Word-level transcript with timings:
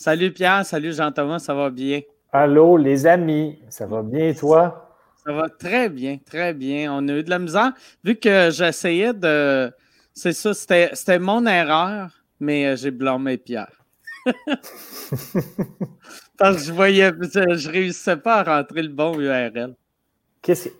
Salut 0.00 0.32
Pierre, 0.32 0.64
salut 0.64 0.94
Jean-Thomas, 0.94 1.40
ça 1.40 1.52
va 1.52 1.68
bien? 1.68 2.00
Allô 2.32 2.78
les 2.78 3.06
amis, 3.06 3.58
ça 3.68 3.84
va 3.84 4.02
bien 4.02 4.32
toi? 4.32 4.96
Ça 5.22 5.30
va 5.30 5.50
très 5.50 5.90
bien, 5.90 6.16
très 6.16 6.54
bien. 6.54 6.90
On 6.90 7.06
a 7.06 7.12
eu 7.12 7.22
de 7.22 7.28
la 7.28 7.38
misère. 7.38 7.74
Vu 8.02 8.16
que 8.16 8.48
j'essayais 8.50 9.12
de. 9.12 9.70
C'est 10.14 10.32
ça, 10.32 10.54
c'était 10.54 11.18
mon 11.18 11.44
erreur, 11.44 12.08
mais 12.40 12.64
euh, 12.64 12.76
j'ai 12.76 12.90
blâmé 12.90 13.36
Pierre. 13.36 13.84
Parce 16.38 16.56
que 16.56 16.62
je 16.62 16.72
voyais, 16.72 17.12
je, 17.20 17.68
réussissais 17.68 18.16
pas 18.16 18.36
à 18.36 18.56
rentrer 18.56 18.80
le 18.80 18.88
bon 18.88 19.20
URL. 19.20 19.74
Qu'est-ce 20.40 20.70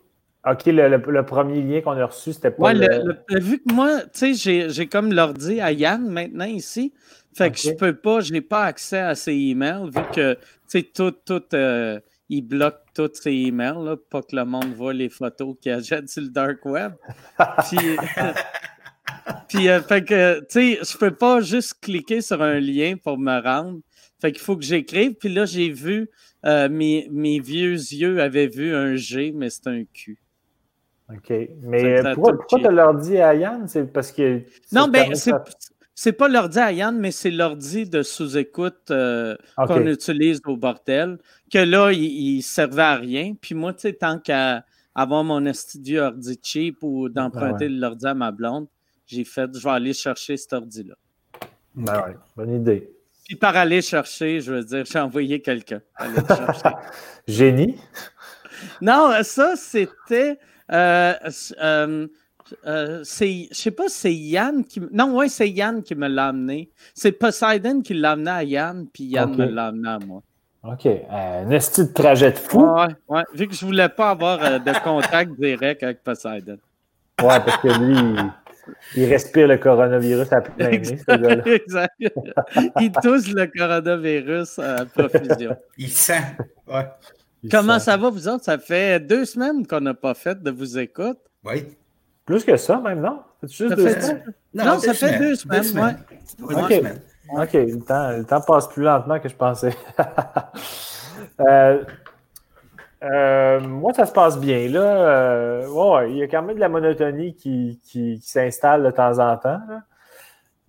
OK, 0.46 0.66
le, 0.66 1.22
premier 1.22 1.60
lien 1.60 1.82
qu'on 1.82 1.92
a 1.92 2.06
reçu, 2.06 2.32
c'était 2.32 2.50
pas. 2.50 2.72
le... 2.72 3.14
vu 3.38 3.58
que 3.58 3.74
moi, 3.74 4.00
tu 4.12 4.34
sais, 4.34 4.68
j'ai 4.70 4.86
comme 4.86 5.12
l'ordi 5.12 5.60
à 5.60 5.70
Yann 5.70 6.08
maintenant 6.08 6.46
ici. 6.46 6.94
Fait 7.36 7.50
que 7.50 7.58
je 7.58 7.70
peux 7.72 7.94
pas, 7.94 8.20
je 8.20 8.32
n'ai 8.32 8.40
pas 8.40 8.64
accès 8.64 8.98
à 8.98 9.14
ses 9.14 9.34
emails, 9.34 9.84
vu 9.84 10.02
que, 10.12 10.34
tu 10.34 10.40
sais, 10.66 10.82
tout, 10.82 11.12
tout, 11.12 11.42
euh, 11.54 12.00
il 12.28 12.42
bloque 12.42 12.80
tous 12.94 13.10
ses 13.14 13.32
emails, 13.32 13.84
là, 13.84 13.96
pas 13.96 14.22
que 14.22 14.34
le 14.34 14.44
monde 14.44 14.72
voit 14.74 14.92
les 14.92 15.08
photos 15.08 15.56
qu'il 15.60 15.72
achète 15.72 16.08
sur 16.08 16.22
le 16.22 16.30
dark 16.30 16.64
web. 16.64 16.92
Puis, 17.68 17.78
puis 19.48 19.68
euh, 19.68 19.80
fait 19.80 20.04
que, 20.04 20.40
tu 20.40 20.46
sais, 20.48 20.78
je 20.82 20.98
peux 20.98 21.14
pas 21.14 21.40
juste 21.40 21.74
cliquer 21.80 22.20
sur 22.20 22.42
un 22.42 22.58
lien 22.58 22.96
pour 22.96 23.18
me 23.18 23.40
rendre. 23.40 23.80
Fait 24.20 24.32
qu'il 24.32 24.40
faut 24.40 24.56
que 24.56 24.64
j'écrive. 24.64 25.14
Puis 25.14 25.32
là, 25.32 25.44
j'ai 25.44 25.70
vu, 25.70 26.10
euh, 26.44 26.68
mes, 26.68 27.08
mes, 27.10 27.40
vieux 27.40 27.72
yeux 27.72 28.20
avaient 28.20 28.48
vu 28.48 28.74
un 28.74 28.96
G, 28.96 29.32
mais 29.34 29.50
c'est 29.50 29.66
un 29.66 29.84
Q. 29.84 30.18
OK. 31.12 31.32
Mais 31.62 32.02
pourquoi, 32.14 32.36
pourquoi 32.36 32.58
tu 32.58 32.74
leur 32.74 32.94
dit 32.94 33.18
à 33.18 33.34
Yann? 33.34 33.66
C'est 33.66 33.92
parce 33.92 34.12
que. 34.12 34.42
Non, 34.72 34.88
ben, 34.88 35.14
c'est 35.14 35.32
c'est 36.02 36.14
pas 36.14 36.28
l'ordi 36.28 36.58
à 36.58 36.72
Yann, 36.72 36.98
mais 36.98 37.10
c'est 37.10 37.30
l'ordi 37.30 37.84
de 37.84 38.02
sous-écoute 38.02 38.90
euh, 38.90 39.36
qu'on 39.54 39.86
utilise 39.86 40.40
au 40.46 40.56
bordel. 40.56 41.18
Que 41.52 41.58
là, 41.58 41.92
il, 41.92 42.40
servait 42.40 42.80
à 42.80 42.94
rien. 42.94 43.34
Puis 43.38 43.54
moi, 43.54 43.74
tu 43.74 43.80
sais, 43.80 43.92
tant 43.92 44.18
qu'à 44.18 44.64
avoir 44.94 45.24
mon 45.24 45.52
studio 45.52 46.04
ordi 46.04 46.40
cheap 46.42 46.78
ou 46.80 47.10
d'emprunter 47.10 47.68
l'ordi 47.68 48.06
à 48.06 48.14
ma 48.14 48.30
blonde, 48.30 48.66
j'ai 49.04 49.24
fait, 49.24 49.50
je 49.54 49.62
vais 49.62 49.70
aller 49.70 49.92
chercher 49.92 50.38
cet 50.38 50.54
ordi-là. 50.54 50.94
Ben 51.74 52.02
ouais, 52.06 52.16
bonne 52.34 52.54
idée. 52.54 52.90
Puis 53.26 53.36
par 53.36 53.54
aller 53.56 53.82
chercher, 53.82 54.40
je 54.40 54.54
veux 54.54 54.64
dire, 54.64 54.84
j'ai 54.90 55.00
envoyé 55.00 55.42
quelqu'un. 55.42 55.82
Génie? 57.28 57.76
Non, 58.80 59.10
ça, 59.22 59.54
c'était. 59.54 60.38
Euh, 60.72 61.14
euh, 61.62 62.06
euh, 62.66 63.04
je 63.04 63.48
sais 63.52 63.70
pas 63.70 63.88
si 63.88 63.98
c'est 63.98 64.14
Yann 64.14 64.64
qui. 64.64 64.80
Non, 64.92 65.16
ouais, 65.16 65.28
c'est 65.28 65.48
Yann 65.48 65.82
qui 65.82 65.94
me 65.94 66.08
l'a 66.08 66.28
amené. 66.28 66.70
C'est 66.94 67.12
Poseidon 67.12 67.80
qui 67.80 67.94
l'a 67.94 68.12
amené 68.12 68.30
à 68.30 68.44
Yann, 68.44 68.86
puis 68.92 69.04
Yann 69.04 69.34
me 69.36 69.46
l'a 69.46 69.66
amené 69.66 69.88
à 69.88 69.98
moi. 69.98 70.22
OK. 70.62 70.86
un 71.10 71.50
esti 71.50 71.86
de 71.86 71.92
trajet 71.92 72.32
de 72.32 72.38
fou. 72.38 72.62
Ouais, 72.62 72.88
ouais. 73.08 73.22
Vu 73.34 73.48
que 73.48 73.54
je 73.54 73.64
voulais 73.64 73.88
pas 73.88 74.10
avoir 74.10 74.42
euh, 74.44 74.58
de 74.58 74.72
contact 74.84 75.32
direct 75.38 75.82
avec 75.82 76.02
Poseidon. 76.02 76.58
Ouais, 77.22 77.40
parce 77.40 77.56
que 77.58 77.68
lui, 77.68 77.96
il, 78.94 79.04
respire 79.06 79.48
le 79.48 79.56
coronavirus 79.56 80.32
à 80.32 80.40
plein 80.42 80.70
nez, 80.70 80.84
ce 80.84 81.54
Exact. 81.54 81.94
il 82.80 82.92
tousse 83.02 83.32
le 83.32 83.46
coronavirus 83.46 84.58
à 84.58 84.84
profusion. 84.84 85.56
Il 85.78 85.88
sent. 85.88 86.22
Ouais. 86.66 86.86
Comment 87.50 87.78
ça 87.78 87.96
va, 87.96 88.10
vous 88.10 88.28
autres? 88.28 88.44
Ça 88.44 88.58
fait 88.58 89.00
deux 89.00 89.24
semaines 89.24 89.66
qu'on 89.66 89.80
n'a 89.80 89.94
pas 89.94 90.14
fait 90.14 90.42
de 90.42 90.50
vous 90.50 90.78
écoute. 90.78 91.18
Oui. 91.44 91.64
Plus 92.26 92.44
que 92.44 92.56
ça, 92.56 92.78
même, 92.78 93.00
non? 93.00 93.20
Juste 93.42 93.74
deux 93.74 93.88
semaines? 93.88 94.34
Non, 94.52 94.78
ça 94.78 94.94
fait 94.94 95.18
deux 95.18 95.34
semaines, 95.36 95.98
OK. 96.42 96.82
OK, 97.32 97.52
le 97.52 97.80
temps, 97.80 98.10
le 98.10 98.24
temps 98.24 98.40
passe 98.40 98.68
plus 98.68 98.82
lentement 98.82 99.18
que 99.20 99.28
je 99.28 99.36
pensais. 99.36 99.74
Euh, 101.38 101.84
euh, 103.02 103.60
moi, 103.60 103.92
ça 103.94 104.06
se 104.06 104.12
passe 104.12 104.38
bien. 104.38 104.68
Là, 104.68 104.80
euh, 104.80 105.68
ouais, 105.68 106.10
il 106.12 106.18
y 106.18 106.22
a 106.22 106.28
quand 106.28 106.42
même 106.42 106.56
de 106.56 106.60
la 106.60 106.68
monotonie 106.68 107.34
qui, 107.34 107.80
qui, 107.82 108.20
s'installe 108.22 108.82
de 108.84 108.90
temps 108.90 109.18
en 109.18 109.36
temps. 109.36 109.60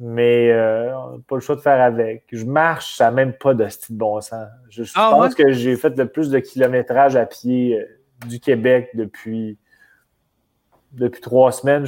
Mais 0.03 0.51
on 0.95 1.11
n'a 1.11 1.17
pas 1.27 1.35
le 1.35 1.41
choix 1.41 1.55
de 1.55 1.61
faire 1.61 1.79
avec. 1.79 2.25
Je 2.31 2.43
marche, 2.43 2.95
ça 2.95 3.05
n'a 3.05 3.11
même 3.11 3.33
pas 3.33 3.53
de 3.53 3.67
style 3.67 3.97
bon 3.97 4.19
sens. 4.19 4.47
Je, 4.69 4.83
ah, 4.95 5.09
pense 5.11 5.35
que 5.35 5.51
j'ai 5.51 5.75
fait 5.75 5.95
le 5.95 6.07
plus 6.07 6.31
de 6.31 6.39
kilométrage 6.39 7.15
à 7.15 7.27
pied 7.27 7.85
du 8.27 8.39
Québec 8.39 8.89
depuis 8.95 9.59
depuis 10.93 11.21
trois 11.21 11.51
semaines. 11.51 11.85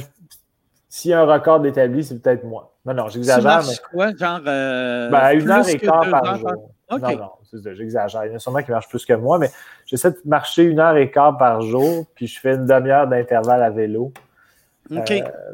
S'il 0.88 1.10
y 1.10 1.14
a 1.14 1.20
un 1.20 1.26
record 1.26 1.60
d'établi, 1.60 2.04
c'est 2.04 2.20
peut-être 2.20 2.44
moi. 2.44 2.72
Non, 2.84 2.94
non, 2.94 3.08
j'exagère. 3.08 3.62
mais... 3.66 3.74
quoi, 3.90 4.14
genre. 4.14 4.40
Euh, 4.46 5.10
ben, 5.10 5.30
une 5.32 5.50
heure 5.50 5.68
et 5.68 5.78
quart 5.78 6.08
par 6.08 6.36
jour. 6.36 6.70
Non, 6.90 6.98
non, 6.98 7.30
j'exagère. 7.72 8.24
Il 8.26 8.28
y 8.28 8.32
en 8.32 8.36
a 8.36 8.38
sûrement 8.38 8.62
qui 8.62 8.70
marchent 8.70 8.88
plus 8.88 9.04
que 9.04 9.14
moi, 9.14 9.38
mais 9.38 9.50
j'essaie 9.86 10.12
de 10.12 10.20
marcher 10.24 10.62
une 10.64 10.78
heure 10.78 10.96
et 10.96 11.10
quart 11.10 11.36
par 11.36 11.62
jour, 11.62 12.06
puis 12.14 12.26
je 12.26 12.38
fais 12.38 12.54
une 12.54 12.66
demi-heure 12.66 13.08
d'intervalle 13.08 13.62
à 13.62 13.70
vélo. 13.70 14.12
Euh, 14.92 15.02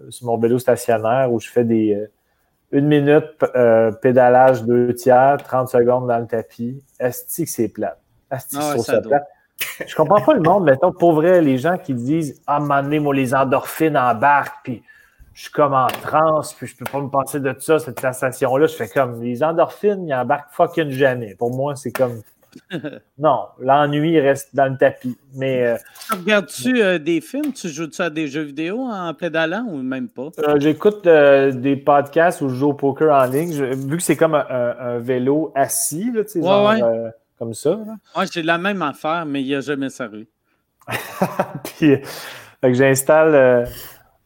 sur 0.09 0.27
mon 0.27 0.37
vélo 0.37 0.59
stationnaire 0.59 1.33
où 1.33 1.41
je 1.41 1.49
fais 1.49 1.65
des. 1.65 2.09
Une 2.73 2.87
minute 2.87 3.25
euh, 3.57 3.91
pédalage 3.91 4.63
deux 4.63 4.95
tiers, 4.95 5.39
30 5.43 5.69
secondes 5.69 6.07
dans 6.07 6.19
le 6.19 6.27
tapis. 6.27 6.83
Est-ce 6.99 7.43
que 7.43 7.49
c'est 7.49 7.69
plate? 7.69 7.99
Est-ce 8.31 8.57
que 8.57 8.63
c'est 8.63 8.93
ça 8.93 9.01
plate? 9.01 9.27
Je 9.87 9.95
comprends 9.95 10.21
pas 10.21 10.35
le 10.35 10.41
monde, 10.41 10.65
mettons, 10.65 10.93
pour 10.93 11.13
vrai, 11.13 11.43
les 11.43 11.59
gens 11.59 11.77
qui 11.77 11.95
disent 11.95 12.41
Ah, 12.47 12.57
un 12.57 13.01
moi, 13.01 13.15
les 13.15 13.35
endorphines 13.35 13.97
embarquent, 13.97 14.63
puis 14.65 14.83
je 15.35 15.43
suis 15.43 15.53
comme 15.53 15.75
en 15.75 15.87
transe, 15.87 16.55
puis 16.55 16.67
je 16.67 16.77
peux 16.77 16.85
pas 16.85 17.01
me 17.01 17.09
passer 17.09 17.41
de 17.41 17.55
ça, 17.59 17.79
cette 17.79 18.01
sensation-là. 18.01 18.67
Je 18.67 18.75
fais 18.75 18.89
comme 18.89 19.23
les 19.23 19.43
endorphines, 19.43 20.07
ils 20.07 20.15
embarquent 20.15 20.53
fucking 20.53 20.91
jamais. 20.91 21.35
Pour 21.35 21.55
moi, 21.55 21.77
c'est 21.77 21.93
comme. 21.93 22.21
Non, 23.19 23.47
l'ennui 23.61 24.19
reste 24.19 24.55
dans 24.55 24.73
le 24.73 24.79
tapis. 24.79 25.17
Mais. 25.35 25.67
Euh, 25.67 25.77
Regardes-tu 26.11 26.83
euh, 26.83 26.99
des 26.99 27.21
films? 27.21 27.53
Tu 27.53 27.69
joues-tu 27.69 28.01
à 28.03 28.11
des 28.11 28.29
jeux 28.29 28.43
vidéo 28.43 28.81
en 28.81 29.13
pédalant 29.15 29.65
ou 29.69 29.83
même 29.83 30.09
pas? 30.09 30.29
Euh, 30.39 30.59
j'écoute 30.59 31.05
des 31.05 31.77
podcasts 31.77 32.41
ou 32.41 32.49
je 32.49 32.55
joue 32.55 32.71
au 32.71 32.75
poker 32.75 33.15
en 33.15 33.27
ligne. 33.27 33.53
vu 33.53 33.97
que 33.97 34.03
c'est 34.03 34.17
comme 34.17 34.35
un, 34.35 34.99
vélo 34.99 35.53
assis, 35.55 36.11
là, 36.13 36.23
ouais, 36.73 37.11
comme 37.39 37.55
ça. 37.55 37.79
Moi, 38.15 38.25
j'ai 38.33 38.43
la 38.43 38.59
même 38.59 38.83
affaire, 38.83 39.25
mais 39.27 39.43
il 39.43 39.47
n'y 39.47 39.55
a 39.55 39.61
jamais 39.61 39.89
sa 39.89 40.07
rue. 40.07 40.29
puis, 41.65 41.97
j'installe 42.63 43.35
euh, 43.35 43.67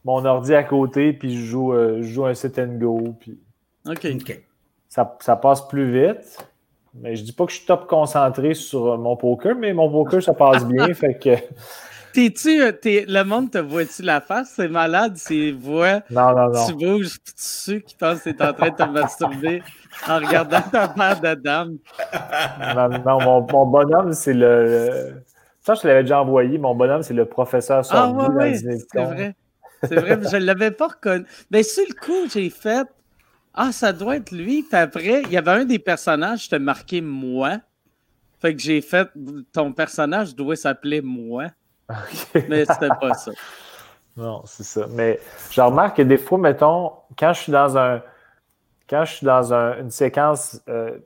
mon 0.04 0.24
ordi 0.24 0.54
à 0.54 0.64
côté, 0.64 1.12
puis 1.12 1.36
je 1.36 1.44
joue, 1.44 1.72
euh, 1.72 1.98
je 2.02 2.08
joue 2.08 2.26
un 2.26 2.34
sit 2.34 2.58
and 2.58 2.78
go. 2.78 3.14
Puis 3.20 3.38
OK. 3.86 4.42
Ça, 4.88 5.16
ça, 5.20 5.36
passe 5.36 5.66
plus 5.66 5.90
vite. 5.90 6.46
Mais 6.94 7.16
je 7.16 7.24
dis 7.24 7.32
pas 7.32 7.44
que 7.44 7.52
je 7.52 7.58
suis 7.58 7.66
top 7.66 7.88
concentré 7.88 8.54
sur 8.54 8.96
mon 8.98 9.16
poker, 9.16 9.56
mais 9.56 9.72
mon 9.72 9.90
poker, 9.90 10.22
ça 10.22 10.32
passe 10.32 10.64
bien. 10.64 10.92
fait 10.94 11.14
que. 11.14 11.30
T'es-tu, 12.12 12.62
euh, 12.62 12.70
le 12.84 13.22
monde 13.24 13.50
te 13.50 13.58
voit-tu 13.58 14.02
la 14.02 14.20
face? 14.20 14.52
C'est 14.54 14.68
malade, 14.68 15.14
c'est 15.16 15.50
voix. 15.50 16.00
Non, 16.10 16.32
non, 16.32 16.50
non. 16.50 16.66
Tu 16.66 16.74
bouges, 16.74 17.18
puis 17.24 17.34
tu 17.34 17.42
sais 17.42 17.80
qui 17.80 17.96
pense 17.96 18.20
que 18.20 18.30
t'es 18.30 18.44
en 18.44 18.52
train 18.52 18.70
de 18.70 18.76
te 18.76 18.88
masturber 18.88 19.62
en 20.08 20.18
regardant 20.18 20.60
ta 20.60 20.86
paire 20.86 21.20
de 21.20 21.34
dames. 21.34 21.78
Non, 22.76 22.88
non 22.88 23.42
mon, 23.50 23.66
bonhomme, 23.66 24.12
c'est 24.12 24.32
le, 24.32 25.14
Ça, 25.60 25.74
je 25.74 25.80
te 25.80 25.88
l'avais 25.88 26.02
déjà 26.02 26.20
envoyé. 26.20 26.56
Mon 26.56 26.76
bonhomme, 26.76 27.02
c'est 27.02 27.14
le 27.14 27.24
professeur 27.24 27.84
Sordi. 27.84 28.24
Ah, 28.24 28.30
ouais, 28.30 28.54
c'est 28.54 29.02
vrai. 29.02 29.34
C'est 29.82 29.96
vrai, 29.96 30.16
mais 30.16 30.28
je 30.30 30.36
ne 30.36 30.44
l'avais 30.44 30.70
pas 30.70 30.86
reconnu. 30.86 31.24
Mais 31.50 31.58
ben, 31.58 31.64
sur 31.64 31.84
le 31.88 31.94
coup, 31.94 32.30
j'ai 32.32 32.48
fait 32.48 32.86
Ah, 33.54 33.72
ça 33.72 33.92
doit 33.92 34.16
être 34.16 34.32
lui. 34.32 34.62
Puis 34.62 34.76
après, 34.76 35.22
il 35.22 35.32
y 35.32 35.36
avait 35.36 35.52
un 35.52 35.64
des 35.64 35.78
personnages, 35.78 36.44
je 36.44 36.50
te 36.50 36.56
marqué 36.56 37.00
moi. 37.00 37.58
Fait 38.40 38.54
que 38.54 38.60
j'ai 38.60 38.80
fait 38.80 39.08
Ton 39.52 39.72
personnage 39.72 40.34
doit 40.34 40.56
s'appeler 40.56 41.00
moi. 41.00 41.46
Mais 42.48 42.64
c'était 42.64 42.88
pas 43.00 43.14
ça. 43.14 43.30
Non, 44.16 44.42
c'est 44.46 44.62
ça. 44.62 44.86
Mais 44.90 45.18
je 45.50 45.60
remarque 45.60 45.96
que 45.96 46.02
des 46.02 46.18
fois, 46.18 46.38
mettons, 46.38 46.92
quand 47.18 47.32
je 47.32 47.40
suis 47.40 47.50
dans 47.50 47.76
un 47.76 48.00
quand 48.88 49.04
je 49.04 49.14
suis 49.14 49.26
dans 49.26 49.52
une 49.52 49.90
séquence 49.90 50.60
euh, 50.68 50.98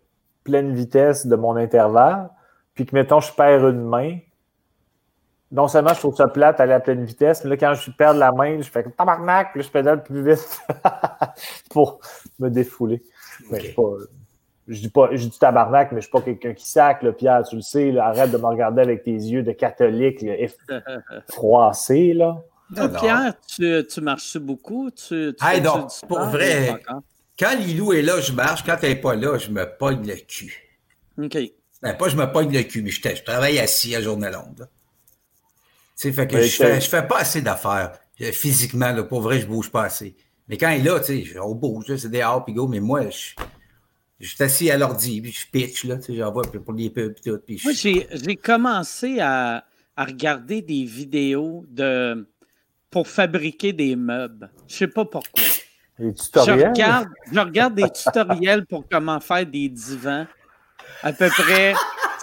pleine 0.44 0.74
vitesse 0.74 1.26
de 1.26 1.36
mon 1.36 1.56
intervalle, 1.56 2.28
puis 2.74 2.86
que, 2.86 2.94
mettons, 2.94 3.20
je 3.20 3.32
perds 3.32 3.68
une 3.68 3.82
main, 3.82 4.18
non 5.50 5.68
seulement 5.68 5.94
je 5.94 5.98
trouve 5.98 6.16
ça 6.16 6.28
plate 6.28 6.60
aller 6.60 6.72
à 6.72 6.80
pleine 6.80 7.04
vitesse, 7.04 7.42
mais 7.44 7.50
là, 7.50 7.56
quand 7.56 7.74
je 7.74 7.90
perds 7.90 8.14
la 8.14 8.32
main, 8.32 8.60
je 8.60 8.70
fais 8.70 8.82
comme 8.82 8.92
tabarnak, 8.92 9.52
puis 9.52 9.62
je 9.62 9.70
pédale 9.70 10.02
plus 10.02 10.22
vite 10.22 10.60
pour 11.70 12.00
me 12.38 12.48
défouler. 12.50 13.02
Mais 13.50 13.60
je, 13.60 13.74
pas, 13.74 13.82
je 14.66 14.80
dis 14.80 14.90
pas, 14.90 15.08
je 15.12 15.26
dis 15.26 15.38
tabarnak, 15.38 15.92
mais 15.92 16.00
je 16.00 16.06
suis 16.06 16.12
pas 16.12 16.20
quelqu'un 16.20 16.52
qui 16.52 16.68
sac, 16.68 17.02
là, 17.02 17.12
Pierre, 17.12 17.42
tu 17.48 17.56
le 17.56 17.62
sais, 17.62 17.96
arrête 17.98 18.30
de 18.30 18.38
me 18.38 18.46
regarder 18.46 18.82
avec 18.82 19.04
tes 19.04 19.12
yeux 19.12 19.42
de 19.42 19.52
catholique 19.52 20.24
froissé, 21.30 22.12
là. 22.12 22.36
Pierre, 23.00 23.32
tu, 23.46 23.86
tu 23.86 24.00
marches 24.02 24.36
beaucoup? 24.36 24.90
Tu, 24.90 25.34
tu 25.38 25.46
hey, 25.46 25.62
donc, 25.62 25.90
pour 26.06 26.20
vrai, 26.20 26.82
quand 27.38 27.56
Lilou 27.56 27.92
est 27.92 28.02
là, 28.02 28.20
je 28.20 28.32
marche. 28.32 28.64
Quand 28.64 28.76
elle 28.82 28.90
n'est 28.90 29.00
pas 29.00 29.14
là, 29.14 29.38
je 29.38 29.50
me 29.50 29.64
pogne 29.64 30.06
le 30.06 30.16
cul. 30.16 30.68
OK. 31.22 31.38
Ben, 31.80 31.94
pas 31.96 32.08
je 32.08 32.16
me 32.16 32.26
pogne 32.30 32.52
le 32.52 32.62
cul, 32.62 32.82
mais 32.82 32.90
je, 32.90 33.22
travaille 33.22 33.58
assis 33.58 33.94
à 33.94 34.02
journée 34.02 34.30
longue. 34.30 34.66
Tu 35.98 36.08
sais, 36.08 36.12
fait 36.12 36.28
que 36.28 36.40
je, 36.40 36.56
fais, 36.56 36.80
je 36.80 36.88
fais 36.88 37.02
pas 37.02 37.18
assez 37.18 37.42
d'affaires. 37.42 37.90
Physiquement, 38.16 38.94
pour 39.02 39.20
vrai, 39.20 39.40
je 39.40 39.46
bouge 39.46 39.68
pas 39.68 39.82
assez. 39.82 40.14
Mais 40.48 40.56
quand 40.56 40.70
il 40.70 40.80
est 40.80 40.88
là, 40.88 41.00
tu 41.00 41.26
sais, 41.26 41.38
on 41.40 41.56
bouge, 41.56 41.96
c'est 41.96 42.08
des 42.08 42.22
hors 42.22 42.44
puis 42.44 42.54
go, 42.54 42.68
mais 42.68 42.78
moi, 42.78 43.10
je, 43.10 43.34
Je 44.20 44.28
suis 44.28 44.44
assis 44.44 44.70
à 44.70 44.78
l'ordi, 44.78 45.20
puis 45.20 45.32
je 45.32 45.46
pitch, 45.50 45.84
là, 45.84 45.96
tu 45.96 46.04
sais, 46.04 46.14
j'envoie 46.14 46.42
pour 46.42 46.72
les 46.72 46.90
pubs 46.90 47.16
et 47.16 47.30
tout. 47.30 47.38
Puis 47.44 47.60
Moi, 47.64 47.72
j'ai 47.72 48.36
commencé 48.36 49.18
à, 49.18 49.64
à, 49.96 50.04
regarder 50.04 50.62
des 50.62 50.84
vidéos 50.84 51.64
de 51.68 52.28
pour 52.90 53.08
fabriquer 53.08 53.72
des 53.72 53.96
meubles. 53.96 54.50
Je 54.68 54.76
sais 54.76 54.86
pas 54.86 55.04
pourquoi. 55.04 55.44
Des 55.98 56.14
tutoriels? 56.14 56.60
Je 56.60 56.66
regarde, 56.66 57.08
je 57.32 57.40
regarde 57.40 57.74
des 57.74 57.90
tutoriels 57.90 58.66
pour 58.66 58.88
comment 58.88 59.18
faire 59.18 59.44
des 59.44 59.68
divans. 59.68 60.26
À 61.02 61.12
peu 61.12 61.28
près 61.28 61.74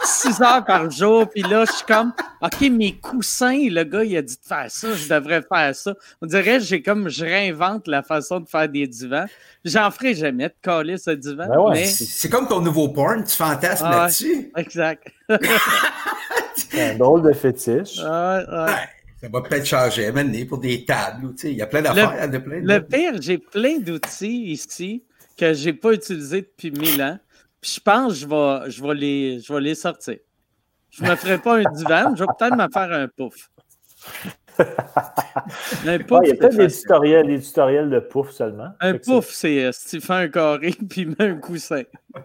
6 0.05 0.41
heures 0.41 0.63
par 0.65 0.89
jour. 0.91 1.27
Puis 1.29 1.41
là, 1.41 1.65
je 1.65 1.71
suis 1.73 1.85
comme, 1.85 2.13
OK, 2.41 2.61
mes 2.71 2.93
coussins, 2.97 3.67
le 3.69 3.83
gars, 3.83 4.03
il 4.03 4.15
a 4.17 4.21
dit 4.21 4.35
de 4.35 4.47
faire 4.47 4.69
ça, 4.69 4.93
je 4.93 5.07
devrais 5.09 5.41
faire 5.41 5.75
ça. 5.75 5.93
On 6.21 6.25
dirait, 6.27 6.59
j'ai 6.59 6.81
comme, 6.81 7.09
je 7.09 7.23
réinvente 7.25 7.87
la 7.87 8.03
façon 8.03 8.39
de 8.39 8.47
faire 8.47 8.69
des 8.69 8.87
divans. 8.87 9.25
J'en 9.63 9.89
ferai 9.91 10.13
jamais 10.13 10.49
de 10.49 10.53
coller 10.63 10.97
ce 10.97 11.11
divan. 11.11 11.47
Ben 11.47 11.59
ouais. 11.59 11.71
mais... 11.73 11.85
C'est 11.85 12.29
comme 12.29 12.47
ton 12.47 12.61
nouveau 12.61 12.89
porn, 12.89 13.23
tu 13.23 13.35
fantasmes 13.35 13.85
Ah, 13.89 13.97
là-dessus. 14.03 14.51
Exact. 14.55 15.07
C'est 16.55 16.91
un 16.91 16.95
drôle 16.95 17.21
de 17.23 17.33
fétiche. 17.33 17.97
Ouais, 17.97 18.43
ça 19.21 19.29
va 19.31 19.41
peut-être 19.41 19.65
changer, 19.65 20.11
maintenant, 20.11 20.45
pour 20.47 20.59
des 20.59 20.85
tables. 20.85 21.25
ou, 21.25 21.29
tu 21.31 21.37
sais, 21.37 21.51
Il 21.51 21.57
y 21.57 21.61
a 21.61 21.67
plein 21.67 21.81
d'affaires. 21.81 22.29
de 22.29 22.37
plein 22.37 22.61
de- 22.61 22.67
Le 22.67 22.81
pire, 22.81 23.13
j'ai 23.21 23.37
plein 23.37 23.79
d'outils 23.79 24.51
ici 24.51 25.03
que 25.37 25.53
j'ai 25.53 25.73
pas 25.73 25.93
utilisés 25.93 26.41
depuis 26.41 26.71
mille 26.71 27.01
ans. 27.01 27.17
Puis 27.65 27.73
je 27.77 27.79
pense 27.81 28.13
que 28.13 28.19
je 28.19 28.27
vais, 28.27 28.69
je 28.69 28.83
vais, 28.83 28.93
les, 28.93 29.39
je 29.39 29.51
vais 29.51 29.59
les 29.59 29.73
sortir. 29.73 30.17
Je 30.91 31.03
me 31.03 31.15
ferai 31.15 31.39
pas 31.39 31.55
un 31.57 31.63
divan, 31.73 32.13
je 32.15 32.23
vais 32.23 32.27
peut-être 32.37 32.55
me 32.55 32.67
faire 32.71 32.91
un 32.91 33.07
pouf. 33.07 33.49
Un 35.85 35.99
pouf, 35.99 36.19
il 36.23 36.27
y 36.27 36.31
a 36.31 36.33
c'est 36.33 36.37
peut-être 36.37 36.55
des 36.57 36.67
tutoriels, 36.71 37.27
des 37.27 37.41
tutoriels 37.41 37.89
de 37.89 37.99
pouf 37.99 38.29
seulement. 38.29 38.69
Un 38.79 38.93
pouf, 38.99 39.25
c'est 39.31 39.65
euh, 39.65 39.71
si 39.73 39.99
tu 39.99 40.05
fais 40.05 40.13
un 40.13 40.27
carré 40.29 40.73
puis 40.89 41.05
mets 41.07 41.15
un 41.19 41.35
coussin. 41.35 41.81
c'est- 41.81 42.21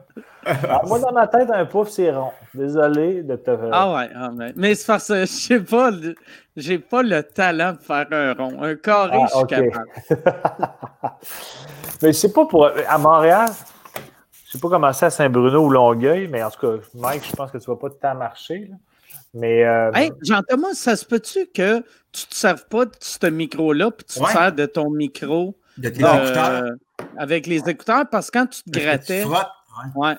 Ah, 0.69 0.83
moi, 0.87 0.99
dans 1.01 1.11
ma 1.13 1.27
tête, 1.27 1.49
un 1.51 1.65
pouf, 1.65 1.89
c'est 1.89 2.13
rond. 2.13 2.31
Désolé 2.55 3.23
de 3.23 3.35
te. 3.37 3.51
Ah 3.73 3.93
ouais, 3.95 4.11
ah 4.15 4.31
ouais. 4.31 4.53
mais 4.55 4.75
c'est 4.75 4.87
parce 4.87 5.09
que 5.09 5.21
je 5.23 5.25
sais 5.27 5.61
pas, 5.61 5.91
le- 5.91 6.15
j'ai 6.57 6.79
pas 6.79 7.03
le 7.03 7.23
talent 7.23 7.73
de 7.73 7.79
faire 7.79 8.07
un 8.13 8.33
rond. 8.35 8.63
Un 8.63 8.77
carré, 8.77 9.19
Ah, 9.23 9.27
je 9.33 9.37
suis 9.39 9.47
capable. 9.47 9.89
Mais 12.03 12.09
je 12.13 12.19
sais 12.19 12.33
pas 12.33 12.45
pour. 12.47 12.67
À 12.89 12.99
Montréal, 12.99 13.49
je 14.51 14.57
sais 14.57 14.61
pas 14.61 14.69
comment 14.69 14.93
c'est 14.93 15.07
à 15.07 15.11
Saint-Bruno 15.11 15.65
ou 15.65 15.71
Longueuil, 15.71 16.27
mais 16.27 16.43
en 16.43 16.51
tout 16.51 16.61
cas, 16.61 16.83
Mike, 16.95 17.23
je 17.31 17.37
pense 17.37 17.53
que 17.53 17.59
tu 17.59 17.67
vas 17.71 17.77
pas 17.77 17.91
tant 17.91 18.15
marcher. 18.17 18.67
là. 18.71 18.77
Mais 19.33 19.65
euh, 19.65 19.93
Hey, 19.93 20.11
Jean-Thomas, 20.23 20.75
ça 20.75 20.97
se 20.97 21.05
peut-tu 21.05 21.47
que 21.55 21.81
tu 22.11 22.27
te 22.27 22.35
serves 22.35 22.67
pas 22.67 22.85
de 22.85 22.91
ce 22.99 23.27
micro-là 23.29 23.93
puis 23.93 24.05
tu 24.05 24.19
te 24.21 24.27
sers 24.29 24.53
de 24.53 24.67
ton 24.67 24.91
micro 24.91 25.57
de 25.79 25.89
tes 25.89 26.03
euh, 26.05 26.25
écouteurs. 26.25 26.71
avec 27.17 27.47
les 27.47 27.69
écouteurs? 27.69 28.05
Parce 28.11 28.29
que 28.29 28.39
quand 28.41 28.47
tu 28.47 28.63
te 28.65 28.71
que 28.77 28.83
grattais. 28.85 29.23
Tu 29.23 29.29
frottes, 29.29 29.47
ouais. 29.95 30.09
Ouais. 30.09 30.15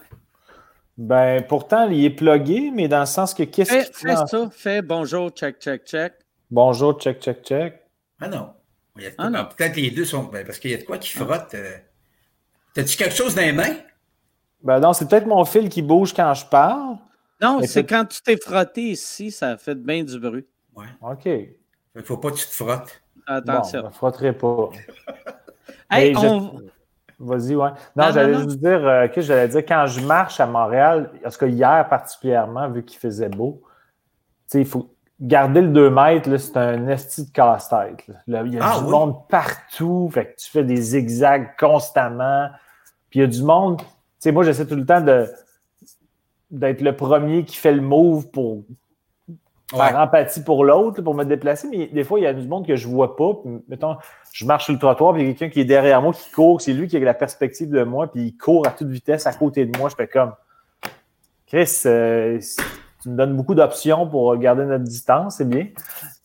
ben 0.97 1.43
pourtant, 1.43 1.89
il 1.89 2.05
est 2.05 2.09
plugué, 2.11 2.71
mais 2.73 2.87
dans 2.87 3.01
le 3.01 3.05
sens 3.05 3.33
que 3.33 3.43
qu'est-ce 3.43 3.69
Fais, 3.71 3.83
qu'il 3.85 3.95
fais 4.09 4.15
en- 4.15 4.27
ça, 4.27 4.49
fais 4.49 4.81
bonjour, 4.81 5.29
check, 5.31 5.59
check, 5.59 5.85
check. 5.85 6.13
Bonjour, 6.49 6.97
check, 6.99 7.19
check, 7.21 7.43
check. 7.43 7.81
Ah 8.21 8.27
non. 8.29 8.53
Ah 9.17 9.29
non. 9.29 9.39
ah, 9.39 9.49
Peut-être 9.57 9.75
les 9.75 9.91
deux 9.91 10.05
sont. 10.05 10.23
ben, 10.23 10.45
parce 10.45 10.59
qu'il 10.59 10.71
y 10.71 10.73
a 10.73 10.77
de 10.77 10.83
quoi 10.83 10.97
qui 10.97 11.09
frotte. 11.09 11.53
euh. 11.55 11.77
T'as-tu 12.73 12.95
quelque 12.95 13.15
chose 13.15 13.35
dans 13.35 13.41
les 13.41 13.51
mains? 13.53 13.75
Ben 14.63 14.79
non, 14.79 14.93
c'est 14.93 15.07
peut-être 15.07 15.25
mon 15.27 15.43
fil 15.45 15.69
qui 15.69 15.81
bouge 15.81 16.13
quand 16.13 16.33
je 16.33 16.45
parle. 16.45 16.97
Non, 17.41 17.59
c'est 17.63 17.85
quand 17.85 18.05
tu 18.05 18.21
t'es 18.21 18.37
frotté 18.37 18.81
ici, 18.91 19.31
ça 19.31 19.49
a 19.51 19.57
fait 19.57 19.75
bien 19.75 20.03
du 20.03 20.19
bruit. 20.19 20.45
Ouais. 20.75 20.85
OK. 21.01 21.23
Fait 21.23 21.57
qu'il 21.95 22.03
faut 22.03 22.17
pas 22.17 22.29
que 22.31 22.35
tu 22.37 22.45
te 22.47 22.53
frottes. 22.53 23.01
Attention. 23.25 23.79
Bon, 23.79 23.85
je 23.85 23.89
ne 23.89 23.93
frotterai 23.93 24.33
pas. 24.33 24.69
Hey, 25.93 26.13
je- 26.13 26.19
on- 26.19 26.61
Vas-y, 27.19 27.53
ouais. 27.55 27.69
Non, 27.95 28.05
Non, 28.05 28.11
j'allais 28.13 28.33
juste 28.35 28.59
dire 28.59 28.87
euh, 28.87 29.07
que 29.09 29.19
j'allais 29.21 29.47
dire? 29.49 29.65
Quand 29.65 29.85
je 29.87 29.99
marche 29.99 30.39
à 30.39 30.47
Montréal, 30.47 31.11
parce 31.21 31.35
que 31.37 31.45
hier 31.45 31.87
particulièrement, 31.89 32.69
vu 32.69 32.83
qu'il 32.83 32.97
faisait 32.97 33.27
beau, 33.29 33.61
tu 33.63 33.67
sais, 34.47 34.61
il 34.61 34.65
faut 34.67 34.95
garder 35.19 35.61
le 35.61 35.67
2 35.67 35.89
mètres, 35.89 36.29
là, 36.29 36.37
c'est 36.39 36.55
un 36.57 36.87
esti 36.87 37.25
de 37.25 37.31
casse-tête. 37.31 38.05
Il 38.25 38.33
y 38.33 38.57
a 38.57 38.65
Ah 38.65 38.79
du 38.79 38.85
oui? 38.85 38.89
monde 38.91 39.27
partout, 39.27 40.09
fait 40.13 40.27
que 40.33 40.35
tu 40.41 40.49
fais 40.49 40.63
des 40.63 40.77
zigzags 40.77 41.55
constamment. 41.59 42.49
Puis 43.09 43.19
il 43.19 43.23
y 43.23 43.25
a 43.25 43.27
du 43.27 43.43
monde, 43.43 43.81
sais, 44.21 44.31
moi 44.31 44.43
j'essaie 44.43 44.65
tout 44.65 44.75
le 44.75 44.85
temps 44.85 45.01
de 45.01 45.27
d'être 46.49 46.81
le 46.81 46.95
premier 46.95 47.45
qui 47.45 47.55
fait 47.55 47.71
le 47.71 47.81
move 47.81 48.29
pour 48.29 48.63
faire 49.69 49.79
Ouais. 49.79 49.93
empathie 49.95 50.43
pour 50.43 50.65
l'autre, 50.65 51.01
pour 51.01 51.15
me 51.15 51.23
déplacer, 51.23 51.69
mais 51.69 51.87
des 51.87 52.03
fois, 52.03 52.19
il 52.19 52.23
y 52.23 52.27
a 52.27 52.33
du 52.33 52.45
monde 52.45 52.67
que 52.67 52.75
je 52.75 52.89
vois 52.89 53.15
pas. 53.15 53.35
Puis, 53.41 53.51
mettons, 53.69 53.95
je 54.33 54.45
marche 54.45 54.65
sur 54.65 54.73
le 54.73 54.79
trottoir, 54.79 55.13
puis 55.13 55.23
il 55.23 55.27
y 55.27 55.31
a 55.31 55.33
quelqu'un 55.33 55.53
qui 55.53 55.61
est 55.61 55.65
derrière 55.65 56.01
moi, 56.01 56.11
qui 56.11 56.29
court, 56.29 56.59
c'est 56.61 56.73
lui 56.73 56.89
qui 56.89 56.97
a 56.97 56.99
la 56.99 57.13
perspective 57.13 57.69
de 57.69 57.83
moi, 57.83 58.11
puis 58.11 58.21
il 58.21 58.37
court 58.37 58.67
à 58.67 58.71
toute 58.71 58.89
vitesse 58.89 59.27
à 59.27 59.33
côté 59.33 59.65
de 59.65 59.77
moi. 59.77 59.87
Je 59.89 59.95
fais 59.95 60.07
comme 60.09 60.33
Chris, 61.47 61.83
euh, 61.85 62.37
tu 63.01 63.09
me 63.09 63.15
donnes 63.15 63.35
beaucoup 63.35 63.55
d'options 63.55 64.07
pour 64.07 64.35
garder 64.37 64.65
notre 64.65 64.83
distance, 64.83 65.37
c'est 65.37 65.47
bien. 65.47 65.67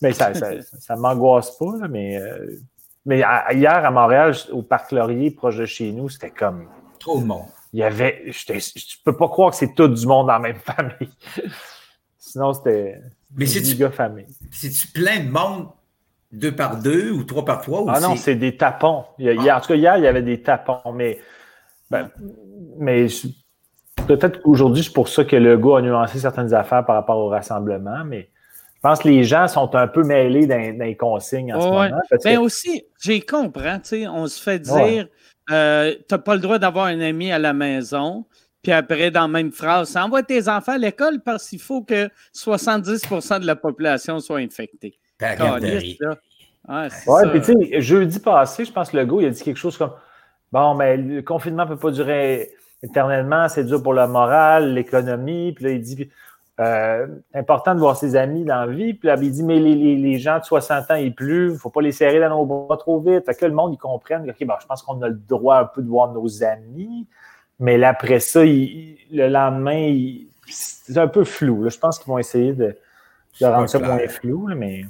Mais 0.03 0.13
ça 0.13 0.35
ça, 0.35 0.51
ça 0.81 0.97
m'angoisse 0.97 1.57
pas, 1.57 1.77
là, 1.81 1.87
mais, 1.89 2.17
euh, 2.21 2.59
mais 3.05 3.23
hier 3.53 3.85
à 3.85 3.91
Montréal, 3.93 4.35
au 4.51 4.63
Parc 4.63 4.91
Laurier, 4.91 5.31
proche 5.31 5.57
de 5.59 5.67
chez 5.67 5.93
nous, 5.93 6.09
c'était 6.09 6.31
comme 6.31 6.67
Trop 6.99 7.21
de 7.21 7.25
monde. 7.25 7.47
Il 7.73 7.81
y 7.81 7.83
avait. 7.83 8.23
Je 8.27 8.97
peux 9.05 9.17
pas 9.17 9.29
croire 9.29 9.51
que 9.51 9.57
c'est 9.57 9.75
tout 9.75 9.89
du 9.89 10.07
monde 10.07 10.27
dans 10.29 10.35
la 10.35 10.39
même 10.39 10.57
famille. 10.65 11.11
Sinon, 12.19 12.53
c'était 12.53 13.01
Mais 13.35 13.47
giga 13.47 13.91
famille. 13.91 14.27
c'est-tu 14.51 14.89
plein 14.89 15.21
de 15.21 15.31
monde 15.31 15.69
deux 16.33 16.55
par 16.55 16.77
deux 16.79 17.11
ou 17.13 17.25
trois 17.25 17.45
par 17.45 17.61
trois? 17.61 17.83
Ou 17.83 17.87
Ah 17.89 18.01
non, 18.01 18.17
c'est 18.17 18.35
des 18.35 18.57
tapons. 18.57 19.05
Il 19.19 19.27
y 19.27 19.29
a- 19.29 19.33
hier- 19.35 19.57
en 19.57 19.61
tout 19.61 19.69
cas, 19.69 19.75
hier, 19.77 19.97
il 19.97 20.05
y 20.05 20.07
avait 20.07 20.23
des 20.23 20.43
tapons, 20.43 20.93
mais, 20.93 21.21
ben, 21.91 22.11
mais 22.79 23.07
peut-être 24.07 24.43
qu'aujourd'hui, 24.43 24.83
c'est 24.83 24.93
pour 24.93 25.09
ça 25.09 25.25
que 25.25 25.37
le 25.37 25.57
gars 25.57 25.79
a 25.79 25.83
nuancé 25.83 26.19
certaines 26.19 26.53
affaires 26.53 26.85
par 26.85 26.97
rapport 26.97 27.19
au 27.19 27.29
rassemblement, 27.29 28.05
mais 28.05 28.29
je 28.75 28.81
pense 28.83 28.99
que 29.01 29.09
les 29.09 29.25
gens 29.25 29.47
sont 29.49 29.75
un 29.77 29.87
peu 29.87 30.03
mêlés 30.03 30.47
dans, 30.47 30.77
dans 30.77 30.85
les 30.85 30.97
consignes 30.97 31.55
en 31.55 31.61
ce 31.61 31.67
Ouais. 31.67 31.91
moment. 31.91 32.01
que- 32.11 32.23
Ben 32.25 32.39
aussi, 32.39 32.85
j'ai 33.01 33.21
comprends, 33.21 33.79
tu 33.79 33.89
sais, 33.89 34.09
on 34.09 34.27
se 34.27 34.43
fait 34.43 34.59
dire 34.59 34.75
Ouais. 34.75 35.11
Euh, 35.51 35.95
t'as 36.09 36.19
pas 36.19 36.35
le 36.35 36.41
droit 36.41 36.59
d'avoir 36.59 36.87
un 36.87 37.01
ami 37.01 37.31
à 37.33 37.39
la 37.39 37.53
maison. 37.53 38.25
Puis 38.63 38.73
après, 38.73 39.11
dans 39.11 39.23
la 39.23 39.29
même 39.29 39.53
phrase, 39.53 39.97
envoie 39.97 40.23
tes 40.23 40.49
enfants 40.49 40.73
à 40.73 40.79
l'école 40.79 41.21
parce 41.21 41.49
qu'il 41.49 41.61
faut 41.61 41.83
que 41.83 42.09
70% 42.35 43.41
de 43.41 43.47
la 43.47 43.55
population 43.55 44.19
soit 44.19 44.39
infectée. 44.39 44.99
la 45.21 45.37
garderie. 45.37 45.97
là. 46.01 46.17
Ouais, 46.69 46.89
Ouais, 47.07 47.31
puis 47.31 47.41
tu 47.41 47.53
sais, 47.53 47.81
jeudi 47.81 48.19
passé, 48.19 48.65
je 48.65 48.73
pense 48.73 48.91
que 48.91 48.97
le 48.97 49.05
gars, 49.05 49.17
il 49.21 49.27
a 49.27 49.31
dit 49.31 49.43
quelque 49.43 49.57
chose 49.57 49.79
comme 49.79 49.93
Bon, 50.53 50.75
mais 50.75 50.97
le 50.97 51.23
confinement 51.23 51.65
ne 51.65 51.71
peut 51.71 51.77
pas 51.77 51.91
durer 51.91 52.51
éternellement, 52.83 53.49
c'est 53.49 53.65
dur 53.65 53.83
pour 53.83 53.95
le 53.95 54.07
moral, 54.07 54.75
l'économie. 54.75 55.53
Puis 55.53 55.65
là, 55.65 55.71
il 55.71 55.81
dit 55.81 56.09
euh, 56.59 57.07
important 57.35 57.75
de 57.75 57.81
voir 57.81 57.97
ses 57.97 58.17
amis 58.17 58.45
dans 58.45 58.65
la 58.65 58.73
vie. 58.73 58.95
Puis 58.95 59.09
là, 59.09 59.17
il 59.21 59.31
dit 59.31 59.43
Mais 59.43 59.59
les, 59.59 59.75
les- 59.75 59.97
les 59.97 60.19
gens 60.19 60.39
de 60.39 60.45
60 60.45 60.91
ans 60.91 60.95
et 60.95 61.11
plus, 61.11 61.49
il 61.49 61.53
ne 61.53 61.59
faut 61.59 61.71
pas 61.71 61.83
les 61.83 61.93
serrer 61.93 62.19
dans 62.21 62.31
nos 62.31 62.47
bras 62.47 62.77
trop 62.79 62.99
vite. 63.01 63.27
Fait 63.27 63.35
que 63.35 63.45
le 63.47 63.53
monde, 63.53 63.75
ils 63.75 63.79
comprennent 63.79 64.29
OK, 64.29 64.45
bon, 64.47 64.55
je 64.61 64.67
pense 64.67 64.83
qu'on 64.83 65.01
a 65.03 65.09
le 65.09 65.15
droit 65.29 65.59
un 65.59 65.65
peu 65.67 65.83
de 65.83 65.89
voir 65.89 66.13
nos 66.13 66.43
amis. 66.43 67.07
Mais 67.61 67.77
là, 67.79 67.91
après 67.91 68.21
ça, 68.21 68.45
il- 68.45 68.97
le 69.13 69.29
lendemain, 69.29 69.95
c'est 70.49 70.97
un 70.99 71.09
peu 71.09 71.25
flou. 71.25 71.65
là. 71.65 71.69
Je 71.71 71.79
pense 71.79 71.99
qu'ils 71.99 72.09
vont 72.09 72.19
essayer 72.19 72.53
de, 72.53 72.77
de 73.41 73.47
rendre 73.47 73.69
ça 73.69 73.79
clair. 73.79 73.91
moins 73.95 74.09
flou, 74.09 74.47
là, 74.47 74.55
mais. 74.55 74.85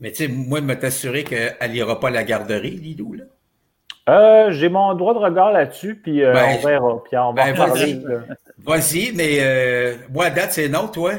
Mais 0.00 0.12
tu 0.12 0.26
sais, 0.26 0.28
moi, 0.28 0.60
de 0.60 0.66
me 0.66 0.78
t'assurer 0.78 1.24
qu'elle 1.24 1.72
n'ira 1.72 1.98
pas 1.98 2.08
à 2.08 2.10
la 2.12 2.22
garderie, 2.22 2.70
Lidou, 2.70 3.14
là. 3.14 3.24
Euh, 4.08 4.50
j'ai 4.52 4.68
mon 4.68 4.94
droit 4.94 5.12
de 5.12 5.18
regard 5.18 5.52
là-dessus, 5.52 5.94
puis 5.96 6.24
euh, 6.24 6.32
Ben, 6.32 6.56
on 6.58 6.66
verra. 6.66 7.02
Puis 7.04 7.16
on 7.18 7.32
va 7.32 7.44
ben, 7.44 7.54
parler. 7.54 8.00
vas-y. 8.58 9.12
mais 9.14 9.38
euh, 9.40 9.94
moi, 10.12 10.26
à 10.26 10.30
date, 10.30 10.52
c'est 10.52 10.68
non, 10.68 10.88
toi? 10.88 11.12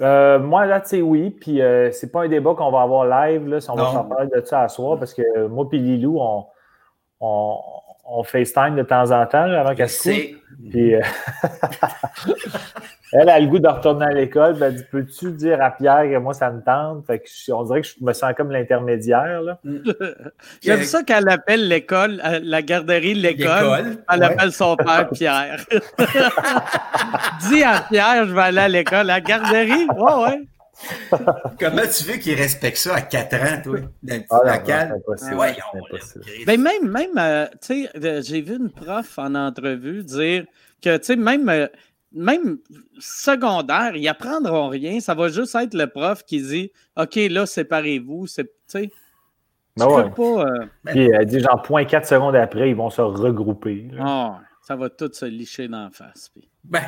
Euh, 0.00 0.38
moi, 0.38 0.64
là, 0.64 0.80
tu 0.80 0.88
sais, 0.88 1.02
oui, 1.02 1.30
puis 1.30 1.60
euh, 1.60 1.92
c'est 1.92 2.10
pas 2.10 2.22
un 2.22 2.28
débat 2.28 2.54
qu'on 2.54 2.70
va 2.70 2.80
avoir 2.80 3.04
live, 3.04 3.46
là, 3.46 3.60
si 3.60 3.70
on 3.70 3.74
va 3.74 3.92
s'en 3.92 4.04
parler 4.04 4.28
de 4.34 4.40
ça 4.44 4.62
à 4.62 4.68
soir, 4.68 4.98
parce 4.98 5.12
que 5.12 5.46
moi 5.46 5.68
puis 5.68 5.78
Lilou, 5.78 6.18
on, 6.18 6.46
on, 7.20 7.58
on 8.04 8.22
FaceTime 8.24 8.76
de 8.76 8.82
temps 8.82 9.10
en 9.10 9.26
temps, 9.26 9.46
là, 9.46 9.60
avant 9.60 9.74
qu'elle 9.74 9.88
se. 9.88 10.10
Puis, 10.70 10.94
euh, 10.94 11.00
elle 13.12 13.28
a 13.28 13.40
le 13.40 13.46
goût 13.46 13.58
de 13.58 13.68
retourner 13.68 14.06
à 14.06 14.10
l'école, 14.12 14.54
ben, 14.58 14.66
elle 14.66 14.76
dit, 14.76 14.84
peux-tu 14.90 15.32
dire 15.32 15.62
à 15.62 15.70
Pierre 15.70 16.02
que 16.04 16.18
moi, 16.18 16.34
ça 16.34 16.50
me 16.50 16.62
tente? 16.62 17.06
Fait 17.06 17.18
que 17.20 17.24
je- 17.28 17.52
on 17.52 17.62
dirait 17.64 17.80
que 17.82 17.86
je 17.88 17.94
me 18.04 18.12
sens 18.12 18.32
comme 18.36 18.50
l'intermédiaire, 18.50 19.40
là. 19.42 19.58
J'aime 20.62 20.82
ça 20.82 21.02
qu'elle 21.02 21.28
appelle 21.28 21.68
l'école, 21.68 22.20
euh, 22.24 22.40
la 22.42 22.62
garderie 22.62 23.14
l'école. 23.14 23.46
L'école. 23.46 23.96
Elle 24.12 24.20
ouais. 24.20 24.26
appelle 24.26 24.52
son 24.52 24.76
père 24.76 25.08
Pierre. 25.12 25.64
Dis 27.48 27.62
à 27.62 27.80
Pierre, 27.90 28.26
je 28.26 28.34
vais 28.34 28.42
aller 28.42 28.58
à 28.58 28.68
l'école. 28.68 29.06
La 29.06 29.20
garderie? 29.20 29.86
Ouais, 29.96 30.24
ouais. 30.24 30.42
Comment 31.60 31.82
tu 31.82 32.04
veux 32.04 32.16
qu'il 32.18 32.34
respecte 32.34 32.76
ça 32.78 32.94
à 32.96 33.00
4 33.02 33.34
ans, 33.34 33.62
toi? 33.62 33.78
Petit 34.06 34.24
Ah, 34.30 34.58
local? 34.58 34.92
impossible. 34.96 35.34
Impossible. 35.74 36.24
Christ. 36.24 36.46
Ben 36.46 36.60
même, 36.60 36.90
même 36.90 37.18
euh, 37.18 37.46
tu 37.62 37.84
sais, 37.86 37.90
euh, 38.04 38.22
j'ai 38.22 38.40
vu 38.40 38.56
une 38.56 38.70
prof 38.70 39.18
en 39.18 39.34
entrevue 39.34 40.02
dire 40.04 40.44
que, 40.82 40.96
tu 40.96 41.04
sais, 41.04 41.16
même, 41.16 41.48
euh, 41.48 41.66
même 42.12 42.58
secondaire, 42.98 43.94
ils 43.96 44.08
apprendront 44.08 44.68
rien. 44.68 45.00
Ça 45.00 45.14
va 45.14 45.28
juste 45.28 45.54
être 45.54 45.74
le 45.74 45.86
prof 45.86 46.24
qui 46.24 46.42
dit 46.42 46.72
OK, 46.96 47.14
là, 47.30 47.46
séparez-vous. 47.46 48.26
Tu 48.28 48.44
sais, 48.66 48.90
Ben 49.76 49.86
ouais. 49.86 50.10
pas. 50.10 50.22
euh, 50.46 50.66
Puis 50.86 51.08
elle 51.12 51.26
dit, 51.26 51.40
genre, 51.40 51.62
point 51.62 51.84
4 51.84 52.06
secondes 52.06 52.36
après, 52.36 52.70
ils 52.70 52.76
vont 52.76 52.90
se 52.90 53.00
regrouper. 53.00 53.88
là. 53.92 54.04
ah. 54.06 54.40
ça 54.62 54.76
va 54.76 54.90
tout 54.90 55.10
se 55.12 55.24
licher 55.26 55.68
dans 55.68 55.84
la 55.84 55.90
face. 55.90 56.28
Puis... 56.28 56.48
Ben, 56.64 56.82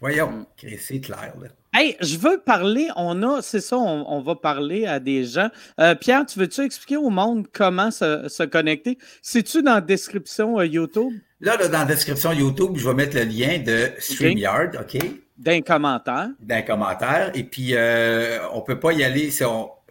voyons, 0.00 0.46
c'est 0.78 1.00
clair. 1.00 1.32
Là. 1.40 1.48
Hey, 1.78 1.94
je 2.00 2.16
veux 2.16 2.38
parler, 2.38 2.88
on 2.96 3.22
a, 3.22 3.42
c'est 3.42 3.60
ça, 3.60 3.76
on, 3.76 4.22
va 4.22 4.34
parler 4.34 4.86
à 4.86 4.98
des 4.98 5.24
gens. 5.24 5.50
Euh, 5.78 5.94
Pierre, 5.94 6.24
tu 6.24 6.38
veux-tu 6.38 6.62
expliquer 6.62 6.96
au 6.96 7.10
monde 7.10 7.48
comment 7.52 7.90
se, 7.90 8.44
connecter? 8.46 8.96
C'est-tu 9.20 9.62
dans 9.62 9.74
la 9.74 9.80
description 9.82 10.58
euh, 10.58 10.64
YouTube? 10.64 11.12
Là, 11.42 11.58
dans 11.58 11.70
la 11.70 11.84
description 11.84 12.32
YouTube, 12.32 12.76
je 12.76 12.88
vais 12.88 12.94
mettre 12.94 13.14
le 13.14 13.24
lien 13.24 13.58
de 13.58 13.90
StreamYard, 13.98 14.70
OK? 14.80 14.96
D'un 15.36 15.60
commentaire. 15.60 16.28
D'un 16.40 16.62
commentaire. 16.62 17.30
Et 17.34 17.44
puis, 17.44 17.74
euh, 17.74 18.38
on 18.54 18.60
ne 18.60 18.64
peut 18.64 18.80
pas 18.80 18.92
y 18.92 19.04
aller. 19.04 19.30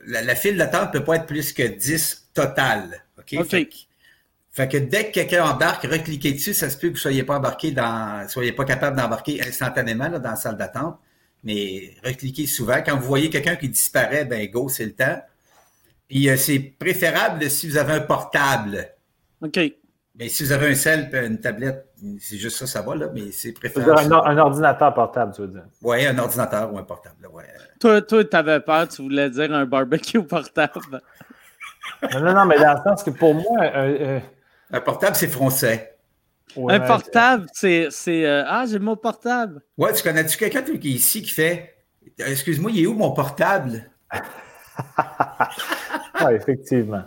la, 0.08 0.34
file 0.34 0.58
d'attente 0.58 0.92
ne 0.92 1.00
peut 1.00 1.06
pas 1.06 1.18
être 1.18 1.28
plus 1.28 1.54
que 1.54 1.68
10 1.68 2.30
total. 2.34 3.04
OK? 3.20 3.46
Fait, 4.52 4.68
que, 4.68 4.78
dès 4.78 5.08
que 5.08 5.12
quelqu'un 5.12 5.46
embarque, 5.46 5.84
recliquez 5.84 6.32
dessus, 6.32 6.56
ça 6.56 6.72
se 6.72 6.78
peut 6.78 6.88
que 6.88 6.94
vous 6.94 6.98
ne 6.98 7.02
soyez 7.02 7.24
pas 7.24 7.38
embarqué 7.38 7.70
dans, 7.70 8.28
soyez 8.28 8.54
pas 8.54 8.66
capable 8.66 8.98
d'embarquer 8.98 9.40
instantanément 9.46 10.10
dans 10.10 10.32
la 10.32 10.36
salle 10.36 10.58
d'attente. 10.58 10.98
Mais 11.46 11.94
recliquez 12.04 12.48
souvent. 12.48 12.82
Quand 12.86 12.98
vous 12.98 13.06
voyez 13.06 13.30
quelqu'un 13.30 13.56
qui 13.56 13.70
disparaît, 13.70 14.26
ben 14.26 14.50
go, 14.50 14.68
c'est 14.68 14.86
le 14.86 14.96
temps. 14.96 15.22
Puis 16.08 16.28
euh, 16.30 16.38
c'est 16.38 16.60
préférable 16.60 17.50
si 17.50 17.70
vous 17.70 17.78
avez 17.78 17.94
un 17.94 18.02
portable. 18.02 18.90
OK. 19.42 19.60
Mais 20.18 20.30
si 20.30 20.44
vous 20.44 20.52
avez 20.52 20.72
un 20.72 20.76
cell, 20.76 21.10
une 21.14 21.40
tablette, 21.40 21.88
c'est 22.20 22.38
juste 22.38 22.58
ça, 22.58 22.66
ça 22.66 22.82
va, 22.82 22.96
là, 22.96 23.08
mais 23.14 23.32
c'est 23.32 23.52
préférable. 23.52 24.14
Un, 24.14 24.38
ordinateur 24.38 24.94
portable, 24.94 25.34
tu 25.34 25.42
veux 25.42 25.48
dire? 25.50 25.66
Oui, 25.82 26.06
un 26.06 26.18
ordinateur 26.18 26.74
ou 26.74 26.78
un 26.78 26.84
portable. 26.84 27.28
Ouais. 27.34 27.44
Toi, 27.80 28.02
toi 28.02 28.24
tu 28.24 28.36
avais 28.36 28.60
peur, 28.62 28.88
tu 28.88 29.02
voulais 29.02 29.30
dire 29.30 29.54
un 29.54 29.66
barbecue 29.66 30.24
portable. 30.24 31.02
non, 32.14 32.22
non, 32.22 32.34
non, 32.34 32.46
mais 32.46 32.58
dans 32.58 32.74
le 32.74 32.80
sens 32.84 33.04
que 33.04 33.10
pour 33.12 33.36
moi. 33.36 33.62
Euh, 33.62 34.20
un 34.72 34.82
portable, 34.82 35.16
c'est 35.16 35.28
français. 35.28 35.95
Un 36.58 36.80
portable, 36.80 37.48
c'est. 37.54 37.90
Euh, 38.08 38.44
ah, 38.48 38.66
j'ai 38.70 38.80
mon 38.80 38.96
portable. 38.96 39.62
Ouais, 39.78 39.94
tu 39.94 40.04
connais-tu 40.04 40.38
quelqu'un 40.38 40.62
qui 40.62 40.74
est 40.74 40.96
ici 40.96 41.22
qui 41.22 41.32
fait 41.32 41.76
Excuse-moi, 42.18 42.72
il 42.72 42.84
est 42.84 42.88
où 42.88 42.94
mon 42.94 43.12
portable? 43.12 43.90
oui, 46.22 46.34
effectivement. 46.34 47.04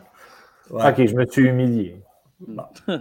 Ok, 0.70 1.06
je 1.06 1.14
me 1.14 1.24
suis 1.26 1.46
humilié. 1.46 2.02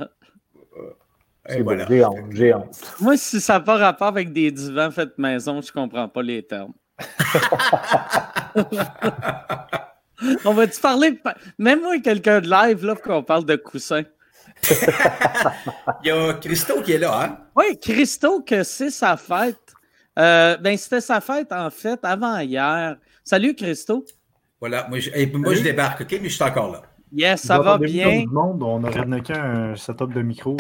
J'ai 1.49 1.63
honte, 2.03 2.31
j'ai 2.31 2.53
honte. 2.53 2.77
Moi, 2.99 3.15
si 3.15 3.39
ça 3.39 3.53
n'a 3.53 3.61
pas 3.61 3.77
rapport 3.77 4.07
avec 4.07 4.33
des 4.33 4.51
divans 4.51 4.91
faits 4.91 5.17
maison, 5.17 5.61
je 5.61 5.69
ne 5.69 5.71
comprends 5.71 6.09
pas 6.09 6.21
les 6.21 6.45
termes. 6.45 6.73
On 10.43 10.53
va-tu 10.53 10.81
parler. 10.81 11.17
Même 11.57 11.79
moi, 11.81 11.97
quelqu'un 11.99 12.41
de 12.41 12.49
live, 12.49 12.85
là, 12.85 12.95
qu'on 12.95 13.23
parle 13.23 13.45
de 13.45 13.55
coussins. 13.55 14.03
Il 16.03 16.07
y 16.07 16.11
a 16.11 16.33
Christo 16.33 16.81
qui 16.81 16.93
est 16.93 16.97
là, 16.97 17.23
hein? 17.23 17.37
Oui, 17.55 17.77
Christo, 17.79 18.41
que 18.41 18.63
c'est 18.63 18.89
sa 18.89 19.17
fête. 19.17 19.73
Euh, 20.17 20.57
ben, 20.57 20.75
c'était 20.77 21.01
sa 21.01 21.21
fête, 21.21 21.51
en 21.51 21.69
fait, 21.69 21.99
avant 22.03 22.39
hier. 22.39 22.97
Salut, 23.23 23.53
Christo. 23.53 24.03
Voilà, 24.59 24.87
moi, 24.89 24.99
je, 24.99 25.37
moi, 25.37 25.53
je 25.53 25.61
débarque, 25.61 26.01
OK? 26.01 26.19
Mais 26.21 26.29
je 26.29 26.35
suis 26.35 26.43
encore 26.43 26.71
là. 26.71 26.81
Yes, 27.11 27.41
ça 27.41 27.59
va 27.59 27.77
bien? 27.77 28.25
Monde, 28.27 28.63
on 28.63 28.83
aurait 28.83 29.21
qu'un 29.21 29.75
setup 29.75 30.13
de 30.13 30.21
micro. 30.21 30.57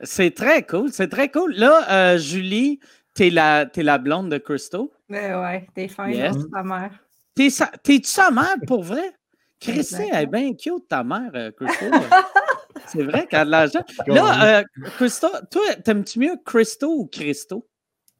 C'est 0.00 0.34
très 0.34 0.62
cool, 0.62 0.90
c'est 0.92 1.08
très 1.08 1.28
cool. 1.28 1.54
Là, 1.54 1.86
euh, 1.90 2.18
Julie, 2.18 2.78
t'es 3.14 3.30
la, 3.30 3.66
es 3.74 3.82
la 3.82 3.98
blonde 3.98 4.30
de 4.30 4.38
Christo. 4.38 4.92
Ben 5.08 5.40
ouais, 5.40 5.66
t'es 5.74 5.88
fin, 5.88 6.08
yes. 6.08 6.36
ta 6.52 6.62
mère. 6.62 6.92
T'es-tu 7.34 8.04
sa 8.04 8.30
mère 8.30 8.56
pour 8.66 8.82
vrai? 8.82 9.12
Christy, 9.60 10.02
elle 10.12 10.22
est 10.22 10.26
bien 10.26 10.54
cute, 10.54 10.88
ta 10.88 11.02
mère, 11.02 11.30
euh, 11.34 11.50
Christo. 11.50 11.86
c'est 12.88 13.02
vrai 13.02 13.26
qu'elle 13.26 13.40
a 13.40 13.44
de 13.44 13.50
l'argent. 13.50 13.84
Là, 14.06 14.58
euh, 14.58 14.64
Christo, 14.96 15.28
toi, 15.50 15.62
t'aimes-tu 15.84 16.18
mieux 16.18 16.36
Christo 16.44 16.88
ou 16.88 17.06
Christo? 17.06 17.68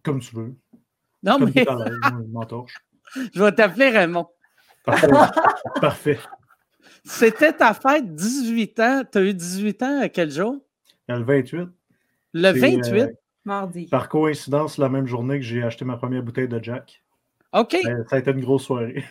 Comme 0.02 0.20
tu 0.20 0.34
veux. 0.34 0.54
Non, 1.22 1.38
mais. 1.38 1.52
Je 3.34 3.42
vais 3.42 3.52
t'appeler 3.52 3.88
Raymond. 3.88 4.28
Parfait. 4.84 5.08
Parfait. 5.80 6.18
C'était 7.04 7.52
ta 7.52 7.72
fête, 7.74 8.14
18 8.14 8.80
ans. 8.80 9.02
Tu 9.10 9.18
as 9.18 9.22
eu 9.22 9.34
18 9.34 9.82
ans 9.82 10.00
à 10.02 10.08
quel 10.08 10.30
jour? 10.30 10.56
Le 11.08 11.22
28. 11.22 11.68
Le 12.34 12.50
28? 12.50 13.00
Euh, 13.00 13.08
Mardi. 13.44 13.86
Par 13.86 14.08
coïncidence, 14.08 14.76
la 14.76 14.88
même 14.88 15.06
journée 15.06 15.38
que 15.38 15.44
j'ai 15.44 15.62
acheté 15.62 15.84
ma 15.84 15.96
première 15.96 16.22
bouteille 16.22 16.48
de 16.48 16.62
Jack. 16.62 17.02
OK. 17.54 17.76
Ben, 17.82 18.04
ça 18.08 18.16
a 18.16 18.18
été 18.18 18.30
une 18.30 18.40
grosse 18.40 18.64
soirée. 18.64 19.04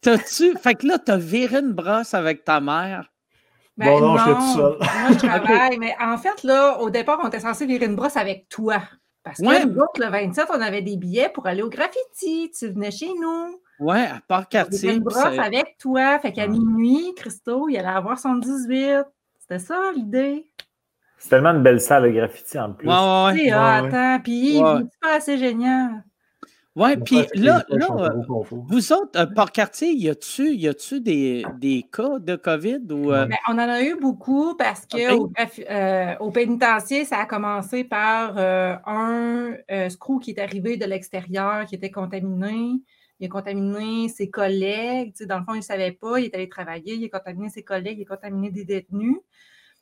T'as-tu. 0.00 0.56
Fait 0.58 0.74
que 0.74 0.86
là, 0.86 0.98
t'as 0.98 1.16
viré 1.16 1.56
une 1.56 1.72
brosse 1.72 2.14
avec 2.14 2.44
ta 2.44 2.60
mère. 2.60 3.10
Ben, 3.76 3.86
bon, 3.86 4.00
non, 4.00 4.16
je 4.16 4.24
tout 4.24 4.54
seul. 4.54 4.78
Moi, 4.78 5.12
je 5.12 5.18
travaille. 5.26 5.78
Mais 5.78 5.94
en 6.00 6.16
fait, 6.16 6.42
là, 6.44 6.78
au 6.80 6.90
départ, 6.90 7.18
on 7.22 7.28
était 7.28 7.40
censé 7.40 7.66
virer 7.66 7.86
une 7.86 7.96
brosse 7.96 8.16
avec 8.16 8.48
toi. 8.48 8.82
Parce 9.22 9.38
que 9.38 9.66
nous 9.66 9.78
autres, 9.78 10.00
le 10.00 10.10
27, 10.10 10.46
on 10.50 10.60
avait 10.60 10.82
des 10.82 10.96
billets 10.96 11.30
pour 11.30 11.46
aller 11.46 11.62
au 11.62 11.70
graffiti. 11.70 12.50
Tu 12.56 12.68
venais 12.68 12.90
chez 12.90 13.08
nous. 13.08 13.60
Ouais, 13.80 14.06
à 14.06 14.20
part 14.28 14.48
quartier. 14.48 14.92
une 14.92 15.02
brosse 15.02 15.38
avec 15.38 15.76
toi. 15.78 16.18
Fait 16.20 16.32
qu'à 16.32 16.46
minuit, 16.46 17.12
Christo, 17.16 17.68
il 17.68 17.76
allait 17.78 17.88
avoir 17.88 18.18
son 18.18 18.36
18. 18.36 19.04
C'était 19.40 19.58
ça 19.58 19.78
l'idée. 19.94 20.46
C'est 21.18 21.30
tellement 21.30 21.50
une 21.50 21.62
belle 21.62 21.80
salle 21.80 22.04
de 22.04 22.10
graffiti 22.10 22.58
en 22.58 22.72
plus. 22.72 22.86
Ouais, 22.86 22.94
ouais, 22.94 23.44
ouais. 23.44 23.52
attends, 23.52 24.20
puis 24.22 24.58
il 24.58 24.88
pas 25.00 25.16
assez 25.16 25.38
génial. 25.38 26.04
Ouais, 26.76 26.96
puis 26.96 27.18
là, 27.34 27.64
là 27.68 27.88
vous 28.50 28.92
autres, 28.92 29.16
euh, 29.16 29.26
par 29.26 29.52
quartier, 29.52 29.92
y 29.92 30.08
a-tu, 30.08 30.54
y 30.54 30.66
a-tu 30.66 31.00
des, 31.00 31.44
des, 31.60 31.84
cas 31.84 32.18
de 32.18 32.34
COVID 32.34 32.80
ou 32.90 33.12
euh? 33.12 33.26
ben, 33.26 33.36
on 33.48 33.52
en 33.52 33.58
a 33.58 33.80
eu 33.80 33.94
beaucoup 33.94 34.56
parce 34.56 34.84
que 34.84 35.14
au, 35.14 35.30
euh, 35.70 36.14
au, 36.18 36.32
pénitencier, 36.32 37.04
ça 37.04 37.18
a 37.18 37.26
commencé 37.26 37.84
par 37.84 38.38
un 38.38 39.56
screw 39.88 40.18
qui 40.20 40.32
est 40.32 40.40
arrivé 40.40 40.76
de 40.76 40.84
l'extérieur, 40.84 41.64
qui 41.66 41.76
était 41.76 41.92
contaminé. 41.92 42.80
Il 43.20 43.26
a 43.26 43.28
contaminé 43.28 44.08
ses 44.08 44.28
collègues. 44.28 45.14
dans 45.28 45.38
le 45.38 45.44
fond, 45.44 45.54
il 45.54 45.58
ne 45.58 45.62
savait 45.62 45.92
pas. 45.92 46.18
Il 46.18 46.26
est 46.26 46.34
allé 46.34 46.48
travailler. 46.48 46.94
Il 46.96 47.04
a 47.04 47.08
contaminé 47.08 47.48
ses 47.48 47.62
collègues. 47.62 47.98
Il 48.00 48.02
a 48.02 48.16
contaminé 48.16 48.50
des 48.50 48.64
détenus. 48.64 49.18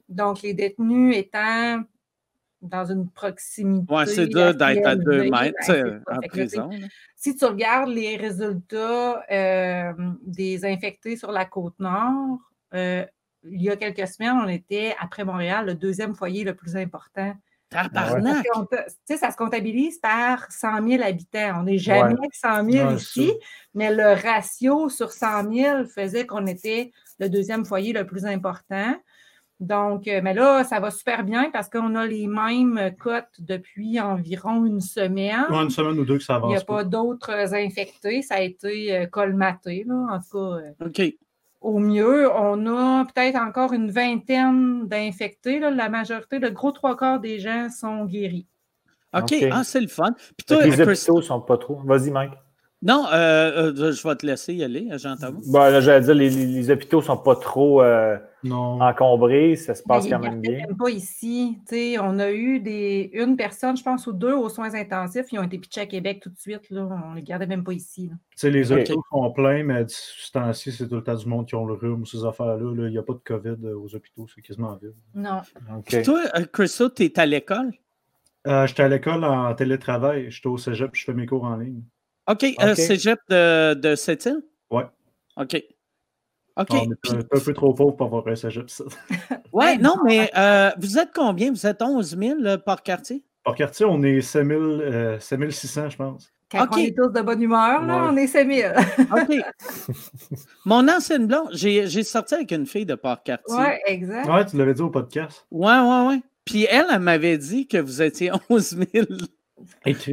Donc, 0.09 0.43
les 0.43 0.53
détenus 0.53 1.17
étant 1.17 1.83
dans 2.63 2.85
une 2.85 3.11
proximité. 3.11 3.93
Oui, 3.93 4.05
c'est 4.07 4.27
dur 4.27 4.55
d'être 4.55 4.87
à 4.87 4.97
deux 4.97 5.29
mètres 5.31 6.01
en 6.11 6.21
prison. 6.21 6.71
si 7.17 7.37
tu 7.37 7.45
regardes 7.45 7.91
les 7.91 8.17
résultats 8.17 9.23
euh, 9.31 9.93
des 10.25 10.65
infectés 10.65 11.17
sur 11.17 11.33
la 11.33 11.45
côte 11.45 11.79
nord, 11.79 12.39
euh, 12.75 13.05
il 13.45 13.63
y 13.63 13.71
a 13.71 13.77
quelques 13.77 14.07
semaines, 14.07 14.39
on 14.45 14.49
était, 14.49 14.95
après 15.01 15.25
Montréal, 15.25 15.67
le 15.67 15.75
deuxième 15.75 16.15
foyer 16.15 16.45
le 16.45 16.55
plus 16.55 16.77
important 16.77 17.35
Tabarnak! 17.73 18.47
Ça 19.07 19.31
se 19.31 19.37
comptabilise 19.37 19.99
par 19.99 20.51
100 20.51 20.89
000 20.89 21.03
habitants. 21.03 21.61
On 21.61 21.63
n'est 21.65 21.79
jamais 21.79 22.15
100 22.33 22.71
000 22.71 22.95
ici, 22.95 23.33
mais 23.75 23.95
le 23.95 24.13
ratio 24.13 24.89
sur 24.89 25.13
100 25.13 25.53
000 25.53 25.85
faisait 25.87 26.27
qu'on 26.27 26.47
était 26.47 26.93
le 27.19 27.29
deuxième 27.29 27.65
foyer 27.65 27.93
le 27.93 28.07
plus 28.07 28.27
important. 28.27 28.95
Donc, 29.63 30.09
euh, 30.09 30.21
mais 30.25 30.35
là, 30.35 30.65
ça 30.65 30.81
va 30.81 30.91
super 30.91 31.23
bien 31.23 31.51
parce 31.53 31.69
qu'on 31.69 31.95
a 31.95 32.05
les 32.05 32.27
mêmes 32.27 32.91
cotes 32.99 33.39
depuis 33.39 34.01
environ 34.01 34.67
une 34.67 34.81
semaine. 34.81 35.45
une 35.51 35.71
semaine 35.71 35.99
ou 36.01 36.05
deux 36.05 36.19
que 36.19 36.25
ça 36.25 36.35
avance. 36.35 36.51
Il 36.51 36.55
n'y 36.55 36.61
a 36.61 36.65
pas, 36.65 36.83
d'autres 36.83 37.55
infectés. 37.55 38.23
Ça 38.23 38.37
a 38.37 38.41
été 38.41 38.97
euh, 38.97 39.07
colmaté, 39.07 39.85
là, 39.87 40.07
en 40.11 40.19
tout 40.19 40.33
cas. 40.33 40.59
Euh, 40.59 40.87
OK 40.87 41.15
au 41.61 41.79
mieux, 41.79 42.29
on 42.29 42.67
a 42.67 43.05
peut-être 43.05 43.37
encore 43.37 43.73
une 43.73 43.89
vingtaine 43.89 44.89
d'infectés. 44.89 45.61
La 45.61 45.89
majorité, 45.89 46.41
le 46.41 46.51
gros 46.51 46.73
trois 46.73 46.97
quarts 46.97 47.21
des 47.21 47.39
gens 47.39 47.69
sont 47.71 48.05
guéris. 48.05 48.49
OK, 49.15 49.33
Ah, 49.53 49.63
c'est 49.63 49.81
le 49.81 49.87
fun. 49.87 50.13
les 50.51 50.81
hôpitaux 50.81 51.19
ne 51.19 51.23
sont 51.23 51.41
pas 51.41 51.59
trop. 51.59 51.81
Vas-y, 51.85 52.11
Mike. 52.11 52.33
Non, 52.83 53.07
euh, 53.13 53.73
euh, 53.73 53.93
je 53.93 54.09
vais 54.09 54.17
te 54.17 54.27
laisser 54.27 54.55
y 54.55 54.65
aller, 54.65 54.89
Jean-Thomas. 54.99 55.39
Bon, 55.47 55.81
j'allais 55.81 56.01
dire, 56.01 56.15
les, 56.15 56.31
les, 56.31 56.71
hôpitaux 56.71 56.99
ne 56.99 57.05
sont 57.05 57.17
pas 57.17 57.37
trop 57.37 57.81
euh, 57.81 58.19
encombrés, 58.51 59.55
ça 59.55 59.77
se 59.77 59.85
passe 59.85 60.09
quand 60.09 60.19
même 60.19 60.41
bien. 60.41 60.67
pas 60.77 60.91
ici. 60.91 61.61
on 62.01 62.19
a 62.19 62.33
eu 62.33 62.59
des, 62.59 63.11
une 63.13 63.37
personne, 63.37 63.77
je 63.77 63.85
pense, 63.85 64.09
ou 64.09 64.13
deux 64.13 64.35
aux 64.35 64.49
soins 64.49 64.75
intensifs, 64.75 65.27
ils 65.31 65.39
ont 65.39 65.45
été 65.45 65.59
pitchés 65.59 65.83
à 65.83 65.87
Québec 65.87 66.21
tout 66.25 66.31
de 66.31 66.39
suite. 66.39 66.71
Là. 66.71 66.89
On 67.07 67.11
ne 67.11 67.17
les 67.17 67.23
gardait 67.23 67.47
même 67.47 67.63
pas 67.63 67.73
ici. 67.73 68.11
Les 68.43 68.73
hôpitaux 68.73 69.05
sont 69.13 69.31
pleins, 69.31 69.63
mais 69.63 69.85
ce 69.87 70.33
temps-ci, 70.33 70.73
c'est 70.73 70.89
tout 70.89 70.97
le 70.97 71.05
temps 71.05 71.15
du 71.15 71.27
monde 71.27 71.47
qui 71.47 71.55
ont 71.55 71.67
le 71.67 71.75
rhume, 71.75 72.05
ces 72.05 72.25
affaires-là. 72.25 72.57
Il 72.59 72.91
n'y 72.91 72.99
a 72.99 73.03
pas 73.03 73.15
de 73.15 73.21
COVID 73.25 73.65
aux 73.75 73.95
hôpitaux, 73.95 74.27
c'est 74.35 74.43
quasiment 74.43 74.75
vide. 74.75 74.95
Non. 75.15 75.43
Toi, 76.03 76.23
Christo, 76.53 76.89
tu 76.89 77.05
es 77.05 77.21
à 77.21 77.27
l'école? 77.27 77.71
J'étais 78.45 78.83
à 78.83 78.89
l'école 78.89 79.23
en 79.23 79.55
télétravail. 79.55 80.33
J'étais 80.33 80.49
au 80.49 80.59
cégep, 80.59 80.91
je 80.95 81.05
fais 81.05 81.15
mes 81.15 81.27
cours 81.27 81.45
en 81.45 81.57
ligne. 81.57 81.83
OK, 82.33 82.45
euh, 82.63 82.75
cégep 82.75 83.19
de, 83.29 83.75
de 83.75 83.95
Sept-Îles? 83.95 84.43
Oui. 84.71 84.83
OK. 85.37 85.63
OK. 86.57 86.69
On 86.71 86.77
est 86.77 87.15
un, 87.15 87.41
peu 87.41 87.53
trop 87.55 87.73
pauvre 87.73 87.97
pour 87.97 88.07
avoir 88.07 88.27
un 88.29 88.35
cégep. 88.35 88.67
oui, 89.53 89.79
non, 89.79 89.97
mais 90.05 90.31
euh, 90.37 90.71
vous 90.79 90.99
êtes 90.99 91.11
combien? 91.15 91.51
Vous 91.51 91.67
êtes 91.67 91.83
11 91.83 92.17
000 92.19 92.59
par 92.65 92.83
quartier? 92.83 93.23
Par 93.45 93.55
quartier, 93.55 93.87
on 93.87 94.03
est 94.03 94.21
5 94.21 94.47
600, 95.21 95.91
je 95.91 95.97
pense. 95.97 96.33
Quand 96.51 96.67
on 96.73 96.77
est 96.77 96.95
tous 96.95 97.09
de 97.09 97.23
bonne 97.23 97.43
humeur, 97.43 97.83
là, 97.83 98.09
on 98.11 98.17
est 98.17 98.27
5000. 98.27 98.75
OK. 99.11 99.97
Mon 100.67 100.87
ancienne 100.89 101.27
blonde, 101.27 101.49
j'ai 101.53 102.03
sorti 102.03 102.35
avec 102.35 102.53
une 102.53 102.67
fille 102.67 102.85
de 102.85 102.95
par 102.95 103.23
quartier. 103.23 103.57
Oui, 103.57 103.67
exact. 103.87 104.29
Oui, 104.31 104.47
tu 104.47 104.57
l'avais 104.59 104.75
dit 104.75 104.83
au 104.83 104.91
podcast. 104.91 105.47
Oui, 105.51 105.73
oui, 105.83 106.07
oui. 106.09 106.23
Puis 106.45 106.67
elle, 106.69 106.87
elle 106.93 107.01
m'avait 107.01 107.39
dit 107.39 107.67
que 107.67 107.79
vous 107.79 108.03
étiez 108.03 108.31
11 108.51 108.77
000 108.93 109.07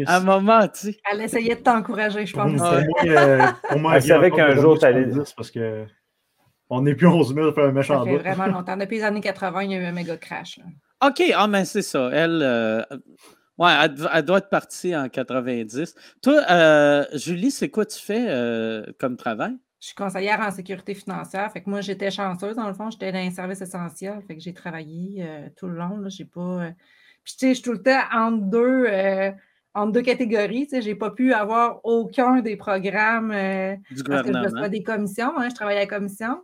à 0.06 0.18
un 0.18 0.20
moment, 0.20 0.68
tu 0.68 0.80
sais. 0.80 0.98
Elle 1.12 1.22
essayait 1.22 1.56
de 1.56 1.62
t'encourager, 1.62 2.26
je 2.26 2.34
pense. 2.34 2.52
Pour 3.70 3.80
moi, 3.80 3.96
elle 3.96 4.04
savait 4.04 4.32
qu'un 4.32 4.56
jour, 4.56 4.80
tu 4.80 4.86
allais 4.86 5.06
dire. 5.06 5.24
Parce 5.36 5.52
que 5.52 5.86
on 6.70 6.82
n'est 6.82 6.96
plus 6.96 7.08
11 7.08 7.34
000 7.34 7.54
faire 7.54 7.66
un 7.66 7.72
méchant 7.72 8.06
Ça 8.06 8.12
fait 8.12 8.18
vraiment 8.18 8.46
longtemps. 8.58 8.78
Depuis 8.78 8.98
les 8.98 9.04
années 9.04 9.22
80, 9.22 9.64
il 9.64 9.72
y 9.72 9.76
a 9.76 9.78
eu 9.80 9.86
un 9.86 9.92
méga 9.92 10.18
crash. 10.18 10.60
OK, 11.04 11.24
ah, 11.36 11.48
mais 11.48 11.66
c'est 11.66 11.82
ça. 11.82 12.10
Elle, 12.14 12.42
euh, 12.44 12.82
ouais, 13.58 13.72
elle, 14.14 14.26
doit 14.26 14.38
être 14.38 14.50
partie 14.50 14.96
en 14.96 15.10
90. 15.10 15.96
Toi, 16.22 16.42
euh, 16.50 17.06
Julie, 17.14 17.52
c'est 17.52 17.70
quoi 17.70 17.86
tu 17.86 18.00
fais 18.00 18.28
euh, 18.30 18.86
comme 19.00 19.18
travail? 19.18 19.58
Je 19.80 19.88
suis 19.88 19.96
conseillère 19.96 20.42
en 20.42 20.52
sécurité 20.52 20.94
financière. 20.94 21.52
Fait 21.52 21.64
que 21.64 21.70
moi, 21.70 21.82
j'étais 21.82 22.12
chanceuse, 22.12 22.56
dans 22.56 22.68
le 22.68 22.74
fond. 22.74 22.90
J'étais 22.92 23.12
dans 23.12 23.20
un 23.20 23.32
service 23.32 23.62
essentiel. 23.62 24.22
Fait 24.28 24.36
que 24.36 24.42
j'ai 24.42 24.54
travaillé 24.54 25.26
tout 25.56 25.68
le 25.68 25.76
long. 25.76 26.04
J'ai 26.08 26.26
pas. 26.26 26.72
Puis, 27.30 27.38
tu 27.38 27.46
sais, 27.46 27.50
je 27.50 27.54
suis 27.56 27.64
tout 27.64 27.74
le 27.74 27.82
temps 27.82 28.02
entre 28.12 28.44
deux, 28.46 28.88
entre 29.74 29.92
deux 29.92 30.02
catégories. 30.02 30.66
Tu 30.66 30.78
sais, 30.78 30.82
j'ai 30.82 30.96
pas 30.96 31.12
pu 31.12 31.34
avoir 31.34 31.80
aucun 31.84 32.42
des 32.42 32.56
programmes 32.56 33.30
du 33.30 34.04
parce 34.04 34.24
que 34.24 34.34
je 34.34 34.38
reçois 34.38 34.70
des 34.70 34.84
commissions. 34.84 35.38
Hein, 35.38 35.50
je 35.50 35.56
travaille 35.56 35.78
à 35.78 35.82
la 35.82 35.88
commission. 35.88 36.42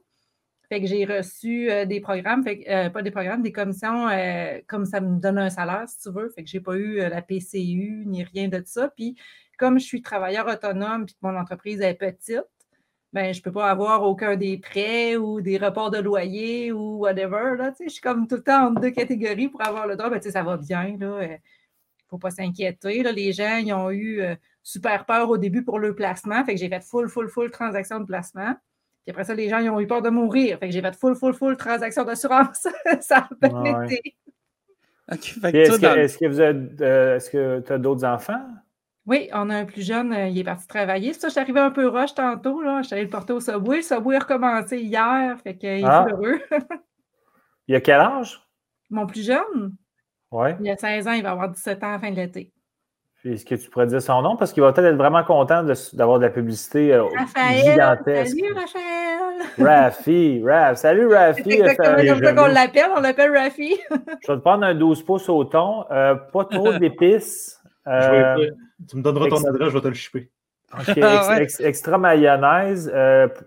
Fait 0.70 0.82
que 0.82 0.88
j'ai 0.88 1.06
reçu 1.06 1.70
euh, 1.70 1.86
des 1.86 2.00
programmes, 2.00 2.44
fait 2.44 2.64
euh, 2.70 2.90
pas 2.90 3.04
des 3.04 3.12
programmes, 3.12 3.42
des 3.42 3.52
commissions, 3.52 4.08
euh, 4.10 4.60
comme 4.68 4.86
ça 4.86 5.00
me 5.00 5.20
donne 5.20 5.38
un 5.38 5.50
salaire, 5.50 5.88
si 5.88 6.00
tu 6.00 6.10
veux. 6.12 6.30
Fait 6.30 6.44
que 6.44 6.50
j'ai 6.50 6.60
pas 6.60 6.76
eu 6.76 6.98
la 6.98 7.22
PCU 7.22 8.04
ni 8.06 8.24
rien 8.24 8.48
de 8.48 8.62
ça. 8.66 8.90
Puis 8.90 9.16
comme 9.58 9.80
je 9.80 9.86
suis 9.86 10.02
travailleur 10.02 10.48
autonome 10.48 11.06
puis 11.06 11.16
que 11.16 11.20
mon 11.22 11.38
entreprise 11.38 11.82
est 11.82 11.94
petite, 11.94 12.44
ben, 13.16 13.34
je 13.34 13.42
peux 13.42 13.52
pas 13.54 13.70
avoir 13.72 14.04
aucun 14.04 14.36
des 14.36 14.58
prêts 14.58 15.16
ou 15.16 15.40
des 15.40 15.58
reports 15.58 15.90
de 15.90 16.00
loyer 16.00 16.74
ou 16.74 16.98
whatever. 16.98 17.56
Là, 17.58 17.72
je 17.82 17.88
suis 17.88 18.02
comme 18.02 18.28
tout 18.28 18.36
le 18.36 18.44
temps 18.44 18.68
en 18.68 18.72
deux 18.72 18.92
catégories 18.92 19.48
pour 19.48 19.66
avoir 19.66 19.88
le 19.88 19.96
droit. 19.96 20.10
Ben, 20.10 20.22
ça 20.22 20.44
va 20.44 20.58
bien. 20.58 20.88
Il 20.88 21.00
ne 21.00 21.38
faut 22.10 22.18
pas 22.18 22.30
s'inquiéter. 22.30 23.04
Les 23.04 23.32
gens 23.32 23.56
ils 23.56 23.74
ont 23.74 23.90
eu 23.90 24.22
super 24.64 25.06
peur 25.06 25.30
au 25.30 25.38
début 25.38 25.64
pour 25.64 25.80
le 25.80 25.96
placement. 25.96 26.44
Fait 26.44 26.56
que 26.56 26.60
j'ai 26.60 26.68
fait 26.68 26.84
full, 26.84 27.08
full, 27.08 27.30
full 27.30 27.50
transaction 27.52 28.02
de 28.02 28.06
placement. 28.06 28.54
Puis 29.06 29.12
après 29.12 29.24
ça, 29.24 29.34
les 29.34 29.48
gens 29.48 29.60
ils 29.60 29.70
ont 29.70 29.80
eu 29.80 29.88
peur 29.88 30.02
de 30.02 30.10
mourir. 30.10 30.60
Fait 30.60 30.68
que 30.68 30.74
j'ai 30.74 30.82
fait 30.82 30.96
full, 30.96 31.16
full, 31.16 31.34
full 31.34 31.56
transaction 31.56 32.04
d'assurance. 32.04 32.68
ça 33.00 33.30
a 33.42 33.48
bien 33.50 33.86
été. 33.86 34.14
Est-ce 35.10 36.18
que, 36.18 36.26
vous 36.26 36.42
êtes, 36.42 36.82
euh, 36.82 37.16
est-ce 37.16 37.30
que 37.30 37.62
tu 37.62 37.72
as 37.72 37.78
d'autres 37.78 38.04
enfants? 38.04 38.46
Oui, 39.08 39.30
on 39.34 39.50
a 39.52 39.58
un 39.58 39.66
plus 39.66 39.86
jeune, 39.86 40.12
euh, 40.14 40.28
il 40.28 40.40
est 40.40 40.44
parti 40.44 40.68
travailler. 40.68 41.14
C'est 41.14 41.22
ça, 41.22 41.28
je 41.28 41.32
suis 41.34 41.40
arrivé 41.40 41.60
un 41.60 41.70
peu 41.70 41.88
rush 41.88 42.16
tantôt. 42.16 42.62
Là. 42.62 42.82
Je 42.82 42.88
suis 42.88 42.94
allé 42.96 43.04
le 43.04 43.10
porter 43.10 43.34
au 43.34 43.40
Subway. 43.40 43.78
Le 43.78 43.82
Subway 43.84 44.16
a 44.16 44.20
recommencé 44.20 44.80
hier, 44.80 45.38
fait 45.44 45.56
qu'il 45.56 45.70
est 45.70 45.84
ah. 45.84 46.08
heureux. 46.10 46.40
il 47.68 47.76
a 47.76 47.82
quel 47.82 48.00
âge? 48.00 48.42
Mon 48.90 49.06
plus 49.06 49.26
jeune? 49.26 49.76
Oui. 50.32 50.50
Il 50.60 50.70
a 50.70 50.76
16 50.76 51.08
ans, 51.08 51.12
il 51.12 51.24
va 51.24 51.32
avoir 51.32 51.50
17 51.50 51.84
ans 51.84 51.88
à 51.88 51.92
la 51.94 52.00
fin 52.00 52.12
de 52.12 52.16
l'été. 52.16 52.52
Est-ce 53.24 53.46
que 53.46 53.56
tu 53.56 53.70
pourrais 53.70 53.88
dire 53.88 54.02
son 54.02 54.22
nom? 54.22 54.36
Parce 54.38 54.54
qu'il 54.54 54.62
va 54.62 54.72
peut-être 54.72 54.86
être 54.86 54.98
vraiment 54.98 55.24
content 55.24 55.64
d'avoir 55.94 56.20
de, 56.20 56.26
la 56.26 56.30
publicité 56.30 56.94
euh, 56.94 57.06
gigantesque. 57.50 58.38
Salut, 58.38 58.54
Raphaël! 58.54 59.16
Rafi, 59.58 60.44
Raf. 60.46 60.78
Salut, 60.78 61.08
Rafi. 61.08 61.44
C'est 61.44 61.60
exactement 61.60 61.96
comme 61.96 62.24
ça 62.24 62.34
qu'on 62.34 62.46
l'appelle. 62.46 62.90
On 62.96 63.00
l'appelle 63.02 63.36
Rafi. 63.36 63.80
Je 63.90 64.32
vais 64.32 64.38
te 64.38 64.42
prendre 64.42 64.64
un 64.64 64.76
12 64.76 65.04
pouces 65.04 65.28
au 65.30 65.44
thon. 65.44 65.86
Euh, 65.90 66.16
pas 66.16 66.46
trop 66.46 66.74
d'épices. 66.74 67.60
Euh, 67.88 68.52
tu 68.88 68.98
me 68.98 69.02
donneras 69.02 69.28
ton 69.30 69.44
adresse, 69.46 69.70
je 69.70 69.74
vais 69.74 69.82
te 69.82 69.88
le 69.88 69.94
chipper. 69.94 70.30
OK. 70.74 70.98
Ah 71.02 71.40
extra 71.40 71.98
mayonnaise. 71.98 72.92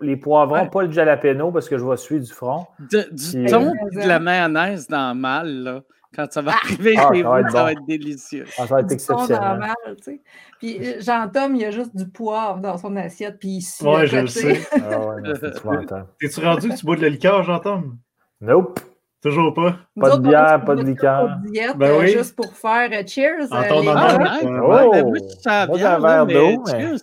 les 0.01 0.17
poivrons, 0.17 0.67
pas 0.67 0.83
le 0.83 0.91
jalapeno 0.91 1.51
parce 1.51 1.69
que 1.69 1.77
je 1.77 1.85
vais 1.85 1.97
suivre 1.97 2.23
du 2.23 2.31
front. 2.31 2.67
du 2.79 3.45
thon 3.45 3.73
de 3.91 4.07
la 4.07 4.19
mayonnaise 4.19 4.87
dans 4.87 5.13
le 5.13 5.19
mal, 5.19 5.63
là. 5.63 5.81
Quand 6.15 6.31
ça 6.31 6.41
va 6.41 6.53
ah! 6.55 6.59
arriver 6.63 6.95
ah, 6.97 7.09
chez 7.13 7.21
vous, 7.21 7.49
ça 7.51 7.63
va 7.63 7.71
être 7.71 7.85
délicieux. 7.85 8.45
Ah, 8.57 8.65
ça 8.65 8.75
va 8.75 8.79
être 8.81 8.91
exceptionnel. 8.91 9.41
Normal, 9.41 9.75
tu 9.97 10.03
sais. 10.03 10.21
Puis 10.57 10.79
euh, 10.79 10.99
Jean-Tom, 10.99 11.55
il 11.55 11.61
y 11.61 11.65
a 11.65 11.71
juste 11.71 11.95
du 11.95 12.07
poivre 12.07 12.59
dans 12.59 12.77
son 12.77 12.95
assiette, 12.95 13.37
puis 13.39 13.57
il 13.57 13.61
suit. 13.61 13.85
Ouais, 13.85 14.07
je 14.07 14.17
le 14.17 14.27
sais. 14.27 14.59
Ah 14.73 14.99
ouais, 14.99 15.21
T'es-tu 16.19 16.39
rendu 16.43 16.69
que 16.69 16.75
tu 16.75 16.85
bois 16.85 16.95
de 16.95 17.01
la 17.01 17.09
liqueur, 17.09 17.43
Jean-Tom? 17.43 17.97
Nope. 18.41 18.79
Toujours 19.21 19.53
pas? 19.53 19.77
Pas 19.99 20.17
de 20.17 20.21
bière, 20.21 20.63
pas 20.65 20.75
de 20.75 20.83
liqueur. 20.83 21.37
Diète, 21.45 21.77
ben 21.77 21.91
euh, 21.91 21.99
oui. 21.99 22.11
Juste 22.13 22.35
pour 22.35 22.53
faire 22.53 22.89
uh, 22.91 23.05
cheers. 23.07 23.51
En 23.51 23.63
ton 23.63 23.85
euh, 23.85 23.91
honneur. 23.91 25.13
J'ai 25.75 25.83
un 25.83 25.99
verre 25.99 26.25
d'eau, 26.25 26.63
mais... 26.67 26.95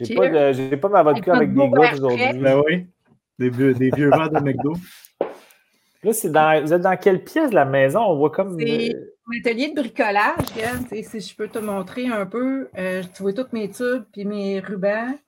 J'ai 0.00 0.14
pas, 0.14 0.28
de, 0.28 0.76
pas 0.76 0.88
ma 0.88 1.02
vodka 1.02 1.34
avec, 1.34 1.50
avec 1.50 1.54
des 1.54 1.68
gars 1.70 1.92
aujourd'hui. 1.92 2.38
Ben 2.40 2.62
oui. 2.66 2.86
Des 3.38 3.50
vieux, 3.50 3.74
des 3.74 3.90
vieux 3.90 4.10
verres 4.10 4.30
de 4.30 4.40
McDo. 4.40 4.74
Là, 6.04 6.12
c'est 6.12 6.30
dans, 6.30 6.62
vous 6.62 6.72
êtes 6.72 6.82
dans 6.82 6.96
quelle 6.96 7.24
pièce 7.24 7.50
de 7.50 7.56
la 7.56 7.64
maison? 7.64 8.00
On 8.00 8.16
voit 8.16 8.30
comme. 8.30 8.56
C'est 8.58 8.94
mon 9.26 9.38
atelier 9.40 9.72
de 9.74 9.80
bricolage. 9.80 10.46
si 11.02 11.20
je 11.20 11.34
peux 11.34 11.48
te 11.48 11.58
montrer 11.58 12.06
un 12.06 12.24
peu, 12.24 12.68
euh, 12.78 13.02
tu 13.14 13.22
vois 13.22 13.32
tous 13.32 13.48
mes 13.52 13.68
tubes 13.68 14.04
et 14.16 14.24
mes 14.24 14.60
rubans. 14.60 15.18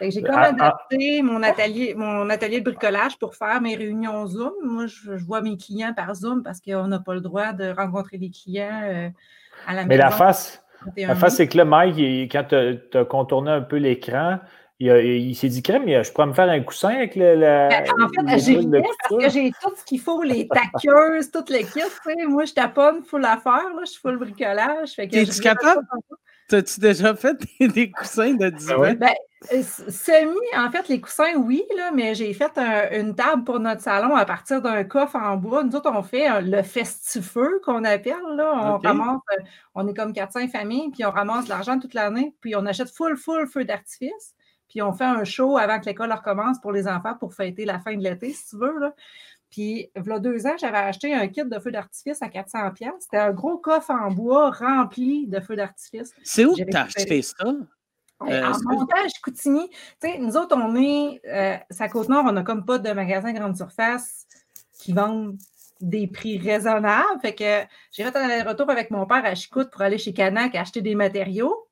J'ai 0.00 0.22
comme 0.22 0.34
ah, 0.36 0.50
ah. 0.50 0.54
adapté 0.54 1.22
mon, 1.22 1.42
atelier, 1.42 1.94
mon 1.96 2.28
atelier 2.28 2.60
de 2.60 2.70
bricolage 2.70 3.18
pour 3.18 3.34
faire 3.34 3.60
mes 3.60 3.76
réunions 3.76 4.26
Zoom. 4.26 4.52
Moi, 4.62 4.86
je, 4.86 5.12
vois 5.24 5.40
mes 5.40 5.56
clients 5.56 5.94
par 5.94 6.14
Zoom 6.14 6.42
parce 6.42 6.60
qu'on 6.60 6.86
n'a 6.88 6.98
pas 6.98 7.14
le 7.14 7.20
droit 7.20 7.52
de 7.52 7.72
rencontrer 7.74 8.18
des 8.18 8.30
clients 8.30 8.82
euh, 8.84 9.08
à 9.66 9.74
la 9.74 9.84
maison. 9.84 9.88
Mais 9.88 9.96
la 9.96 10.10
face, 10.10 10.62
la 10.96 11.14
face 11.14 11.36
c'est 11.36 11.48
que 11.48 11.56
là, 11.56 11.64
Mike, 11.64 11.98
quand 12.30 12.44
tu 12.48 12.98
as 12.98 13.04
contourné 13.04 13.50
un 13.50 13.62
peu 13.62 13.76
l'écran, 13.76 14.38
il, 14.78 15.34
s'est 15.34 15.48
dit, 15.48 15.62
crème, 15.62 15.86
je 15.86 16.12
pourrais 16.12 16.26
me 16.26 16.34
faire 16.34 16.50
un 16.50 16.60
coussin 16.60 16.90
avec 16.90 17.16
le. 17.16 17.36
Ben, 17.40 17.84
en 17.98 18.08
fait, 18.08 18.38
j'ai 18.38 18.56
parce 18.56 19.22
que 19.22 19.30
j'ai 19.30 19.50
tout 19.62 19.72
ce 19.74 19.84
qu'il 19.84 20.00
faut, 20.00 20.22
les 20.22 20.46
taqueuses, 20.48 21.30
toutes 21.30 21.48
les 21.48 21.64
kits. 21.64 21.80
Moi, 22.28 22.44
je 22.44 22.52
taponne 22.52 23.02
full 23.02 23.24
affaire, 23.24 23.72
là, 23.74 23.80
je 23.80 23.92
suis 23.92 24.00
full 24.00 24.18
bricolage. 24.18 24.98
Es-tu 24.98 25.40
capable? 25.40 25.86
T'as-tu 26.48 26.80
déjà 26.80 27.14
fait 27.14 27.36
des, 27.60 27.90
coussins 27.90 28.34
de 28.34 28.48
10 28.50 28.66
ben, 28.66 28.94
ben, 28.94 29.14
euh, 29.52 29.62
semi, 29.62 30.36
en 30.56 30.70
fait, 30.70 30.88
les 30.88 31.00
coussins, 31.00 31.34
oui, 31.36 31.64
là, 31.76 31.90
mais 31.92 32.14
j'ai 32.14 32.32
fait 32.32 32.56
une 32.92 33.14
table 33.14 33.44
pour 33.44 33.58
notre 33.58 33.82
salon 33.82 34.14
à 34.14 34.24
partir 34.24 34.62
d'un 34.62 34.84
coffre 34.84 35.16
en 35.16 35.36
bois. 35.36 35.64
Nous 35.64 35.74
autres, 35.74 35.90
on 35.92 36.02
fait 36.02 36.40
le 36.40 36.62
festifeu 36.62 37.60
qu'on 37.64 37.84
appelle. 37.84 38.14
Là. 38.36 38.52
On 38.54 38.78
ramasse, 38.78 39.20
euh, 39.32 39.42
on 39.74 39.86
est 39.88 39.94
comme 39.94 40.12
400 40.12 40.48
familles, 40.48 40.90
puis 40.90 41.04
on 41.04 41.10
ramasse 41.10 41.44
de 41.44 41.50
l'argent 41.50 41.78
toute 41.78 41.94
l'année, 41.94 42.34
puis 42.40 42.54
on 42.56 42.64
achète 42.64 42.90
full, 42.90 43.16
full 43.16 43.46
feu 43.48 43.64
d'artifice. 43.64 44.34
Puis 44.68 44.82
on 44.82 44.92
fait 44.92 45.04
un 45.04 45.24
show 45.24 45.58
avant 45.58 45.78
que 45.80 45.86
l'école 45.86 46.12
recommence 46.12 46.60
pour 46.60 46.72
les 46.72 46.88
enfants 46.88 47.14
pour 47.14 47.34
fêter 47.34 47.64
la 47.64 47.78
fin 47.78 47.96
de 47.96 48.02
l'été, 48.02 48.32
si 48.32 48.50
tu 48.50 48.56
veux. 48.56 48.78
Là. 48.78 48.94
Puis, 49.56 49.90
il 49.96 50.02
y 50.06 50.12
a 50.12 50.18
deux 50.18 50.46
ans, 50.46 50.54
j'avais 50.60 50.76
acheté 50.76 51.14
un 51.14 51.28
kit 51.28 51.42
de 51.42 51.58
feux 51.58 51.70
d'artifice 51.70 52.20
à 52.20 52.28
400$. 52.28 52.92
C'était 53.00 53.16
un 53.16 53.32
gros 53.32 53.56
coffre 53.56 53.90
en 53.90 54.10
bois 54.10 54.50
rempli 54.50 55.26
de 55.28 55.40
feux 55.40 55.56
d'artifice. 55.56 56.12
C'est 56.22 56.44
où 56.44 56.54
que 56.54 56.62
tu 56.62 56.76
as 56.76 56.82
acheté 56.82 57.22
ça? 57.22 57.36
Euh, 57.42 58.42
en 58.42 58.74
montage 58.74 59.12
Coutini. 59.24 59.70
Tu 59.70 60.10
sais, 60.10 60.18
nous 60.18 60.36
autres, 60.36 60.54
on 60.58 60.76
est. 60.76 61.22
Euh, 61.26 61.56
à 61.78 61.88
Côte-Nord, 61.88 62.26
on 62.28 62.32
n'a 62.32 62.42
comme 62.42 62.66
pas 62.66 62.78
de 62.78 62.92
magasin 62.92 63.32
grande 63.32 63.56
surface 63.56 64.26
qui 64.78 64.92
vendent 64.92 65.38
des 65.80 66.06
prix 66.06 66.36
raisonnables. 66.36 67.18
Fait 67.22 67.34
que 67.34 67.62
j'ai 67.92 68.04
fait 68.04 68.14
un 68.14 68.28
aller-retour 68.28 68.68
avec 68.68 68.90
mon 68.90 69.06
père 69.06 69.24
à 69.24 69.34
Chicoute 69.34 69.70
pour 69.70 69.80
aller 69.80 69.96
chez 69.96 70.12
Canac 70.12 70.54
acheter 70.54 70.82
des 70.82 70.94
matériaux. 70.94 71.66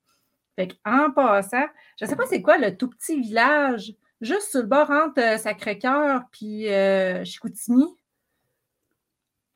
Fait 0.56 0.74
en 0.86 1.10
passant, 1.10 1.66
je 2.00 2.06
ne 2.06 2.08
sais 2.08 2.16
pas 2.16 2.24
c'est 2.30 2.40
quoi 2.40 2.56
le 2.56 2.78
tout 2.78 2.88
petit 2.88 3.20
village, 3.20 3.92
juste 4.24 4.50
sur 4.50 4.60
le 4.60 4.66
bord 4.66 4.90
entre 4.90 5.20
euh, 5.20 5.38
Sacré-Cœur 5.38 6.22
puis 6.32 6.68
euh, 6.68 7.24
Chicoutimi. 7.24 7.84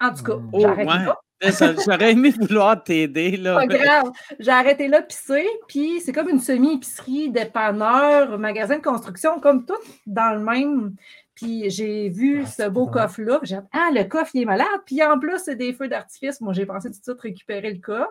En 0.00 0.14
tout 0.14 0.22
cas, 0.22 0.37
mmh. 0.37 0.50
j'arrête 0.61 0.87
là. 0.87 1.18
J'aurais 1.40 2.12
aimé 2.12 2.31
vouloir 2.31 2.83
t'aider. 2.83 3.37
là. 3.37 3.54
Pas 3.54 3.66
grave. 3.66 4.11
J'ai 4.38 4.50
arrêté 4.50 4.88
là 4.88 5.02
pisser, 5.02 5.46
puis 5.68 6.00
c'est 6.00 6.12
comme 6.12 6.28
une 6.28 6.40
semi-épicerie, 6.40 7.31
dépanneur, 7.31 8.38
magasin 8.38 8.78
de 8.78 8.83
construction, 8.83 9.40
comme 9.40 9.64
tout 9.64 9.74
dans 10.07 10.35
le 10.35 10.40
même. 10.40 10.96
Puis 11.35 11.70
j'ai 11.70 12.09
vu 12.09 12.42
ah, 12.44 12.46
ce 12.46 12.68
beau 12.68 12.88
coffre-là. 12.88 13.38
J'ai 13.44 13.57
dit, 13.57 13.62
ah, 13.72 13.90
le 13.92 14.04
coffre, 14.04 14.33
il 14.35 14.42
est 14.42 14.46
malade. 14.46 14.66
Puis 14.85 15.02
en 15.04 15.18
plus, 15.18 15.38
c'est 15.38 15.54
des 15.54 15.72
feux 15.72 15.88
d'artifice. 15.88 16.40
Moi, 16.40 16.52
j'ai 16.52 16.66
pensé 16.66 16.90
tout 16.90 16.98
de 16.98 17.02
suite 17.04 17.20
récupérer 17.20 17.72
le 17.72 17.81
coffre. 17.81 18.11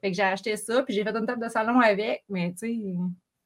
Fait 0.00 0.10
que 0.10 0.16
j'ai 0.16 0.22
acheté 0.22 0.56
ça, 0.56 0.82
puis 0.82 0.94
j'ai 0.94 1.04
fait 1.04 1.14
une 1.14 1.26
table 1.26 1.44
de 1.44 1.48
salon 1.48 1.78
avec, 1.80 2.24
mais 2.28 2.52
tu 2.52 2.58
sais. 2.58 2.94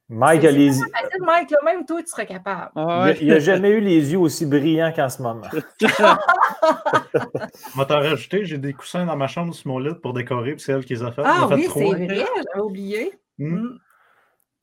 Mike 0.09 0.45
a 0.45 0.51
les 0.51 0.79
yeux. 0.79 0.85
Mike, 1.19 1.51
là, 1.51 1.57
même 1.65 1.85
toi, 1.85 2.01
tu 2.01 2.09
serais 2.09 2.25
capable. 2.25 2.71
Il 3.19 3.27
n'a 3.27 3.39
jamais 3.39 3.71
eu 3.71 3.81
les 3.81 4.11
yeux 4.11 4.19
aussi 4.19 4.45
brillants 4.45 4.93
qu'en 4.93 5.09
ce 5.09 5.21
moment. 5.21 5.47
On 5.99 7.77
va 7.77 7.85
t'en 7.85 7.99
rajouter, 7.99 8.45
j'ai 8.45 8.57
des 8.57 8.73
coussins 8.73 9.05
dans 9.05 9.17
ma 9.17 9.27
chambre 9.27 9.53
sur 9.53 9.67
mon 9.67 9.79
lit 9.79 9.93
pour 10.01 10.13
décorer, 10.13 10.53
puis 10.53 10.61
c'est 10.61 10.71
elle 10.71 10.85
qui 10.85 10.93
les 10.93 11.03
a 11.03 11.11
fait. 11.11 11.23
Ah 11.25 11.47
oui, 11.51 11.67
c'est 11.73 11.83
vrai, 11.83 12.07
j'avais 12.07 12.61
oublié. 12.61 13.19
Hmm. 13.37 13.55
Hmm. 13.55 13.77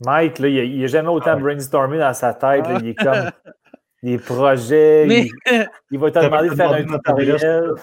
Mike, 0.00 0.38
là, 0.38 0.48
il 0.48 0.80
n'a 0.80 0.86
jamais 0.86 1.08
autant 1.08 1.32
ah 1.32 1.36
brainstormé 1.36 1.98
dans 1.98 2.14
sa 2.14 2.34
tête. 2.34 2.64
il 2.80 2.88
est 2.88 2.94
comme 2.94 3.30
des 4.02 4.18
projets. 4.18 5.06
Il, 5.90 5.98
va 5.98 6.10
te 6.10 6.18
demander 6.18 6.48
de 6.50 6.54
faire 6.54 6.72
un 6.72 6.84
tutoriel. 6.84 7.74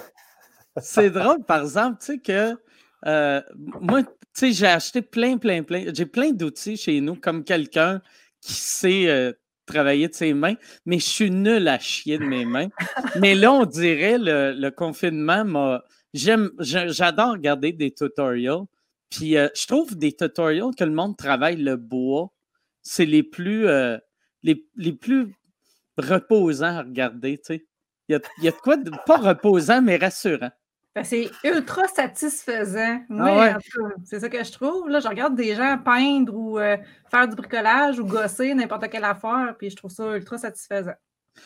C'est 0.78 1.10
drôle, 1.10 1.44
par 1.44 1.62
exemple, 1.62 1.98
tu 2.00 2.14
sais 2.14 2.20
que 2.20 2.58
euh, 3.08 3.42
moi, 3.80 4.02
sais, 4.34 4.52
j'ai 4.52 4.68
acheté 4.68 5.02
plein, 5.02 5.38
plein, 5.38 5.64
plein. 5.64 5.86
J'ai 5.94 6.06
plein 6.06 6.32
d'outils 6.32 6.78
chez 6.78 7.02
nous, 7.02 7.16
comme 7.16 7.44
quelqu'un 7.44 8.02
qui 8.42 8.54
sait 8.54 9.08
euh, 9.08 9.34
travailler 9.66 10.08
de 10.08 10.14
ses 10.14 10.34
mains, 10.34 10.56
mais 10.86 11.00
je 11.00 11.06
suis 11.06 11.32
nul 11.32 11.68
à 11.68 11.80
chier 11.80 12.18
de 12.18 12.26
mes 12.26 12.46
mains. 12.46 12.70
mais 13.20 13.36
là, 13.36 13.52
on 13.52 13.66
dirait 13.66 14.18
le, 14.18 14.54
le 14.54 14.72
confinement 14.72 15.46
m'a 15.46 15.84
j'aime, 16.14 16.52
j'adore 16.60 17.34
regarder 17.34 17.72
des 17.72 17.92
tutorials. 17.92 18.66
Puis 19.10 19.38
euh, 19.38 19.50
je 19.56 19.68
trouve 19.68 19.98
des 19.98 20.14
tutorials 20.14 20.74
que 20.78 20.84
le 20.84 20.92
monde 20.92 21.18
travaille 21.18 21.58
le 21.58 21.76
bois, 21.76 22.32
c'est 22.82 23.06
les 23.06 23.24
plus, 23.24 23.68
euh, 23.68 23.98
les, 24.44 24.66
les, 24.76 24.94
plus 24.94 25.34
reposants 25.98 26.78
à 26.78 26.84
regarder, 26.84 27.38
tu 27.38 27.56
sais. 27.56 27.66
Il 28.08 28.14
y 28.14 28.16
a, 28.16 28.22
y 28.42 28.48
a 28.48 28.52
de 28.52 28.58
quoi 28.58 28.78
de 28.78 28.92
pas 29.06 29.18
reposant, 29.18 29.82
mais 29.82 29.98
rassurant. 29.98 30.52
Ben, 30.94 31.06
c'est 31.06 31.30
ultra 31.46 31.88
satisfaisant. 31.88 33.02
Ah 33.18 33.58
c'est 34.04 34.20
ça 34.20 34.28
que 34.30 34.44
je 34.44 34.52
trouve. 34.52 34.90
Là, 34.90 35.00
je 35.00 35.08
regarde 35.08 35.36
des 35.36 35.56
gens 35.56 35.78
peindre 35.78 36.36
ou 36.36 36.60
euh, 36.60 36.76
faire 37.10 37.28
du 37.30 37.36
bricolage 37.36 37.98
ou 38.00 38.06
gosser 38.06 38.54
n'importe 38.54 38.90
quelle 38.90 39.06
affaire, 39.06 39.56
puis 39.58 39.70
je 39.70 39.76
trouve 39.78 39.92
ça 39.92 40.18
ultra 40.18 40.38
satisfaisant. 40.38 40.96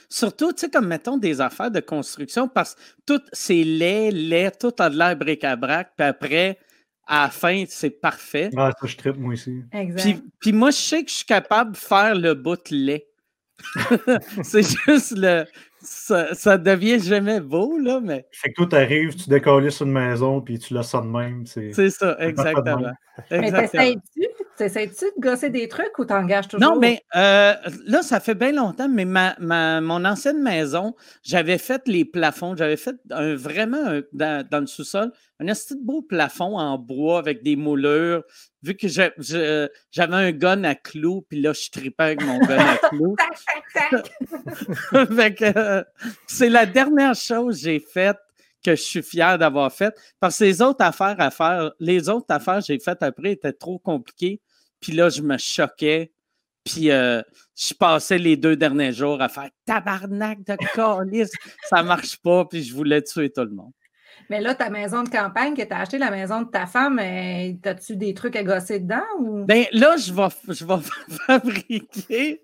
Surtout, 0.10 0.52
tu 0.52 0.62
sais, 0.62 0.70
comme 0.70 0.88
mettons 0.88 1.18
des 1.18 1.42
affaires 1.42 1.70
de 1.70 1.80
construction, 1.80 2.48
parce 2.48 2.74
que 2.74 2.82
tout 3.06 3.22
c'est 3.34 3.64
laid, 3.64 4.12
laid, 4.12 4.58
tout 4.58 4.74
a 4.80 4.90
de 4.90 4.98
l'air 4.98 5.16
bric-à-brac, 5.16 5.94
puis 5.96 6.08
après, 6.08 6.58
à 7.06 7.24
la 7.24 7.30
fin, 7.30 7.66
c'est 7.68 7.92
parfait. 7.92 8.50
Ah, 8.58 8.72
ça, 8.80 8.88
je 8.88 8.98
tripe, 8.98 9.18
moi 9.18 9.34
aussi. 9.34 9.64
Puis, 9.98 10.24
puis, 10.40 10.52
moi, 10.54 10.72
je 10.72 10.78
sais 10.78 11.04
que 11.04 11.12
je 11.12 11.18
suis 11.18 11.26
capable 11.26 11.74
de 11.74 11.78
faire 11.78 12.16
le 12.16 12.34
bout 12.34 12.70
lait. 12.72 13.08
c'est 14.44 14.64
juste 14.64 15.16
le, 15.16 15.46
ça, 15.86 16.34
ça 16.34 16.58
devient 16.58 17.00
jamais 17.00 17.40
beau, 17.40 17.78
là, 17.78 18.00
mais. 18.02 18.26
Fait 18.32 18.50
que 18.50 18.56
toi, 18.56 18.68
tu 18.70 18.76
arrives, 18.76 19.16
tu 19.16 19.30
décolles 19.30 19.72
sur 19.72 19.86
une 19.86 19.94
maison, 19.94 20.42
puis 20.42 20.60
tu 20.60 20.74
laisses 20.74 20.88
ça 20.88 21.02
de 21.02 21.08
même. 21.08 21.46
C'est 21.46 21.90
ça, 21.90 22.18
exactement. 22.20 22.92
Mais 23.32 23.52
t'essayes-tu? 23.52 24.28
De 24.60 25.20
gosser 25.20 25.50
des 25.50 25.68
trucs 25.68 25.98
ou 25.98 26.06
t'engages 26.06 26.48
toujours? 26.48 26.70
Non, 26.70 26.80
mais 26.80 27.02
euh, 27.16 27.54
là, 27.86 28.02
ça 28.02 28.20
fait 28.20 28.36
bien 28.36 28.52
longtemps, 28.52 28.90
mais 28.90 29.06
ma, 29.06 29.36
ma, 29.40 29.82
mon 29.82 30.06
ancienne 30.06 30.42
maison, 30.42 30.96
j'avais 31.24 31.58
fait 31.58 31.82
les 31.88 32.06
plafonds, 32.06 32.56
j'avais 32.56 32.78
fait 32.78 32.96
un, 33.12 33.36
vraiment 33.36 34.00
dans, 34.14 34.48
dans, 34.50 34.60
le 34.60 34.68
sous-sol 34.68 35.12
un 35.40 35.46
petit 35.46 35.76
beau 35.80 36.02
plafond 36.02 36.58
en 36.58 36.78
bois 36.78 37.20
avec 37.20 37.44
des 37.44 37.56
moulures. 37.56 38.24
Vu 38.64 38.76
que 38.76 38.88
j'avais 38.88 39.70
un 39.98 40.32
gun 40.32 40.64
à 40.64 40.76
clous, 40.76 41.26
puis 41.30 41.42
là, 41.42 41.54
je 41.54 41.70
tripais 41.70 42.04
avec 42.04 42.24
mon 42.24 42.40
gun 42.40 42.58
à 42.58 42.78
clous. 42.90 43.16
Euh, 44.96 45.84
c'est 46.28 46.50
la 46.50 46.66
dernière 46.66 47.14
chose 47.14 47.58
que 47.58 47.64
j'ai 47.64 47.80
faite 47.80 48.18
que 48.66 48.76
je 48.76 48.82
suis 48.82 49.04
fier 49.04 49.38
d'avoir 49.38 49.72
faite. 49.72 49.96
Parce 50.20 50.40
que 50.40 50.46
les 50.46 50.62
autres 50.62 50.84
affaires 50.84 51.16
à 51.20 51.30
faire, 51.30 51.72
les 51.80 52.10
autres 52.10 52.26
affaires 52.30 52.60
que 52.60 52.66
j'ai 52.66 52.80
faites 52.80 53.04
après 53.04 53.34
étaient 53.34 53.54
trop 53.54 53.78
compliquées. 53.78 54.42
Puis 54.80 54.92
là, 54.94 55.10
je 55.10 55.22
me 55.22 55.38
choquais. 55.38 56.12
Puis 56.64 56.90
euh, 56.90 57.22
je 57.56 57.74
passais 57.74 58.18
les 58.18 58.38
deux 58.38 58.56
derniers 58.56 58.92
jours 58.92 59.22
à 59.22 59.30
faire 59.30 59.50
tabarnak 59.66 60.44
de 60.44 60.56
colis, 60.74 61.30
ça 61.70 61.84
marche 61.84 62.18
pas, 62.18 62.46
puis 62.46 62.64
je 62.64 62.74
voulais 62.74 63.02
tuer 63.04 63.30
tout 63.30 63.44
le 63.44 63.52
monde. 63.52 63.72
Mais 64.30 64.42
là, 64.42 64.56
ta 64.56 64.70
maison 64.70 65.04
de 65.04 65.10
campagne 65.10 65.56
que 65.56 65.62
tu 65.62 65.72
as 65.74 65.82
acheté, 65.82 65.98
la 65.98 66.10
maison 66.10 66.42
de 66.42 66.50
ta 66.50 66.66
femme, 66.66 67.00
euh, 67.00 67.54
as-tu 67.64 67.96
des 67.96 68.14
trucs 68.14 68.36
à 68.36 68.44
gosser 68.44 68.80
dedans? 68.80 69.04
Ou... 69.20 69.46
Ben 69.46 69.66
là, 69.72 69.96
je 69.98 70.12
vais, 70.12 70.28
je 70.54 70.66
vais 70.66 70.82
fabriquer. 71.28 72.42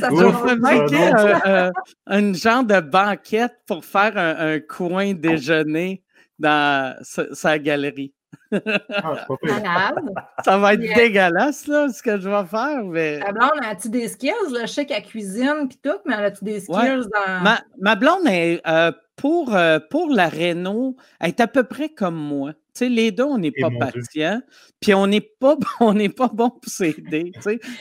ça 0.00 0.10
vais 0.10 0.32
fabriquer 0.32 1.70
un, 2.06 2.32
genre 2.32 2.64
de 2.64 2.80
banquette 2.80 3.54
pour 3.66 3.84
faire 3.84 4.16
un, 4.16 4.58
coin 4.58 5.14
déjeuner 5.14 6.02
dans 6.38 6.96
sa, 7.02 7.58
galerie. 7.58 8.12
Ah, 8.52 9.26
ça 10.44 10.58
va 10.58 10.74
être 10.74 10.80
dégueulasse, 10.80 11.66
là, 11.66 11.88
ce 11.88 12.02
que 12.02 12.18
je 12.18 12.28
vais 12.28 12.46
faire. 12.46 12.84
Mais... 12.84 13.20
Ta 13.20 13.32
blonde, 13.32 13.60
as-tu 13.62 13.88
des 13.88 14.08
skills? 14.08 14.52
Là? 14.52 14.66
Je 14.66 14.72
sais 14.72 14.86
qu'elle 14.86 15.04
cuisine 15.04 15.68
et 15.70 15.88
tout, 15.88 15.98
mais 16.06 16.14
as-tu 16.14 16.44
des 16.44 16.60
skills 16.60 17.06
dans. 17.12 17.42
Ma, 17.42 17.60
ma 17.78 17.94
blonde 17.94 18.26
est 18.26 18.60
euh, 18.66 18.92
pour, 19.20 19.54
euh, 19.54 19.78
pour 19.90 20.10
la 20.10 20.28
Renault, 20.28 20.96
elle 21.20 21.28
est 21.28 21.40
à 21.40 21.46
peu 21.46 21.64
près 21.64 21.90
comme 21.90 22.16
moi. 22.16 22.54
sais, 22.72 22.88
les 22.88 23.12
deux, 23.12 23.24
on 23.24 23.38
n'est 23.38 23.52
pas 23.52 23.68
patients, 23.78 24.40
puis 24.80 24.94
on 24.94 25.06
n'est 25.06 25.20
pas, 25.20 25.56
on 25.80 25.94
pas 26.08 26.28
bon 26.28 26.50
pour 26.50 26.72
s'aider. 26.72 27.32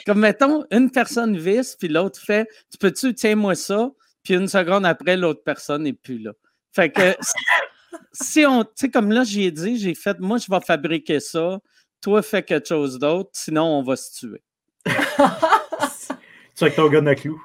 Comme 0.05 0.19
mettons, 0.19 0.65
une 0.71 0.91
personne 0.91 1.37
visse, 1.37 1.75
puis 1.75 1.87
l'autre 1.87 2.19
fait 2.19 2.47
Tu 2.69 2.77
peux-tu, 2.77 3.13
tiens-moi 3.13 3.55
ça, 3.55 3.89
puis 4.23 4.35
une 4.35 4.47
seconde 4.47 4.85
après, 4.85 5.15
l'autre 5.15 5.41
personne 5.43 5.83
n'est 5.83 5.93
plus 5.93 6.19
là. 6.19 6.31
Fait 6.71 6.89
que 6.89 7.01
si 8.11 8.45
on, 8.45 8.63
tu 8.63 8.71
sais, 8.75 8.89
comme 8.89 9.11
là, 9.11 9.23
j'ai 9.23 9.51
dit, 9.51 9.77
j'ai 9.77 9.95
fait 9.95 10.19
Moi, 10.19 10.37
je 10.37 10.51
vais 10.51 10.61
fabriquer 10.61 11.19
ça, 11.19 11.59
toi, 12.01 12.21
fais 12.21 12.43
quelque 12.43 12.67
chose 12.67 12.99
d'autre, 12.99 13.29
sinon 13.33 13.63
on 13.63 13.83
va 13.83 13.95
se 13.95 14.17
tuer. 14.17 14.41
tu 14.85 16.63
avec 16.63 16.75
ton 16.75 16.89
gun 16.89 17.05
à 17.07 17.15
clous? 17.15 17.41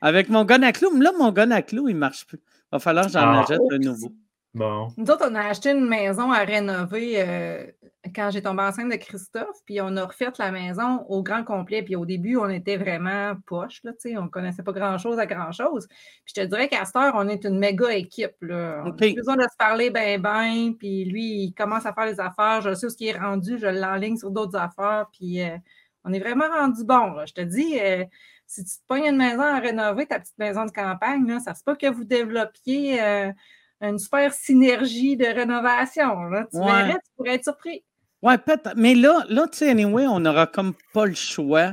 Avec 0.00 0.28
mon 0.28 0.44
gun 0.44 0.62
à 0.62 0.72
clous, 0.72 0.96
là, 1.00 1.12
mon 1.18 1.32
gun 1.32 1.50
à 1.50 1.62
clous, 1.62 1.88
il 1.88 1.94
ne 1.94 2.00
marche 2.00 2.26
plus. 2.26 2.38
Il 2.38 2.68
va 2.72 2.78
falloir 2.78 3.06
que 3.06 3.12
j'en 3.12 3.20
ah. 3.20 3.40
achète 3.40 3.60
un 3.70 3.78
nouveau. 3.78 4.12
Bon. 4.54 4.88
Nous 4.96 5.04
autres, 5.10 5.28
on 5.30 5.34
a 5.34 5.48
acheté 5.48 5.70
une 5.70 5.86
maison 5.86 6.32
à 6.32 6.38
rénover 6.38 7.14
euh, 7.16 7.66
quand 8.14 8.30
j'ai 8.30 8.42
tombé 8.42 8.62
enceinte 8.62 8.90
de 8.90 8.96
Christophe, 8.96 9.56
puis 9.64 9.80
on 9.80 9.96
a 9.96 10.04
refait 10.04 10.30
la 10.38 10.50
maison 10.50 11.04
au 11.08 11.22
grand 11.22 11.44
complet. 11.44 11.82
Puis 11.82 11.96
au 11.96 12.04
début, 12.04 12.36
on 12.36 12.48
était 12.48 12.76
vraiment 12.76 13.34
poche, 13.46 13.80
là, 13.84 13.92
on 14.18 14.22
ne 14.22 14.28
connaissait 14.28 14.62
pas 14.62 14.72
grand-chose 14.72 15.18
à 15.18 15.26
grand-chose. 15.26 15.86
Puis 15.88 16.34
je 16.36 16.42
te 16.42 16.46
dirais 16.46 16.68
qu'à 16.68 16.84
cette 16.84 16.96
heure, 16.96 17.12
on 17.16 17.28
est 17.28 17.44
une 17.44 17.58
méga 17.58 17.92
équipe. 17.92 18.36
Là. 18.40 18.82
On 18.84 18.90
a 18.90 18.92
besoin 18.92 19.36
de 19.36 19.42
se 19.42 19.56
parler 19.58 19.90
ben 19.90 20.20
ben, 20.20 20.74
puis 20.76 21.04
lui, 21.04 21.44
il 21.44 21.54
commence 21.54 21.86
à 21.86 21.92
faire 21.92 22.06
les 22.06 22.20
affaires. 22.20 22.60
Je 22.60 22.74
sais 22.74 22.88
ce 22.88 22.96
qui 22.96 23.08
est 23.08 23.18
rendu, 23.18 23.58
je 23.58 23.66
l'enligne 23.66 24.16
sur 24.16 24.30
d'autres 24.30 24.56
affaires, 24.56 25.06
puis 25.12 25.42
euh, 25.42 25.56
on 26.04 26.12
est 26.12 26.20
vraiment 26.20 26.48
rendu 26.48 26.84
bon. 26.84 27.24
Je 27.26 27.34
te 27.34 27.40
dis, 27.40 27.78
euh, 27.80 28.04
si 28.46 28.64
tu 28.64 28.70
te 28.70 28.86
pognes 28.86 29.06
une 29.06 29.16
maison 29.16 29.42
à 29.42 29.58
rénover, 29.58 30.06
ta 30.06 30.20
petite 30.20 30.38
maison 30.38 30.64
de 30.64 30.70
campagne, 30.70 31.26
là, 31.26 31.40
ça 31.40 31.54
se 31.54 31.64
pas 31.64 31.76
que 31.76 31.88
vous 31.88 32.04
développiez 32.04 33.02
euh, 33.02 33.32
une 33.80 33.98
super 33.98 34.32
synergie 34.32 35.16
de 35.16 35.26
rénovation. 35.26 36.24
Là. 36.24 36.46
Tu 36.50 36.58
verrais, 36.58 36.94
tu 36.94 37.10
pourrais 37.16 37.34
être 37.34 37.44
surpris. 37.44 37.84
Oui, 38.22 38.34
peut-être. 38.38 38.74
Mais 38.76 38.94
là, 38.94 39.24
là 39.28 39.46
tu 39.50 39.58
sais, 39.58 39.70
anyway, 39.70 40.06
on 40.06 40.20
n'aura 40.20 40.46
comme 40.46 40.74
pas 40.92 41.06
le 41.06 41.14
choix. 41.14 41.70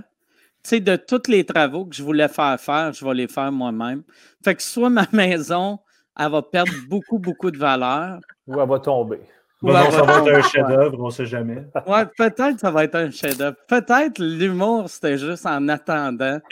Tu 0.63 0.69
sais, 0.69 0.79
de 0.79 0.95
tous 0.95 1.27
les 1.27 1.45
travaux 1.45 1.85
que 1.85 1.95
je 1.95 2.03
voulais 2.03 2.27
faire 2.27 2.59
faire, 2.59 2.93
je 2.93 3.03
vais 3.05 3.13
les 3.13 3.27
faire 3.27 3.51
moi-même. 3.51 4.03
Fait 4.43 4.55
que 4.55 4.63
soit 4.63 4.89
ma 4.89 5.07
maison, 5.11 5.79
elle 6.17 6.31
va 6.31 6.41
perdre 6.41 6.71
beaucoup, 6.87 7.19
beaucoup 7.19 7.51
de 7.51 7.57
valeur. 7.57 8.19
Ou 8.47 8.59
elle 8.59 8.67
va 8.67 8.79
tomber. 8.79 9.21
Bon, 9.63 9.71
ça 9.71 10.03
va 10.03 10.17
être 10.17 10.35
un 10.35 10.41
chef-d'œuvre, 10.41 10.97
on 10.99 11.05
ne 11.05 11.11
sait 11.11 11.25
jamais. 11.25 11.63
Ouais, 11.87 12.05
peut-être 12.17 12.59
ça 12.59 12.69
va 12.69 12.83
être 12.83 12.95
un 12.95 13.09
chef-d'œuvre. 13.09 13.55
Peut-être 13.69 14.19
l'humour, 14.19 14.89
c'était 14.89 15.17
juste 15.17 15.45
en 15.45 15.69
attendant. 15.69 16.39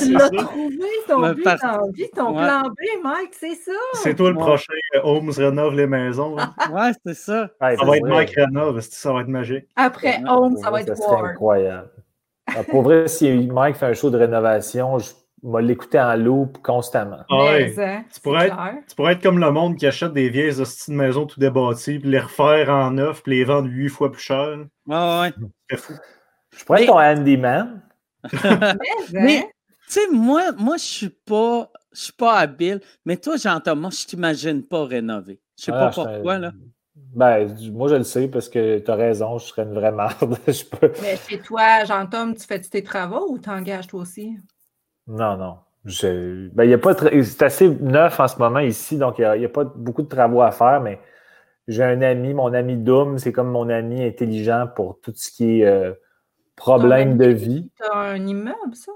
tu 0.00 0.12
l'as 0.12 0.30
trouvé, 0.30 0.88
ton 1.06 1.32
but, 1.32 2.10
ton 2.12 2.34
plan 2.34 2.62
B, 2.62 3.02
Mike, 3.04 3.34
c'est 3.38 3.54
ça. 3.54 3.72
C'est 3.94 4.16
toi 4.16 4.30
le 4.30 4.36
prochain 4.36 4.72
euh, 4.96 5.00
Holmes 5.04 5.30
rénove 5.30 5.76
les 5.76 5.86
maisons. 5.86 6.36
Hein. 6.38 6.52
Ouais, 6.72 6.90
c'est 7.06 7.14
ça. 7.14 7.48
ça 7.60 7.84
va 7.84 7.96
être 7.96 8.08
Mike 8.08 8.30
rénove, 8.34 8.80
ça 8.80 9.12
va 9.12 9.20
être 9.20 9.28
magique? 9.28 9.66
Après 9.76 10.20
Holmes, 10.26 10.56
ça 10.56 10.72
va 10.72 10.80
être 10.80 10.98
War. 10.98 11.24
incroyable. 11.24 11.90
Ah, 12.48 12.64
pour 12.68 12.82
vrai, 12.82 13.06
si 13.06 13.30
Mike 13.32 13.76
fait 13.76 13.86
un 13.86 13.94
show 13.94 14.10
de 14.10 14.18
rénovation, 14.18 14.98
je 14.98 15.10
m'a 15.44 15.60
l'écouter 15.60 16.00
en 16.00 16.16
loop 16.16 16.58
constamment. 16.62 17.20
Ah 17.30 17.58
tu, 17.58 18.20
pourrais 18.22 18.46
être, 18.46 18.56
tu, 18.88 18.94
pourrais 18.96 19.12
être, 19.12 19.22
comme 19.22 19.38
le 19.38 19.50
monde 19.50 19.76
qui 19.76 19.86
achète 19.86 20.12
des 20.12 20.30
vieilles 20.30 20.60
hosties 20.60 20.90
de 20.90 20.96
maison 20.96 21.26
tout 21.26 21.38
débâties, 21.38 21.98
puis 21.98 22.10
les 22.10 22.20
refaire 22.20 22.70
en 22.70 22.92
neuf, 22.92 23.22
puis 23.22 23.36
les 23.36 23.44
vendre 23.44 23.68
huit 23.68 23.88
fois 23.90 24.10
plus 24.10 24.22
cher. 24.22 24.58
Ah 24.90 25.20
ouais. 25.22 25.46
C'est 25.70 25.76
fou. 25.76 25.92
Je 26.56 26.64
pourrais 26.64 26.84
être 26.84 26.88
ton 26.88 26.98
handyman. 26.98 27.82
mais, 29.12 29.50
tu 29.86 29.92
sais, 29.92 30.08
moi, 30.10 30.52
moi 30.52 30.76
je 30.76 30.84
suis 30.84 31.08
pas. 31.10 31.70
Je 31.92 32.02
suis 32.02 32.12
pas 32.12 32.38
habile, 32.38 32.80
mais 33.04 33.16
toi, 33.16 33.36
Jean-Thomas, 33.36 33.90
je 33.90 34.06
t'imagine 34.06 34.66
pas 34.66 34.84
rénover. 34.84 35.40
Je 35.56 35.64
sais 35.64 35.70
pas 35.70 35.86
ah, 35.86 35.90
pourquoi, 35.94 36.38
là. 36.38 36.50
Ben, 36.96 37.46
moi, 37.70 37.86
je 37.86 37.94
le 37.94 38.02
sais 38.02 38.26
parce 38.26 38.48
que 38.48 38.80
tu 38.80 38.90
as 38.90 38.94
raison, 38.96 39.38
je 39.38 39.46
serais 39.46 39.62
une 39.62 39.74
vraie 39.74 39.92
merde. 39.92 40.36
Mais 41.02 41.16
chez 41.16 41.38
toi, 41.38 41.84
Jean-Thomas, 41.84 42.34
tu 42.34 42.44
fais 42.44 42.58
tes 42.60 42.82
travaux 42.82 43.30
ou 43.30 43.38
t'engages 43.38 43.86
toi 43.86 44.00
aussi? 44.00 44.36
Non, 45.06 45.36
non. 45.36 45.58
Ben, 45.84 46.64
y 46.64 46.72
a 46.72 46.78
pas 46.78 46.94
c'est 46.94 47.42
assez 47.42 47.68
neuf 47.68 48.18
en 48.18 48.26
ce 48.26 48.38
moment 48.38 48.60
ici, 48.60 48.96
donc 48.96 49.18
il 49.18 49.30
n'y 49.38 49.44
a, 49.44 49.48
pas 49.50 49.64
beaucoup 49.64 50.02
de 50.02 50.08
travaux 50.08 50.40
à 50.40 50.50
faire, 50.50 50.80
mais 50.80 50.98
j'ai 51.68 51.84
un 51.84 52.00
ami, 52.00 52.32
mon 52.32 52.54
ami 52.54 52.76
Doom, 52.76 53.18
c'est 53.18 53.32
comme 53.32 53.50
mon 53.50 53.68
ami 53.68 54.02
intelligent 54.02 54.66
pour 54.74 54.98
tout 55.02 55.12
ce 55.14 55.30
qui 55.30 55.60
est 55.60 55.66
euh, 55.66 55.92
problème 56.56 57.18
de 57.18 57.26
vie. 57.26 57.70
Tu 57.76 57.82
as 57.82 57.96
un 57.96 58.26
immeuble, 58.26 58.74
ça? 58.74 58.92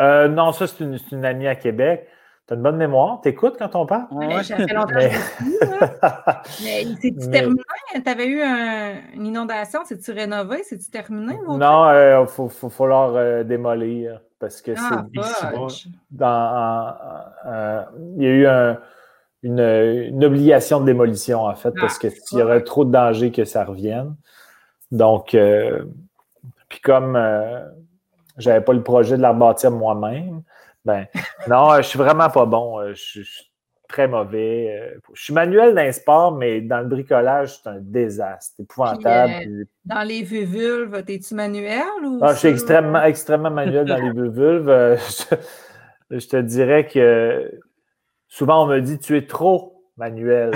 Euh, 0.00 0.28
non, 0.28 0.52
ça, 0.52 0.66
c'est 0.66 0.82
une, 0.82 0.98
une, 1.12 1.24
amie 1.26 1.46
à 1.46 1.56
Québec. 1.56 2.08
Tu 2.46 2.54
as 2.54 2.56
une 2.56 2.62
bonne 2.62 2.78
mémoire? 2.78 3.20
T'écoutes 3.20 3.56
quand 3.58 3.76
on 3.76 3.84
parle? 3.84 4.06
Oui, 4.12 4.42
ça 4.42 4.56
fait 4.56 4.72
longtemps 4.72 4.94
mais... 4.94 5.10
mais 6.64 6.84
c'est-tu 7.02 7.30
terminé? 7.30 7.62
Tu 7.94 8.10
avais 8.10 8.26
eu 8.28 8.42
une 9.14 9.26
inondation? 9.26 9.80
C'est-tu 9.84 10.10
rénové? 10.12 10.62
C'est-tu 10.64 10.90
terminé? 10.90 11.38
Non, 11.46 11.90
il 11.90 11.94
euh, 11.94 12.26
faut, 12.26 12.48
faut, 12.48 12.70
falloir 12.70 13.44
démolir 13.44 14.20
parce 14.42 14.60
que 14.60 14.72
ah, 14.76 15.06
c'est 15.68 15.88
dans, 16.10 16.96
euh, 17.46 17.84
il 18.16 18.22
y 18.24 18.26
a 18.26 18.72
eu 18.72 18.76
une, 19.44 20.24
obligation 20.24 20.80
de 20.80 20.86
démolition, 20.86 21.44
en 21.44 21.54
fait, 21.54 21.72
parce 21.80 22.00
ah, 22.02 22.08
qu'il 22.08 22.38
y 22.40 22.42
aurait 22.42 22.64
trop 22.64 22.84
de 22.84 22.90
danger 22.90 23.30
que 23.30 23.44
ça 23.44 23.64
revienne. 23.64 24.16
Donc, 24.90 25.36
euh, 25.36 25.84
puis 26.68 26.80
comme 26.80 27.14
euh, 27.14 27.64
je 28.36 28.50
n'avais 28.50 28.64
pas 28.64 28.72
le 28.72 28.82
projet 28.82 29.16
de 29.16 29.22
la 29.22 29.32
bâtir 29.32 29.70
moi-même, 29.70 30.42
ben 30.84 31.06
non, 31.48 31.76
je 31.76 31.82
suis 31.82 31.98
vraiment 31.98 32.28
pas 32.28 32.44
bon. 32.44 32.92
Je, 32.94 33.22
très 33.92 34.08
mauvais. 34.08 34.76
Euh, 34.96 34.98
je 35.14 35.22
suis 35.22 35.34
manuel 35.34 35.74
dans 35.74 35.82
les 35.82 35.92
sports, 35.92 36.32
mais 36.32 36.60
dans 36.60 36.80
le 36.80 36.86
bricolage, 36.86 37.58
c'est 37.58 37.68
un 37.68 37.78
désastre. 37.78 38.54
C'est 38.56 38.62
épouvantable. 38.64 39.32
Euh, 39.46 39.64
dans 39.84 40.02
les 40.02 40.22
vulves, 40.22 41.02
es-tu 41.06 41.34
manuel 41.34 41.82
ou. 42.04 42.18
Ah, 42.22 42.32
je 42.32 42.38
suis 42.38 42.48
extrêmement, 42.48 43.02
extrêmement 43.02 43.50
manuel 43.50 43.86
dans 43.86 43.96
les 43.96 44.10
vulves. 44.30 44.98
Je, 46.10 46.18
je, 46.18 46.28
te 46.28 46.36
dirais 46.38 46.86
que 46.86 47.48
souvent 48.26 48.64
on 48.64 48.66
me 48.66 48.80
dit 48.80 48.98
tu 48.98 49.16
es 49.16 49.26
trop 49.26 49.72
manuel 49.96 50.52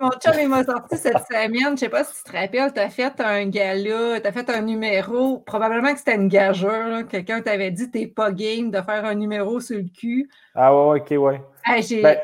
Mon 0.00 0.10
chum, 0.10 0.34
il 0.40 0.48
m'a 0.48 0.64
sorti 0.64 0.96
cette 0.96 1.24
semaine, 1.30 1.50
je 1.52 1.70
ne 1.70 1.76
sais 1.76 1.88
pas 1.88 2.04
si 2.04 2.12
tu 2.22 2.30
te 2.30 2.36
rappelles, 2.36 2.72
tu 2.72 2.80
as 2.80 2.90
fait 2.90 3.20
un 3.20 3.46
gala, 3.46 4.20
tu 4.20 4.26
as 4.26 4.32
fait 4.32 4.50
un 4.50 4.62
numéro, 4.62 5.38
probablement 5.38 5.92
que 5.92 5.98
c'était 5.98 6.16
une 6.16 6.28
gageure, 6.28 7.06
quelqu'un 7.06 7.40
t'avait 7.40 7.70
dit 7.70 7.90
t'es 7.90 8.06
pas 8.06 8.32
game 8.32 8.70
de 8.70 8.80
faire 8.80 9.04
un 9.04 9.14
numéro 9.14 9.60
sur 9.60 9.78
le 9.78 9.84
cul. 9.84 10.28
Ah 10.54 10.74
ouais, 10.74 11.00
ok, 11.00 11.14
ouais. 11.22 11.40
Ben, 12.02 12.18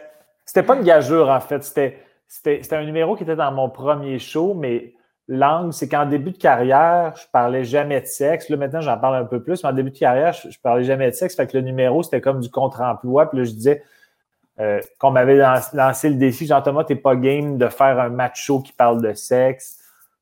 c'était 0.44 0.62
pas 0.62 0.76
une 0.76 0.85
gageure 0.85 1.29
en 1.29 1.40
fait, 1.40 1.62
c'était 1.62 2.74
un 2.74 2.85
numéro 2.85 3.16
qui 3.16 3.22
était 3.22 3.37
dans 3.37 3.53
mon 3.53 3.68
premier 3.68 4.18
show, 4.18 4.55
mais 4.55 4.94
l'angle, 5.29 5.72
c'est 5.72 5.88
qu'en 5.88 6.07
début 6.07 6.33
de 6.33 6.38
carrière, 6.38 7.14
je 7.16 7.26
parlais 7.33 7.64
jamais 7.64 8.00
de 8.00 8.07
sexe. 8.07 8.48
Là, 8.48 8.57
maintenant, 8.57 8.81
j'en 8.81 8.98
parle 8.98 9.16
un 9.16 9.24
peu 9.24 9.42
plus, 9.42 9.62
mais 9.62 9.70
en 9.70 9.72
début 9.72 9.90
de 9.90 9.98
carrière, 9.98 10.33
je, 10.33 10.50
je 10.50 10.59
parlais 10.59 10.85
jamais 10.85 11.09
de 11.11 11.14
sexe. 11.14 11.37
Fait 11.37 11.46
que 11.46 11.57
le 11.57 11.62
numéro, 11.62 12.03
c'était 12.03 12.20
comme 12.20 12.40
du 12.40 12.50
contre-emploi. 12.50 13.31
Puis 13.31 13.38
là, 13.38 13.44
je 13.44 13.53
disais, 13.53 13.83
euh, 14.61 14.81
qu'on 14.98 15.11
m'avait 15.11 15.37
lancé 15.72 16.11
le 16.11 16.16
défi, 16.16 16.46
Jean-Thomas, 16.46 16.85
t'es 16.85 16.96
pas 16.96 17.16
game 17.16 17.57
de 17.57 17.68
faire 17.68 17.98
un 17.98 18.11
match 18.11 18.44
show 18.44 18.61
qui 18.61 18.72
parle 18.72 19.00
de 19.00 19.14
sexe. 19.14 19.79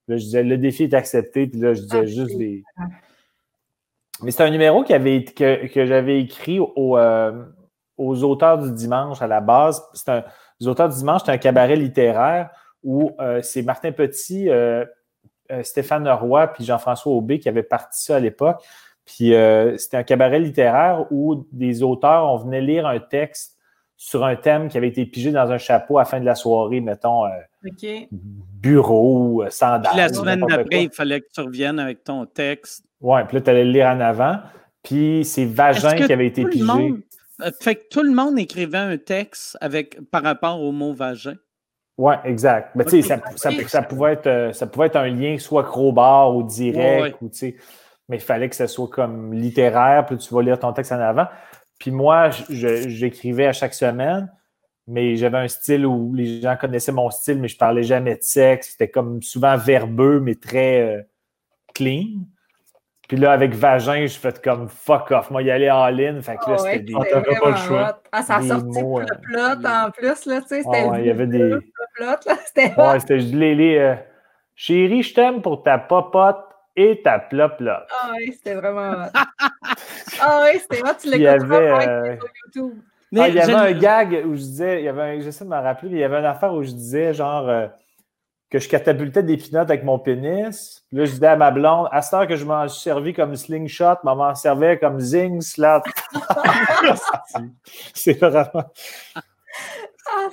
Là, 0.07 0.17
je 0.17 0.23
disais, 0.23 0.43
le 0.45 0.59
défi 0.59 0.85
est 0.85 0.95
accepté, 0.95 1.49
puis 1.49 1.59
là, 1.59 1.75
je 1.75 1.81
disais 1.81 2.07
juste 2.07 2.37
des. 2.39 2.63
Mais 4.23 4.31
c'est 4.31 4.45
un 4.45 4.51
numéro 4.51 4.85
qui 4.85 4.95
avait, 4.95 5.25
que, 5.25 5.67
que 5.67 5.87
j'avais 5.87 6.21
écrit 6.21 6.61
euh, 6.61 7.33
aux 7.99 8.25
auteurs 8.25 8.59
du 8.59 8.73
dimanche 8.73 9.21
à 9.21 9.27
la 9.27 9.41
base. 9.41 9.83
C'est 9.93 10.09
un, 10.09 10.25
les 10.61 10.69
auteurs 10.69 10.89
du 10.89 10.97
dimanche, 10.97 11.23
c'est 11.25 11.33
un 11.33 11.39
cabaret 11.39 11.77
littéraire 11.77 12.51
où 12.83 13.11
euh, 13.21 13.43
c'est 13.43 13.63
Martin 13.63 13.93
Petit, 13.93 14.49
Stéphane 15.63 16.09
Roy, 16.09 16.47
puis 16.49 16.65
Jean-François 16.65 17.13
Aubé 17.13 17.39
qui 17.39 17.49
avaient 17.49 17.63
parti 17.63 18.05
ça 18.05 18.17
à 18.17 18.21
l'époque. 18.21 18.63
Puis 19.05 19.33
c'était 19.77 19.97
un 19.97 20.03
cabaret 20.03 20.39
littéraire 20.39 21.07
où 21.11 21.47
des 21.53 21.83
auteurs, 21.83 22.25
on 22.25 22.37
venait 22.37 22.61
lire 22.61 22.87
un 22.87 23.01
texte 23.01 23.59
sur 24.01 24.25
un 24.25 24.37
thème 24.37 24.69
qui 24.69 24.79
avait 24.79 24.89
été 24.89 25.05
pigé 25.05 25.33
dans 25.33 25.51
un 25.51 25.59
chapeau 25.59 25.99
à 25.99 26.03
la 26.03 26.05
fin 26.05 26.21
de 26.21 26.25
la 26.25 26.37
soirée, 26.37 26.81
mettons, 26.81 27.27
euh, 27.27 27.31
bureau, 28.13 29.43
euh, 29.43 29.51
sandales. 29.51 29.97
la 29.97 30.09
semaine 30.09 30.41
d'après, 30.49 30.85
il 30.85 30.91
fallait 30.91 31.21
que 31.21 31.27
tu 31.35 31.41
reviennes 31.41 31.81
avec 31.81 32.05
ton 32.05 32.25
texte. 32.25 32.85
Oui, 33.01 33.21
puis 33.27 33.37
là, 33.37 33.41
tu 33.41 33.51
allais 33.51 33.65
le 33.65 33.73
lire 33.73 33.89
en 33.89 34.01
avant. 34.01 34.39
Puis 34.85 35.25
c'est 35.25 35.45
Vagin 35.45 35.97
qui 35.97 36.13
avait 36.13 36.29
été 36.29 36.45
pigé. 36.45 36.65
Euh, 36.71 37.03
fait 37.61 37.77
que 37.77 37.89
tout 37.91 38.03
le 38.03 38.13
monde 38.13 38.39
écrivait 38.39 38.79
un 38.79 38.97
texte 38.97 39.57
avec, 39.61 39.99
par 40.11 40.23
rapport 40.23 40.61
au 40.61 40.73
mot 40.73 40.93
vagin. 40.93 41.37
Oui, 41.97 42.15
exact. 42.25 42.77
Mais 42.77 42.85
tu 42.85 43.03
sais, 43.03 43.21
ça, 43.67 43.83
pouvait 43.83 44.13
être, 44.13 44.55
ça 44.55 44.67
pouvait 44.67 44.87
être 44.87 44.97
un 44.97 45.09
lien 45.09 45.37
soit 45.39 45.65
crowbar 45.65 46.35
ou 46.35 46.45
direct, 46.45 47.17
ou, 47.21 47.31
mais 48.09 48.17
il 48.17 48.23
fallait 48.23 48.49
que 48.49 48.57
ce 48.57 48.67
soit 48.67 48.89
comme 48.89 49.35
littéraire, 49.35 50.07
puis 50.07 50.17
tu 50.17 50.33
vas 50.33 50.43
lire 50.43 50.59
ton 50.59 50.73
texte 50.73 50.93
en 50.93 51.01
avant. 51.01 51.27
Puis 51.79 51.91
moi, 51.91 52.31
j'écrivais 52.49 53.47
à 53.47 53.53
chaque 53.53 53.75
semaine, 53.75 54.33
mais 54.87 55.17
j'avais 55.17 55.39
un 55.39 55.49
style 55.49 55.87
où 55.87 56.15
les 56.15 56.41
gens 56.41 56.57
connaissaient 56.57 56.93
mon 56.93 57.11
style, 57.11 57.39
mais 57.39 57.49
je 57.49 57.57
parlais 57.57 57.83
jamais 57.83 58.17
de 58.17 58.23
sexe. 58.23 58.71
C'était 58.71 58.89
comme 58.89 59.23
souvent 59.23 59.57
verbeux, 59.57 60.21
mais 60.21 60.35
très 60.35 60.81
euh, 60.81 61.03
clean. 61.75 62.25
Puis 63.09 63.17
là, 63.17 63.33
avec 63.33 63.55
Vagin, 63.55 64.05
je 64.07 64.19
fais 64.19 64.35
comme 64.45 64.69
fuck 64.69 65.11
off. 65.13 65.31
Moi, 65.31 65.43
y 65.43 65.51
aller 65.51 65.71
en 65.71 65.87
ligne. 65.89 66.21
Fait 66.21 66.37
que 66.37 66.51
là, 66.51 66.57
ah 66.57 66.59
c'était 66.59 66.81
des. 66.81 66.95
Ah, 66.95 67.21
pas 67.41 67.51
le 67.51 67.57
choix. 67.57 68.03
Ah, 68.13 68.23
ça 68.23 68.37
a 68.37 68.43
sorti 68.43 68.83
mots, 68.83 69.01
le 69.01 69.07
euh, 69.07 69.57
plot 69.57 69.67
en 69.67 69.91
plus, 69.91 70.27
là, 70.27 70.43
tu 70.43 70.49
sais. 70.49 70.63
C'était 70.63 70.87
ah, 70.93 71.01
il 71.01 71.07
y 71.07 71.11
avait 71.11 71.27
des. 71.27 71.55
Plot, 71.95 72.05
là. 72.27 72.37
C'était. 72.45 72.75
Ouais, 72.79 73.01
c'était 73.01 73.17
les, 73.17 73.55
les 73.55 73.79
euh, 73.79 73.95
Chérie, 74.55 75.03
je 75.03 75.15
t'aime 75.15 75.41
pour 75.41 75.63
ta 75.63 75.79
popote 75.79 76.45
et 76.77 77.01
ta 77.03 77.19
plop 77.19 77.57
plop. 77.57 77.87
Ah 77.91 78.11
oui, 78.19 78.33
c'était 78.33 78.55
vraiment. 78.55 79.07
ah 80.21 80.45
oui, 80.45 80.61
c'était 80.61 80.83
moi, 80.83 80.95
tu 80.95 81.11
l'écoutes 81.11 81.51
euh... 81.51 82.17
sur 82.17 82.29
YouTube. 82.45 82.79
Mais 83.11 83.21
ah, 83.23 83.29
il 83.29 83.35
y 83.37 83.41
avait 83.41 83.55
un 83.55 83.73
gag 83.73 84.23
où 84.27 84.35
je 84.35 84.41
disais, 84.41 84.83
il 84.83 84.85
y 84.85 84.89
avait 84.89 85.03
un, 85.03 85.21
j'essaie 85.21 85.45
de 85.45 85.51
me 85.51 85.57
rappeler, 85.57 85.91
il 85.91 85.99
y 85.99 86.05
avait 86.05 86.19
une 86.19 86.27
affaire 86.27 86.53
où 86.53 86.63
je 86.63 86.73
disais 86.73 87.15
genre 87.15 87.49
euh, 87.49 87.67
que 88.51 88.59
je 88.59 88.69
catapultais 88.69 89.23
des 89.23 89.37
pinottes 89.37 89.71
avec 89.71 89.85
mon 89.85 89.99
pénis. 89.99 90.85
Puis 90.89 90.99
là, 90.99 91.05
je 91.05 91.11
disais 91.13 91.27
à 91.27 91.37
ma 91.37 91.51
blonde, 91.51 91.89
à 91.91 92.01
cette 92.01 92.15
heure 92.15 92.27
que 92.27 92.37
je 92.37 92.45
m'en 92.45 92.67
suis 92.69 92.83
servi 92.83 93.13
comme 93.13 93.37
slingshot, 93.37 93.97
maman 94.05 94.35
servait 94.35 94.79
comme 94.79 95.01
zing, 95.01 95.41
slat. 95.41 95.83
C'est 97.95 98.19
vraiment. 98.19 98.65
Ah, 100.11 100.29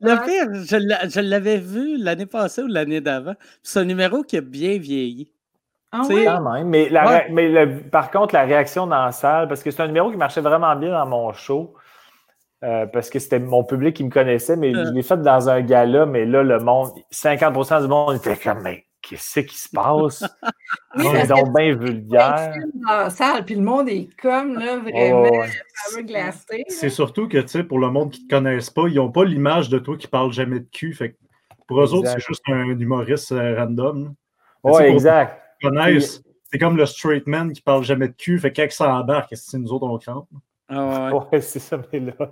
le 0.00 0.24
pire, 0.26 1.08
je 1.08 1.20
l'avais 1.20 1.56
vu 1.56 1.96
l'année 1.96 2.26
passée 2.26 2.62
ou 2.62 2.66
l'année 2.66 3.00
d'avant. 3.00 3.34
C'est 3.62 3.80
un 3.80 3.84
numéro 3.84 4.22
qui 4.22 4.36
a 4.36 4.42
bien 4.42 4.78
vieilli. 4.78 5.30
Ah 5.92 6.02
Mais, 6.64 6.90
mais 7.30 7.66
par 7.90 8.10
contre, 8.10 8.34
la 8.34 8.42
réaction 8.42 8.86
dans 8.86 9.06
la 9.06 9.12
salle, 9.12 9.48
parce 9.48 9.62
que 9.62 9.70
c'est 9.70 9.80
un 9.80 9.86
numéro 9.86 10.10
qui 10.10 10.16
marchait 10.16 10.40
vraiment 10.40 10.74
bien 10.76 10.90
dans 10.90 11.06
mon 11.06 11.32
show, 11.32 11.74
euh, 12.64 12.86
parce 12.86 13.10
que 13.10 13.18
c'était 13.18 13.38
mon 13.38 13.64
public 13.64 13.94
qui 13.96 14.04
me 14.04 14.10
connaissait, 14.10 14.56
mais 14.56 14.72
je 14.72 14.92
l'ai 14.92 15.02
fait 15.02 15.20
dans 15.20 15.48
un 15.48 15.60
gala, 15.60 16.06
mais 16.06 16.24
là, 16.24 16.42
le 16.42 16.58
monde, 16.58 16.90
50% 17.12 17.82
du 17.82 17.88
monde 17.88 18.16
était 18.16 18.36
comme, 18.36 18.62
mais 18.62 18.86
qu'est-ce 19.02 19.40
qui 19.40 19.56
se 19.56 19.68
passe? 19.68 20.24
Ils 20.96 21.26
sont 21.26 21.52
bien 21.54 21.76
vulgaires. 21.76 22.54
dans 22.74 22.96
la 22.96 23.10
salle, 23.10 23.44
puis 23.44 23.54
le 23.54 23.62
monde 23.62 23.88
est 23.88 24.08
comme, 24.20 24.58
là, 24.58 24.78
vraiment, 24.78 25.30
oh, 25.30 26.02
glacé. 26.02 26.64
C'est 26.68 26.90
surtout 26.90 27.28
que, 27.28 27.38
tu 27.38 27.48
sais, 27.48 27.64
pour 27.64 27.78
le 27.78 27.90
monde 27.90 28.10
qui 28.10 28.22
ne 28.22 28.28
te 28.28 28.34
connaisse 28.34 28.70
pas, 28.70 28.88
ils 28.88 28.96
n'ont 28.96 29.12
pas 29.12 29.24
l'image 29.24 29.68
de 29.68 29.78
toi 29.78 29.96
qui 29.96 30.08
parle 30.08 30.32
jamais 30.32 30.60
de 30.60 30.68
cul. 30.72 30.94
Fait 30.94 31.16
pour 31.66 31.80
eux 31.80 31.94
autres, 31.94 32.08
c'est 32.08 32.26
juste 32.26 32.42
un 32.48 32.78
humoriste 32.78 33.32
euh, 33.32 33.56
random. 33.58 34.14
Oui, 34.64 34.82
exact 34.84 35.40
c'est 36.54 36.58
comme 36.58 36.76
le 36.76 36.86
straight 36.86 37.26
man 37.26 37.52
qui 37.52 37.62
parle 37.62 37.84
jamais 37.84 38.08
de 38.08 38.14
cul, 38.14 38.38
fait 38.38 38.52
qu'avec 38.52 38.72
ça 38.72 38.94
embarque, 38.94 39.34
c'est 39.36 39.58
nous 39.58 39.72
autres 39.72 39.86
on 39.86 39.98
crampe. 39.98 40.28
Ah 40.68 41.10
ouais, 41.14 41.40
c'est 41.40 41.58
ça, 41.58 41.78
mais 41.92 42.00
là. 42.00 42.30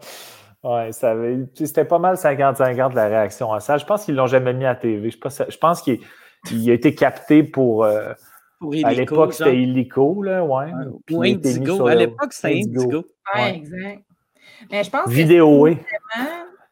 Ouais, 0.65 0.93
ça 0.93 1.17
c'était 1.55 1.85
pas 1.85 1.99
mal 1.99 2.15
50-50 2.15 2.95
la 2.95 3.09
réaction 3.09 3.53
à 3.53 3.59
ça. 3.59 3.79
Je 3.79 3.85
pense 3.85 4.05
qu'ils 4.05 4.15
l'ont 4.15 4.29
jamais 4.29 4.53
mis 4.53 4.65
à 4.65 4.77
TV. 4.77 5.11
Je 5.11 5.59
pense, 5.59 5.83
qu'il 5.83 6.71
a 6.71 6.73
été 6.73 6.95
capté 6.95 7.43
pour. 7.43 7.85
Euh, 7.85 8.13
à 8.85 8.93
l'époque, 8.93 9.35
c'était 9.35 9.57
illico, 9.57 10.23
là, 10.23 10.45
ouais. 10.45 10.71
Ou 11.11 11.23
Indigo. 11.25 11.87
À 11.87 11.97
l'époque, 11.97 12.33
c'était 12.33 12.61
Indigo. 12.61 13.05
Ouais, 13.35 13.57
exact. 13.57 14.03
Mais 14.71 14.85
je 14.85 14.91
pense 14.91 15.09
Vidéo, 15.09 15.63
oui. 15.63 15.79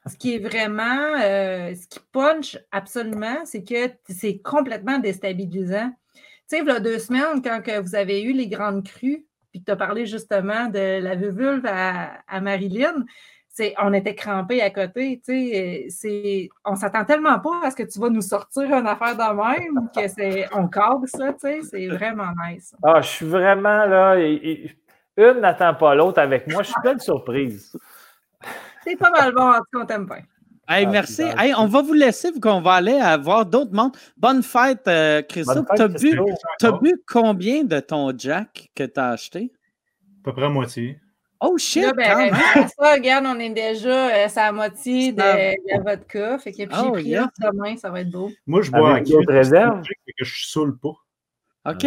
Ce 0.06 0.16
qui 0.16 0.34
est 0.34 0.38
vraiment, 0.38 1.20
euh, 1.22 1.74
ce 1.74 1.86
qui 1.88 2.00
punch 2.12 2.58
absolument, 2.72 3.44
c'est 3.44 3.62
que 3.64 3.92
c'est 4.08 4.38
complètement 4.38 4.98
déstabilisant. 4.98 5.90
Tu 6.14 6.22
sais, 6.46 6.58
il 6.60 6.66
y 6.66 6.70
a 6.70 6.80
deux 6.80 6.98
semaines, 6.98 7.42
quand 7.42 7.60
que 7.60 7.80
vous 7.80 7.94
avez 7.94 8.22
eu 8.22 8.32
les 8.32 8.48
grandes 8.48 8.84
crues, 8.84 9.26
puis 9.50 9.62
tu 9.62 9.70
as 9.70 9.76
parlé 9.76 10.06
justement 10.06 10.68
de 10.68 11.02
la 11.02 11.14
vulve 11.14 11.66
à, 11.66 12.12
à 12.28 12.40
Marilyn, 12.40 13.04
on 13.78 13.92
était 13.92 14.14
crampés 14.14 14.62
à 14.62 14.70
côté, 14.70 15.20
tu 15.24 15.90
sais, 15.90 16.48
on 16.64 16.76
s'attend 16.76 17.04
tellement 17.04 17.38
pas 17.38 17.62
à 17.64 17.70
ce 17.70 17.76
que 17.76 17.82
tu 17.82 17.98
vas 17.98 18.08
nous 18.08 18.22
sortir 18.22 18.62
une 18.62 18.86
affaire 18.86 19.16
de 19.16 19.72
même 19.72 19.88
que 19.94 20.08
c'est, 20.08 20.46
on 20.54 20.68
cadre 20.68 21.06
ça, 21.06 21.32
tu 21.32 21.40
sais, 21.40 21.60
c'est 21.62 21.88
vraiment 21.88 22.32
nice. 22.46 22.74
Ah, 22.82 23.00
je 23.00 23.08
suis 23.08 23.26
vraiment 23.26 23.86
là, 23.86 24.16
une 24.18 25.40
n'attend 25.40 25.74
pas 25.74 25.94
l'autre 25.94 26.20
avec 26.20 26.46
moi, 26.46 26.62
je 26.62 26.68
suis 26.68 26.80
plein 26.80 26.94
de 26.94 27.02
surprises. 27.02 27.76
C'est 28.84 28.96
pas 28.96 29.10
mal 29.10 29.34
bon, 29.34 29.52
en 29.52 29.58
tout 29.58 29.64
cas, 29.72 29.78
on 29.82 29.86
t'aime 29.86 30.06
pas. 30.06 30.18
Hey, 30.72 30.84
ah, 30.86 30.90
merci. 30.90 31.22
Hey, 31.36 31.52
on 31.58 31.66
va 31.66 31.82
vous 31.82 31.94
laisser 31.94 32.30
vu 32.30 32.38
qu'on 32.38 32.60
va 32.60 32.74
aller 32.74 33.00
voir 33.20 33.44
d'autres 33.44 33.74
mondes. 33.74 33.96
Bonne 34.16 34.40
fête, 34.40 34.86
euh, 34.86 35.20
Christophe. 35.20 35.66
Tu 35.74 35.82
as, 35.82 35.88
bu, 35.88 36.20
as 36.62 36.72
bu 36.72 37.02
combien 37.08 37.64
de 37.64 37.80
ton 37.80 38.16
Jack 38.16 38.70
que 38.76 38.84
tu 38.84 39.00
as 39.00 39.08
acheté? 39.08 39.50
À 40.20 40.22
peu 40.22 40.32
près 40.32 40.44
à 40.44 40.48
moitié. 40.48 41.00
Oh 41.40 41.58
shit! 41.58 41.82
Là, 41.82 41.92
ben, 41.92 42.34
ça, 42.78 42.92
regarde, 42.92 43.24
on 43.26 43.40
est 43.40 43.50
déjà 43.50 44.14
euh, 44.14 44.28
à 44.36 44.52
moitié 44.52 45.10
de, 45.10 45.18
la 45.18 45.80
vodka. 45.82 46.38
Fait 46.38 46.52
que 46.52 46.58
j'ai 46.58 46.68
oh, 46.70 46.92
pris 46.92 47.04
yeah. 47.04 47.28
demain, 47.40 47.76
ça 47.76 47.90
va 47.90 48.02
être 48.02 48.10
beau. 48.10 48.30
Moi, 48.46 48.62
je 48.62 48.70
bois 48.70 49.00
en 49.00 49.02
réserve. 49.26 49.82
que 49.82 50.24
je 50.24 50.46
saoule 50.46 50.78
pas. 50.78 50.94
OK. 51.66 51.84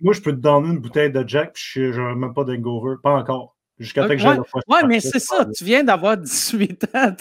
moi, 0.00 0.12
je 0.12 0.20
peux 0.20 0.32
te 0.32 0.40
donner 0.40 0.70
une 0.70 0.80
bouteille 0.80 1.12
de 1.12 1.22
Jack, 1.24 1.52
puis 1.52 1.92
je 1.92 2.00
n'ai 2.00 2.14
même 2.16 2.34
pas 2.34 2.42
d'hangover. 2.42 2.96
Pas 3.00 3.14
encore. 3.14 3.53
Jusqu'à 3.78 4.06
que 4.06 4.16
j'aille 4.16 4.38
Oui, 4.68 4.78
mais 4.86 5.00
c'est 5.00 5.18
ça, 5.18 5.44
tu 5.46 5.64
viens 5.64 5.82
d'avoir 5.82 6.16
18 6.16 6.84
ans. 6.94 7.12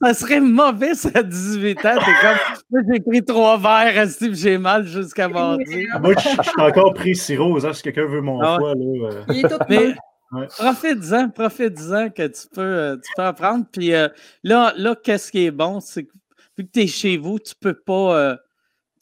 ça. 0.00 0.14
serait 0.14 0.40
mauvais, 0.40 0.94
ça, 0.94 1.10
à 1.14 1.22
18 1.22 1.78
ans. 1.84 1.98
T'es 1.98 2.12
comme, 2.22 2.86
j'ai 2.92 3.00
pris 3.00 3.22
trois 3.22 3.58
verres, 3.58 4.08
j'ai 4.32 4.56
mal 4.56 4.86
jusqu'à 4.86 5.28
mardi. 5.28 5.86
Moi, 6.00 6.14
je, 6.14 6.28
suis 6.28 6.60
encore 6.60 6.94
pris 6.94 7.14
sirop, 7.14 7.62
hein, 7.64 7.72
si 7.74 7.82
quelqu'un 7.82 8.06
veut 8.06 8.22
mon 8.22 8.40
ah 8.40 8.56
foie. 8.58 8.74
Là, 8.74 9.08
euh. 9.10 9.22
Il 9.28 9.44
est 9.44 9.48
tout 9.48 9.58
mais, 9.68 9.94
Profite-en, 10.58 11.30
profite-en 11.30 12.10
que 12.10 12.26
tu 12.26 12.48
peux, 12.52 12.60
euh, 12.60 12.96
tu 12.96 13.10
peux 13.16 13.22
apprendre. 13.22 13.64
Puis 13.70 13.94
euh, 13.94 14.08
là, 14.44 14.74
là 14.76 14.94
qu'est-ce 14.94 15.30
qui 15.30 15.46
est 15.46 15.50
bon, 15.50 15.80
c'est 15.80 16.04
que 16.04 16.12
vu 16.56 16.66
que 16.66 16.70
tu 16.70 16.80
es 16.80 16.86
chez 16.86 17.16
vous, 17.16 17.38
tu 17.38 17.54
peux 17.58 17.74
pas. 17.74 18.36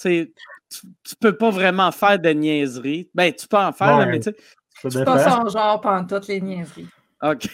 tu, 0.00 0.32
tu 0.68 1.16
peux 1.20 1.36
pas 1.36 1.50
vraiment 1.50 1.90
faire 1.92 2.18
de 2.18 2.30
niaiseries. 2.30 3.08
Ben, 3.14 3.32
tu 3.32 3.46
peux 3.48 3.56
en 3.56 3.72
faire, 3.72 4.06
mais 4.06 4.20
tu 4.20 4.30
sais, 4.30 4.36
c'est 4.82 5.04
pas 5.04 5.30
son 5.30 5.48
genre 5.48 5.80
pendant 5.80 6.06
toutes 6.06 6.28
les 6.28 6.40
niaiseries. 6.40 6.88
OK. 7.22 7.48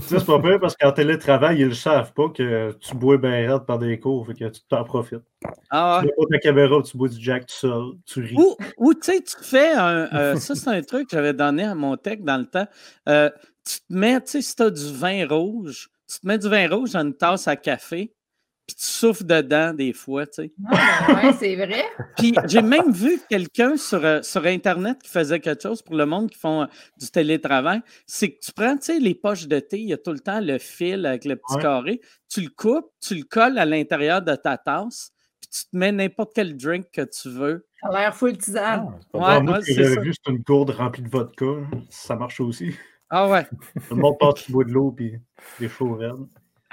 c'est 0.00 0.26
pas 0.26 0.40
pire 0.40 0.60
parce 0.60 0.76
qu'en 0.76 0.92
télétravail, 0.92 1.60
ils 1.60 1.68
ne 1.68 1.74
savent 1.74 2.12
pas 2.12 2.28
que 2.28 2.72
tu 2.80 2.94
bois 2.94 3.18
bien 3.18 3.52
raide 3.52 3.64
par 3.66 3.78
des 3.78 3.98
cours, 3.98 4.26
fait 4.26 4.34
que 4.34 4.48
tu 4.48 4.60
t'en 4.68 4.84
profites. 4.84 5.22
Ah 5.70 6.00
Tu 6.00 6.06
mets 6.06 6.12
pas 6.16 6.24
ta 6.30 6.38
caméra, 6.38 6.82
tu 6.82 6.96
bois 6.96 7.08
du 7.08 7.22
jack 7.22 7.46
tout 7.46 7.54
seul, 7.54 7.84
tu 8.04 8.20
ris. 8.20 8.36
Ou, 8.78 8.94
tu 8.94 9.00
sais, 9.02 9.20
tu 9.22 9.36
fais 9.42 9.72
un. 9.72 10.08
Euh, 10.12 10.36
ça, 10.36 10.54
c'est 10.54 10.70
un 10.70 10.82
truc 10.82 11.08
que 11.08 11.16
j'avais 11.16 11.32
donné 11.32 11.64
à 11.64 11.74
mon 11.74 11.96
tech 11.96 12.20
dans 12.20 12.38
le 12.38 12.46
temps. 12.46 12.66
Euh, 13.08 13.30
tu 13.64 13.78
te 13.78 13.92
mets, 13.92 14.20
tu 14.20 14.32
sais, 14.32 14.42
si 14.42 14.56
tu 14.56 14.62
as 14.62 14.70
du 14.70 14.92
vin 14.92 15.26
rouge, 15.26 15.88
tu 16.08 16.20
te 16.20 16.26
mets 16.26 16.38
du 16.38 16.48
vin 16.48 16.68
rouge 16.68 16.92
dans 16.92 17.00
une 17.00 17.14
tasse 17.14 17.48
à 17.48 17.56
café, 17.56 18.12
puis 18.66 18.74
tu 18.74 18.84
souffles 18.84 19.24
dedans 19.24 19.72
des 19.72 19.92
fois, 19.92 20.26
tu 20.26 20.42
sais. 20.42 20.52
Ah, 20.72 21.22
oui, 21.22 21.30
c'est 21.38 21.54
vrai. 21.54 21.84
puis 22.16 22.34
j'ai 22.46 22.62
même 22.62 22.90
vu 22.90 23.20
quelqu'un 23.30 23.76
sur, 23.76 24.04
euh, 24.04 24.22
sur 24.22 24.44
Internet 24.44 25.00
qui 25.02 25.08
faisait 25.08 25.38
quelque 25.38 25.62
chose 25.62 25.82
pour 25.82 25.94
le 25.94 26.04
monde 26.04 26.30
qui 26.30 26.38
font 26.38 26.62
euh, 26.62 26.66
du 26.98 27.08
télétravail. 27.08 27.80
C'est 28.06 28.32
que 28.32 28.40
tu 28.40 28.52
prends, 28.52 28.76
tu 28.76 28.86
sais, 28.86 28.98
les 28.98 29.14
poches 29.14 29.46
de 29.46 29.60
thé, 29.60 29.78
il 29.78 29.88
y 29.88 29.92
a 29.92 29.98
tout 29.98 30.10
le 30.10 30.18
temps 30.18 30.40
le 30.40 30.58
fil 30.58 31.06
avec 31.06 31.24
le 31.24 31.36
petit 31.36 31.58
carré. 31.58 32.00
Tu 32.28 32.40
le 32.40 32.48
coupes, 32.48 32.90
tu 33.00 33.14
le 33.14 33.22
colles 33.22 33.58
à 33.58 33.64
l'intérieur 33.64 34.20
de 34.20 34.34
ta 34.34 34.58
tasse, 34.58 35.12
puis 35.40 35.48
tu 35.48 35.64
te 35.70 35.76
mets 35.76 35.92
n'importe 35.92 36.32
quel 36.34 36.56
drink 36.56 36.86
que 36.92 37.02
tu 37.02 37.30
veux. 37.30 37.66
Ça 37.80 37.88
a 37.88 38.00
l'air 38.00 38.16
full 38.16 38.36
tisane. 38.36 38.98
Ah, 39.14 39.18
ouais, 39.38 39.42
moi, 39.42 39.60
j'avais 39.60 40.02
juste 40.02 40.26
une 40.28 40.38
gourde 40.38 40.70
remplie 40.70 41.02
de 41.02 41.08
vodka. 41.08 41.46
Ça 41.88 42.16
marche 42.16 42.40
aussi. 42.40 42.74
Ah 43.10 43.28
ouais. 43.28 43.44
Tout 43.88 43.94
le 43.94 44.02
monde 44.02 44.18
passe 44.18 44.44
du 44.46 44.52
bois 44.52 44.64
de 44.64 44.72
l'eau 44.72 44.90
puis 44.90 45.14
des 45.60 45.68
chauds 45.68 45.96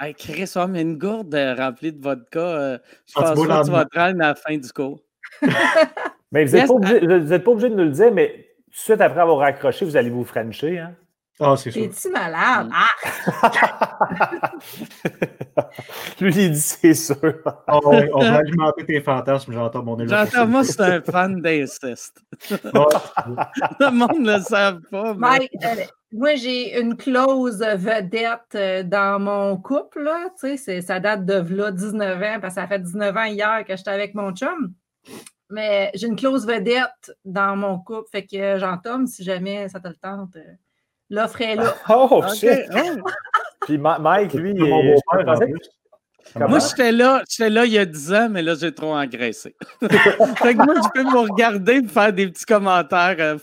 Hey, 0.00 0.12
Chris, 0.14 0.52
mais 0.68 0.82
une 0.82 0.98
gourde 0.98 1.34
euh, 1.36 1.54
remplie 1.54 1.92
de 1.92 2.02
vodka, 2.02 2.40
euh, 2.40 2.78
je 3.06 3.12
pense 3.14 3.30
que 3.30 3.64
tu 3.64 3.70
vas 3.70 3.84
te 3.84 3.96
rendre 3.96 4.22
à 4.22 4.28
la 4.28 4.34
fin 4.34 4.56
du 4.56 4.72
cours. 4.72 5.00
mais 6.32 6.44
vous 6.44 6.56
n'êtes 6.56 6.66
pas, 6.66 6.74
obligé, 6.74 7.38
pas 7.38 7.50
obligé 7.50 7.70
de 7.70 7.74
nous 7.76 7.84
le 7.84 7.90
dire, 7.90 8.12
mais 8.12 8.48
tout 8.66 8.70
de 8.70 8.76
suite 8.76 9.00
après 9.00 9.20
avoir 9.20 9.38
raccroché, 9.38 9.84
vous 9.84 9.96
allez 9.96 10.10
vous 10.10 10.24
frencher, 10.24 10.80
hein? 10.80 10.96
Ah, 11.40 11.56
c'est 11.56 11.72
sûr. 11.72 11.82
Es-tu 11.82 12.10
malade? 12.10 12.70
Ah! 12.72 14.52
Lui, 16.20 16.32
il 16.32 16.52
dit 16.52 16.60
c'est 16.60 16.94
sûr. 16.94 17.16
oh, 17.68 17.80
on 17.84 18.20
va 18.20 18.36
alimenter 18.36 18.86
tes 18.86 19.00
fantasmes, 19.00 19.52
j'entends 19.52 19.82
mon 19.82 19.98
éloquence. 19.98 20.30
J'entends, 20.30 20.46
moi, 20.46 20.62
c'est 20.62 20.80
un 20.80 21.02
fan 21.02 21.40
d'inceste. 21.40 22.20
le 22.50 23.90
monde 23.90 24.20
ne 24.20 24.36
le 24.36 24.42
savent 24.42 24.82
pas. 24.90 25.14
Mais... 25.14 25.48
Euh, 25.64 25.84
moi, 26.14 26.36
j'ai 26.36 26.80
une 26.80 26.96
clause 26.96 27.58
vedette 27.58 28.54
euh, 28.54 28.84
dans 28.84 29.18
mon 29.18 29.56
couple. 29.56 30.02
Là, 30.02 30.28
ça 30.80 31.00
date 31.00 31.26
de 31.26 31.44
là, 31.54 31.72
19 31.72 32.22
ans, 32.22 32.38
parce 32.40 32.54
que 32.54 32.60
ça 32.60 32.68
fait 32.68 32.78
19 32.78 33.16
ans 33.16 33.24
hier 33.24 33.64
que 33.66 33.76
j'étais 33.76 33.90
avec 33.90 34.14
mon 34.14 34.32
chum. 34.32 34.72
Mais 35.50 35.90
j'ai 35.94 36.06
une 36.06 36.14
clause 36.14 36.46
vedette 36.46 37.12
dans 37.24 37.56
mon 37.56 37.80
couple. 37.80 38.08
Fait 38.12 38.24
que 38.24 38.58
j'entends, 38.58 39.04
si 39.06 39.24
jamais 39.24 39.68
ça 39.68 39.80
te 39.80 39.88
le 39.88 39.96
tente, 39.96 40.36
euh, 40.36 40.52
l'offre 41.10 41.40
est 41.40 41.56
là. 41.56 41.74
Oh, 41.88 42.22
shit! 42.32 42.60
Puis 43.62 43.76
Mike, 43.76 44.34
lui, 44.34 44.52
il 44.52 44.64
est, 44.64 44.96
moi, 46.36 46.58
j'étais 46.58 46.92
là, 46.92 47.22
j'étais 47.28 47.50
là 47.50 47.64
il 47.64 47.72
y 47.72 47.78
a 47.78 47.84
10 47.84 48.12
ans, 48.12 48.28
mais 48.30 48.42
là, 48.42 48.54
j'ai 48.54 48.72
trop 48.72 48.94
engraissé. 48.94 49.54
fait 49.80 50.54
que 50.54 50.64
moi, 50.64 50.74
je 50.76 50.88
peux 50.92 51.04
me 51.04 51.18
regarder 51.18 51.74
et 51.74 51.88
faire 51.88 52.12
des 52.12 52.28
petits 52.28 52.44
commentaires 52.44 53.16
euh, 53.18 53.38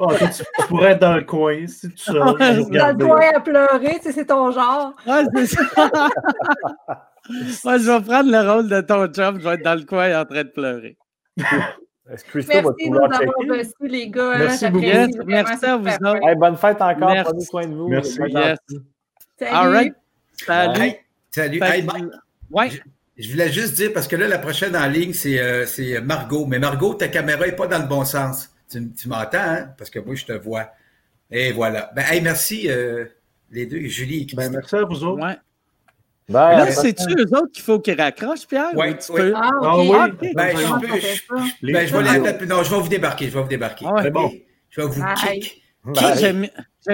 ah, 0.00 0.14
tu, 0.28 0.42
pourrais 0.68 0.92
être 0.92 1.00
dans 1.00 1.16
le 1.16 1.22
coin, 1.22 1.66
si 1.66 1.92
tu 1.92 2.12
Dans 2.12 2.32
le 2.32 3.04
coin 3.04 3.20
à 3.34 3.40
pleurer, 3.40 3.98
c'est 4.02 4.26
ton 4.26 4.50
genre. 4.50 4.94
Ouais, 5.06 5.24
c'est 5.34 5.46
ça. 5.46 5.90
moi, 7.64 7.78
je 7.78 7.90
vais 7.90 8.00
prendre 8.00 8.30
le 8.30 8.50
rôle 8.50 8.68
de 8.68 8.80
ton 8.80 9.06
chum, 9.08 9.40
je 9.40 9.44
vais 9.48 9.54
être 9.54 9.64
dans 9.64 9.74
le 9.74 9.84
coin 9.84 10.20
en 10.20 10.24
train 10.24 10.44
de 10.44 10.48
pleurer. 10.48 10.96
Est-ce 12.10 12.24
que 12.24 12.30
Christo 12.30 12.62
va 12.62 12.72
pouvoir 12.72 13.10
checker? 13.12 13.88
les 13.88 14.08
gars. 14.08 14.32
Hein, 14.32 14.38
merci 14.38 14.68
beaucoup. 14.70 15.26
merci 15.26 15.64
à 15.66 15.76
vous 15.76 15.88
autres. 15.88 16.38
bonne 16.38 16.56
fête 16.56 16.80
encore. 16.80 17.24
Prenez 17.24 17.44
soin 17.44 17.66
de 17.66 17.74
vous. 17.74 17.88
Merci. 17.88 18.18
Yes. 18.28 18.58
Salut. 19.38 19.52
All 19.52 19.72
right. 19.72 19.94
Salut. 20.46 20.92
Salut. 21.38 21.60
Je, 23.16 23.30
voulais 23.30 23.52
juste 23.52 23.74
dire, 23.74 23.92
parce 23.92 24.08
que 24.08 24.16
là, 24.16 24.26
la 24.26 24.38
prochaine 24.38 24.74
en 24.76 24.88
ligne, 24.88 25.12
c'est 25.12 25.38
euh, 25.38 26.00
Margot. 26.02 26.46
Mais 26.46 26.58
Margot, 26.58 26.94
ta 26.94 27.06
caméra 27.06 27.46
n'est 27.46 27.52
pas 27.52 27.68
dans 27.68 27.78
le 27.78 27.86
bon 27.86 28.04
sens. 28.04 28.50
Tu, 28.70 28.80
m'entends, 29.06 29.38
hein? 29.38 29.68
Parce 29.78 29.88
que 29.88 30.00
moi, 30.00 30.16
je 30.16 30.24
te 30.24 30.32
vois. 30.32 30.72
Et 31.30 31.52
voilà. 31.52 31.92
Ben, 31.94 32.04
hey, 32.10 32.20
merci, 32.20 32.68
euh, 32.68 33.04
les 33.52 33.66
deux, 33.66 33.80
Julie 33.86 34.26
et 34.30 34.34
Ben, 34.34 34.50
merci 34.50 34.74
à 34.74 34.82
vous 34.82 35.04
autres. 35.04 35.22
Ouais. 35.22 35.36
Ben, 36.28 36.58
là, 36.58 36.70
c'est-tu 36.72 37.14
eux 37.16 37.36
autres 37.36 37.52
qu'il 37.52 37.62
faut 37.62 37.78
qu'ils 37.78 38.00
raccrochent, 38.00 38.46
Pierre? 38.46 38.70
Oui, 38.74 38.88
oui. 39.10 39.32
Ah, 39.34 39.50
ah 39.62 39.78
oui. 39.78 39.90
Ah, 39.94 40.08
ben, 40.34 40.56
je, 40.56 40.80
peux, 40.80 41.38
je, 41.62 41.72
ben, 41.72 41.86
je 41.86 41.96
vais 41.96 42.46
Non, 42.46 42.64
je 42.64 42.74
vais 42.74 42.80
vous 42.80 42.88
débarquer. 42.88 43.26
Je 43.26 43.34
vais 43.34 43.42
vous 43.42 43.48
débarquer. 43.48 43.86
Ah, 43.88 44.10
bon. 44.10 44.32
Je 44.70 44.80
vais 44.80 44.86
vous 44.88 45.04
kick. 45.14 45.62
J'aime 46.18 46.48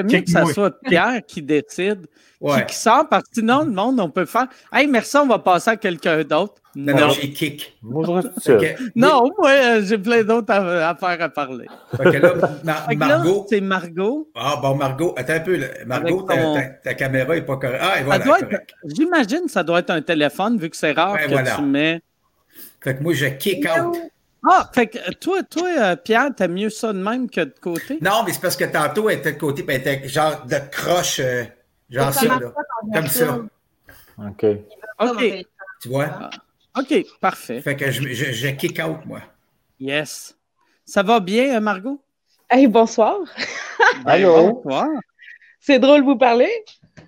mieux 0.06 0.20
que 0.20 0.30
ça 0.30 0.44
soit 0.46 0.78
Pierre 0.82 1.20
qui 1.26 1.42
décide 1.42 2.06
qui, 2.68 2.74
sort 2.74 3.08
parce 3.08 3.24
que 3.24 3.34
sinon, 3.34 3.64
le 3.64 3.70
monde, 3.70 4.00
on 4.00 4.10
peut 4.10 4.26
faire 4.26 4.46
Hey, 4.72 4.86
merci, 4.86 5.16
on 5.16 5.26
va 5.26 5.38
passer 5.38 5.70
à 5.70 5.76
quelqu'un 5.76 6.22
d'autre. 6.22 6.54
Non, 6.76 6.96
non, 6.96 7.08
j'ai 7.10 7.30
kick. 7.30 7.78
Non, 8.96 9.30
moi, 9.38 9.50
euh, 9.50 9.82
j'ai 9.84 9.96
plein 9.96 10.24
d'autres 10.24 10.52
affaires 10.52 11.22
à 11.22 11.28
parler. 11.28 11.66
OK, 11.92 12.04
là, 12.64 12.94
Margot. 12.96 13.46
C'est 13.48 13.60
Margot. 13.60 14.28
Ah, 14.34 14.58
bon, 14.60 14.74
Margot, 14.74 15.14
attends 15.16 15.34
un 15.34 15.40
peu. 15.40 15.60
Margot, 15.86 16.22
ta, 16.22 16.94
caméra 16.94 17.34
n'est 17.34 17.42
pas 17.42 17.56
correcte. 17.56 17.80
Ah, 17.80 18.00
et 18.00 18.02
voilà. 18.02 18.24
J'imagine 18.84 19.42
que 19.44 19.50
ça 19.50 19.62
doit 19.62 19.78
être 19.78 19.90
un 19.90 20.02
téléphone, 20.02 20.58
vu 20.58 20.68
que 20.68 20.76
c'est 20.76 20.92
rare 20.92 21.16
que 21.16 21.56
tu 21.56 21.62
mets. 21.62 22.00
Fait 22.80 22.96
que 22.96 23.02
moi, 23.02 23.14
je 23.14 23.26
kick 23.26 23.66
out. 23.66 23.96
Ah, 24.46 24.68
fait 24.74 24.88
que 24.88 25.12
toi, 25.14 25.42
toi 25.42 25.68
euh, 25.78 25.96
Pierre, 25.96 26.28
t'as 26.36 26.48
mieux 26.48 26.68
ça 26.68 26.92
de 26.92 26.98
même 26.98 27.30
que 27.30 27.40
de 27.40 27.54
côté? 27.60 27.98
Non, 28.02 28.22
mais 28.26 28.32
c'est 28.32 28.42
parce 28.42 28.56
que 28.56 28.64
tantôt, 28.64 29.08
elle 29.08 29.18
était 29.18 29.32
de 29.32 29.38
côté, 29.38 29.62
puis 29.62 29.74
elle 29.74 29.80
était 29.80 30.06
genre 30.06 30.44
de 30.44 30.56
croche. 30.70 31.20
Euh, 31.20 31.44
Genre 31.90 32.12
ça, 32.12 32.26
là. 32.26 32.52
Comme 32.92 33.06
ça. 33.06 33.38
OK. 34.18 34.46
OK. 35.00 35.46
Tu 35.80 35.88
vois? 35.88 36.06
Ah. 36.08 36.30
OK, 36.80 37.04
parfait. 37.20 37.60
Fait 37.60 37.76
que 37.76 37.90
je, 37.90 38.02
je, 38.12 38.48
kick 38.48 38.80
out, 38.84 39.04
moi. 39.06 39.20
Yes. 39.78 40.36
Ça 40.84 41.02
va 41.02 41.20
bien, 41.20 41.56
euh, 41.56 41.60
Margot? 41.60 42.00
Hey, 42.50 42.66
bonsoir. 42.66 43.18
Allô? 44.04 44.60
Bonsoir. 44.62 44.88
C'est 45.60 45.78
drôle 45.78 46.00
de 46.00 46.06
vous 46.06 46.16
parler? 46.16 46.50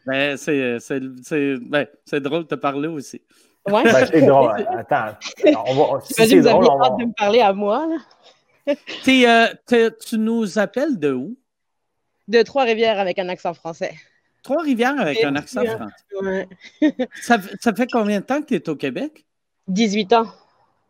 Ben, 0.06 0.36
c'est, 0.36 0.78
ben, 1.60 1.86
drôle 2.20 2.44
de 2.44 2.48
te 2.48 2.54
parler 2.54 2.88
aussi. 2.88 3.20
Ouais. 3.66 3.82
Ben, 3.84 4.06
c'est 4.06 4.22
drôle. 4.22 4.66
Attends. 4.78 5.16
On 5.66 5.74
va, 5.74 6.00
si 6.00 6.14
c'est 6.14 6.40
drôle, 6.40 6.64
vous 6.64 6.70
avez 6.70 6.84
hâte 6.84 6.98
de 6.98 7.04
me 7.04 7.12
parler 7.12 7.40
à 7.40 7.52
moi. 7.52 7.86
Là. 7.86 8.74
Euh, 9.08 9.90
tu 10.06 10.18
nous 10.18 10.58
appelles 10.58 10.98
de 10.98 11.12
où? 11.12 11.36
De 12.28 12.42
Trois-Rivières 12.42 12.98
avec 12.98 13.18
un 13.18 13.28
accent 13.28 13.54
français. 13.54 13.94
Trois-Rivières 14.46 15.00
avec 15.00 15.24
un 15.24 15.34
accent 15.34 15.64
français. 15.64 16.48
ça, 17.20 17.38
ça, 17.60 17.74
fait 17.74 17.88
combien 17.90 18.20
de 18.20 18.24
temps 18.24 18.40
que 18.40 18.46
tu 18.46 18.54
es 18.54 18.68
au 18.68 18.76
Québec? 18.76 19.26
18 19.66 20.12
ans. 20.12 20.26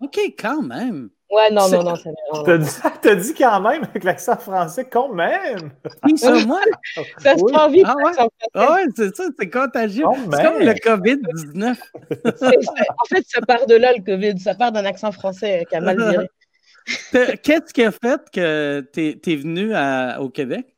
OK, 0.00 0.18
quand 0.38 0.60
même. 0.60 1.08
Ouais, 1.30 1.50
non, 1.50 1.66
non, 1.70 1.82
non, 1.82 1.96
c'est 1.96 2.10
T'as 2.44 2.58
dit, 2.58 3.08
as 3.08 3.14
dit 3.14 3.32
quand 3.32 3.60
même 3.62 3.82
avec 3.84 4.04
l'accent 4.04 4.36
français, 4.36 4.84
quand 4.84 5.08
même. 5.08 5.70
Oui, 6.04 6.18
ça, 6.18 6.32
moi. 6.44 6.60
ça 7.18 7.34
se 7.38 7.44
prend 7.44 7.70
vite. 7.70 7.86
Ah 7.86 7.94
ouais, 7.96 8.28
ah 8.52 8.74
ouais 8.74 8.84
c'est 8.94 9.16
ça, 9.16 9.24
c'est 9.38 9.48
contagieux. 9.48 10.04
C'est 10.30 10.42
comme 10.42 10.58
le 10.58 10.72
COVID-19. 10.74 11.76
en 12.90 13.04
fait, 13.08 13.24
ça 13.26 13.40
part 13.40 13.66
de 13.66 13.74
là, 13.74 13.94
le 13.94 14.04
COVID. 14.04 14.38
Ça 14.38 14.54
part 14.54 14.70
d'un 14.70 14.84
accent 14.84 15.12
français 15.12 15.64
qui 15.70 15.76
a 15.76 15.80
mal 15.80 15.96
viré. 15.96 16.28
Qu'est-ce 17.42 17.72
qui 17.72 17.84
a 17.84 17.90
fait 17.90 18.20
que 18.30 18.86
tu 18.92 19.30
es, 19.32 19.36
venu 19.36 19.74
au 20.20 20.28
Québec? 20.28 20.75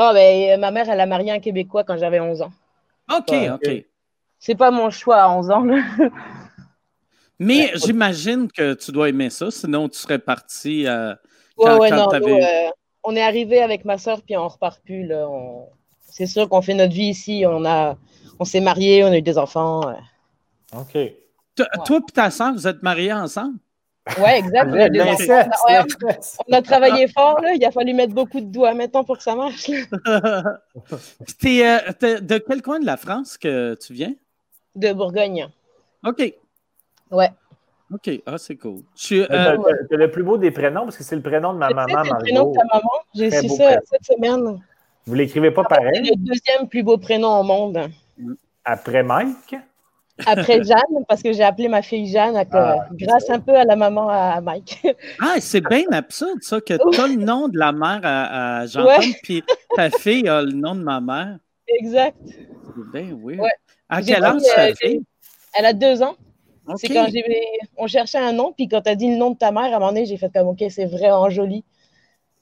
Oh, 0.00 0.10
ben, 0.14 0.50
euh, 0.50 0.56
ma 0.58 0.70
mère, 0.70 0.88
elle 0.88 1.00
a 1.00 1.06
marié 1.06 1.32
un 1.32 1.40
Québécois 1.40 1.82
quand 1.82 1.96
j'avais 1.96 2.20
11 2.20 2.42
ans. 2.42 2.52
OK, 3.10 3.34
OK. 3.52 3.84
C'est 4.38 4.54
pas 4.54 4.70
mon 4.70 4.90
choix 4.90 5.16
à 5.16 5.28
11 5.28 5.50
ans. 5.50 5.66
Mais 7.40 7.72
j'imagine 7.74 8.50
que 8.50 8.74
tu 8.74 8.92
dois 8.92 9.08
aimer 9.08 9.28
ça, 9.28 9.50
sinon 9.50 9.88
tu 9.88 9.98
serais 9.98 10.20
parti 10.20 10.86
euh, 10.86 11.14
quand, 11.56 11.78
ouais, 11.78 11.90
non, 11.90 12.08
euh, 12.12 12.70
on 13.02 13.16
est 13.16 13.22
arrivé 13.22 13.60
avec 13.60 13.84
ma 13.84 13.98
soeur, 13.98 14.22
puis 14.22 14.36
on 14.36 14.46
repart 14.46 14.80
plus. 14.84 15.04
Là. 15.04 15.26
C'est 16.00 16.26
sûr 16.26 16.48
qu'on 16.48 16.62
fait 16.62 16.74
notre 16.74 16.94
vie 16.94 17.08
ici. 17.08 17.44
On, 17.44 17.64
a... 17.64 17.96
on 18.38 18.44
s'est 18.44 18.60
mariés, 18.60 19.02
on 19.02 19.08
a 19.08 19.18
eu 19.18 19.22
des 19.22 19.36
enfants. 19.36 19.80
OK. 20.76 20.96
Toi 21.56 22.00
et 22.08 22.12
ta 22.12 22.30
soeur, 22.30 22.52
vous 22.52 22.68
êtes 22.68 22.82
mariés 22.84 23.12
ensemble? 23.12 23.58
Oui, 24.16 24.30
exact. 24.36 24.70
On, 26.48 26.52
a 26.52 26.62
travaillé 26.62 27.08
fort, 27.08 27.40
là. 27.40 27.52
il 27.54 27.64
a 27.64 27.70
fallu 27.70 27.94
mettre 27.94 28.14
beaucoup 28.14 28.40
de 28.40 28.46
doigts 28.46 28.74
maintenant 28.74 29.04
pour 29.04 29.18
que 29.18 29.22
ça 29.22 29.34
marche. 29.34 29.70
Euh, 31.44 31.78
de 32.20 32.38
quel 32.38 32.62
coin 32.62 32.78
de 32.78 32.86
la 32.86 32.96
France 32.96 33.36
que 33.38 33.74
tu 33.74 33.92
viens? 33.92 34.14
De 34.74 34.92
Bourgogne. 34.92 35.48
OK. 36.04 36.34
Ouais. 37.10 37.30
OK, 37.92 38.10
ah, 38.26 38.38
c'est 38.38 38.56
cool. 38.56 38.82
Tu 38.94 39.22
euh, 39.22 39.56
le 39.90 40.10
plus 40.10 40.22
beau 40.22 40.36
des 40.36 40.50
prénoms 40.50 40.84
parce 40.84 40.98
que 40.98 41.04
c'est 41.04 41.16
le 41.16 41.22
prénom 41.22 41.54
de 41.54 41.58
ma 41.58 41.70
maman. 41.70 42.04
C'est 42.04 42.10
le 42.10 42.18
prénom 42.18 42.50
de 42.50 42.56
ta 42.56 42.64
maman. 42.72 42.90
J'ai 43.14 43.30
su 43.30 43.48
ça 43.48 43.80
cette 43.84 44.04
semaine. 44.04 44.60
Vous 45.06 45.14
l'écrivez 45.14 45.50
pas 45.50 45.64
pareil? 45.64 45.90
C'est 45.94 46.10
le 46.10 46.16
deuxième 46.16 46.68
plus 46.68 46.82
beau 46.82 46.98
prénom 46.98 47.40
au 47.40 47.42
monde. 47.42 47.88
Après 48.64 49.02
Mike? 49.02 49.56
Après 50.26 50.62
Jeanne, 50.64 51.04
parce 51.08 51.22
que 51.22 51.32
j'ai 51.32 51.42
appelé 51.42 51.68
ma 51.68 51.82
fille 51.82 52.06
Jeanne 52.06 52.36
ah, 52.52 52.76
grâce 52.92 53.30
un 53.30 53.40
peu 53.40 53.54
à 53.54 53.64
la 53.64 53.76
maman 53.76 54.08
à 54.08 54.40
Mike. 54.40 54.86
Ah, 55.20 55.36
c'est 55.40 55.60
bien 55.60 55.84
absurde, 55.92 56.42
ça, 56.42 56.60
que 56.60 56.74
tu 56.74 57.00
as 57.00 57.06
le 57.06 57.16
nom 57.16 57.48
de 57.48 57.58
la 57.58 57.72
mère 57.72 58.00
à, 58.02 58.66
Jean-Tom, 58.66 59.12
puis 59.22 59.42
ta 59.74 59.90
fille 59.90 60.28
a 60.28 60.42
le 60.42 60.52
nom 60.52 60.74
de 60.74 60.82
ma 60.82 61.00
mère. 61.00 61.38
Exact. 61.66 62.16
Ben 62.92 63.18
oui. 63.22 63.38
À 63.88 64.02
quel 64.02 64.24
âge 64.24 64.40
ça 64.42 64.74
fait? 64.74 65.00
Elle 65.54 65.66
a 65.66 65.72
deux 65.72 66.02
ans. 66.02 66.16
C'est 66.76 66.88
quand 66.88 67.06
on 67.76 67.86
cherchait 67.86 68.18
un 68.18 68.32
nom, 68.32 68.52
puis 68.52 68.68
quand 68.68 68.82
tu 68.82 68.90
as 68.90 68.94
dit 68.94 69.10
le 69.10 69.16
nom 69.16 69.30
de 69.30 69.38
ta 69.38 69.50
mère, 69.50 69.64
à 69.64 69.66
un 69.68 69.78
moment 69.78 69.88
donné, 69.88 70.04
j'ai 70.04 70.18
fait 70.18 70.30
comme 70.32 70.48
OK, 70.48 70.62
c'est 70.68 70.84
vraiment 70.84 71.30
joli. 71.30 71.64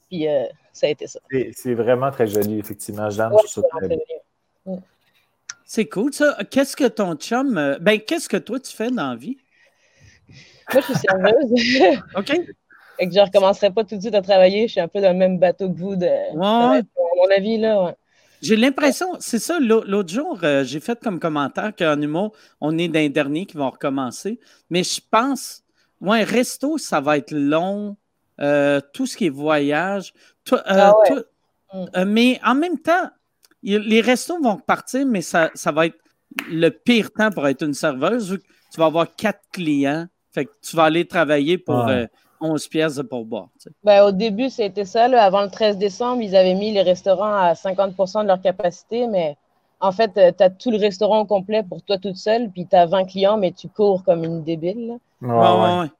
Puis 0.08 0.28
euh, 0.28 0.44
ça 0.72 0.86
a 0.86 0.90
été 0.90 1.06
ça. 1.06 1.20
C'est 1.52 1.74
vraiment 1.74 2.10
très 2.10 2.26
joli, 2.26 2.58
effectivement. 2.58 3.08
Jeanne, 3.10 3.32
C'est 5.66 5.86
cool, 5.86 6.12
ça. 6.14 6.38
Qu'est-ce 6.50 6.76
que 6.76 6.86
ton 6.86 7.16
chum. 7.16 7.58
Euh, 7.58 7.76
ben, 7.80 8.00
qu'est-ce 8.00 8.28
que 8.28 8.36
toi, 8.36 8.60
tu 8.60 8.74
fais 8.74 8.90
dans 8.90 9.10
la 9.10 9.16
vie? 9.16 9.36
Moi, 10.72 10.80
je 10.80 10.92
suis 10.92 10.94
serveuse. 10.94 12.02
OK. 12.16 12.30
Et 12.98 13.06
que 13.08 13.12
je 13.12 13.18
ne 13.18 13.24
recommencerai 13.24 13.70
pas 13.70 13.84
tout 13.84 13.96
de 13.96 14.00
suite 14.00 14.14
à 14.14 14.22
travailler. 14.22 14.68
Je 14.68 14.72
suis 14.72 14.80
un 14.80 14.88
peu 14.88 15.00
dans 15.00 15.12
le 15.12 15.18
même 15.18 15.38
bateau 15.38 15.68
que 15.70 15.76
vous, 15.76 15.96
de, 15.96 16.06
ouais. 16.06 16.82
mon 17.16 17.36
avis, 17.36 17.58
là. 17.58 17.94
J'ai 18.42 18.56
l'impression, 18.56 19.08
c'est 19.18 19.38
ça, 19.38 19.58
l'autre 19.58 20.08
jour, 20.08 20.38
euh, 20.42 20.62
j'ai 20.62 20.78
fait 20.78 21.00
comme 21.02 21.18
commentaire 21.18 21.72
qu'en 21.76 22.00
humour, 22.00 22.32
on 22.60 22.76
est 22.78 22.88
d'un 22.88 23.08
dernier 23.08 23.46
qui 23.46 23.56
vont 23.56 23.70
recommencer. 23.70 24.38
Mais 24.70 24.84
je 24.84 25.00
pense, 25.10 25.64
ouais, 26.00 26.22
resto, 26.22 26.78
ça 26.78 27.00
va 27.00 27.16
être 27.18 27.32
long. 27.32 27.96
Euh, 28.40 28.80
tout 28.92 29.06
ce 29.06 29.16
qui 29.16 29.26
est 29.26 29.30
voyage. 29.30 30.12
Euh, 30.52 30.58
ah 30.66 30.94
mm. 31.72 32.04
mais 32.04 32.38
en 32.44 32.54
même 32.54 32.78
temps, 32.78 33.10
les 33.66 34.00
restos 34.00 34.40
vont 34.40 34.56
partir, 34.56 35.06
mais 35.06 35.22
ça, 35.22 35.50
ça 35.54 35.72
va 35.72 35.86
être 35.86 35.98
le 36.48 36.70
pire 36.70 37.12
temps 37.12 37.30
pour 37.30 37.46
être 37.48 37.62
une 37.62 37.74
serveuse. 37.74 38.38
Tu 38.72 38.80
vas 38.80 38.86
avoir 38.86 39.14
quatre 39.14 39.40
clients. 39.52 40.06
Fait 40.32 40.44
que 40.44 40.52
tu 40.62 40.76
vas 40.76 40.84
aller 40.84 41.06
travailler 41.06 41.58
pour 41.58 41.88
11 42.40 42.68
pièces 42.68 43.00
pour 43.08 43.24
boire. 43.24 43.48
Ben, 43.82 44.02
au 44.04 44.12
début, 44.12 44.50
c'était 44.50 44.84
ça. 44.84 45.04
Avant 45.04 45.42
le 45.42 45.50
13 45.50 45.78
décembre, 45.78 46.22
ils 46.22 46.36
avaient 46.36 46.54
mis 46.54 46.72
les 46.72 46.82
restaurants 46.82 47.34
à 47.34 47.54
50% 47.54 48.22
de 48.22 48.28
leur 48.28 48.40
capacité, 48.40 49.06
mais 49.06 49.36
en 49.80 49.92
fait, 49.92 50.16
euh, 50.16 50.32
tu 50.36 50.42
as 50.42 50.50
tout 50.50 50.70
le 50.70 50.78
restaurant 50.78 51.20
au 51.20 51.24
complet 51.26 51.62
pour 51.62 51.82
toi 51.82 51.98
toute 51.98 52.16
seule, 52.16 52.50
puis 52.50 52.66
tu 52.66 52.76
as 52.76 52.86
20 52.86 53.04
clients, 53.04 53.36
mais 53.36 53.52
tu 53.52 53.68
cours 53.68 54.04
comme 54.04 54.24
une 54.24 54.42
débile. 54.42 54.98
Ouais, 55.20 55.28
ouais, 55.28 55.90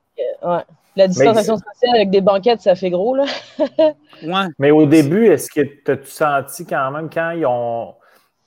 euh, 0.44 0.60
La 0.96 1.08
distanciation 1.08 1.56
sociale 1.56 1.96
avec 1.96 2.10
des 2.10 2.20
banquettes, 2.20 2.62
ça 2.62 2.74
fait 2.74 2.90
gros. 2.90 3.14
Là. 3.14 3.24
ouais. 3.58 4.48
Mais 4.58 4.70
au 4.70 4.86
début, 4.86 5.26
est-ce 5.26 5.50
que 5.50 5.60
tu 5.60 5.90
as 5.90 5.98
senti 6.04 6.66
quand 6.66 6.90
même, 6.90 7.10
quand 7.10 7.30
ils 7.30 7.46
ont 7.46 7.94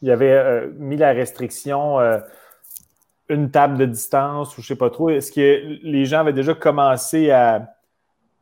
ils 0.01 0.11
avaient 0.11 0.31
euh, 0.31 0.71
mis 0.77 0.97
la 0.97 1.11
restriction 1.11 1.97
une 3.27 3.51
table 3.51 3.77
de 3.77 3.85
distance 3.85 4.57
ou 4.57 4.61
je 4.61 4.65
ne 4.65 4.75
sais 4.75 4.75
pas 4.77 4.89
trop, 4.89 5.09
est-ce 5.09 5.31
que 5.31 5.77
les 5.83 6.05
gens 6.05 6.21
avaient 6.21 6.33
déjà 6.33 6.55
commencé 6.55 7.29
à 7.31 7.75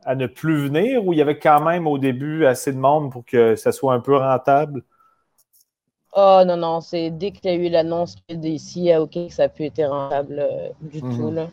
à 0.04 0.14
ne 0.14 0.26
plus 0.26 0.68
venir 0.68 1.06
ou 1.06 1.12
il 1.12 1.18
y 1.18 1.22
avait 1.22 1.38
quand 1.38 1.60
même 1.60 1.86
au 1.86 1.98
début 1.98 2.46
assez 2.46 2.72
de 2.72 2.78
monde 2.78 3.12
pour 3.12 3.26
que 3.26 3.56
ça 3.56 3.72
soit 3.72 3.92
un 3.92 4.00
peu 4.00 4.16
rentable? 4.16 4.82
Oh 6.16 6.42
non, 6.46 6.56
non, 6.56 6.80
c'est 6.80 7.10
dès 7.10 7.30
qu'il 7.30 7.50
y 7.50 7.54
a 7.54 7.56
eu 7.56 7.68
l'annonce 7.68 8.16
d'ici 8.30 8.90
à 8.90 9.02
OK 9.02 9.12
que 9.12 9.28
ça 9.28 9.44
a 9.44 9.48
pu 9.48 9.66
être 9.66 9.84
rentable 9.84 10.38
euh, 10.38 10.70
du 10.80 11.02
mhm. 11.02 11.16
tout. 11.16 11.30
Là. 11.30 11.48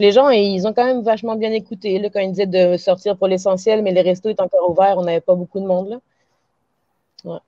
Les 0.00 0.12
gens, 0.12 0.30
ils 0.30 0.66
ont 0.66 0.72
quand 0.72 0.84
même 0.84 1.02
vachement 1.02 1.36
bien 1.36 1.52
écouté 1.52 1.98
là, 1.98 2.08
quand 2.10 2.20
ils 2.20 2.32
disaient 2.32 2.46
de 2.46 2.76
sortir 2.76 3.16
pour 3.16 3.28
l'essentiel, 3.28 3.82
mais 3.82 3.92
les 3.92 4.00
restos 4.00 4.30
étaient 4.30 4.42
encore 4.42 4.70
ouverts, 4.70 4.96
on 4.98 5.04
n'avait 5.04 5.20
pas 5.20 5.34
beaucoup 5.34 5.60
de 5.60 5.66
monde. 5.66 5.90
Là. 5.90 6.00
Ouais. 7.24 7.38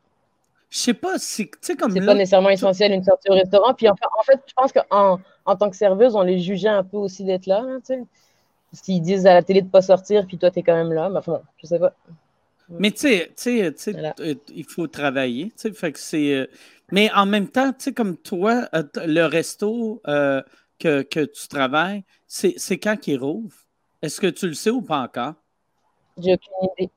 Je 0.69 0.79
sais 0.79 0.95
pas 0.95 1.19
si, 1.19 1.51
tu 1.61 1.77
comme. 1.77 1.93
C'est 1.93 2.05
pas 2.05 2.15
nécessairement 2.15 2.51
essentiel 2.51 2.93
une 2.93 3.05
sortie 3.05 3.31
au 3.31 3.35
restaurant. 3.35 3.75
Puis 3.75 3.89
en 3.89 3.95
fait, 4.25 4.41
je 4.47 4.53
pense 4.55 4.73
qu'en 4.73 5.19
en 5.45 5.57
tant 5.57 5.71
que 5.71 5.77
serveuse, 5.77 6.15
on 6.15 6.23
les 6.23 6.39
jugeait 6.39 6.69
un 6.69 6.85
peu 6.85 6.97
aussi 6.97 7.25
d'être 7.25 7.47
là. 7.47 7.63
là 7.63 7.97
s'ils 8.73 9.03
disent 9.03 9.27
à 9.27 9.35
la 9.35 9.43
télé 9.43 9.61
de 9.61 9.67
ne 9.67 9.71
pas 9.71 9.83
sortir, 9.83 10.27
puis 10.27 10.39
toi, 10.39 10.51
tu 10.51 10.61
es 10.61 10.63
quand 10.63 10.75
même 10.75 10.93
là. 10.93 11.09
Mais 11.11 11.19
enfin, 11.19 11.43
je 11.59 11.67
sais 11.67 11.79
pas. 11.79 11.95
Mais 12.69 12.91
tu 12.91 13.21
sais, 13.37 13.63
euh, 13.67 14.35
il 14.55 14.65
faut 14.65 14.87
travailler. 14.87 15.53
Fait 15.75 15.93
que 15.93 15.99
c'est. 15.99 16.35
Euh, 16.35 16.47
mais 16.91 17.11
en 17.13 17.27
même 17.27 17.49
temps, 17.49 17.73
tu 17.73 17.85
sais, 17.85 17.93
comme 17.93 18.17
toi, 18.17 18.69
euh, 18.75 18.83
le 19.07 19.25
resto 19.25 20.01
que, 20.79 21.03
tu 21.03 21.49
travailles, 21.49 22.05
c'est 22.33 22.79
quand 22.79 22.97
qu'il 22.97 23.19
rouvre? 23.19 23.55
Est-ce 24.01 24.21
que 24.21 24.27
tu 24.27 24.49
le 24.49 24.55
sais 24.55 24.71
ou 24.71 24.81
pas 24.81 25.01
encore? 25.03 25.35
J'ai 26.19 26.35
aucune 26.35 26.71
idée. 26.79 26.91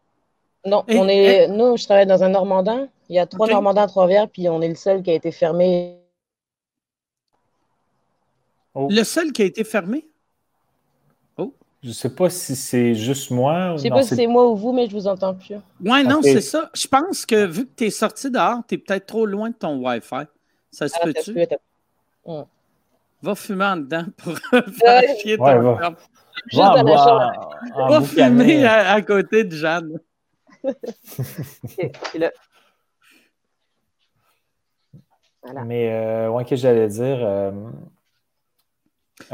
Non, 0.66 0.84
on 0.88 1.08
est. 1.08 1.48
Nous, 1.48 1.78
je 1.78 1.84
travaille 1.86 2.08
dans 2.08 2.24
un 2.24 2.30
Normandin. 2.30 2.88
Il 3.10 3.16
y 3.16 3.20
a 3.20 3.28
trois 3.28 3.48
Normandins 3.48 3.84
à 3.84 3.88
Trois-Rivières, 3.88 4.30
puis 4.30 4.50
on 4.50 4.62
est 4.62 4.70
le 4.70 4.76
seul 4.76 5.04
qui 5.04 5.12
a 5.12 5.14
été 5.14 5.32
fermé. 5.32 6.00
Le 8.76 9.04
seul 9.04 9.32
qui 9.32 9.42
a 9.42 9.46
été 9.46 9.64
fermé? 9.64 10.08
Je 11.84 11.90
ne 11.90 11.94
sais 11.94 12.10
pas 12.10 12.32
si 12.32 12.56
c'est 12.56 12.96
juste 12.96 13.30
moi. 13.30 13.68
Je 13.70 13.74
ne 13.74 13.78
sais 13.78 13.90
pas 13.92 14.02
si 14.02 14.16
c'est 14.16 14.26
moi 14.26 14.50
ou 14.50 14.56
vous, 14.56 14.74
mais 14.74 14.88
je 14.88 14.92
vous 14.92 15.06
entends 15.06 15.36
plus. 15.36 15.58
Oui, 15.82 16.04
non, 16.04 16.20
c'est 16.24 16.42
ça. 16.42 16.72
Je 16.74 16.88
pense 16.88 17.28
que 17.28 17.46
vu 17.46 17.68
que 17.68 17.72
tu 17.76 17.84
es 17.86 17.90
sorti 17.92 18.32
dehors, 18.32 18.62
tu 18.68 18.74
es 18.74 18.78
peut-être 18.80 19.06
trop 19.06 19.28
loin 19.28 19.52
de 19.52 19.56
ton 19.56 19.78
Wi-Fi. 19.86 20.24
Ça 20.72 20.88
se 20.88 20.96
ah, 21.00 21.04
peut-tu? 21.04 21.38
Va 23.22 23.36
fumer 23.36 23.66
en 23.66 23.78
dedans 23.78 24.06
pour 24.18 24.34
vérifier 24.52 25.38
ton 25.38 25.46
ouais, 25.46 25.60
va. 25.60 25.96
Juste 26.52 26.62
va, 26.62 26.82
dans 26.82 26.84
la 26.84 26.98
chambre. 26.98 27.90
Va 27.90 28.02
fumer 28.02 28.66
à, 28.66 29.02
côté 29.02 29.44
de 29.44 29.56
Jeanne. 29.56 30.00
OK, 30.64 30.76
là. 32.16 32.32
Voilà. 35.42 35.64
Mais, 35.64 35.92
euh, 35.92 36.30
ouais, 36.30 36.44
que 36.44 36.56
j'allais 36.56 36.88
dire. 36.88 37.20
Euh, 37.22 37.52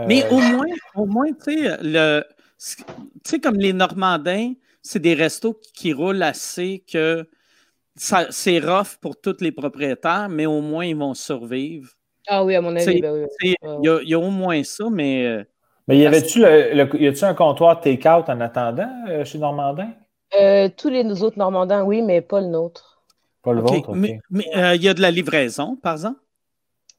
mais 0.07 0.25
euh, 0.25 0.29
au 0.29 0.39
moins, 0.39 0.75
au 0.95 1.05
moins, 1.05 1.31
tu 1.31 1.63
sais, 1.63 1.77
le, 1.81 2.23
tu 2.57 2.83
sais, 3.23 3.39
comme 3.39 3.55
les 3.55 3.73
Normandins, 3.73 4.53
c'est 4.81 4.99
des 4.99 5.13
restos 5.13 5.59
qui, 5.73 5.93
roulent 5.93 6.21
assez 6.21 6.83
que 6.91 7.27
c'est 7.95 8.59
rough 8.59 8.97
pour 8.99 9.19
tous 9.19 9.37
les 9.41 9.51
propriétaires, 9.51 10.27
mais 10.29 10.45
au 10.45 10.61
moins 10.61 10.85
ils 10.85 10.95
vont 10.95 11.13
survivre. 11.13 11.89
Ah 12.27 12.43
oui, 12.43 12.55
à 12.55 12.61
mon 12.61 12.75
avis. 12.75 13.01
Ben 13.01 13.27
il 13.41 13.55
y, 13.83 14.13
a 14.13 14.19
au 14.19 14.29
moins 14.29 14.63
ça, 14.63 14.85
mais. 14.89 15.25
Euh, 15.25 15.43
mais 15.87 15.97
y 15.97 16.05
avait-tu 16.05 16.45
un 16.45 17.33
comptoir 17.33 17.81
take-out 17.81 18.29
en 18.29 18.39
attendant 18.39 18.89
euh, 19.09 19.25
chez 19.25 19.37
Normandin? 19.37 19.91
Euh, 20.39 20.69
tous 20.75 20.89
les 20.89 21.23
autres 21.23 21.37
Normandins, 21.37 21.83
oui, 21.83 22.01
mais 22.01 22.21
pas 22.21 22.39
le 22.39 22.47
nôtre. 22.47 23.03
Pas 23.41 23.53
le 23.53 23.61
vôtre, 23.61 23.93
Mais 23.93 24.19
il 24.75 24.83
y 24.83 24.87
a 24.87 24.93
de 24.93 25.01
la 25.01 25.11
livraison, 25.11 25.75
par 25.75 25.93
exemple? 25.93 26.19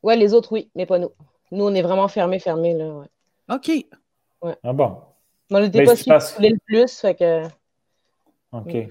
Oui, 0.03 0.19
les 0.19 0.35
autres, 0.35 0.53
oui, 0.53 0.69
mais 0.75 0.85
pas 0.85 0.99
nous. 0.99 1.13
Nous, 1.53 1.65
on 1.65 1.75
est 1.75 1.83
vraiment 1.83 2.09
fermés, 2.09 2.39
fermés, 2.39 2.75
là. 2.75 2.87
Ouais. 2.87 3.07
OK. 3.55 3.71
Ouais. 4.43 4.57
Ah 4.65 4.73
bon. 4.73 4.97
On 5.51 5.61
n'était 5.61 5.85
pas 5.85 5.95
si 5.95 6.09
le 6.09 6.59
plus, 6.67 7.01
fait 7.01 7.15
que. 7.15 7.45
OK. 8.53 8.89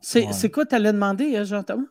C'est 0.00 0.50
quoi 0.50 0.66
tu 0.66 0.74
allais 0.74 0.92
demander, 0.92 1.36
hein, 1.36 1.44
Jean-Thomas? 1.44 1.86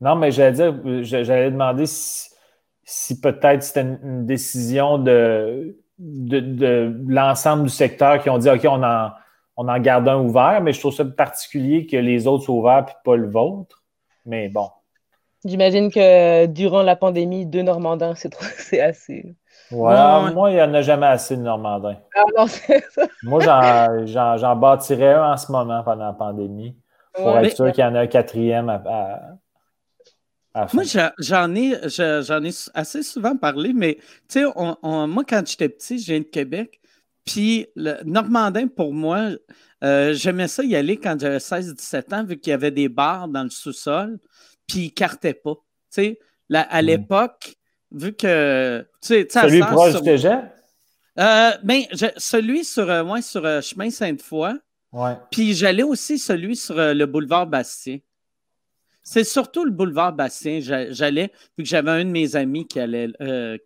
Non, 0.00 0.14
mais 0.16 0.30
j'allais 0.30 0.52
dire, 0.52 1.02
j'allais 1.02 1.50
demander 1.50 1.84
si, 1.86 3.20
peut-être 3.20 3.62
c'était 3.62 3.82
une, 3.82 4.26
décision 4.26 4.98
de, 4.98 5.76
de, 5.98 6.94
l'ensemble 7.08 7.64
du 7.64 7.68
secteur 7.70 8.22
qui 8.22 8.30
ont 8.30 8.38
dit 8.38 8.50
OK, 8.50 8.64
on 8.64 8.82
en, 8.82 9.10
on 9.56 9.68
en 9.68 9.78
garde 9.78 10.08
un 10.08 10.18
ouvert, 10.18 10.60
mais 10.60 10.72
je 10.72 10.80
trouve 10.80 10.94
ça 10.94 11.04
particulier 11.04 11.86
que 11.86 11.96
les 11.96 12.26
autres 12.26 12.44
soient 12.44 12.54
ouverts 12.54 12.86
et 12.88 12.94
pas 13.04 13.16
le 13.16 13.28
vôtre. 13.28 13.82
Mais 14.26 14.48
bon. 14.48 14.68
J'imagine 15.44 15.90
que 15.90 16.46
durant 16.46 16.82
la 16.82 16.96
pandémie, 16.96 17.46
deux 17.46 17.62
Normandins, 17.62 18.14
c'est 18.14 18.80
assez. 18.80 19.36
Ouais, 19.70 20.32
moi, 20.32 20.50
il 20.50 20.54
n'y 20.54 20.62
en 20.62 20.74
a 20.74 20.82
jamais 20.82 21.06
assez 21.06 21.36
de 21.36 21.42
Normandin. 21.42 21.96
Ah 22.14 22.22
non, 22.36 22.46
c'est 22.46 22.84
ça. 22.90 23.06
moi, 23.22 23.40
j'en 24.04 24.56
bâtirais 24.56 25.14
un 25.14 25.32
en 25.32 25.36
ce 25.36 25.50
moment 25.50 25.82
pendant 25.82 26.06
la 26.06 26.12
pandémie 26.12 26.76
pour 27.14 27.38
être 27.38 27.56
sûr 27.56 27.72
qu'il 27.72 27.82
y 27.82 27.86
en 27.86 27.94
a 27.94 28.00
un 28.00 28.06
quatrième 28.06 28.68
à, 28.68 28.82
à, 28.86 29.20
Moi, 30.72 30.84
j'en 31.18 31.54
ai, 31.54 31.76
j'en 31.88 32.42
ai 32.42 32.50
assez 32.74 33.02
souvent 33.02 33.36
parlé, 33.36 33.72
mais 33.72 33.98
tu 34.28 34.40
sais, 34.40 34.44
moi, 34.44 35.24
quand 35.28 35.42
j'étais 35.46 35.68
petit, 35.68 35.98
je 35.98 36.06
viens 36.06 36.20
de 36.20 36.24
Québec, 36.24 36.80
puis 37.24 37.66
le 37.74 38.02
Normandin, 38.04 38.68
pour 38.68 38.92
moi, 38.94 39.30
euh, 39.84 40.14
j'aimais 40.14 40.48
ça 40.48 40.64
y 40.64 40.76
aller 40.76 40.96
quand 40.96 41.20
j'avais 41.20 41.38
16-17 41.38 42.14
ans, 42.14 42.24
vu 42.24 42.38
qu'il 42.38 42.52
y 42.52 42.54
avait 42.54 42.70
des 42.70 42.88
bars 42.88 43.28
dans 43.28 43.42
le 43.42 43.50
sous-sol, 43.50 44.18
puis 44.66 44.86
ils 44.86 44.92
cartaient 44.92 45.34
pas. 45.34 45.54
Tu 45.92 46.02
sais, 46.02 46.18
à 46.52 46.82
mm. 46.82 46.86
l'époque, 46.86 47.56
vu 47.90 48.14
que. 48.14 48.86
Tu 49.02 49.08
sais, 49.08 49.26
celui 49.30 49.60
proche 49.60 49.92
sur... 49.92 50.02
du 50.02 50.10
euh, 51.18 51.50
ben, 51.62 51.82
celui 52.18 52.64
sur, 52.64 52.90
euh, 52.90 53.20
sur 53.22 53.44
euh, 53.44 53.60
Chemin 53.60 53.90
Sainte-Foy. 53.90 54.52
Ouais. 54.92 55.16
Puis 55.30 55.54
j'allais 55.54 55.82
aussi 55.82 56.18
celui 56.18 56.56
sur 56.56 56.76
le 56.76 57.06
boulevard 57.06 57.46
Bastien. 57.46 57.98
C'est 59.08 59.22
surtout 59.22 59.64
le 59.64 59.70
boulevard 59.70 60.12
Bastien. 60.12 60.58
J'allais, 60.60 61.30
vu 61.56 61.62
que 61.62 61.68
j'avais 61.68 61.92
un 61.92 62.04
de 62.04 62.10
mes 62.10 62.34
amis 62.34 62.66
qui, 62.66 62.80
allait, 62.80 63.08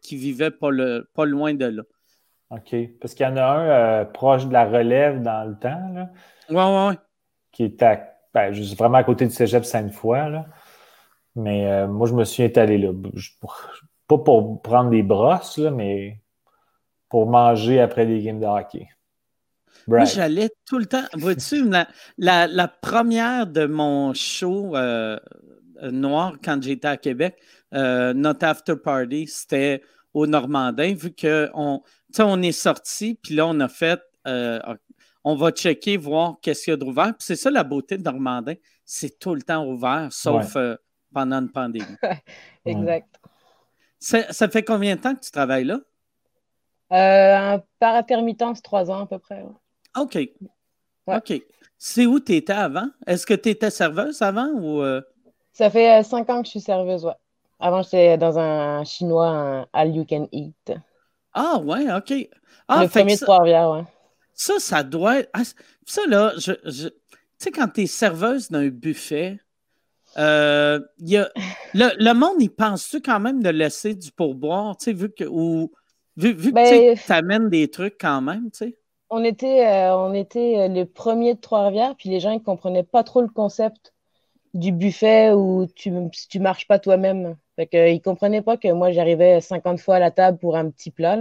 qui 0.02 0.16
vivait 0.16 0.50
pas, 0.50 0.70
le, 0.70 1.08
pas 1.14 1.24
loin 1.24 1.54
de 1.54 1.64
là. 1.64 1.82
OK. 2.50 2.76
Parce 3.00 3.14
qu'il 3.14 3.24
y 3.24 3.28
en 3.28 3.38
a 3.38 4.00
un 4.00 4.04
proche 4.04 4.46
de 4.46 4.52
la 4.52 4.66
relève 4.66 5.22
dans 5.22 5.48
le 5.48 5.58
temps. 5.58 5.80
Là, 5.94 6.10
ouais, 6.50 6.56
ouais, 6.56 6.88
ouais. 6.88 6.98
Qui 7.52 7.64
est 7.64 7.84
ben, 8.34 8.52
juste 8.52 8.76
vraiment 8.76 8.98
à 8.98 9.04
côté 9.04 9.24
du 9.24 9.32
cégep 9.32 9.64
Sainte-Foy. 9.64 10.42
Mais 11.36 11.86
moi, 11.86 12.06
je 12.06 12.12
me 12.12 12.24
suis 12.24 12.42
étalé 12.42 12.76
là. 12.76 12.90
Pas 14.08 14.18
pour 14.18 14.60
prendre 14.60 14.90
des 14.90 15.02
brosses, 15.02 15.56
mais 15.56 16.20
pour 17.08 17.30
manger 17.30 17.80
après 17.80 18.04
des 18.04 18.20
games 18.20 18.40
de 18.40 18.46
hockey. 18.46 18.88
Moi, 19.86 20.04
j'allais 20.04 20.50
tout 20.66 20.78
le 20.78 20.86
temps. 20.86 21.04
Vois-tu, 21.14 21.70
la, 22.18 22.68
première 22.68 23.46
de 23.46 23.66
mon 23.66 24.14
show 24.14 24.76
euh, 24.76 25.18
noir 25.82 26.34
quand 26.42 26.62
j'étais 26.62 26.88
à 26.88 26.96
Québec, 26.96 27.36
euh, 27.74 28.12
Not 28.12 28.42
After 28.42 28.76
Party, 28.76 29.26
c'était 29.26 29.82
au 30.12 30.26
Normandin, 30.26 30.94
vu 30.94 31.14
qu'on 31.14 31.82
on 32.18 32.42
est 32.42 32.52
sorti, 32.52 33.18
puis 33.22 33.34
là, 33.34 33.46
on 33.46 33.58
a 33.60 33.68
fait. 33.68 34.00
Euh, 34.26 34.58
on 35.22 35.34
va 35.34 35.50
checker, 35.50 35.96
voir 35.96 36.36
qu'est-ce 36.40 36.64
qu'il 36.64 36.70
y 36.70 36.74
a 36.74 36.76
d'ouvert. 36.76 37.12
c'est 37.18 37.36
ça 37.36 37.50
la 37.50 37.62
beauté 37.62 37.98
de 37.98 38.02
Normandin, 38.02 38.54
c'est 38.84 39.18
tout 39.18 39.34
le 39.34 39.42
temps 39.42 39.66
ouvert, 39.66 40.08
sauf 40.10 40.56
pendant 41.12 41.40
une 41.40 41.50
pandémie. 41.50 41.96
exact. 42.64 43.20
Ça, 43.98 44.48
fait 44.48 44.62
combien 44.62 44.96
de 44.96 45.00
temps 45.00 45.14
que 45.14 45.20
tu 45.20 45.30
travailles 45.30 45.64
là? 45.64 45.80
Euh, 46.92 47.58
par 47.78 47.94
intermittence, 47.94 48.62
trois 48.62 48.90
ans 48.90 49.02
à 49.02 49.06
peu 49.06 49.18
près. 49.18 49.44
OK. 49.98 50.18
OK. 51.06 51.42
C'est 51.78 52.06
où 52.06 52.20
tu 52.20 52.34
étais 52.34 52.52
avant? 52.52 52.88
Est-ce 53.06 53.26
que 53.26 53.34
tu 53.34 53.48
étais 53.48 53.70
serveuse 53.70 54.20
avant 54.22 54.48
ou. 54.48 54.82
Euh? 54.82 55.00
Ça 55.52 55.70
fait 55.70 56.00
euh, 56.00 56.02
cinq 56.02 56.28
ans 56.30 56.40
que 56.42 56.46
je 56.46 56.50
suis 56.50 56.60
serveuse, 56.60 57.04
ouais. 57.04 57.14
Avant, 57.58 57.82
j'étais 57.82 58.16
dans 58.16 58.38
un 58.38 58.84
chinois, 58.84 59.28
un 59.28 59.66
All 59.72 59.94
You 59.94 60.06
Can 60.08 60.28
Eat. 60.32 60.72
Ah, 61.32 61.58
ouais, 61.58 61.92
OK. 61.92 62.12
Ah, 62.68 62.82
le 62.82 62.88
premier 62.88 63.14
de 63.14 63.20
Trois-Rivières, 63.20 63.70
ouais. 63.70 63.84
Ça, 64.34 64.58
ça 64.58 64.82
doit 64.82 65.20
être. 65.20 65.30
Ah, 65.32 65.42
ça, 65.86 66.02
là, 66.06 66.32
je, 66.38 66.52
tu 66.60 66.90
sais, 67.38 67.50
quand 67.50 67.68
tu 67.68 67.82
es 67.82 67.86
serveuse 67.86 68.50
d'un 68.50 68.68
buffet, 68.68 69.38
euh, 70.16 70.80
y 70.98 71.16
a, 71.16 71.30
le, 71.74 72.12
monde, 72.12 72.36
il 72.40 72.50
pense-tu 72.50 73.00
quand 73.00 73.20
même 73.20 73.42
de 73.42 73.50
laisser 73.50 73.94
du 73.94 74.12
pourboire, 74.12 74.76
tu 74.76 74.84
sais, 74.84 74.92
vu 74.92 75.10
que. 75.10 75.24
Ou, 75.24 75.72
vu, 76.16 76.32
vu 76.32 76.52
ben, 76.52 76.94
que 76.96 77.06
tu 77.06 77.12
amènes 77.12 77.48
des 77.48 77.68
trucs 77.68 77.96
quand 78.00 78.20
même, 78.20 78.50
tu 78.50 78.58
sais? 78.58 78.78
On 79.10 79.24
était, 79.24 79.66
euh, 79.66 79.96
on 79.96 80.14
était 80.14 80.58
euh, 80.58 80.68
les 80.68 80.84
premiers 80.84 81.34
de 81.34 81.40
Trois-Rivières, 81.40 81.96
puis 81.96 82.08
les 82.08 82.20
gens 82.20 82.32
ne 82.32 82.38
comprenaient 82.38 82.84
pas 82.84 83.04
trop 83.04 83.20
le 83.20 83.28
concept 83.28 83.92
du 84.54 84.72
buffet 84.72 85.32
où 85.32 85.66
tu 85.74 85.90
ne 85.90 86.38
marches 86.40 86.66
pas 86.66 86.78
toi-même. 86.78 87.36
Fait 87.56 87.66
que, 87.66 87.88
ils 87.88 87.96
ne 87.96 88.00
comprenaient 88.00 88.42
pas 88.42 88.56
que 88.56 88.72
moi, 88.72 88.90
j'arrivais 88.92 89.40
50 89.40 89.80
fois 89.80 89.96
à 89.96 89.98
la 89.98 90.10
table 90.10 90.38
pour 90.38 90.56
un 90.56 90.70
petit 90.70 90.90
plat. 90.90 91.18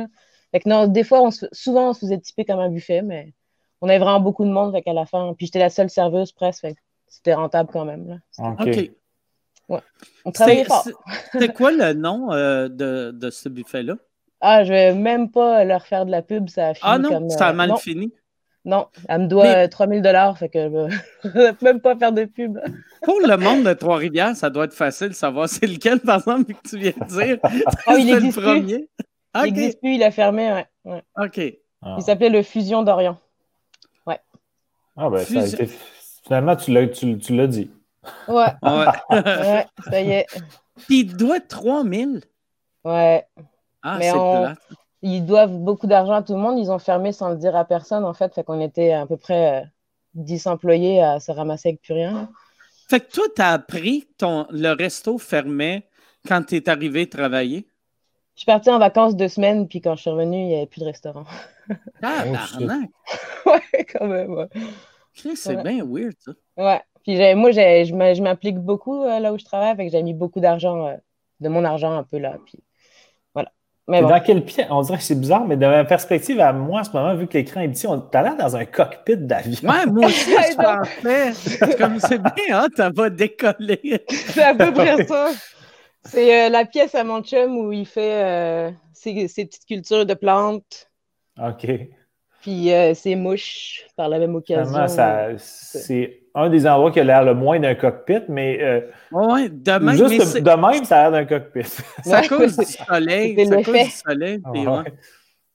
Fait 0.52 0.60
que 0.60 0.70
non, 0.70 0.88
des 0.88 1.04
fois, 1.04 1.22
on 1.22 1.30
souvent, 1.52 1.90
on 1.90 1.94
se 1.94 2.00
faisait 2.02 2.20
typer 2.20 2.46
comme 2.46 2.60
un 2.60 2.70
buffet, 2.70 3.02
mais 3.02 3.34
on 3.82 3.90
avait 3.90 4.00
vraiment 4.00 4.20
beaucoup 4.20 4.46
de 4.46 4.52
monde. 4.52 4.72
Fait 4.72 4.82
qu'à 4.82 4.94
la 4.94 5.06
fin, 5.06 5.34
puis 5.34 5.48
j'étais 5.48 5.60
la 5.60 5.70
seule 5.70 5.90
serveuse 5.90 6.32
presque. 6.32 6.68
c'était 7.08 7.34
rentable 7.34 7.70
quand 7.72 7.86
même. 7.86 8.20
OK. 8.40 8.92
Ouais. 9.68 9.80
On 10.26 10.32
travaillait 10.32 10.66
pas. 10.66 10.84
C'était 11.32 11.54
quoi 11.54 11.72
le 11.72 11.94
nom 11.94 12.32
euh, 12.32 12.68
de, 12.68 13.12
de 13.12 13.30
ce 13.30 13.50
buffet-là? 13.50 13.96
Ah, 14.42 14.64
je 14.64 14.72
vais 14.72 14.94
même 14.94 15.30
pas 15.30 15.64
leur 15.66 15.86
faire 15.86 16.06
de 16.06 16.12
la 16.12 16.22
pub, 16.22 16.50
ça 16.50 16.70
a 16.70 16.74
fini 16.74 16.90
Ah 16.90 16.98
non, 16.98 17.30
ça 17.30 17.48
a 17.48 17.52
euh, 17.52 17.54
mal 17.54 17.76
fini? 17.78 18.14
Non, 18.66 18.88
elle 19.08 19.22
me 19.22 19.28
doit 19.28 19.68
3000 19.68 20.02
dollars, 20.02 20.38
fait 20.38 20.50
que 20.50 20.70
je 20.70 21.30
vais 21.30 21.52
même 21.62 21.82
pas 21.82 21.96
faire 21.96 22.12
de 22.12 22.26
pub. 22.26 22.60
Pour 23.04 23.20
le 23.20 23.38
monde 23.38 23.64
de 23.64 23.74
Trois-Rivières, 23.74 24.36
ça 24.36 24.50
doit 24.50 24.66
être 24.66 24.74
facile 24.74 25.10
de 25.10 25.14
savoir 25.14 25.50
c'est 25.50 25.68
lequel, 25.68 26.00
par 26.00 26.18
exemple, 26.20 26.54
que 26.54 26.70
tu 26.70 26.78
viens 26.78 26.94
de 27.00 27.06
dire. 27.06 27.38
Ah, 27.88 27.96
il 27.98 28.10
existe 28.10 28.38
le 28.38 28.42
premier. 28.42 28.78
Plus. 28.78 28.88
Il 29.36 29.42
n'existe 29.42 29.80
plus, 29.80 29.96
il 29.96 30.04
a 30.04 30.12
fermé, 30.12 30.64
ouais. 30.86 31.04
OK. 31.18 31.42
Ah. 31.82 31.96
Il 31.98 32.04
s'appelait 32.04 32.30
le 32.30 32.44
Fusion 32.44 32.84
d'Orient. 32.84 33.18
Ouais. 34.06 34.20
Ah 34.98 35.10
ben, 35.10 35.24
ça 35.24 35.42
a 35.42 35.48
été... 35.48 35.70
Finalement, 36.24 36.56
tu 36.56 36.72
l'as, 36.72 36.88
tu, 36.88 37.16
dit. 37.16 37.72
Ouais. 38.28 38.46
ouais. 38.62 38.86
ouais. 39.12 39.66
ça 39.90 40.02
y 40.02 40.12
est. 40.12 40.26
Puis 40.88 41.02
il 41.02 41.16
doit 41.16 41.40
3000. 41.40 42.22
Ouais. 42.84 43.26
Ah, 43.82 43.98
Mais 44.00 44.12
on... 44.14 44.54
ils 45.02 45.26
doivent 45.26 45.58
beaucoup 45.58 45.88
d'argent 45.88 46.14
à 46.14 46.24
tout 46.24 46.34
le 46.34 46.40
monde. 46.40 46.60
Ils 46.60 46.72
ont 46.72 46.80
fermé 46.80 47.12
sans 47.12 47.30
le 47.30 47.38
dire 47.38 47.56
à 47.56 47.66
personne, 47.66 48.04
en 48.04 48.14
fait. 48.14 48.34
Fait 48.34 48.44
qu'on 48.44 48.62
était 48.62 48.92
à 48.92 49.06
peu 49.06 49.18
près 49.18 49.66
10 50.16 50.48
euh, 50.48 50.50
employés 50.52 51.02
à 51.02 51.20
se 51.20 51.32
ramasser 51.32 51.70
avec 51.70 51.82
plus 51.82 51.94
rien. 51.94 52.30
Fait 52.90 53.00
que 53.00 53.12
toi, 53.12 53.26
tu 53.36 53.42
as 53.42 53.52
appris 53.52 54.08
ton... 54.18 54.48
le 54.50 54.72
resto 54.72 55.18
fermait 55.18 55.88
quand 56.28 56.44
tu 56.44 56.56
es 56.56 56.70
arrivé 56.70 57.08
travailler? 57.08 57.68
Je 58.36 58.42
suis 58.42 58.46
partie 58.46 58.70
en 58.70 58.80
vacances 58.80 59.16
deux 59.16 59.28
semaines, 59.28 59.68
puis 59.68 59.82
quand 59.82 59.96
je 59.96 60.02
suis 60.02 60.10
revenue, 60.10 60.38
il 60.38 60.48
n'y 60.48 60.56
avait 60.56 60.66
plus 60.66 60.80
de 60.82 60.86
restaurant. 60.86 61.26
Ah, 62.02 62.24
ouais, 63.46 63.86
quand 63.94 64.08
même. 64.08 64.34
Ouais. 64.34 64.48
C'est 65.14 65.62
bien 65.62 65.86
weird, 65.86 66.16
ça. 66.18 66.32
Ouais. 66.58 66.82
Puis 67.04 67.16
moi, 67.36 67.52
je 67.52 68.22
m'implique 68.24 68.58
beaucoup 68.58 69.04
euh, 69.04 69.20
là 69.20 69.34
où 69.34 69.38
je 69.38 69.46
travaille, 69.46 69.76
fait 69.76 69.86
que 69.86 69.92
j'ai 69.92 70.02
mis 70.02 70.16
beaucoup 70.16 70.40
d'argent, 70.40 70.88
euh, 70.88 70.96
de 71.40 71.50
mon 71.50 71.64
argent 71.64 71.96
un 71.96 72.04
peu 72.04 72.18
là. 72.18 72.38
Puis 72.46 72.60
dans 73.90 74.20
quel 74.20 74.44
pied? 74.46 74.66
On 74.70 74.82
dirait 74.82 74.98
que 74.98 75.04
c'est 75.04 75.20
bizarre, 75.20 75.46
mais 75.46 75.58
de 75.58 75.66
ma 75.66 75.84
perspective, 75.84 76.40
à 76.40 76.54
moi, 76.54 76.82
en 76.82 76.84
ce 76.84 76.92
moment, 76.92 77.16
vu 77.16 77.28
que 77.28 77.38
l'écran 77.38 77.62
est 77.62 77.70
petit, 77.70 77.88
on 77.88 78.04
as 78.14 78.22
l'air 78.22 78.38
dans 78.38 78.56
un 78.56 78.66
cockpit 78.66 79.18
d'avion. 79.18 79.70
Ouais, 79.70 79.86
moi 79.88 80.08
aussi, 80.08 80.30
je 80.32 80.56
pensais. 81.56 81.76
Comme 81.78 82.00
c'est 82.00 82.22
bien, 82.22 82.62
hein, 82.62 82.68
t'as 82.76 82.92
pas 82.92 83.10
décollé. 83.10 84.04
c'est 84.10 84.44
à 84.44 84.54
peu 84.54 84.72
près 84.72 85.06
ça. 85.06 85.30
C'est 86.06 86.46
euh, 86.46 86.50
la 86.50 86.66
pièce 86.66 86.96
à 86.96 87.04
mon 87.04 87.22
chum 87.22 87.58
où 87.58 87.72
il 87.72 87.86
fait 87.86 88.24
euh, 88.24 88.72
ses, 88.94 89.28
petites 89.28 89.66
cultures 89.66 90.06
de 90.06 90.14
plantes. 90.14 90.90
OK. 91.38 91.68
Puis 92.42 92.74
euh, 92.74 92.94
ses 92.94 93.16
mouches, 93.16 93.86
par 93.96 94.08
la 94.08 94.20
même 94.20 94.36
occasion. 94.36 94.88
c'est 95.38 96.22
un 96.36 96.50
des 96.50 96.68
endroits 96.68 96.92
qui 96.92 97.00
a 97.00 97.04
l'air 97.04 97.24
le 97.24 97.34
moins 97.34 97.60
d'un 97.60 97.76
cockpit, 97.76 98.22
mais 98.30 98.62
euh, 98.62 98.82
ouais, 99.12 99.50
de 99.50 99.72
même, 99.72 99.96
juste 99.96 100.38
de 100.38 100.50
même, 100.50 100.86
ça 100.86 101.00
a 101.00 101.10
l'air 101.10 101.12
d'un 101.12 101.26
cockpit. 101.26 101.64
C'est 102.04 102.14
à 102.14 102.28
cause 102.28 102.58
du 102.58 102.66
soleil. 102.88 103.36
C'est 103.36 103.54
à 103.54 103.64
cause 103.64 103.74
du 103.74 103.90
soleil. 103.90 104.42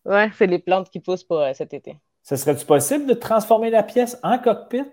ouais, 0.05 0.31
c'est 0.37 0.47
les 0.47 0.59
plantes 0.59 0.91
qui 0.91 1.01
poussent 1.01 1.25
pour 1.25 1.41
euh, 1.41 1.53
cet 1.55 1.73
été. 1.73 1.97
Ça 2.23 2.37
serait-tu 2.37 2.67
possible 2.67 3.07
de 3.07 3.15
transformer 3.15 3.71
la 3.71 3.83
pièce 3.83 4.19
en 4.23 4.39
cockpit? 4.39 4.85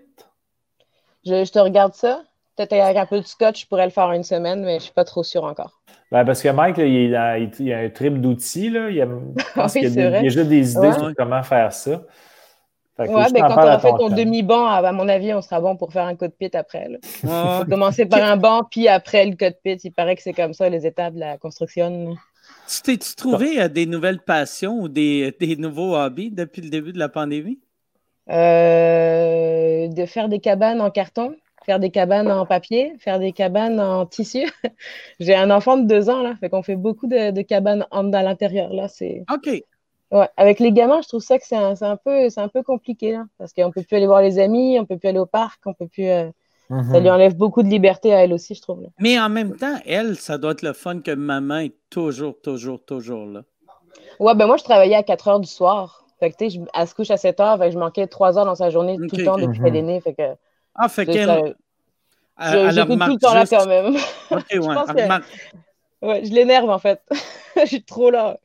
Je, 1.24 1.50
te 1.50 1.58
regarde 1.58 1.94
ça. 1.94 2.22
Peut-être 2.56 2.72
avec 2.72 2.96
un 2.96 3.06
peu 3.06 3.20
de 3.20 3.26
scotch, 3.26 3.62
je 3.62 3.66
pourrais 3.66 3.86
le 3.86 3.90
faire 3.90 4.10
une 4.12 4.24
semaine, 4.24 4.62
mais 4.62 4.72
je 4.72 4.76
ne 4.76 4.80
suis 4.80 4.92
pas 4.92 5.04
trop 5.04 5.22
sûre 5.22 5.44
encore. 5.44 5.81
Ben 6.12 6.26
parce 6.26 6.42
que 6.42 6.48
Mike, 6.50 6.76
il, 6.76 7.16
a, 7.16 7.32
a, 7.32 7.78
un 7.78 7.88
trip 7.88 8.20
d'outils. 8.20 8.66
Il, 8.66 8.74
y 8.74 9.00
a, 9.00 9.06
il, 9.74 9.94
y 9.94 10.00
a 10.02 10.20
déjà 10.20 10.44
des 10.44 10.72
idées 10.72 10.92
sur 10.92 11.14
comment 11.16 11.42
faire 11.42 11.72
ça. 11.72 12.02
Ouais, 12.98 13.26
mais 13.32 13.40
quand 13.40 13.54
on 13.54 13.60
a 13.60 13.78
fait 13.78 13.90
ton 13.98 14.10
demi-banc, 14.10 14.66
à 14.66 14.92
mon 14.92 15.08
avis, 15.08 15.32
on 15.32 15.40
sera 15.40 15.58
bon 15.62 15.74
pour 15.76 15.90
faire 15.90 16.04
un 16.04 16.14
cockpit 16.14 16.50
après. 16.52 16.90
Là. 16.90 17.64
commencer 17.64 18.04
par 18.04 18.22
un 18.22 18.36
banc, 18.36 18.64
puis 18.70 18.88
après 18.88 19.24
le 19.24 19.36
cockpit. 19.36 19.78
Il 19.84 19.92
paraît 19.92 20.14
que 20.14 20.22
c'est 20.22 20.34
comme 20.34 20.52
ça, 20.52 20.68
les 20.68 20.86
étapes 20.86 21.14
de 21.14 21.20
la 21.20 21.38
construction. 21.38 22.14
Tu 22.68 22.82
t'es-tu 22.82 23.14
trouvé 23.14 23.62
euh, 23.62 23.68
des 23.68 23.86
nouvelles 23.86 24.20
passions 24.20 24.78
ou 24.78 24.88
des, 24.88 25.34
des, 25.40 25.56
nouveaux 25.56 25.96
hobbies 25.96 26.30
depuis 26.30 26.60
le 26.60 26.68
début 26.68 26.92
de 26.92 26.98
la 26.98 27.08
pandémie? 27.08 27.58
Euh, 28.30 29.88
de 29.88 30.06
faire 30.06 30.28
des 30.28 30.40
cabanes 30.40 30.82
en 30.82 30.90
carton, 30.90 31.34
faire 31.64 31.78
des 31.78 31.90
cabanes 31.90 32.30
en 32.30 32.46
papier, 32.46 32.92
faire 32.98 33.18
des 33.18 33.32
cabanes 33.32 33.80
en 33.80 34.06
tissu. 34.06 34.50
J'ai 35.20 35.34
un 35.34 35.50
enfant 35.50 35.76
de 35.76 35.86
deux 35.86 36.10
ans, 36.10 36.22
là, 36.22 36.34
fait 36.40 36.48
qu'on 36.48 36.62
fait 36.62 36.76
beaucoup 36.76 37.06
de, 37.06 37.30
de 37.30 37.42
cabanes 37.42 37.86
en, 37.90 38.12
à 38.12 38.22
l'intérieur. 38.22 38.72
Là, 38.72 38.88
c'est... 38.88 39.24
OK. 39.32 39.62
Ouais, 40.10 40.28
avec 40.36 40.60
les 40.60 40.72
gamins, 40.72 41.00
je 41.02 41.08
trouve 41.08 41.22
ça 41.22 41.38
que 41.38 41.46
c'est 41.46 41.56
un, 41.56 41.74
un, 41.80 41.96
peu, 41.96 42.28
un 42.36 42.48
peu 42.48 42.62
compliqué, 42.62 43.12
là, 43.12 43.24
parce 43.38 43.52
qu'on 43.54 43.70
peut 43.70 43.82
plus 43.82 43.96
aller 43.96 44.06
voir 44.06 44.20
les 44.20 44.38
amis, 44.38 44.78
on 44.78 44.84
peut 44.84 44.98
plus 44.98 45.08
aller 45.08 45.18
au 45.18 45.26
parc, 45.26 45.60
on 45.64 45.72
peut 45.72 45.88
plus. 45.88 46.06
Euh, 46.06 46.28
ça 46.68 47.00
lui 47.00 47.08
mhm. 47.08 47.14
enlève 47.14 47.36
beaucoup 47.36 47.62
de 47.62 47.68
liberté 47.68 48.14
à 48.14 48.24
elle 48.24 48.32
aussi, 48.32 48.54
je 48.54 48.62
trouve. 48.62 48.86
Mais 48.98 49.18
en 49.18 49.28
même 49.28 49.56
temps, 49.56 49.76
elle, 49.86 50.16
ça 50.16 50.38
doit 50.38 50.52
être 50.52 50.62
le 50.62 50.72
fun 50.72 51.00
que 51.00 51.10
maman 51.10 51.58
est 51.58 51.74
toujours, 51.90 52.40
toujours, 52.40 52.82
toujours 52.84 53.26
là. 53.26 53.42
Ouais, 54.20 54.34
ben 54.34 54.46
moi, 54.46 54.56
je 54.56 54.64
travaillais 54.64 54.94
à 54.94 55.02
4 55.02 55.28
heures 55.28 55.40
du 55.40 55.48
soir. 55.48 56.06
Fait 56.18 56.30
que, 56.30 56.36
tu 56.36 56.50
sais, 56.50 56.60
elle 56.74 56.88
se 56.88 56.94
couche 56.94 57.10
à 57.10 57.16
7 57.16 57.40
heures, 57.40 57.58
fait 57.58 57.66
que 57.66 57.72
je 57.72 57.78
manquais 57.78 58.06
3 58.06 58.38
heures 58.38 58.44
dans 58.44 58.54
sa 58.54 58.70
journée 58.70 58.96
tout 58.96 59.16
le 59.16 59.24
temps 59.24 59.36
depuis 59.36 59.60
qu'elle 59.60 59.76
est 59.76 59.82
née. 59.82 60.00
Fait 60.00 60.14
que. 60.14 60.22
Ah, 60.74 60.88
fait 60.88 61.06
qu'elle. 61.06 61.54
J'écoute 62.40 62.98
tout 63.00 63.12
le 63.12 63.18
temps 63.18 63.34
là 63.34 63.46
quand 63.46 63.66
même. 63.66 63.96
Ok, 64.30 64.46
ouais. 64.52 65.20
ouais, 66.02 66.24
je 66.24 66.32
l'énerve 66.32 66.70
en 66.70 66.78
fait. 66.78 67.00
je 67.56 67.66
suis 67.66 67.84
trop 67.84 68.10
là. 68.10 68.38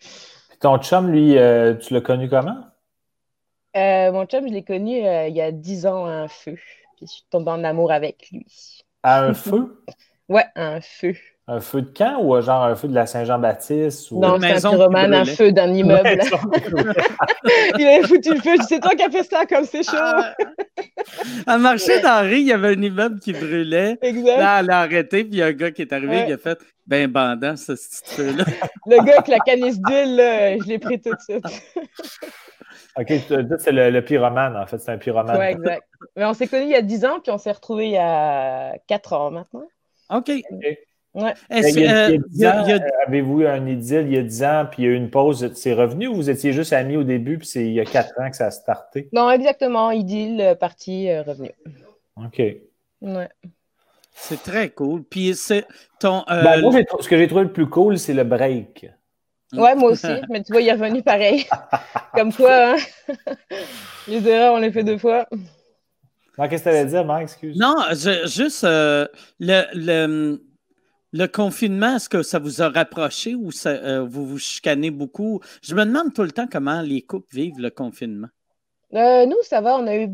Ton 0.60 0.78
chum, 0.80 1.12
lui, 1.12 1.38
euh, 1.38 1.76
tu 1.76 1.94
l'as 1.94 2.02
connu 2.02 2.30
comment? 2.30 2.66
Euh, 3.76 4.12
mon 4.12 4.26
chum, 4.26 4.48
je 4.48 4.54
l'ai 4.54 4.64
connu 4.64 5.06
euh, 5.06 5.28
il 5.28 5.36
y 5.36 5.42
a 5.42 5.52
10 5.52 5.86
ans 5.86 6.06
à 6.06 6.10
un 6.10 6.28
feu. 6.28 6.58
Puis 6.96 7.06
je 7.06 7.12
suis 7.12 7.26
tombée 7.30 7.52
en 7.52 7.64
amour 7.64 7.92
avec 7.92 8.30
lui. 8.32 8.46
À 9.04 9.24
un 9.24 9.34
feu? 9.34 9.84
ouais, 10.30 10.46
à 10.56 10.70
un 10.70 10.82
feu. 10.82 11.16
Un 11.50 11.62
feu 11.62 11.82
de 11.82 11.90
camp 11.90 12.20
ou 12.22 12.40
genre 12.42 12.66
un 12.66 12.76
feu 12.76 12.90
de 12.90 12.94
la 12.94 13.06
Saint-Jean-Baptiste? 13.06 14.12
Ou... 14.12 14.20
Non, 14.20 14.38
c'est 14.40 14.66
un 14.66 14.70
pyromane, 14.70 15.14
un 15.14 15.24
feu 15.24 15.54
d'un 15.54 15.74
immeuble. 15.74 16.20
il 17.80 17.88
avait 17.88 18.06
foutu 18.06 18.34
le 18.34 18.42
feu. 18.42 18.56
C'est 18.68 18.82
toi 18.82 18.96
qui 18.96 19.04
as 19.04 19.10
fait 19.10 19.24
ça, 19.24 19.46
comme 19.46 19.64
c'est 19.64 19.84
chaud. 19.84 19.96
Ah. 19.98 20.36
à 21.48 21.58
marché 21.58 22.02
d'Henri, 22.02 22.42
il 22.42 22.48
y 22.48 22.52
avait 22.52 22.76
un 22.76 22.82
immeuble 22.82 23.20
qui 23.22 23.32
brûlait. 23.32 23.98
Exact. 24.02 24.38
Là, 24.38 24.60
elle 24.60 24.70
a 24.72 24.80
arrêté, 24.82 25.24
puis 25.24 25.34
il 25.34 25.38
y 25.38 25.42
a 25.42 25.46
un 25.46 25.54
gars 25.54 25.72
qui 25.72 25.84
est 25.84 25.94
arrivé, 25.94 26.26
qui 26.26 26.34
a 26.34 26.38
fait 26.38 26.60
ben 26.86 27.10
bandant, 27.10 27.56
ce 27.56 27.74
petit 27.74 28.16
feu-là. 28.16 28.44
le 28.86 29.06
gars 29.06 29.14
avec 29.14 29.28
la 29.30 29.40
canisse 29.40 29.80
d'huile, 29.80 30.58
je 30.62 30.68
l'ai 30.68 30.80
pris 30.80 31.00
tout 31.00 31.14
de 31.14 31.22
suite. 31.22 31.46
OK, 32.98 33.14
c'est 33.60 33.72
le, 33.72 33.90
le, 33.92 34.02
pyromane, 34.04 34.58
en 34.58 34.66
fait. 34.66 34.80
C'est 34.80 34.92
un 34.92 34.98
pyromane. 34.98 35.38
Oui, 35.38 35.46
exact. 35.46 35.84
Mais 36.16 36.26
on 36.26 36.34
s'est 36.34 36.48
connus 36.48 36.66
il 36.66 36.72
y 36.72 36.76
a 36.76 36.82
10 36.82 37.06
ans, 37.06 37.20
puis 37.22 37.32
on 37.32 37.38
s'est 37.38 37.52
retrouvés 37.52 37.86
il 37.86 37.92
y 37.92 37.98
a 37.98 38.74
4 38.88 39.14
ans 39.14 39.32
maintenant. 39.32 39.68
OK. 40.10 40.32
Ouais. 41.18 41.34
Avez-vous 43.08 43.42
un 43.42 43.68
idylle 43.68 44.06
il 44.06 44.14
y 44.14 44.18
a 44.18 44.22
10 44.22 44.44
ans, 44.44 44.68
puis 44.70 44.84
il 44.84 44.86
y 44.86 44.88
a 44.90 44.92
eu 44.92 44.96
une 44.96 45.10
pause, 45.10 45.52
c'est 45.56 45.74
revenu 45.74 46.08
ou 46.08 46.14
vous 46.14 46.30
étiez 46.30 46.54
juste 46.54 46.74
amis 46.74 46.96
au 46.96 47.04
début, 47.04 47.40
puis 47.40 47.48
c'est 47.48 47.66
il 47.66 47.74
y 47.74 47.80
a 47.80 47.86
4 47.86 48.22
ans 48.22 48.30
que 48.30 48.36
ça 48.36 48.46
a 48.46 48.52
starté? 48.52 49.10
Non, 49.14 49.32
exactement. 49.32 49.90
Idylle, 49.90 50.40
euh, 50.40 50.54
parti, 50.54 51.10
euh, 51.10 51.24
revenu. 51.24 51.50
OK. 52.18 52.40
Ouais. 53.02 53.30
C'est 54.14 54.44
très 54.44 54.70
cool. 54.70 55.04
Puis 55.04 55.34
c'est 55.36 55.66
ton. 56.00 56.24
Euh, 56.30 56.44
ben, 56.44 56.62
moi, 56.62 56.72
ce 57.00 57.08
que 57.08 57.18
j'ai 57.18 57.28
trouvé 57.28 57.46
le 57.46 57.52
plus 57.52 57.68
cool, 57.68 57.98
c'est 57.98 58.14
le 58.14 58.24
break. 58.24 58.88
Ouais, 59.54 59.76
moi 59.76 59.92
aussi. 59.92 60.08
mais 60.30 60.44
tu 60.44 60.52
vois, 60.52 60.62
il 60.62 60.68
est 60.68 60.74
revenu 60.74 61.02
pareil. 61.02 61.48
Comme 62.14 62.32
quoi, 62.32 62.76
hein? 62.76 62.76
les 64.08 64.28
erreurs, 64.28 64.54
on 64.54 64.60
les 64.60 64.72
fait 64.72 64.84
deux 64.84 65.00
fois. 65.00 65.28
Qu'est-ce 66.38 66.64
que 66.64 66.70
tu 66.70 66.76
allais 66.76 66.86
dire, 66.86 67.06
Marc? 67.06 67.24
Excuse. 67.24 67.58
Non, 67.58 67.76
juste 68.26 68.64
le, 68.64 69.08
le, 69.40 70.42
le 71.18 71.28
confinement, 71.28 71.96
est-ce 71.96 72.10
que 72.10 72.22
ça 72.22 72.38
vous 72.38 72.62
a 72.62 72.70
rapproché 72.70 73.34
ou 73.34 73.52
ça, 73.52 73.70
euh, 73.70 74.06
vous 74.06 74.26
vous 74.26 74.38
chicanez 74.38 74.92
beaucoup? 74.92 75.42
Je 75.64 75.74
me 75.74 75.84
demande 75.84 76.14
tout 76.14 76.22
le 76.22 76.32
temps 76.32 76.48
comment 76.50 76.82
les 76.82 77.02
couples 77.02 77.34
vivent 77.34 77.60
le 77.60 77.72
confinement. 77.72 78.28
Euh, 78.94 79.26
nous, 79.26 79.38
ça 79.42 79.60
va. 79.62 79.78
On 79.78 79.88
a 79.88 79.96
eu 79.98 80.10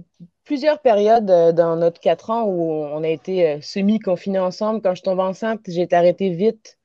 plusieurs 0.45 0.79
périodes 0.79 1.29
euh, 1.29 1.51
dans 1.51 1.75
notre 1.75 1.99
quatre 1.99 2.29
ans 2.29 2.43
où 2.45 2.71
on 2.71 3.03
a 3.03 3.09
été 3.09 3.61
semi-confinés 3.61 4.39
ensemble. 4.39 4.81
Quand 4.81 4.95
je 4.95 5.03
tombe 5.03 5.19
enceinte, 5.19 5.59
j'ai 5.67 5.81
été 5.81 5.95
arrêtée 5.95 6.29
vite. 6.29 6.79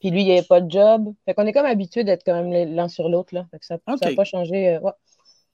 Puis 0.00 0.10
lui, 0.10 0.22
il 0.22 0.24
n'y 0.24 0.32
avait 0.32 0.46
pas 0.46 0.60
de 0.60 0.70
job. 0.70 1.14
Fait 1.24 1.34
qu'on 1.34 1.46
est 1.46 1.52
comme 1.52 1.66
habitué 1.66 2.02
d'être 2.02 2.24
quand 2.24 2.42
même 2.42 2.74
l'un 2.74 2.88
sur 2.88 3.08
l'autre. 3.08 3.34
Là. 3.34 3.46
ça 3.60 3.78
n'a 3.86 4.14
pas 4.14 4.24
changé. 4.24 4.78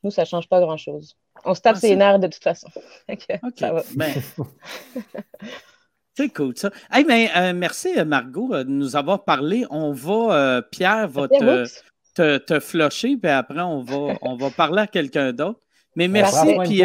Nous, 0.02 0.10
ça 0.10 0.22
ne 0.22 0.26
change 0.26 0.48
pas 0.48 0.60
grand-chose. 0.60 1.16
On 1.44 1.54
se 1.54 1.60
tape 1.60 1.76
ah, 1.76 1.80
ses 1.80 1.96
nerfs 1.96 2.20
de 2.20 2.28
toute 2.28 2.42
façon. 2.42 2.68
OK. 3.10 3.26
Ça 3.56 3.72
va. 3.72 3.82
Ben, 3.94 4.12
C'est 6.16 6.30
cool, 6.30 6.56
ça. 6.56 6.70
Hey, 6.90 7.04
mais, 7.04 7.30
euh, 7.36 7.52
merci, 7.54 7.88
euh, 7.98 8.06
Margot, 8.06 8.54
euh, 8.54 8.64
de 8.64 8.70
nous 8.70 8.96
avoir 8.96 9.24
parlé. 9.24 9.66
On 9.68 9.92
va, 9.92 10.62
Pierre 10.70 11.08
va 11.08 11.28
te, 11.28 11.66
te, 12.14 12.38
te, 12.38 12.58
flusher, 12.58 13.18
puis 13.18 13.30
après, 13.30 13.60
on 13.60 13.82
va, 13.82 14.14
on 14.22 14.34
va 14.36 14.48
parler 14.48 14.82
à 14.82 14.86
quelqu'un 14.86 15.32
d'autre. 15.34 15.60
Mais 15.94 16.08
merci, 16.08 16.56
puis 16.64 16.82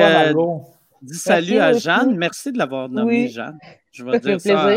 dis 1.01 1.17
salut 1.17 1.59
à 1.59 1.73
Jeanne. 1.73 2.17
Merci 2.17 2.51
de 2.51 2.57
l'avoir 2.57 2.89
nommé 2.89 3.29
Jeanne. 3.29 3.57
Je 3.93 4.03
vais 4.03 4.19
dire 4.19 4.39
ça 4.39 4.69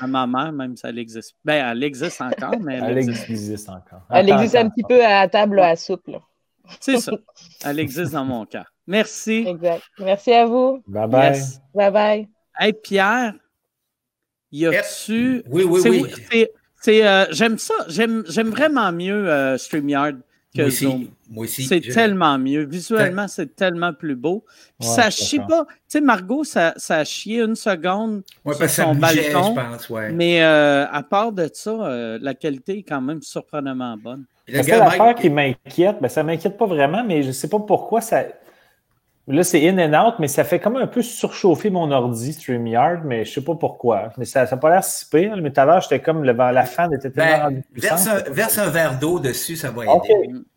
à, 0.00 0.06
ma 0.06 0.26
mère, 0.26 0.52
même 0.52 0.76
si 0.76 0.86
elle 0.86 0.98
existe. 0.98 1.34
Ben, 1.44 1.70
elle 1.70 1.82
existe 1.84 2.20
encore, 2.20 2.58
mais 2.60 2.80
elle, 2.82 2.98
existe. 2.98 3.68
encore. 3.68 4.02
Elle 4.10 4.30
existe 4.30 4.56
un 4.56 4.68
petit 4.68 4.82
peu 4.82 5.04
à 5.04 5.20
la 5.20 5.28
table 5.28 5.60
à 5.60 5.76
soupe. 5.76 6.10
C'est 6.80 6.98
ça. 6.98 7.12
Elle 7.64 7.78
existe 7.78 8.12
dans 8.12 8.24
mon 8.24 8.46
cas. 8.46 8.64
Merci. 8.86 9.44
Exact. 9.46 9.82
Merci 9.98 10.32
à 10.32 10.46
vous. 10.46 10.82
Bye 10.86 11.08
bye. 11.08 11.40
Bye 11.74 11.90
bye. 11.90 12.28
Hey, 12.58 12.72
Pierre, 12.72 13.34
y 14.52 14.66
a-tu. 14.66 15.42
Oui, 15.48 15.64
oui, 15.64 15.80
oui. 15.84 16.46
C'est, 16.82 17.06
euh, 17.06 17.26
j'aime 17.30 17.58
ça. 17.58 17.74
J'aime, 17.88 18.24
j'aime 18.26 18.48
vraiment 18.48 18.90
mieux 18.90 19.28
euh, 19.28 19.58
StreamYard 19.58 20.16
que 20.54 20.62
moi 20.62 20.70
Zoom. 20.70 21.08
Moi 21.30 21.44
aussi. 21.44 21.64
C'est 21.64 21.80
tellement 21.80 22.38
mieux. 22.38 22.64
Visuellement, 22.64 23.28
c'est 23.28 23.54
tellement 23.54 23.92
plus 23.92 24.16
beau. 24.16 24.44
Puis 24.78 24.88
ça 24.88 25.10
chie 25.10 25.40
pas. 25.40 25.66
Tu 25.66 25.74
sais, 25.88 26.00
Margot, 26.00 26.42
ça, 26.42 26.72
ça 26.76 26.96
a 26.96 27.04
chié 27.04 27.42
une 27.42 27.54
seconde 27.54 28.22
ouais, 28.44 28.54
sur 28.54 28.70
son 28.70 28.94
balcon. 28.94 29.54
Je 29.54 29.60
pense, 29.60 29.90
ouais. 29.90 30.10
Mais 30.12 30.42
euh, 30.42 30.86
à 30.90 31.02
part 31.02 31.32
de 31.32 31.50
ça, 31.52 32.18
la 32.20 32.34
qualité 32.34 32.78
est 32.78 32.82
quand 32.82 33.02
même 33.02 33.20
surprenamment 33.20 33.96
bonne. 33.98 34.24
La 34.48 34.62
seule 34.62 34.80
affaire 34.80 35.14
qui 35.14 35.30
m'inquiète, 35.30 35.96
ben, 36.00 36.08
ça 36.08 36.22
ne 36.22 36.28
m'inquiète 36.28 36.56
pas 36.56 36.66
vraiment, 36.66 37.04
mais 37.04 37.22
je 37.22 37.28
ne 37.28 37.32
sais 37.32 37.48
pas 37.48 37.60
pourquoi 37.60 38.00
ça. 38.00 38.24
Là, 39.30 39.44
c'est 39.44 39.68
in 39.68 39.78
and 39.78 40.08
out, 40.08 40.14
mais 40.18 40.28
ça 40.28 40.44
fait 40.44 40.58
comme 40.58 40.76
un 40.76 40.86
peu 40.86 41.02
surchauffer 41.02 41.70
mon 41.70 41.90
ordi 41.90 42.32
StreamYard, 42.32 43.04
mais 43.04 43.24
je 43.24 43.30
ne 43.30 43.34
sais 43.34 43.44
pas 43.44 43.54
pourquoi. 43.54 44.12
Mais 44.18 44.24
ça 44.24 44.44
n'a 44.44 44.56
pas 44.56 44.70
l'air 44.70 44.84
si 44.84 45.08
pire. 45.08 45.36
Mais 45.36 45.52
tout 45.52 45.60
à 45.60 45.64
l'heure, 45.64 45.80
j'étais 45.80 46.00
comme 46.00 46.24
le, 46.24 46.32
la 46.32 46.64
fan 46.64 46.92
était 46.92 47.10
tellement 47.10 47.50
ben, 47.50 47.62
verse, 47.72 48.06
un, 48.08 48.30
verse 48.30 48.58
un 48.58 48.70
verre 48.70 48.98
d'eau 48.98 49.20
dessus, 49.20 49.56
ça 49.56 49.70
va 49.70 49.84
aider. 49.84 49.92
OK, 49.92 50.08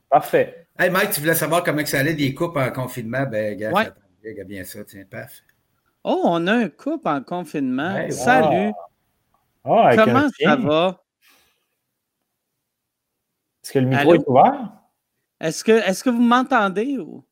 parfait. 0.10 0.68
Hey 0.80 0.90
Mike, 0.90 1.12
tu 1.12 1.22
voulais 1.22 1.36
savoir 1.36 1.64
comment 1.64 1.86
ça 1.86 2.00
allait 2.00 2.16
des 2.16 2.34
coupes 2.34 2.58
en 2.58 2.72
confinement? 2.72 3.26
Ben, 3.30 3.56
gars, 3.56 3.72
ouais. 3.72 4.44
bien 4.46 4.64
ça, 4.64 4.84
tiens, 4.84 5.04
paf. 5.10 5.44
Oh, 6.04 6.22
on 6.26 6.48
a 6.48 6.54
un 6.54 6.70
couple 6.70 7.08
en 7.08 7.22
confinement. 7.22 8.10
Salut. 8.10 8.74
Oh, 9.64 9.84
comment 9.96 10.28
ça 10.42 10.56
va? 10.56 11.04
Est-ce 13.64 13.72
que 13.72 13.80
le 13.80 13.86
micro 13.86 14.16
est 14.16 14.28
ouvert? 14.28 14.74
Est-ce 15.40 15.64
que, 15.64 15.72
est 15.72 16.04
que 16.04 16.10
vous 16.10 16.22
m'entendez? 16.22 16.98
Ou... 16.98 17.24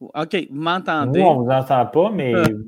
OK, 0.00 0.36
vous 0.50 0.60
m'entendez? 0.60 1.20
Nous, 1.20 1.26
on 1.26 1.40
ne 1.40 1.44
vous 1.44 1.50
entend 1.50 1.86
pas, 1.86 2.10
mais. 2.10 2.34
Euh, 2.34 2.64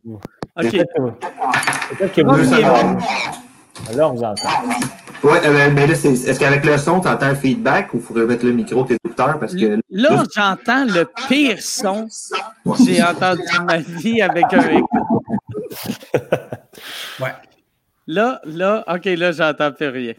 OK. 0.56 0.70
Peut-être 0.70 2.12
que, 2.12 2.22
vous. 2.22 3.96
Là, 3.96 4.08
on 4.08 4.14
vous 4.14 4.22
entend. 4.22 4.48
Oui, 5.22 5.36
euh, 5.44 5.70
mais 5.72 5.86
là, 5.86 5.92
est-ce 5.92 6.40
qu'avec 6.40 6.64
le 6.64 6.78
son, 6.78 7.00
tu 7.00 7.08
entends 7.08 7.26
un 7.26 7.34
feedback 7.34 7.92
ou 7.92 7.98
il 7.98 8.02
faudrait 8.02 8.24
mettre 8.24 8.44
le 8.46 8.52
micro 8.52 8.84
tes 8.84 8.96
écouteurs? 9.04 9.38
Parce 9.38 9.54
que 9.54 9.78
là, 9.90 10.24
j'entends 10.34 10.86
le 10.86 11.06
pire 11.28 11.60
son 11.60 12.06
que 12.06 12.84
j'ai 12.84 13.02
entendu 13.02 13.42
de 13.42 13.64
ma 13.64 13.78
vie 13.78 14.22
avec 14.22 14.44
un 14.52 14.68
écoute. 14.68 14.90
ouais. 17.20 17.34
Là, 18.06 18.40
là, 18.44 18.82
OK, 18.88 19.04
là, 19.04 19.32
j'entends 19.32 19.72
plus 19.72 19.88
rien. 19.88 20.14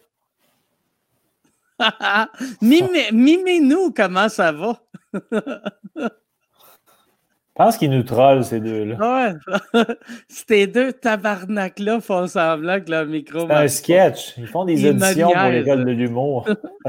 Mimez-nous 2.61 3.91
comment 3.91 4.29
ça 4.29 4.51
va. 4.51 4.79
Je 7.57 7.63
pense 7.65 7.77
qu'ils 7.77 7.91
nous 7.91 8.03
trollent, 8.03 8.45
ces 8.45 8.61
deux-là. 8.61 8.95
Ouais. 9.75 9.83
Ces 10.29 10.67
deux 10.67 10.93
tabarnak-là 10.93 11.99
font 11.99 12.25
semblant 12.25 12.79
que 12.79 12.89
le 12.89 13.05
micro. 13.05 13.45
C'est 13.45 13.53
un 13.53 13.67
sketch. 13.67 14.37
Ils 14.37 14.47
font 14.47 14.63
des 14.63 14.89
auditions 14.89 15.31
pour 15.31 15.49
l'école 15.49 15.83
de 15.83 15.91
l'humour. 15.91 16.47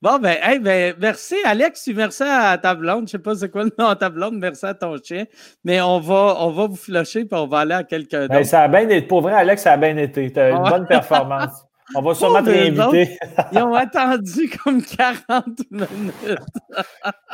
bon, 0.00 0.18
ben, 0.20 0.36
hey, 0.40 0.60
ben, 0.60 0.94
merci, 1.00 1.34
Alex. 1.44 1.88
Merci 1.88 2.22
à 2.22 2.56
ta 2.56 2.76
blonde. 2.76 2.98
Je 2.98 3.02
ne 3.02 3.08
sais 3.08 3.18
pas 3.18 3.34
c'est 3.34 3.50
quoi 3.50 3.64
le 3.64 3.72
nom 3.76 3.90
de 3.90 3.94
ta 3.94 4.10
blonde. 4.10 4.38
Merci 4.38 4.64
à 4.64 4.74
ton 4.74 4.96
chien. 5.02 5.24
Mais 5.64 5.80
on 5.80 5.98
va, 5.98 6.36
on 6.38 6.50
va 6.50 6.68
vous 6.68 6.76
flusher 6.76 7.22
et 7.22 7.28
on 7.32 7.48
va 7.48 7.58
aller 7.58 7.74
à 7.74 7.82
quelqu'un 7.82 8.28
ben, 8.28 8.36
d'autre. 8.36 8.46
ça 8.46 8.62
a 8.62 8.68
bien 8.68 8.88
été. 8.88 9.02
Pour 9.02 9.22
vrai, 9.22 9.32
Alex, 9.32 9.62
ça 9.62 9.72
a 9.72 9.76
bien 9.76 9.96
été. 9.96 10.32
Tu 10.32 10.38
as 10.38 10.50
une 10.50 10.62
bonne 10.62 10.86
performance. 10.86 11.66
On 11.94 12.02
va 12.02 12.14
sûrement 12.14 12.42
te 12.42 12.50
réinviter. 12.50 13.18
Ils 13.52 13.58
ont 13.58 13.74
attendu 13.74 14.50
comme 14.62 14.82
40 14.82 15.46
minutes. 15.70 16.38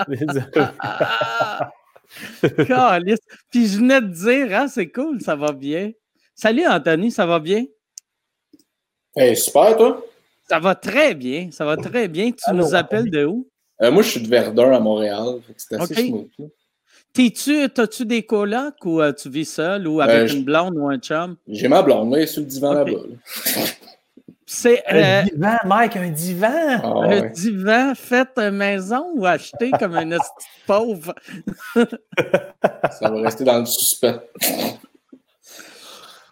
Puis 3.51 3.67
je 3.67 3.79
venais 3.79 4.01
de 4.01 4.09
dire, 4.09 4.59
hein, 4.59 4.67
c'est 4.69 4.91
cool, 4.91 5.21
ça 5.21 5.37
va 5.37 5.53
bien. 5.53 5.93
Salut 6.35 6.67
Anthony, 6.67 7.11
ça 7.11 7.27
va 7.27 7.39
bien? 7.39 7.65
Hey, 9.15 9.37
super, 9.37 9.77
toi? 9.77 10.05
Ça 10.49 10.59
va 10.59 10.75
très 10.75 11.15
bien, 11.15 11.51
ça 11.53 11.65
va 11.65 11.77
très 11.77 12.09
bien. 12.09 12.33
Tu 12.33 12.55
nous 12.55 12.75
appelles 12.75 13.11
de 13.11 13.25
où? 13.25 13.47
Euh, 13.83 13.91
moi, 13.91 14.03
je 14.03 14.11
suis 14.11 14.21
de 14.21 14.29
Verdun 14.29 14.73
à 14.73 14.81
Montréal. 14.81 15.41
C'est 15.57 15.77
assez 15.77 15.93
okay. 15.93 16.09
smooth. 16.09 16.51
T'es-tu, 17.13 17.63
as-tu 17.63 18.05
des 18.05 18.23
colocs 18.23 18.85
ou 18.85 19.01
euh, 19.01 19.13
tu 19.13 19.29
vis 19.29 19.45
seul 19.45 19.89
ou 19.89 20.01
avec 20.01 20.31
euh, 20.31 20.35
une 20.35 20.45
blonde 20.45 20.77
ou 20.77 20.89
un 20.89 20.99
chum? 20.99 21.37
J'ai 21.49 21.67
ma 21.67 21.83
blonde, 21.83 22.15
là, 22.15 22.27
sur 22.27 22.41
le 22.41 22.47
divan 22.47 22.73
là-bas. 22.73 22.91
C'est 24.53 24.83
un 24.89 24.97
euh, 24.97 25.23
divan, 25.23 25.57
Mike, 25.65 25.97
un 25.97 26.09
divan. 26.09 26.81
Ah, 26.83 27.05
un 27.05 27.27
divan 27.29 27.95
fait 27.95 28.37
maison 28.51 29.13
ou 29.15 29.25
acheté 29.25 29.71
comme 29.79 29.95
un 29.95 30.19
pauvre? 30.67 31.15
Ça 31.77 33.11
va 33.11 33.23
rester 33.23 33.45
dans 33.45 33.61
le 33.61 33.67
suspens. 33.67 34.21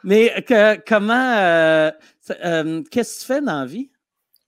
Mais 0.03 0.45
que, 0.45 0.81
comment 0.85 1.37
euh, 1.39 1.93
euh, 2.45 2.83
qu'est-ce 2.91 3.15
que 3.15 3.21
tu 3.21 3.27
fais 3.27 3.41
dans 3.41 3.61
la 3.61 3.67
vie? 3.67 3.89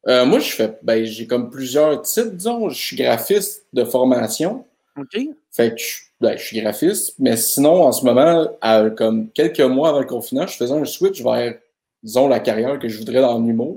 moi, 0.05 0.41
je 0.41 0.51
fais 0.51 0.77
ben, 0.83 1.05
j'ai 1.05 1.29
comme 1.29 1.49
plusieurs 1.49 2.03
titres, 2.03 2.33
disons. 2.33 2.71
Je 2.71 2.77
suis 2.77 2.97
graphiste 2.97 3.67
de 3.73 3.85
formation. 3.85 4.67
OK. 4.99 5.17
Fait 5.53 5.77
que 5.77 5.81
je, 5.81 5.99
ben, 6.21 6.37
je 6.37 6.43
suis 6.43 6.61
graphiste, 6.61 7.15
mais 7.21 7.37
sinon, 7.37 7.85
en 7.85 7.93
ce 7.93 8.05
moment, 8.05 8.49
comme 8.97 9.31
quelques 9.31 9.61
mois 9.61 9.91
avant 9.91 10.01
le 10.01 10.07
confinement, 10.07 10.49
je 10.49 10.57
faisais 10.57 10.75
un 10.75 10.85
switch 10.85 11.23
vers 11.23 11.55
disons, 12.03 12.29
la 12.29 12.41
carrière 12.41 12.79
que 12.79 12.89
je 12.89 12.99
voudrais 12.99 13.21
dans 13.21 13.39
l'humour. 13.39 13.77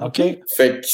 OK. 0.00 0.22
Fait 0.56 0.80
que 0.80 0.86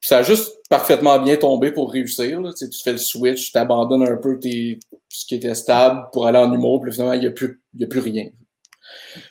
ça 0.00 0.18
a 0.18 0.22
juste 0.22 0.52
parfaitement 0.68 1.18
bien 1.18 1.36
tombé 1.36 1.72
pour 1.72 1.92
réussir. 1.92 2.40
Là. 2.40 2.52
Tu, 2.56 2.66
fais 2.82 2.92
le 2.92 2.98
switch, 2.98 3.52
tu 3.52 3.58
abandonnes 3.58 4.06
un 4.06 4.16
peu 4.16 4.38
tes, 4.38 4.78
ce 5.08 5.26
qui 5.26 5.34
était 5.36 5.54
stable 5.54 6.06
pour 6.12 6.26
aller 6.26 6.38
en 6.38 6.52
humour, 6.52 6.80
puis 6.80 6.92
finalement, 6.92 7.14
il 7.14 7.20
n'y 7.20 7.26
a, 7.26 7.30
plus, 7.30 7.60
a 7.80 7.86
plus 7.86 8.00
rien. 8.00 8.28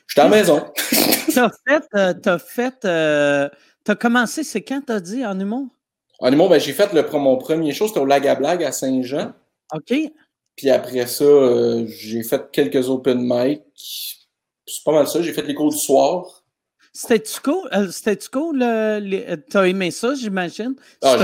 Je 0.08 0.14
suis 0.14 0.22
à 0.22 0.26
la 0.26 0.30
maison. 0.30 0.66
t'as 1.34 1.50
fait, 1.68 1.84
euh, 1.96 2.14
t'as 2.14 2.40
fait, 2.40 2.86
euh, 2.86 3.50
t'as 3.84 3.96
commencé, 3.96 4.44
c'est 4.44 4.62
quand 4.62 4.82
t'as 4.86 5.00
dit 5.00 5.26
en 5.26 5.40
humour? 5.40 5.68
En 6.20 6.32
humour, 6.32 6.50
ben, 6.50 6.60
j'ai 6.60 6.74
fait 6.74 6.94
le, 6.94 7.06
mon 7.18 7.38
premier 7.38 7.74
show, 7.74 7.88
c'était 7.88 8.00
au 8.00 8.06
Lag 8.06 8.26
à 8.28 8.36
Blague 8.36 8.64
à 8.64 8.72
Saint-Jean. 8.72 9.34
OK. 9.74 9.94
Puis 10.56 10.70
après 10.70 11.06
ça, 11.08 11.26
euh, 11.26 11.86
j'ai 11.88 12.24
fait 12.24 12.50
quelques 12.52 12.88
open 12.90 13.20
mic. 13.22 13.62
C'est 14.66 14.84
pas 14.86 14.94
mal 14.94 15.08
ça. 15.08 15.22
J'ai 15.22 15.34
fait 15.34 15.44
les 15.44 15.54
cours 15.54 15.72
du 15.72 15.78
soir. 15.78 16.45
C'était-tu 16.98 17.42
cool? 17.42 17.68
Euh, 17.74 17.92
c'était-tu 17.92 18.30
cool? 18.30 18.64
Euh, 18.64 19.36
t'as 19.50 19.66
aimé 19.66 19.92
ça, 19.92 20.16
j'imagine? 20.16 20.76
Ah, 21.04 21.18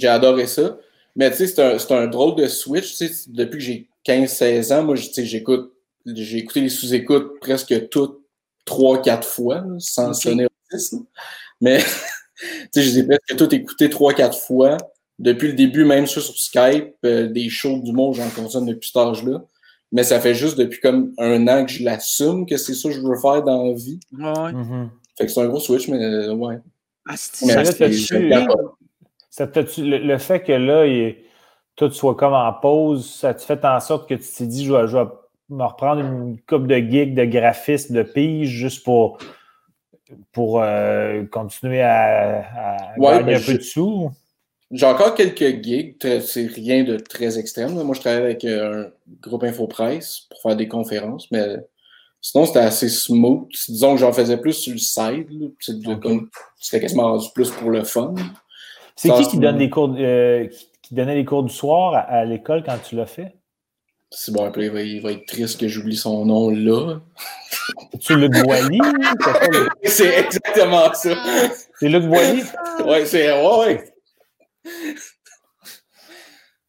j'ai 0.00 0.08
adoré 0.08 0.48
ça. 0.48 0.76
Mais 1.14 1.30
tu 1.30 1.46
sais, 1.46 1.78
c'est 1.78 1.92
un, 1.92 1.96
un, 1.96 2.06
drôle 2.08 2.34
de 2.34 2.48
switch. 2.48 2.98
Depuis 3.28 3.58
que 3.58 3.64
j'ai 3.64 3.88
15-16 4.04 4.74
ans, 4.74 4.82
moi, 4.82 4.96
j'écoute 4.96 5.70
j'ai 6.06 6.38
écouté 6.38 6.60
les 6.60 6.68
sous-écoutes 6.68 7.40
presque 7.40 7.88
toutes 7.88 8.20
trois, 8.64 9.00
quatre 9.00 9.26
fois, 9.26 9.64
sans 9.78 10.12
sonner 10.12 10.46
autiste. 10.72 10.96
Mais 11.60 11.78
je 12.74 12.80
les 12.80 12.98
ai 12.98 13.02
presque 13.04 13.36
tout 13.36 13.54
écoutés 13.54 13.88
trois, 13.88 14.12
quatre 14.12 14.38
fois. 14.38 14.76
Depuis 15.20 15.46
le 15.46 15.54
début, 15.54 15.84
même 15.84 16.08
sur 16.08 16.22
Skype, 16.22 16.94
euh, 17.04 17.28
des 17.28 17.48
shows 17.48 17.78
du 17.78 17.92
monde, 17.92 18.14
j'en 18.14 18.28
consomme 18.30 18.66
depuis 18.66 18.88
cet 18.88 18.96
âge-là. 18.96 19.44
Mais 19.94 20.02
ça 20.02 20.18
fait 20.18 20.34
juste 20.34 20.58
depuis 20.58 20.80
comme 20.80 21.12
un 21.18 21.46
an 21.46 21.64
que 21.64 21.70
je 21.70 21.84
l'assume 21.84 22.46
que 22.46 22.56
c'est 22.56 22.74
ça 22.74 22.88
que 22.88 22.96
je 22.96 23.00
veux 23.00 23.14
faire 23.16 23.44
dans 23.44 23.62
la 23.62 23.74
vie. 23.74 24.00
Ouais. 24.12 24.52
Mm-hmm. 24.52 24.88
Fait 25.16 25.26
que 25.26 25.30
c'est 25.30 25.40
un 25.40 25.46
gros 25.46 25.60
switch, 25.60 25.86
mais 25.86 26.02
euh, 26.02 26.34
ouais. 26.34 26.58
Ah, 27.06 27.14
mais 27.46 27.64
ça 29.30 29.46
le, 29.78 30.18
fait 30.18 30.42
que 30.42 30.52
là, 30.52 30.86
il, 30.86 31.16
tout 31.76 31.90
soit 31.92 32.16
comme 32.16 32.32
en 32.32 32.52
pause, 32.52 33.08
ça 33.08 33.34
te 33.34 33.42
fait 33.42 33.64
en 33.64 33.78
sorte 33.78 34.08
que 34.08 34.14
tu 34.14 34.24
t'es 34.36 34.46
dit, 34.46 34.64
je 34.64 34.72
vais, 34.72 34.88
je 34.88 34.98
vais 34.98 35.04
me 35.50 35.62
reprendre 35.62 36.00
une 36.00 36.40
coupe 36.40 36.66
de 36.66 36.76
gigs 36.76 37.14
de 37.14 37.24
graphiste, 37.24 37.92
de 37.92 38.02
pige, 38.02 38.48
juste 38.48 38.82
pour, 38.82 39.18
pour 40.32 40.60
euh, 40.60 41.24
continuer 41.26 41.82
à, 41.82 42.44
gagner 42.98 43.22
ben, 43.22 43.36
un 43.36 43.46
peu 43.46 43.58
de 43.58 43.62
sous? 43.62 44.10
J'ai 44.70 44.86
encore 44.86 45.14
quelques 45.14 45.62
gigs, 45.62 45.96
c'est 46.20 46.46
rien 46.46 46.84
de 46.84 46.96
très 46.96 47.38
extrême. 47.38 47.74
Moi, 47.74 47.94
je 47.94 48.00
travaille 48.00 48.22
avec 48.22 48.44
euh, 48.44 48.86
un 48.86 48.90
groupe 49.20 49.44
InfoPresse 49.44 50.26
pour 50.30 50.40
faire 50.40 50.56
des 50.56 50.68
conférences, 50.68 51.30
mais 51.30 51.56
sinon, 52.20 52.46
c'était 52.46 52.60
assez 52.60 52.88
smooth. 52.88 53.48
Disons 53.68 53.94
que 53.94 54.00
j'en 54.00 54.12
faisais 54.12 54.36
plus 54.38 54.54
sur 54.54 54.72
le 54.72 54.78
side. 54.78 55.28
C'était 56.58 56.80
quasiment 56.80 57.12
rendu 57.12 57.28
plus 57.34 57.50
pour 57.50 57.70
le 57.70 57.84
fun. 57.84 58.14
C'est 58.96 59.10
qui 59.10 59.28
qui 59.28 59.38
donne 59.38 59.58
des 59.58 59.70
cours, 59.70 59.94
euh, 59.98 60.48
qui 60.82 60.94
donnait 60.94 61.16
les 61.16 61.24
cours 61.24 61.42
du 61.42 61.52
soir 61.52 61.94
à, 62.08 62.24
l'école 62.24 62.62
quand 62.64 62.78
tu 62.78 62.96
l'as 62.96 63.06
fait? 63.06 63.34
C'est 64.10 64.32
bon, 64.32 64.44
après, 64.44 64.66
il 64.66 65.02
va, 65.02 65.10
être 65.10 65.26
triste 65.26 65.58
que 65.58 65.66
j'oublie 65.66 65.96
son 65.96 66.24
nom 66.24 66.50
là. 66.50 67.00
Tu 68.00 68.16
Luc 68.16 68.32
Boilly? 68.44 68.78
c'est 69.82 70.20
exactement 70.20 70.92
ça. 70.94 71.16
C'est 71.80 71.88
Luc 71.88 72.04
Boilly? 72.04 72.42
Oui, 72.86 72.98
c'est. 73.06 73.32
Ouais, 73.32 73.58
ouais. 73.58 73.93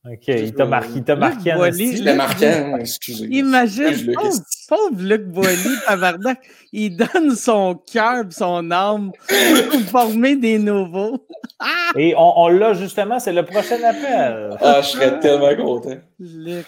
OK, 0.08 0.28
il 0.28 0.54
t'a 0.54 0.66
marqué, 0.66 0.91
il 0.98 1.04
t'a 1.04 1.16
marqué 1.16 1.52
en 1.54 1.64
Je 1.64 2.04
l'ai 2.04 2.14
marqué, 2.14 2.46
hein, 2.48 2.78
excusez. 2.80 3.26
Imagine, 3.26 4.14
pauvre, 4.14 4.39
pauvre 4.70 5.02
Luc 5.02 5.24
Boilly, 5.24 5.76
tabarnak, 5.88 6.48
il 6.72 6.96
donne 6.96 7.36
son 7.36 7.74
cœur 7.91 8.26
son 8.30 8.70
âme 8.70 9.12
pour 9.28 9.80
former 9.89 10.36
des 10.36 10.60
nouveaux. 10.60 11.26
Et 11.96 12.14
on, 12.16 12.39
on 12.39 12.50
l'a 12.50 12.74
justement, 12.74 13.20
c'est 13.20 13.34
le 13.34 13.46
prochain 13.46 13.82
appel. 13.84 14.56
Ah, 14.62 14.82
je 14.82 14.89
serais 14.89 15.20
tellement 15.20 15.56
content. 15.56 15.98
Luc. 16.20 16.68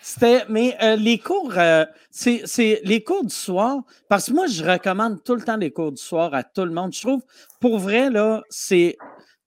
C'était, 0.00 0.44
mais 0.48 0.76
euh, 0.80 0.94
les 0.94 1.18
cours, 1.18 1.52
euh, 1.56 1.84
c'est, 2.10 2.80
les 2.84 3.02
cours 3.02 3.24
du 3.24 3.34
soir, 3.34 3.82
parce 4.08 4.28
que 4.28 4.32
moi, 4.32 4.46
je 4.46 4.64
recommande 4.64 5.22
tout 5.24 5.34
le 5.34 5.42
temps 5.42 5.56
les 5.56 5.72
cours 5.72 5.90
du 5.90 6.02
soir 6.02 6.32
à 6.34 6.44
tout 6.44 6.64
le 6.64 6.70
monde. 6.70 6.94
Je 6.94 7.00
trouve, 7.00 7.22
pour 7.60 7.78
vrai, 7.78 8.08
là, 8.08 8.42
c'est, 8.48 8.96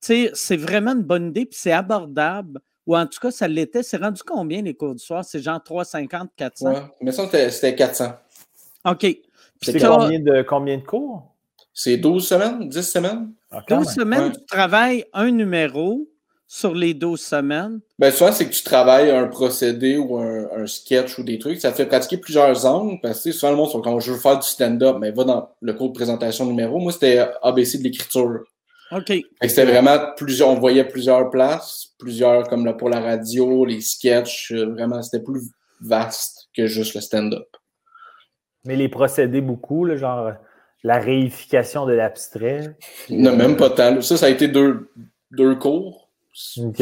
c'est 0.01 0.57
vraiment 0.57 0.91
une 0.91 1.03
bonne 1.03 1.29
idée, 1.29 1.45
puis 1.45 1.57
c'est 1.59 1.71
abordable. 1.71 2.59
Ou 2.87 2.97
en 2.97 3.05
tout 3.05 3.19
cas, 3.19 3.31
ça 3.31 3.47
l'était. 3.47 3.83
C'est 3.83 3.97
rendu 3.97 4.21
combien 4.23 4.61
les 4.61 4.73
cours 4.73 4.95
du 4.95 5.03
soir? 5.03 5.23
C'est 5.23 5.39
genre 5.39 5.61
350, 5.61 6.31
400? 6.35 6.69
Oui, 6.69 6.79
mais 7.01 7.11
ça, 7.11 7.29
c'était 7.29 7.75
400. 7.75 8.13
OK. 8.85 9.05
C'est 9.61 9.79
combien 9.79 10.19
de, 10.19 10.41
combien 10.41 10.77
de 10.77 10.83
cours? 10.83 11.31
C'est 11.73 11.97
12 11.97 12.27
semaines, 12.27 12.67
10 12.67 12.81
semaines? 12.81 13.33
12 13.69 13.85
ah, 13.87 13.91
semaines, 13.91 14.31
tu 14.31 14.45
travailles 14.45 15.05
un 15.13 15.31
numéro 15.31 16.07
sur 16.47 16.73
les 16.73 16.93
12 16.93 17.21
semaines. 17.21 17.79
Bien, 17.97 18.11
souvent, 18.11 18.31
c'est 18.33 18.45
que 18.45 18.53
tu 18.53 18.63
travailles 18.63 19.09
un 19.09 19.27
procédé 19.27 19.97
ou 19.97 20.17
un, 20.17 20.67
sketch 20.67 21.17
ou 21.17 21.23
des 21.23 21.39
trucs. 21.39 21.61
Ça 21.61 21.71
te 21.71 21.77
fait 21.77 21.85
pratiquer 21.85 22.17
plusieurs 22.17 22.65
angles 22.65 22.99
parce 23.01 23.23
que 23.23 23.31
souvent, 23.31 23.51
le 23.51 23.57
monde 23.57 23.69
quand 23.83 23.99
je 24.01 24.11
veux 24.11 24.19
faire 24.19 24.37
du 24.37 24.47
stand-up, 24.47 24.97
mais 24.99 25.11
va 25.11 25.23
dans 25.23 25.49
le 25.61 25.73
cours 25.73 25.89
de 25.89 25.93
présentation 25.93 26.45
numéro. 26.45 26.79
Moi, 26.79 26.91
c'était 26.91 27.25
ABC 27.41 27.77
de 27.77 27.83
l'écriture. 27.83 28.43
OK. 28.91 29.13
C'était 29.41 29.65
vraiment 29.65 29.97
plusieurs, 30.17 30.49
on 30.49 30.59
voyait 30.59 30.85
plusieurs 30.85 31.29
places, 31.29 31.93
plusieurs 31.97 32.47
comme 32.47 32.65
là, 32.65 32.73
pour 32.73 32.89
la 32.89 32.99
radio, 32.99 33.65
les 33.65 33.81
sketchs, 33.81 34.51
euh, 34.51 34.65
vraiment, 34.65 35.01
c'était 35.01 35.23
plus 35.23 35.41
vaste 35.79 36.49
que 36.55 36.67
juste 36.67 36.95
le 36.95 37.01
stand-up. 37.01 37.47
Mais 38.65 38.75
les 38.75 38.89
procédés 38.89 39.41
beaucoup, 39.41 39.85
là, 39.85 39.95
genre 39.95 40.33
la 40.83 40.99
réification 40.99 41.85
de 41.85 41.93
l'abstrait. 41.93 42.75
Non, 43.09 43.35
même 43.35 43.55
pas 43.55 43.69
tant. 43.69 44.01
Ça, 44.01 44.17
ça 44.17 44.25
a 44.25 44.29
été 44.29 44.47
deux, 44.47 44.91
deux 45.31 45.55
cours. 45.55 46.09
OK. 46.57 46.81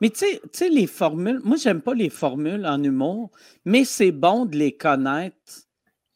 Mais 0.00 0.10
tu 0.10 0.26
sais, 0.52 0.68
les 0.68 0.86
formules, 0.86 1.40
moi, 1.44 1.56
j'aime 1.56 1.80
pas 1.80 1.94
les 1.94 2.10
formules 2.10 2.66
en 2.66 2.82
humour, 2.82 3.30
mais 3.64 3.84
c'est 3.84 4.12
bon 4.12 4.44
de 4.44 4.56
les 4.56 4.76
connaître 4.76 5.63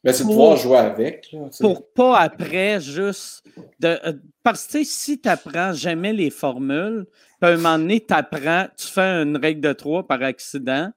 mais 0.05 0.13
c'est 0.13 0.25
de 0.25 0.29
pouvoir 0.29 0.57
jouer 0.57 0.79
avec. 0.79 1.35
pour 1.61 1.93
pas 1.93 2.19
après 2.19 2.81
juste. 2.81 3.45
De, 3.81 3.99
euh, 4.05 4.13
parce 4.43 4.67
que 4.67 4.85
si 4.85 5.21
tu 5.21 5.29
n'apprends 5.29 5.73
jamais 5.73 6.13
les 6.13 6.31
formules, 6.31 7.07
puis 7.41 7.51
à 7.51 7.55
un 7.55 7.57
moment 7.57 7.79
donné, 7.79 8.05
tu 8.05 8.15
apprends, 8.15 8.67
tu 8.77 8.87
fais 8.87 9.23
une 9.23 9.37
règle 9.37 9.61
de 9.61 9.73
trois 9.73 10.07
par 10.07 10.23
accident, 10.23 10.91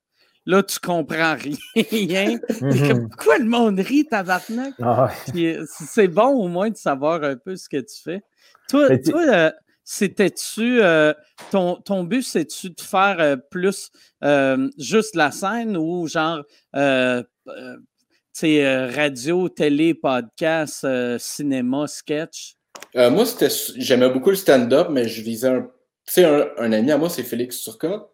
là, 0.45 0.63
tu 0.63 0.79
comprends 0.79 1.35
rien. 1.35 2.39
Mhm. 2.61 3.09
Pourquoi 3.09 3.39
le 3.39 3.45
monde 3.45 3.79
rit, 3.79 4.05
tabarnak? 4.05 4.73
Ah 4.81 5.09
c'est 5.65 6.07
bon 6.07 6.27
au 6.27 6.47
moins 6.47 6.69
de 6.69 6.77
savoir 6.77 7.23
un 7.23 7.35
peu 7.35 7.55
ce 7.55 7.67
que 7.67 7.77
tu 7.77 8.01
fais. 8.03 8.21
Toi, 8.69 8.89
euh, 9.15 9.51
c'était-tu. 9.83 10.81
Euh, 10.81 11.13
ton, 11.49 11.75
ton, 11.77 12.03
but, 12.03 12.21
c'est-tu 12.21 12.69
de 12.69 12.81
faire 12.81 13.37
plus 13.49 13.91
juste 14.77 15.15
la 15.15 15.31
scène 15.31 15.75
ou 15.75 16.07
genre 16.07 16.43
c'est 18.33 18.65
euh, 18.65 18.87
radio, 18.87 19.49
télé, 19.49 19.93
podcast, 19.93 20.83
euh, 20.83 21.17
cinéma, 21.19 21.87
sketch? 21.87 22.55
Euh, 22.95 23.09
moi, 23.09 23.25
j'aimais 23.75 24.09
beaucoup 24.09 24.29
le 24.29 24.35
stand-up, 24.35 24.87
mais 24.89 25.07
je 25.07 25.21
visais 25.21 25.49
un. 25.49 25.61
Tu 26.07 26.13
sais, 26.13 26.25
un, 26.25 26.71
ami 26.71 26.91
à 26.91 26.97
moi, 26.97 27.09
c'est 27.09 27.23
Félix 27.23 27.61
Turcotte. 27.61 28.07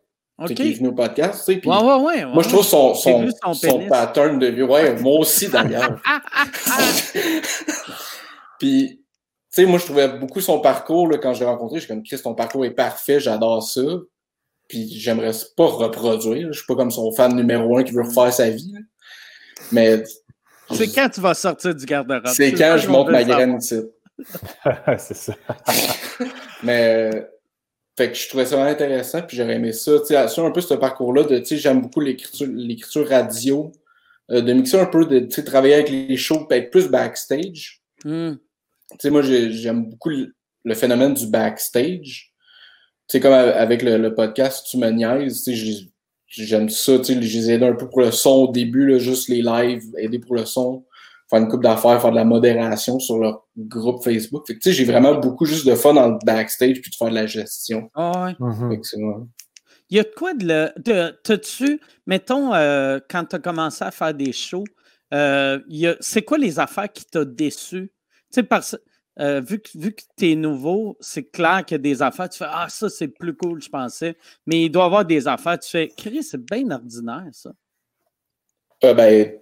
Qui 0.45 0.53
est 0.53 0.73
venu 0.73 0.89
au 0.89 0.93
podcast, 0.93 1.45
tu 1.47 1.55
sais. 1.55 1.67
ouais, 1.67 1.81
ouais, 1.81 2.03
ouais, 2.03 2.25
moi, 2.25 2.43
je 2.43 2.49
trouve 2.49 2.63
son, 2.63 2.93
son, 2.93 3.27
son, 3.53 3.87
pattern 3.87 4.37
de 4.37 4.45
vie. 4.45 4.61
Ouais, 4.61 4.95
moi 5.01 5.21
aussi, 5.21 5.47
d'ailleurs. 5.47 5.99
Puis, 8.59 9.03
tu 9.51 9.55
sais, 9.63 9.65
moi, 9.65 9.79
je 9.79 9.85
trouvais 9.85 10.09
beaucoup 10.09 10.39
son 10.39 10.59
parcours, 10.59 11.07
là, 11.07 11.17
quand 11.17 11.33
je 11.33 11.39
l'ai 11.39 11.47
rencontré. 11.47 11.77
Je 11.77 11.85
suis 11.85 11.87
comme, 11.87 12.03
Chris, 12.03 12.21
ton 12.21 12.35
parcours 12.35 12.65
est 12.65 12.75
parfait, 12.75 13.19
j'adore 13.19 13.63
ça. 13.63 13.81
Puis, 14.67 14.99
j'aimerais 14.99 15.31
pas 15.55 15.65
reproduire. 15.65 16.49
Je 16.51 16.59
suis 16.59 16.67
pas 16.67 16.75
comme 16.75 16.91
son 16.91 17.11
fan 17.11 17.35
numéro 17.35 17.75
un 17.75 17.83
qui 17.83 17.93
veut 17.93 18.03
refaire 18.03 18.31
sa 18.31 18.51
vie. 18.51 18.75
Mais. 19.71 20.03
C'est 20.71 20.93
quand 20.93 21.09
tu 21.09 21.21
vas 21.21 21.33
sortir 21.33 21.73
du 21.73 21.85
garde-robe? 21.85 22.27
C'est 22.27 22.53
quand 22.53 22.77
je 22.77 22.89
monte 22.89 23.09
ma 23.09 23.23
graine 23.23 23.57
ici. 23.57 23.81
c'est 24.97 25.15
ça. 25.15 25.33
Mais. 26.63 27.29
Fait 27.97 28.11
que 28.11 28.17
je 28.17 28.27
trouvais 28.29 28.45
ça 28.45 28.55
vraiment 28.55 28.69
intéressant, 28.69 29.23
puis 29.23 29.35
j'aurais 29.35 29.55
aimé 29.55 29.73
ça. 29.73 29.99
Tu 29.99 30.07
sais, 30.07 30.27
sur 30.27 30.45
un 30.45 30.51
peu 30.51 30.61
ce 30.61 30.75
parcours-là, 30.75 31.23
de, 31.23 31.39
tu 31.39 31.45
sais, 31.45 31.57
j'aime 31.57 31.81
beaucoup 31.81 31.99
l'écriture 31.99 33.09
radio, 33.09 33.71
euh, 34.29 34.41
de 34.41 34.53
mixer 34.53 34.79
un 34.79 34.85
peu, 34.85 35.05
de, 35.05 35.21
tu 35.21 35.31
sais, 35.31 35.43
travailler 35.43 35.73
avec 35.73 35.89
les 35.89 36.15
shows, 36.15 36.45
peut-être 36.45 36.69
plus 36.69 36.89
backstage. 36.89 37.81
Hmm. 38.05 38.33
Tu 38.91 38.97
sais, 38.99 39.09
moi, 39.09 39.23
j'aime 39.23 39.89
beaucoup 39.89 40.09
le, 40.09 40.75
phénomène 40.75 41.15
du 41.15 41.25
backstage. 41.25 42.33
Tu 43.07 43.13
sais, 43.13 43.19
comme 43.19 43.33
avec 43.33 43.81
le, 43.81 44.13
podcast 44.13 44.67
Tu 44.69 44.77
me 44.77 44.91
niaises, 44.91 45.43
tu 45.43 45.57
sais, 45.57 45.87
j'aime 46.27 46.69
ça, 46.69 46.97
tu 46.99 47.05
sais, 47.05 47.21
je 47.21 47.37
les 47.37 47.51
aide 47.51 47.63
un 47.63 47.73
peu 47.73 47.89
pour 47.89 48.01
le 48.01 48.11
son 48.11 48.31
au 48.31 48.51
début, 48.51 48.85
là, 48.87 48.97
juste 48.99 49.29
les 49.29 49.41
lives, 49.41 49.83
aider 49.97 50.19
pour 50.19 50.35
le 50.35 50.45
son, 50.45 50.85
faire 51.29 51.39
une 51.39 51.47
coupe 51.47 51.63
d'affaires, 51.63 52.01
faire 52.01 52.11
de 52.11 52.15
la 52.15 52.25
modération 52.25 52.99
sur 52.99 53.17
leur 53.17 53.45
groupe 53.57 54.03
Facebook. 54.03 54.45
Fait 54.47 54.53
que, 54.55 54.59
tu 54.59 54.69
sais, 54.69 54.75
j'ai 54.75 54.85
vraiment 54.85 55.15
beaucoup 55.15 55.45
juste 55.45 55.65
de 55.65 55.75
fun 55.75 55.93
dans 55.93 56.09
le 56.09 56.17
backstage 56.25 56.81
puis 56.81 56.91
de 56.91 56.95
faire 56.95 57.09
de 57.09 57.15
la 57.15 57.25
gestion. 57.25 57.89
Ah 57.95 58.25
ouais. 58.25 58.49
Fait 58.69 58.79
que 58.79 58.87
Il 59.89 59.97
y 59.97 59.99
a 59.99 60.03
de 60.03 60.13
quoi 60.15 60.33
de 60.33 60.47
le. 60.47 60.71
De, 60.77 61.17
T'as-tu, 61.23 61.79
mettons, 62.05 62.53
euh, 62.53 62.99
quand 63.09 63.25
tu 63.25 63.35
as 63.35 63.39
commencé 63.39 63.83
à 63.83 63.91
faire 63.91 64.13
des 64.13 64.31
shows, 64.31 64.65
euh, 65.13 65.59
c'est 65.99 66.21
quoi 66.21 66.37
les 66.37 66.59
affaires 66.59 66.91
qui 66.91 67.05
t'ont 67.05 67.25
déçu? 67.25 67.89
Tu 67.89 68.25
sais, 68.31 68.43
parce 68.43 68.77
euh, 69.19 69.41
vu 69.41 69.59
que, 69.59 69.69
vu 69.75 69.93
que 69.93 70.03
tu 70.17 70.31
es 70.31 70.35
nouveau, 70.35 70.95
c'est 70.99 71.31
clair 71.31 71.63
qu'il 71.65 71.75
y 71.75 71.79
a 71.79 71.81
des 71.81 72.01
affaires, 72.01 72.29
tu 72.29 72.37
fais 72.37 72.45
Ah, 72.47 72.67
ça, 72.69 72.89
c'est 72.89 73.07
plus 73.07 73.35
cool, 73.35 73.61
je 73.61 73.69
pensais. 73.69 74.15
Mais 74.45 74.65
il 74.65 74.69
doit 74.69 74.83
y 74.83 74.85
avoir 74.85 75.05
des 75.05 75.27
affaires, 75.27 75.57
tu 75.57 75.69
fais 75.69 75.87
Chris, 75.95 76.23
c'est 76.23 76.43
bien 76.43 76.69
ordinaire, 76.69 77.25
ça. 77.31 77.51
Euh, 78.83 78.93
ben, 78.93 79.33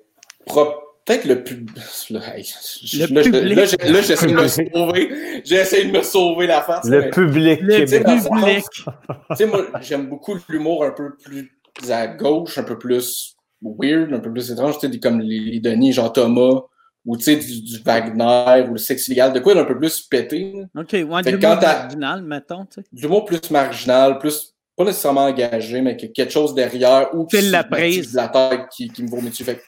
peut-être 0.46 1.26
le 1.26 1.44
plus. 1.44 1.66
Là, 2.10 2.20
là, 2.20 3.62
j'essaie 4.02 4.28
de 4.28 4.34
me 4.34 4.48
sauver. 4.48 5.42
J'essaie 5.44 5.86
de 5.86 5.92
me 5.92 6.02
sauver 6.02 6.48
la 6.48 6.62
face. 6.62 6.86
Le 6.86 7.10
public. 7.10 7.60
Le 7.62 7.86
public. 7.86 8.64
Tu 8.72 9.36
sais, 9.36 9.46
moi, 9.46 9.68
j'aime 9.82 10.08
beaucoup 10.08 10.38
l'humour 10.48 10.86
un 10.86 10.92
peu 10.92 11.16
plus 11.18 11.52
à 11.90 12.08
gauche, 12.08 12.58
un 12.58 12.64
peu 12.64 12.78
plus 12.78 13.36
weird, 13.62 14.14
un 14.14 14.20
peu 14.20 14.32
plus 14.32 14.52
étrange. 14.52 14.80
Tu 14.80 14.90
sais, 14.90 15.00
comme 15.00 15.20
les, 15.20 15.40
les 15.40 15.60
Denis, 15.60 15.92
genre 15.92 16.14
Thomas 16.14 16.62
ou 17.06 17.18
tu 17.18 17.24
sais, 17.24 17.36
du, 17.36 17.80
Wagner 17.84 18.68
ou 18.68 18.74
le 18.74 18.78
sexe 18.78 19.08
illégal, 19.08 19.32
de 19.34 19.40
quoi 19.40 19.54
il 19.54 19.58
est 19.58 19.62
un 19.62 19.66
peu 19.66 19.78
plus 19.78 20.02
pété. 20.02 20.54
OK, 20.76 20.92
ouais, 20.92 21.22
du 21.22 21.38
mot 21.38 21.56
marginal, 21.56 22.24
mettons. 22.24 22.68
Du 22.92 23.08
mot 23.08 23.22
plus 23.22 23.52
marginal, 23.52 24.18
plus 24.18 24.56
pas 24.76 24.84
nécessairement 24.84 25.26
engagé, 25.26 25.82
mais 25.82 25.96
que 25.96 26.08
quelque 26.08 26.32
chose 26.32 26.54
derrière 26.54 27.16
ou 27.16 27.28
file 27.30 27.50
la 27.52 27.64
prise. 27.64 28.14
la 28.14 28.28
tête 28.28 28.68
qui, 28.76 28.90
qui 28.90 29.04
me 29.04 29.10
vomit 29.10 29.30
dessus. 29.30 29.46
Fait 29.46 29.62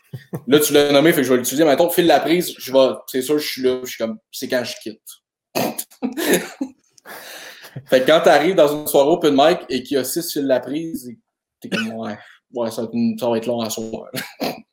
là, 0.48 0.60
tu 0.60 0.74
l'as 0.74 0.92
nommé, 0.92 1.14
fait 1.14 1.22
que 1.22 1.28
je 1.28 1.32
vais 1.32 1.38
l'utiliser. 1.38 1.64
Maintenant, 1.64 1.90
file 1.90 2.08
la 2.08 2.20
prise, 2.20 2.54
je 2.58 2.74
vais, 2.74 2.90
c'est 3.08 3.22
sûr, 3.22 3.40
je 3.40 3.48
suis 3.48 3.62
là, 3.62 3.80
je 3.84 3.90
suis 3.90 3.98
comme, 3.98 4.18
c'est 4.32 4.50
quand 4.50 4.64
je 4.66 4.76
quitte. 4.82 5.00
fait 7.86 8.02
que 8.02 8.06
quand 8.06 8.22
t'arrives 8.22 8.56
dans 8.56 8.68
une 8.68 8.86
soirée 8.88 9.10
open 9.10 9.34
mic 9.34 9.60
et 9.70 9.82
qu'il 9.82 9.96
y 9.96 10.00
a 10.00 10.04
six 10.04 10.30
fils 10.30 10.44
la 10.44 10.60
prise, 10.60 11.10
t'es 11.62 11.70
comme, 11.70 11.94
ouais, 11.94 12.18
ouais, 12.54 12.72
ça 12.72 12.82
va, 12.82 13.38
être, 13.38 13.46
long 13.46 13.62
à 13.62 13.70
soir. 13.70 14.10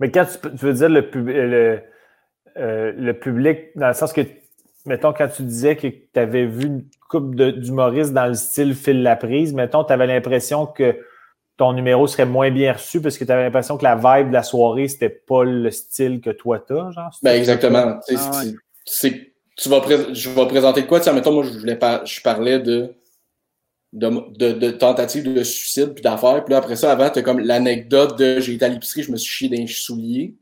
mais 0.00 0.10
quand 0.10 0.24
tu, 0.24 0.48
veux 0.66 0.72
dire 0.72 0.88
le, 0.88 1.00
le, 1.12 1.80
euh, 2.56 2.92
le 2.96 3.12
public, 3.14 3.58
dans 3.76 3.88
le 3.88 3.94
sens 3.94 4.12
que 4.12 4.22
mettons, 4.86 5.12
quand 5.12 5.28
tu 5.28 5.42
disais 5.42 5.76
que 5.76 5.86
tu 5.86 6.18
avais 6.18 6.46
vu 6.46 6.66
une 6.66 6.84
coupe 7.08 7.34
d'humoristes 7.34 8.12
dans 8.12 8.26
le 8.26 8.34
style 8.34 8.74
fil 8.74 9.02
la 9.02 9.16
prise, 9.16 9.54
mettons, 9.54 9.84
tu 9.84 9.92
avais 9.92 10.06
l'impression 10.06 10.66
que 10.66 10.96
ton 11.56 11.72
numéro 11.72 12.06
serait 12.06 12.26
moins 12.26 12.50
bien 12.50 12.72
reçu 12.72 13.00
parce 13.00 13.18
que 13.18 13.24
tu 13.24 13.32
avais 13.32 13.42
l'impression 13.42 13.76
que 13.76 13.84
la 13.84 13.96
vibe 13.96 14.28
de 14.28 14.34
la 14.34 14.42
soirée, 14.42 14.88
c'était 14.88 15.08
pas 15.08 15.44
le 15.44 15.70
style 15.70 16.20
que 16.20 16.30
toi 16.30 16.62
tu 16.64 16.72
as, 16.72 16.90
genre? 16.90 17.10
Ben 17.22 17.36
exactement. 17.36 17.98
Ah 18.10 18.42
tu 19.56 19.68
vas 19.68 19.82
je 20.12 20.30
vais 20.30 20.46
présenter 20.46 20.86
quoi? 20.86 21.00
Tiens, 21.00 21.12
mettons, 21.12 21.32
moi, 21.32 21.42
je, 21.42 21.58
voulais 21.58 21.78
je 22.04 22.20
parlais 22.22 22.60
de, 22.60 22.94
de, 23.92 24.52
de, 24.52 24.70
tentative 24.70 25.32
de 25.32 25.42
suicide 25.42 25.94
puis 25.94 26.02
d'affaires. 26.02 26.44
Puis 26.44 26.52
là, 26.52 26.58
après 26.58 26.76
ça, 26.76 26.92
avant, 26.92 27.10
tu 27.10 27.20
as 27.20 27.22
comme 27.22 27.40
l'anecdote 27.40 28.18
de 28.18 28.40
j'ai 28.40 28.54
été 28.54 28.64
à 28.64 28.68
l'épicerie, 28.68 29.02
je 29.02 29.12
me 29.12 29.16
suis 29.16 29.48
chié 29.48 29.48
d'un 29.48 29.66
soulier. 29.66 30.34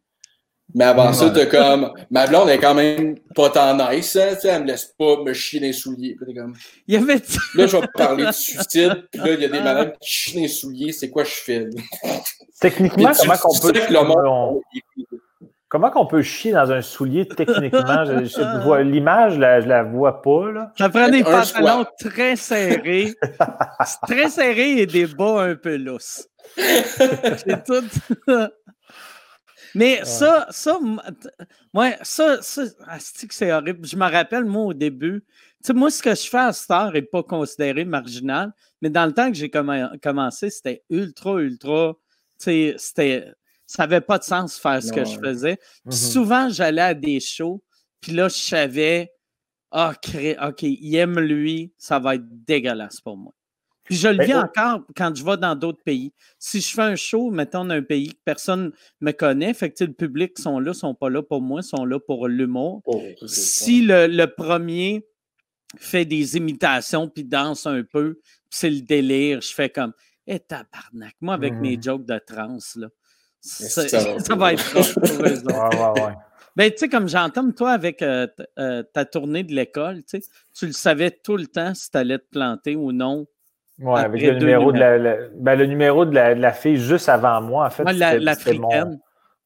Mais 0.74 0.84
avant 0.84 1.12
ça, 1.12 1.30
t'as 1.30 1.46
comme. 1.46 1.92
Ma 2.10 2.26
blonde 2.26 2.48
est 2.48 2.58
quand 2.58 2.74
même 2.74 3.16
pas 3.34 3.50
tant 3.50 3.76
nice, 3.76 4.16
hein, 4.16 4.36
elle 4.42 4.62
me 4.62 4.66
laisse 4.66 4.92
pas 4.98 5.22
me 5.22 5.32
chier 5.32 5.60
dans 5.60 5.66
les 5.66 5.72
souliers. 5.72 6.16
Puis 6.20 6.34
comme. 6.34 6.54
Il 6.88 6.94
y 6.94 6.96
avait... 6.96 7.22
Là, 7.54 7.66
je 7.66 7.76
vais 7.76 7.86
parler 7.94 8.26
de 8.26 8.32
suicide, 8.32 9.06
puis 9.12 9.20
là, 9.20 9.34
il 9.34 9.40
y 9.40 9.44
a 9.44 9.48
des 9.48 9.60
malades 9.60 9.96
qui 10.00 10.10
chient 10.10 10.34
dans 10.34 10.42
les 10.42 10.48
souliers, 10.48 10.92
c'est 10.92 11.08
quoi 11.08 11.22
je 11.22 11.30
fais? 11.30 11.66
Techniquement, 12.60 13.12
comment 13.16 13.36
qu'on 13.36 13.58
peut. 13.58 13.72
Comment 15.68 15.90
qu'on 15.90 16.06
peut 16.06 16.22
chier 16.22 16.52
dans 16.52 16.70
un 16.70 16.80
soulier 16.80 17.26
techniquement? 17.26 18.04
L'image, 18.82 19.34
je 19.34 19.40
la, 19.40 19.60
je 19.60 19.66
la 19.66 19.82
vois 19.82 20.22
pas. 20.22 20.52
Là. 20.52 20.72
Ça 20.78 20.88
prend 20.88 21.08
des 21.08 21.24
pantalons 21.24 21.84
très 21.98 22.36
serrés. 22.36 23.14
très 24.06 24.28
serrés 24.28 24.78
et 24.82 24.86
des 24.86 25.06
bas 25.06 25.42
un 25.42 25.56
peu 25.56 25.76
lousses. 25.76 26.28
C'est 26.56 27.64
tout. 27.64 27.84
Mais 29.76 30.00
ça, 30.04 30.46
ça, 30.48 30.78
ouais, 31.74 31.98
ça, 32.00 32.40
ça, 32.40 32.62
c'est 32.98 33.52
horrible. 33.52 33.86
Je 33.86 33.96
me 33.96 34.10
rappelle, 34.10 34.46
moi, 34.46 34.64
au 34.64 34.72
début, 34.72 35.22
tu 35.22 35.66
sais, 35.66 35.72
moi, 35.74 35.90
ce 35.90 36.02
que 36.02 36.14
je 36.14 36.26
fais 36.30 36.38
à 36.38 36.52
Star 36.54 36.92
n'est 36.92 37.02
pas 37.02 37.22
considéré 37.22 37.84
marginal, 37.84 38.54
mais 38.80 38.88
dans 38.88 39.04
le 39.04 39.12
temps 39.12 39.30
que 39.30 39.36
j'ai 39.36 39.50
commencé, 39.50 40.48
c'était 40.48 40.82
ultra, 40.88 41.42
ultra, 41.42 41.92
tu 42.38 42.44
sais, 42.44 42.74
c'était, 42.78 43.34
ça 43.66 43.82
n'avait 43.82 44.00
pas 44.00 44.18
de 44.18 44.24
sens 44.24 44.58
faire 44.58 44.82
ce 44.82 44.92
que 44.92 45.04
je 45.04 45.18
faisais. 45.18 45.58
Mm-hmm. 45.86 46.12
Souvent, 46.12 46.48
j'allais 46.48 46.82
à 46.82 46.94
des 46.94 47.20
shows, 47.20 47.62
puis 48.00 48.12
là, 48.12 48.28
je 48.28 48.36
savais, 48.36 49.12
ah, 49.70 49.92
OK, 50.42 50.62
il 50.62 50.96
aime 50.96 51.18
lui, 51.18 51.72
ça 51.76 51.98
va 51.98 52.14
être 52.14 52.26
dégueulasse 52.46 53.00
pour 53.00 53.16
moi. 53.16 53.32
Puis 53.86 53.94
je 53.94 54.08
le 54.08 54.16
ben, 54.16 54.26
vis 54.26 54.34
encore 54.34 54.80
quand 54.96 55.14
je 55.14 55.24
vais 55.24 55.36
dans 55.36 55.54
d'autres 55.54 55.82
pays. 55.82 56.12
Si 56.38 56.60
je 56.60 56.74
fais 56.74 56.82
un 56.82 56.96
show, 56.96 57.30
mettons, 57.30 57.64
dans 57.64 57.74
un 57.74 57.82
pays 57.82 58.08
que 58.08 58.20
personne 58.24 58.72
ne 59.00 59.06
me 59.06 59.12
connaît, 59.12 59.54
fait 59.54 59.70
que 59.70 59.84
le 59.84 59.92
public 59.92 60.38
sont 60.38 60.58
là, 60.58 60.74
sont 60.74 60.94
pas 60.94 61.08
là 61.08 61.22
pour 61.22 61.40
moi, 61.40 61.62
sont 61.62 61.84
là 61.84 62.00
pour 62.00 62.26
l'humour. 62.26 62.82
Oh, 62.84 63.00
si 63.26 63.82
le, 63.82 64.26
premier 64.26 65.06
fait 65.78 66.04
des 66.04 66.36
imitations 66.36 67.08
puis 67.08 67.24
danse 67.24 67.66
un 67.66 67.84
peu, 67.84 68.18
c'est 68.50 68.70
le 68.70 68.80
délire, 68.80 69.40
je 69.40 69.54
fais 69.54 69.70
comme 69.70 69.92
Eh 70.26 70.40
tabarnak, 70.40 71.14
moi 71.20 71.34
avec 71.34 71.54
mes 71.54 71.76
mmh. 71.76 71.82
jokes 71.82 72.06
de 72.06 72.18
trans, 72.18 72.58
là. 72.76 72.88
Ça, 73.40 74.34
va 74.34 74.52
être 74.54 74.72
pour 74.72 75.26
eux 75.26 76.12
Ben, 76.56 76.70
tu 76.70 76.78
sais, 76.78 76.88
comme 76.88 77.08
j'entends, 77.08 77.50
toi, 77.52 77.72
avec 77.72 78.02
euh, 78.02 78.26
euh, 78.58 78.82
ta 78.82 79.04
tournée 79.04 79.44
de 79.44 79.52
l'école, 79.52 80.02
tu 80.04 80.66
le 80.66 80.72
savais 80.72 81.10
tout 81.10 81.36
le 81.36 81.46
temps 81.46 81.74
si 81.74 81.90
tu 81.90 81.98
allais 81.98 82.18
te 82.18 82.28
planter 82.30 82.76
ou 82.76 82.92
non 82.92 83.26
oui, 83.78 84.00
avec 84.00 84.22
le 84.22 84.38
numéro, 84.38 84.72
de 84.72 84.78
la, 84.78 85.16
ben, 85.34 85.54
le 85.54 85.66
numéro 85.66 86.06
de 86.06 86.14
la, 86.14 86.52
fille 86.52 86.78
juste 86.78 87.08
avant 87.10 87.42
moi, 87.42 87.66
en 87.66 87.70
fait. 87.70 87.84
c'était 87.86 88.54
mon, 88.54 88.98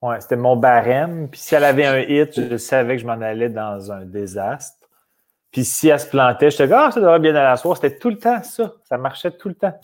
ouais, 0.03 0.21
c'était 0.21 0.37
mon 0.37 0.57
barème. 0.57 1.29
Puis 1.29 1.41
si 1.41 1.55
elle 1.57 1.65
avait 1.65 1.87
un 1.87 1.99
hit, 1.99 2.49
je 2.51 2.57
savais 2.57 2.97
que 2.97 3.03
je 3.03 3.07
m'en 3.07 3.21
allais 3.21 3.49
dans 3.49 3.91
un 3.91 4.05
désastre. 4.05 4.89
Puis 5.51 5.65
si 5.65 5.89
elle 5.89 5.99
se 5.99 6.07
plantait, 6.07 6.51
je 6.51 6.59
te 6.59 6.63
disais, 6.63 6.77
ah, 6.77 6.91
ça 6.93 7.01
devrait 7.01 7.19
bien 7.19 7.31
aller 7.31 7.41
à 7.41 7.51
la 7.51 7.57
soirée. 7.57 7.81
C'était 7.83 7.99
tout 7.99 8.11
le 8.11 8.19
temps 8.19 8.41
ça. 8.45 8.73
Ça 8.89 8.99
marchait 8.99 9.33
tout 9.33 9.49
le 9.49 9.57
temps. 9.57 9.77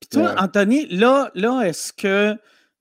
Puis 0.00 0.08
toi, 0.08 0.34
Anthony, 0.38 0.86
là, 0.86 1.30
là 1.34 1.60
est-ce 1.60 1.92
que 1.92 2.34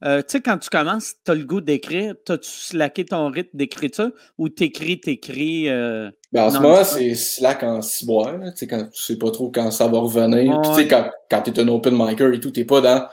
euh, 0.03 0.19
tu 0.19 0.25
sais, 0.29 0.41
quand 0.41 0.57
tu 0.57 0.69
commences, 0.69 1.13
tu 1.23 1.31
as 1.31 1.35
le 1.35 1.43
goût 1.43 1.61
d'écrire, 1.61 2.15
t'as-tu 2.25 2.49
slacké 2.49 3.05
ton 3.05 3.29
rythme 3.29 3.55
d'écriture 3.55 4.11
ou 4.37 4.49
t'écris, 4.49 4.99
t'écris. 4.99 5.69
Euh, 5.69 6.09
ben, 6.31 6.45
en 6.45 6.49
ce 6.49 6.59
moment, 6.59 6.83
c'est 6.83 7.13
slack 7.13 7.63
en 7.63 7.81
ciboire, 7.81 8.39
tu 8.39 8.51
sais, 8.55 8.67
quand 8.67 8.89
tu 8.89 9.01
sais 9.01 9.17
pas 9.17 9.29
trop 9.31 9.51
quand 9.51 9.69
ça 9.69 9.87
va 9.87 9.99
revenir. 9.99 10.59
Puis, 10.61 10.71
tu 10.71 10.75
sais, 10.75 10.87
quand, 10.87 11.09
quand 11.29 11.41
t'es 11.41 11.59
un 11.59 11.67
open 11.67 11.95
micer 11.95 12.33
et 12.33 12.39
tout, 12.39 12.51
t'es 12.51 12.65
pas 12.65 12.81
dans. 12.81 13.07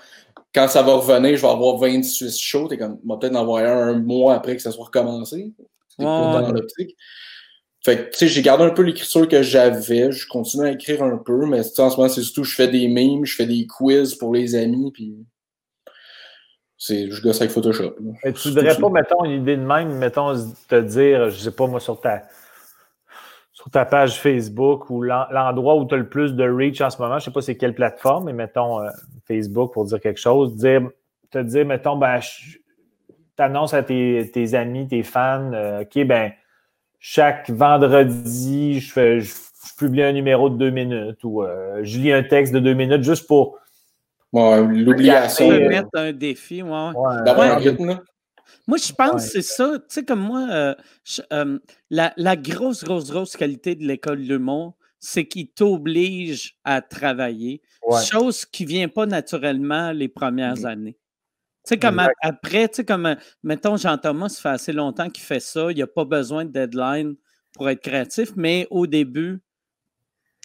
Quand 0.55 0.67
ça 0.67 0.83
va 0.83 0.95
revenir, 0.95 1.37
je 1.37 1.43
vais 1.43 1.49
avoir 1.49 1.77
26 1.77 2.39
shows, 2.39 2.69
t'es 2.69 2.79
comme, 2.79 2.99
va 3.05 3.19
peut-être 3.19 3.37
en 3.37 3.41
avoir 3.43 3.63
un, 3.65 3.89
un 3.89 3.99
mois 3.99 4.35
après 4.35 4.57
que 4.57 4.63
ça 4.63 4.73
soit 4.73 4.87
recommencé. 4.87 5.53
T'es 5.99 6.05
pas 6.05 6.41
dans 6.41 6.53
l'optique. 6.53 6.97
Fait 7.85 7.97
que, 7.97 8.11
tu 8.11 8.19
sais, 8.19 8.29
j'ai 8.29 8.43
gardé 8.43 8.65
un 8.65 8.71
peu 8.71 8.83
l'écriture 8.83 9.29
que 9.29 9.43
j'avais. 9.43 10.11
Je 10.11 10.27
continue 10.27 10.67
à 10.67 10.73
écrire 10.73 11.03
un 11.03 11.19
peu, 11.19 11.47
mais 11.47 11.61
en 11.61 11.91
ce 11.91 11.97
moment, 11.97 12.09
c'est 12.09 12.23
surtout, 12.23 12.45
je 12.45 12.55
fais 12.55 12.69
des 12.69 12.89
memes, 12.89 13.25
je 13.25 13.35
fais 13.35 13.47
des 13.47 13.67
quiz 13.67 14.15
pour 14.15 14.35
les 14.35 14.55
amis, 14.55 14.91
puis 14.93 15.15
c'est, 16.79 17.11
je 17.11 17.21
gosse 17.21 17.41
avec 17.41 17.51
Photoshop. 17.51 17.97
Mais 18.25 18.33
tu 18.33 18.49
voudrais 18.49 18.77
pas, 18.77 18.89
mettons, 18.89 19.25
une 19.25 19.43
idée 19.43 19.57
de 19.57 19.65
même, 19.65 19.99
mettons, 19.99 20.33
te 20.69 20.81
dire, 20.81 21.29
je 21.29 21.37
sais 21.37 21.51
pas, 21.51 21.67
moi, 21.67 21.81
sur 21.81 22.01
ta, 22.01 22.23
sur 23.53 23.69
ta 23.69 23.85
page 23.85 24.21
Facebook 24.21 24.89
ou 24.89 25.03
l'endroit 25.03 25.75
où 25.75 25.85
tu 25.85 25.95
as 25.97 25.99
le 25.99 26.09
plus 26.09 26.35
de 26.35 26.49
reach 26.49 26.81
en 26.81 26.91
ce 26.91 27.03
moment, 27.03 27.19
je 27.19 27.25
sais 27.25 27.31
pas 27.33 27.43
c'est 27.43 27.57
quelle 27.57 27.75
plateforme, 27.75 28.27
mais 28.27 28.33
mettons 28.33 28.81
euh, 28.81 28.89
Facebook 29.27 29.73
pour 29.75 29.87
dire 29.87 30.01
quelque 30.01 30.21
chose, 30.21 30.55
dire, 30.55 30.89
te 31.33 31.39
dire, 31.39 31.67
mettons, 31.67 31.97
ben, 31.97 32.21
tu 32.21 32.63
annonces 33.39 33.75
à 33.75 33.83
tes, 33.83 34.31
tes, 34.33 34.55
amis, 34.55 34.87
tes 34.87 35.03
fans, 35.03 35.53
euh, 35.53 35.83
OK, 35.83 36.07
ben, 36.07 36.31
chaque 37.01 37.51
vendredi, 37.51 38.79
je, 38.79 38.93
fais, 38.93 39.21
je, 39.21 39.35
publie 39.77 40.03
un 40.03 40.13
numéro 40.13 40.49
de 40.49 40.57
deux 40.57 40.71
minutes 40.71 41.25
ou 41.25 41.43
euh, 41.43 41.81
je 41.83 41.99
lis 41.99 42.13
un 42.13 42.23
texte 42.23 42.53
de 42.53 42.61
deux 42.61 42.75
minutes 42.75 43.03
juste 43.03 43.27
pour 43.27 43.59
Ouais, 44.33 44.67
l'obligation. 44.67 45.49
De 45.49 45.59
mettre 45.69 45.89
un 45.95 46.13
défi, 46.13 46.63
ouais. 46.63 46.93
D'avoir 47.25 47.59
rythme. 47.59 47.99
Moi, 48.67 48.79
je 48.79 48.93
pense 48.93 49.25
que 49.25 49.31
c'est 49.31 49.43
ça. 49.43 49.79
Tu 49.79 49.85
sais, 49.89 50.05
comme 50.05 50.21
moi, 50.21 50.47
euh, 50.51 50.75
euh, 51.33 51.59
la, 51.91 52.37
grosse, 52.37 52.85
grosse, 52.85 53.11
grosse 53.11 53.37
qualité 53.37 53.75
de 53.75 53.85
l'école 53.85 54.23
du 54.23 54.39
monde, 54.39 54.73
c'est 54.99 55.27
qu'il 55.27 55.49
t'oblige 55.49 56.59
à 56.65 56.83
travailler. 56.83 57.63
Chose 58.05 58.45
qui 58.45 58.65
ne 58.65 58.69
vient 58.69 58.89
pas 58.89 59.07
naturellement 59.07 59.93
les 59.93 60.09
premières 60.09 60.55
mm-hmm. 60.55 60.67
années. 60.67 60.99
Tu 61.65 61.71
sais, 61.71 61.79
comme 61.79 62.03
après, 62.21 62.69
tu 62.69 62.77
sais, 62.77 62.85
comme, 62.85 63.17
mettons, 63.43 63.77
Jean-Thomas, 63.77 64.29
ça 64.29 64.43
fait 64.43 64.49
assez 64.49 64.73
longtemps 64.73 65.09
qu'il 65.09 65.25
fait 65.25 65.41
ça. 65.41 65.71
Il 65.71 65.77
n'y 65.77 65.83
a 65.83 65.87
pas 65.87 66.05
besoin 66.05 66.45
de 66.45 66.51
deadline 66.51 67.15
pour 67.55 67.71
être 67.71 67.81
créatif, 67.81 68.33
mais 68.37 68.67
au 68.71 68.87
début, 68.87 69.41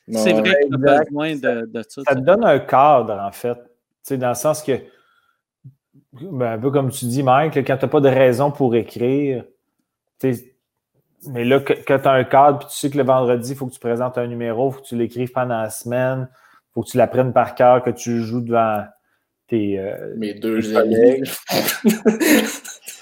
c'est 0.09 0.33
vrai 0.33 0.55
qu'il 0.63 0.73
a 0.75 0.99
besoin 1.01 1.35
de, 1.35 1.65
de, 1.65 1.83
ça. 1.87 2.01
Ça 2.07 2.15
te 2.15 2.21
donne 2.21 2.45
un 2.45 2.59
cadre, 2.59 3.19
en 3.19 3.31
fait 3.31 3.57
sais, 4.03 4.17
dans 4.17 4.29
le 4.29 4.35
sens 4.35 4.61
que, 4.61 4.73
ben, 6.13 6.53
un 6.53 6.59
peu 6.59 6.71
comme 6.71 6.91
tu 6.91 7.05
dis, 7.05 7.23
Mike, 7.23 7.55
quand 7.55 7.77
tu 7.77 7.85
n'as 7.85 7.89
pas 7.89 8.01
de 8.01 8.09
raison 8.09 8.51
pour 8.51 8.75
écrire, 8.75 9.45
mais 11.27 11.45
là, 11.45 11.59
quand 11.59 11.99
tu 11.99 12.07
as 12.07 12.11
un 12.11 12.23
cadre, 12.23 12.59
puis 12.59 12.67
tu 12.69 12.75
sais 12.75 12.89
que 12.89 12.97
le 12.97 13.03
vendredi, 13.03 13.51
il 13.51 13.55
faut 13.55 13.67
que 13.67 13.73
tu 13.73 13.79
présentes 13.79 14.17
un 14.17 14.27
numéro, 14.27 14.69
il 14.69 14.73
faut 14.73 14.81
que 14.81 14.87
tu 14.87 14.95
l'écrives 14.95 15.31
pendant 15.31 15.61
la 15.61 15.69
semaine, 15.69 16.29
il 16.31 16.73
faut 16.73 16.83
que 16.83 16.89
tu 16.89 16.97
l'apprennes 16.97 17.33
par 17.33 17.55
cœur, 17.55 17.83
que 17.83 17.91
tu 17.91 18.21
joues 18.21 18.41
devant 18.41 18.83
tes. 19.47 19.79
Euh, 19.79 20.13
Mes 20.17 20.33
deux 20.33 20.61
collègues. 20.61 21.29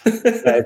Ben, 0.04 0.66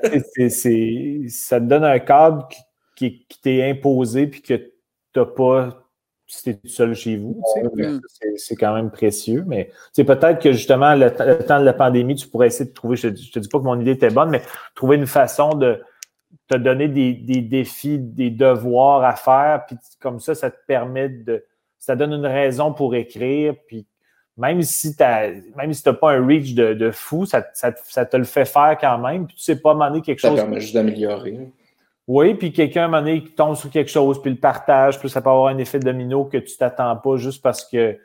ça 1.28 1.60
te 1.60 1.64
donne 1.64 1.84
un 1.84 1.98
cadre 1.98 2.48
qui, 2.94 3.26
qui 3.28 3.38
t'est 3.38 3.68
imposé, 3.68 4.26
puis 4.28 4.40
que 4.40 4.54
tu 4.54 4.72
n'as 5.14 5.26
pas 5.26 5.85
si 6.26 6.42
tu 6.42 6.50
es 6.50 6.54
tout 6.54 6.68
seul 6.68 6.94
chez 6.94 7.16
vous. 7.16 7.40
C'est 8.36 8.56
quand 8.56 8.74
même 8.74 8.90
précieux. 8.90 9.44
Mais 9.46 9.70
c'est 9.92 10.04
peut-être 10.04 10.40
que 10.40 10.52
justement, 10.52 10.94
le, 10.94 11.10
temps 11.10 11.60
de 11.60 11.64
la 11.64 11.72
pandémie, 11.72 12.14
tu 12.16 12.28
pourrais 12.28 12.48
essayer 12.48 12.68
de 12.68 12.74
trouver, 12.74 12.96
je 12.96 13.08
ne 13.08 13.12
te 13.12 13.38
dis 13.38 13.48
pas 13.48 13.58
que 13.58 13.64
mon 13.64 13.80
idée 13.80 13.92
était 13.92 14.10
bonne, 14.10 14.30
mais 14.30 14.42
trouver 14.74 14.96
une 14.96 15.06
façon 15.06 15.50
de 15.54 15.80
te 16.48 16.56
donner 16.56 16.88
des, 16.88 17.40
défis, 17.40 17.98
des 17.98 18.30
devoirs 18.30 19.04
à 19.04 19.14
faire. 19.14 19.64
Puis 19.66 19.76
comme 20.00 20.20
ça, 20.20 20.34
ça 20.34 20.50
te 20.50 20.58
permet 20.66 21.08
de. 21.08 21.44
Ça 21.78 21.94
donne 21.94 22.12
une 22.12 22.26
raison 22.26 22.72
pour 22.72 22.94
écrire. 22.94 23.54
Puis 23.68 23.86
même 24.36 24.62
si 24.62 24.96
tu 24.96 25.02
n'as 25.02 25.72
si 25.72 25.82
pas 25.82 26.12
un 26.12 26.26
reach 26.26 26.54
de, 26.54 26.90
fou, 26.90 27.24
ça, 27.26 27.42
te 27.42 28.16
le 28.16 28.24
fait 28.24 28.44
faire 28.44 28.76
quand 28.80 28.98
même. 28.98 29.26
Puis 29.26 29.36
tu 29.36 29.42
sais 29.42 29.60
pas 29.60 29.74
demander 29.74 30.02
quelque 30.02 30.18
chose. 30.18 30.36
Ça 30.36 30.42
permet 30.42 30.60
juste 30.60 30.74
d'améliorer. 30.74 31.52
Oui, 32.06 32.34
puis 32.34 32.52
quelqu'un, 32.52 32.82
à 32.82 32.84
un 32.84 32.88
moment 32.88 33.02
donné, 33.02 33.24
qui 33.24 33.32
tombe 33.32 33.56
sur 33.56 33.70
quelque 33.70 33.90
chose, 33.90 34.22
puis 34.22 34.30
le 34.30 34.38
partage, 34.38 34.98
puis 35.00 35.10
ça 35.10 35.20
peut 35.20 35.30
avoir 35.30 35.48
un 35.48 35.58
effet 35.58 35.80
domino 35.80 36.24
que 36.24 36.38
tu 36.38 36.56
t'attends 36.56 36.96
pas 36.96 37.16
juste 37.16 37.42
parce 37.42 37.64
que 37.64 37.98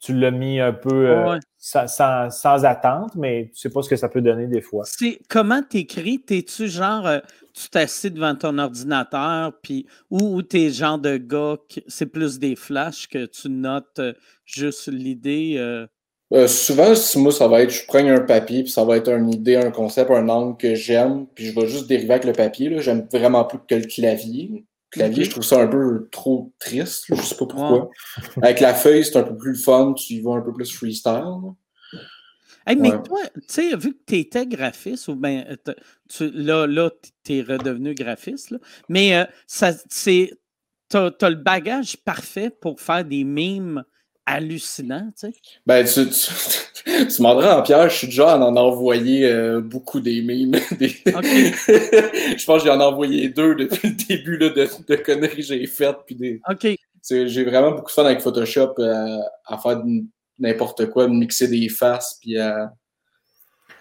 tu 0.00 0.14
l'as 0.14 0.30
mis 0.30 0.60
un 0.60 0.72
peu 0.72 1.10
euh, 1.10 1.38
sans, 1.58 2.64
attente, 2.64 3.14
mais 3.16 3.50
tu 3.52 3.60
sais 3.60 3.70
pas 3.70 3.82
ce 3.82 3.88
que 3.88 3.96
ça 3.96 4.08
peut 4.08 4.20
donner 4.20 4.46
des 4.46 4.60
fois. 4.60 4.84
C'est 4.86 5.20
comment 5.28 5.62
t'écris? 5.62 6.20
T'es-tu 6.20 6.68
genre 6.68 7.06
euh, 7.06 7.18
tu 7.52 7.68
t'assis 7.68 8.10
devant 8.10 8.36
ton 8.36 8.58
ordinateur, 8.58 9.52
puis 9.60 9.86
ou, 10.10 10.40
t'es 10.42 10.70
genre 10.70 10.98
de 10.98 11.16
gars 11.16 11.56
c'est 11.88 12.06
plus 12.06 12.38
des 12.38 12.54
flashs 12.54 13.08
que 13.08 13.26
tu 13.26 13.48
notes 13.48 13.98
euh, 13.98 14.12
juste 14.44 14.88
l'idée? 14.88 15.56
Souvent, 16.46 16.92
moi, 17.16 17.32
ça 17.32 17.48
va 17.48 17.62
être 17.62 17.70
je 17.70 17.86
prends 17.86 18.06
un 18.06 18.20
papier, 18.20 18.62
puis 18.62 18.72
ça 18.72 18.84
va 18.84 18.96
être 18.96 19.08
une 19.08 19.32
idée, 19.32 19.56
un 19.56 19.70
concept, 19.70 20.10
un 20.10 20.28
angle 20.28 20.56
que 20.56 20.74
j'aime, 20.74 21.26
puis 21.34 21.46
je 21.46 21.54
vais 21.54 21.66
juste 21.66 21.86
dériver 21.86 22.12
avec 22.12 22.24
le 22.24 22.32
papier. 22.32 22.80
J'aime 22.80 23.06
vraiment 23.10 23.44
plus 23.44 23.58
que 23.66 23.74
le 23.74 23.86
clavier 23.86 24.66
clavier, 24.90 25.24
je 25.24 25.30
trouve 25.30 25.44
ça 25.44 25.60
un 25.60 25.66
peu 25.66 26.08
trop 26.10 26.52
triste. 26.58 27.04
Je 27.08 27.20
sais 27.20 27.36
pas 27.36 27.46
pourquoi. 27.46 27.90
Avec 28.42 28.60
la 28.60 28.74
feuille, 28.74 29.04
c'est 29.04 29.16
un 29.16 29.22
peu 29.22 29.36
plus 29.36 29.56
fun, 29.56 29.94
tu 29.94 30.14
y 30.14 30.20
vas 30.20 30.34
un 30.34 30.40
peu 30.40 30.52
plus 30.52 30.72
freestyle. 30.72 31.52
mais 32.66 32.90
toi, 33.02 33.20
tu 33.34 33.42
sais, 33.48 33.76
vu 33.76 33.94
que 33.94 34.02
tu 34.06 34.16
étais 34.16 34.46
graphiste, 34.46 35.08
ou 35.08 35.16
bien 35.16 35.44
tu, 36.08 36.30
là, 36.30 36.66
là 36.66 36.90
tu 37.24 37.38
es 37.38 37.42
redevenu 37.42 37.94
graphiste, 37.94 38.54
mais 38.88 39.16
euh, 39.16 39.24
ça, 39.46 39.72
c'est, 39.88 40.32
tu 40.90 40.96
as, 40.96 41.10
le 41.22 41.34
bagage 41.34 41.96
parfait 41.98 42.50
pour 42.50 42.80
faire 42.80 43.04
des 43.04 43.24
mimes 43.24 43.84
hallucinant, 44.28 45.10
tu 45.18 45.28
sais. 45.28 45.32
Ben, 45.66 45.84
tu, 45.84 46.08
tu, 46.08 47.06
tu 47.08 47.22
en 47.24 47.62
Pierre, 47.62 47.88
je 47.88 47.96
suis 47.96 48.06
déjà 48.08 48.34
à 48.34 48.38
en 48.38 48.56
envoyer 48.56 49.26
euh, 49.26 49.60
beaucoup 49.60 50.00
des 50.00 50.20
mimes. 50.22 50.54
je 50.80 52.44
pense 52.44 52.62
que 52.62 52.68
j'en 52.68 52.80
ai 52.80 52.84
envoyé 52.84 53.28
deux 53.28 53.54
depuis 53.54 53.88
le 53.88 53.94
début 53.94 54.36
là, 54.36 54.50
de, 54.50 54.68
de 54.86 54.96
conneries 54.96 55.36
que 55.36 55.42
j'ai 55.42 55.66
faites. 55.66 55.98
Puis 56.06 56.14
des... 56.14 56.40
J'ai 57.08 57.44
vraiment 57.44 57.72
beaucoup 57.72 57.88
de 57.88 57.92
fun 57.92 58.04
avec 58.04 58.20
Photoshop 58.20 58.74
euh, 58.78 59.18
à 59.46 59.58
faire 59.58 59.82
n'importe 60.38 60.86
quoi, 60.90 61.08
mixer 61.08 61.48
des 61.48 61.68
faces, 61.68 62.18
puis 62.20 62.38
à... 62.38 62.72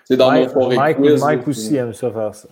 C'est 0.06 0.16
dans 0.16 0.32
Mike, 0.32 0.56
mon 0.56 0.74
Mike, 0.74 0.98
quiz, 0.98 1.22
Mike 1.22 1.48
aussi 1.50 1.76
aime 1.76 1.94
ça 1.94 2.10
faire 2.10 2.34
ça. 2.34 2.48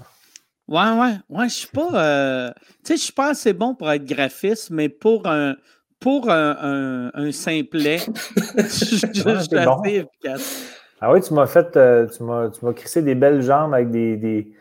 Ouais, 0.67 0.91
ouais, 0.99 1.13
ouais, 1.29 1.47
je 1.47 1.53
suis 1.53 1.67
pas. 1.67 1.89
Euh, 1.93 2.51
tu 2.83 2.87
sais, 2.87 2.97
je 2.97 3.03
suis 3.03 3.13
pas 3.13 3.29
assez 3.29 3.53
bon 3.53 3.75
pour 3.75 3.89
être 3.91 4.03
graphiste, 4.03 4.71
mais 4.71 4.89
pour 4.89 5.25
un, 5.27 5.55
pour 5.99 6.29
un, 6.29 7.11
un, 7.13 7.31
simplet, 7.31 7.97
je, 8.57 8.63
suis 8.63 9.57
assez 9.57 9.89
efficace. 9.89 10.75
Ah 11.01 11.11
oui, 11.11 11.21
tu 11.21 11.33
m'as 11.33 11.47
fait, 11.47 11.75
euh, 11.77 12.07
tu 12.07 12.23
m'as 12.23 12.49
crissé 12.73 13.01
des 13.01 13.15
belles 13.15 13.41
jambes 13.41 13.73
avec 13.73 13.91
des, 13.91 14.17
des, 14.17 14.53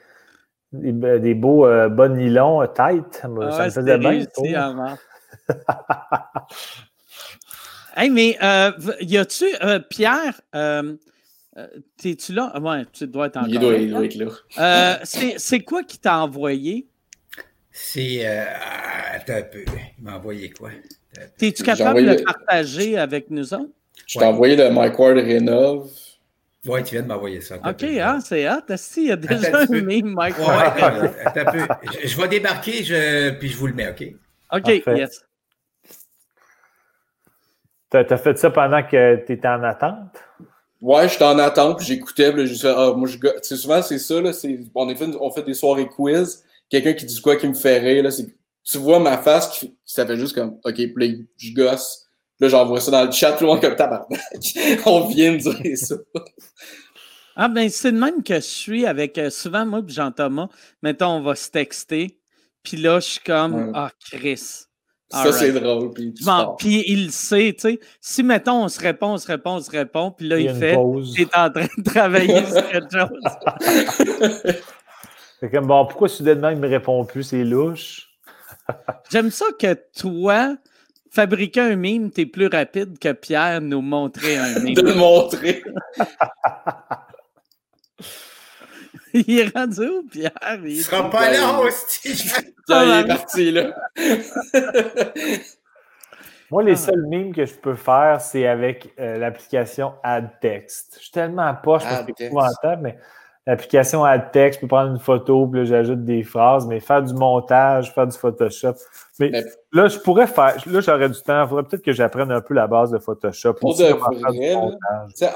des, 0.73 1.35
beaux 1.35 1.67
euh, 1.67 1.89
bas 1.89 2.09
nylon 2.09 2.63
euh, 2.63 2.67
tight. 2.67 3.15
ça 3.15 3.29
me 3.29 3.51
faisait 3.71 3.99
bien. 3.99 4.25
hey, 7.97 8.11
mais 8.11 8.37
y 9.01 9.17
a-tu, 9.17 9.47
Pierre, 9.91 10.41
t'es-tu 11.97 12.33
là? 12.33 12.59
Ouais, 12.61 12.85
tu 12.93 13.07
dois 13.07 13.27
être 13.27 13.37
encore 13.37 13.51
il 13.51 13.61
doit, 13.61 13.75
il 13.75 13.91
doit 13.91 14.05
être 14.05 14.19
là. 14.57 15.01
c'est 15.05 15.61
quoi 15.61 15.83
qui 15.83 15.99
t'a 15.99 16.19
envoyé? 16.19 16.89
C'est. 17.77 18.25
attends 18.25 19.35
un 19.35 19.43
peu. 19.43 19.65
Il 19.99 20.05
m'a 20.05 20.17
envoyé 20.17 20.49
quoi? 20.51 20.71
Es-tu 21.41 21.65
capable 21.65 22.05
de 22.05 22.11
le 22.13 22.23
partager 22.23 22.97
avec 22.97 23.31
nous 23.31 23.53
autres? 23.53 23.73
Je 24.07 24.19
t'ai 24.19 24.25
envoyé 24.25 24.55
le 24.55 24.71
Mike 24.71 24.97
Ward 24.97 25.17
Rénov. 25.17 25.91
Oui, 26.67 26.83
tu 26.85 26.95
viens 26.95 27.03
de 27.03 27.09
m'envoyer 27.09 27.41
ça. 27.41 27.57
OK, 27.57 27.83
hein, 27.83 28.21
c'est 28.25 28.47
hâte. 28.47 28.73
il 28.97 29.05
y 29.05 29.13
a 29.13 29.17
déjà 29.17 29.59
un 29.59 29.67
meme 29.67 30.15
Mike 30.15 30.39
Ward. 30.39 30.79
attends 31.25 31.41
un 31.41 31.53
peu. 31.53 31.67
Je, 32.05 32.17
vais 32.17 32.29
débarquer, 32.29 32.85
je, 32.85 33.31
puis 33.33 33.49
je 33.49 33.57
vous 33.57 33.67
le 33.67 33.75
mets, 33.75 33.89
OK? 33.89 34.05
OK, 34.53 34.83
yes. 34.87 35.27
T'as 37.91 38.17
fait 38.17 38.39
ça 38.39 38.51
pendant 38.51 38.83
que 38.83 39.25
tu 39.27 39.33
étais 39.33 39.49
en 39.49 39.63
attente? 39.65 40.17
Ouais, 40.81 41.09
j'étais 41.09 41.25
en 41.25 41.39
attente, 41.39 41.79
puis 41.79 41.87
j'écoutais, 41.87 42.33
puis 42.33 42.47
j'ai 42.47 42.57
fait, 42.57 42.75
ah, 42.75 42.93
moi, 42.97 43.09
je. 43.09 43.19
souvent, 43.57 43.83
c'est 43.83 43.99
ça, 43.99 44.21
là, 44.21 44.31
on, 44.75 44.95
fait, 44.95 45.17
on 45.21 45.31
fait 45.31 45.43
des 45.43 45.55
soirées 45.55 45.89
quiz. 45.89 46.45
Quelqu'un 46.69 46.93
qui 46.95 47.07
dit 47.07 47.21
quoi 47.21 47.37
qui 47.37 47.47
me 47.47 47.55
fait 47.55 47.79
rire, 47.79 48.03
là, 48.03 48.11
c'est 48.11 48.27
tu 48.65 48.79
vois 48.79 48.99
ma 48.99 49.19
face 49.19 49.49
qui 49.59 49.77
ça 49.85 50.07
fait 50.07 50.17
juste 50.17 50.35
comme 50.35 50.59
OK, 50.65 50.75
puis 50.75 51.27
je 51.37 51.55
gosse. 51.55 52.07
Puis 52.39 52.47
là, 52.47 52.49
j'envoie 52.49 52.81
ça 52.81 52.91
dans 52.91 53.05
le 53.05 53.13
chat, 53.13 53.33
tout 53.33 53.45
le 53.45 53.51
monde 53.51 53.61
comme 53.61 53.77
tabarnak. 53.77 54.21
On 54.87 55.07
vient 55.07 55.33
de 55.33 55.39
dire 55.39 55.79
ça. 55.79 55.95
Ah 57.37 57.49
ben 57.49 57.69
c'est 57.69 57.91
le 57.91 57.99
même 57.99 58.23
que 58.23 58.37
je 58.37 58.41
suis 58.41 58.87
avec 58.87 59.19
euh, 59.19 59.29
souvent 59.29 59.67
moi 59.67 59.81
et 59.87 59.93
Jean-Thomas. 59.93 60.49
Mettons, 60.83 61.09
on 61.09 61.23
va 61.23 61.35
se 61.35 61.51
texter. 61.51 62.19
Puis 62.63 62.77
là, 62.77 63.01
je 63.01 63.07
suis 63.07 63.21
comme 63.21 63.73
Ah, 63.75 63.91
Chris. 64.11 64.67
ça, 65.11 65.33
c'est 65.33 65.53
drôle. 65.53 65.93
Puis, 65.93 66.15
puis 66.59 66.85
il 66.87 67.07
le 67.07 67.11
sait, 67.11 67.53
tu 67.53 67.71
sais. 67.73 67.81
Si, 68.01 68.23
mettons, 68.23 68.65
on 68.65 68.69
se 68.69 68.81
répond, 68.81 69.15
on 69.15 69.19
se 69.19 69.27
répond, 69.27 69.57
on 69.57 69.61
se 69.61 69.71
répond, 69.71 70.13
puis 70.13 70.29
là, 70.29 70.39
il, 70.39 70.47
il 70.47 70.55
fait 70.55 70.77
Tu 71.15 71.23
es 71.23 71.37
en 71.37 71.51
train 71.51 71.67
de 71.77 71.83
travailler 71.83 72.47
sur 72.47 72.69
quelque 72.71 72.99
chose. 72.99 74.55
c'est 75.41 75.51
comme, 75.51 75.67
bon, 75.67 75.87
pourquoi 75.87 76.09
soudainement, 76.09 76.51
il 76.51 76.57
ne 76.57 76.63
me 76.63 76.69
répond 76.69 77.05
plus? 77.05 77.23
C'est 77.25 77.45
louche. 77.45 78.09
J'aime 79.11 79.31
ça 79.31 79.47
que 79.59 79.79
toi, 79.99 80.57
fabriquer 81.11 81.61
un 81.61 81.77
mime, 81.77 82.11
t'es 82.11 82.27
plus 82.27 82.47
rapide 82.47 82.99
que 82.99 83.13
Pierre 83.13 83.61
nous 83.61 83.81
montrer 83.81 84.37
un 84.39 84.59
mime. 84.61 84.75
De 84.75 84.83
le 84.83 84.95
montrer. 84.95 85.63
il 89.15 89.39
est 89.39 89.57
rendu 89.57 89.87
où, 89.87 90.03
Pierre? 90.11 90.33
Il, 90.65 90.83
sera 90.83 91.11
pas 91.11 91.31
là, 91.31 91.59
aussi. 91.61 92.33
il 92.69 92.75
est 92.75 93.07
parti, 93.07 93.51
là. 93.51 93.75
Moi, 96.51 96.63
les 96.63 96.73
ah. 96.73 96.77
seuls 96.77 97.07
mimes 97.09 97.35
que 97.35 97.45
je 97.45 97.55
peux 97.55 97.75
faire, 97.75 98.21
c'est 98.21 98.47
avec 98.47 98.95
euh, 99.01 99.19
l'application 99.19 99.95
AdText. 100.03 100.95
Je 100.99 101.03
suis 101.03 101.11
tellement 101.11 101.53
poche 101.55 101.83
parce 101.83 102.05
que 102.05 102.13
c'est 102.17 102.27
épouvantable, 102.27 102.83
mais 102.83 102.99
l'application 103.47 104.05
AdText, 104.05 104.59
je 104.59 104.61
peux 104.63 104.69
prendre 104.69 104.91
une 104.91 104.99
photo, 104.99 105.47
puis 105.47 105.61
là, 105.61 105.67
j'ajoute 105.67 106.05
des 106.05 106.23
phrases, 106.23 106.67
mais 106.67 106.81
faire 106.81 107.03
du 107.03 107.13
montage, 107.13 107.93
faire 107.93 108.07
du 108.07 108.17
Photoshop. 108.17 108.75
Mais, 109.21 109.31
là, 109.73 109.89
je 109.89 109.99
pourrais 109.99 110.27
faire, 110.27 110.57
là, 110.67 110.81
j'aurais 110.81 111.09
du 111.09 111.21
temps. 111.21 111.43
Il 111.43 111.49
faudrait 111.49 111.65
peut-être 111.65 111.85
que 111.85 111.93
j'apprenne 111.93 112.31
un 112.31 112.41
peu 112.41 112.55
la 112.55 112.67
base 112.67 112.91
de 112.91 112.99
Photoshop. 112.99 113.55
Pour 113.55 113.77
de 113.77 113.85
vrai, 113.85 114.57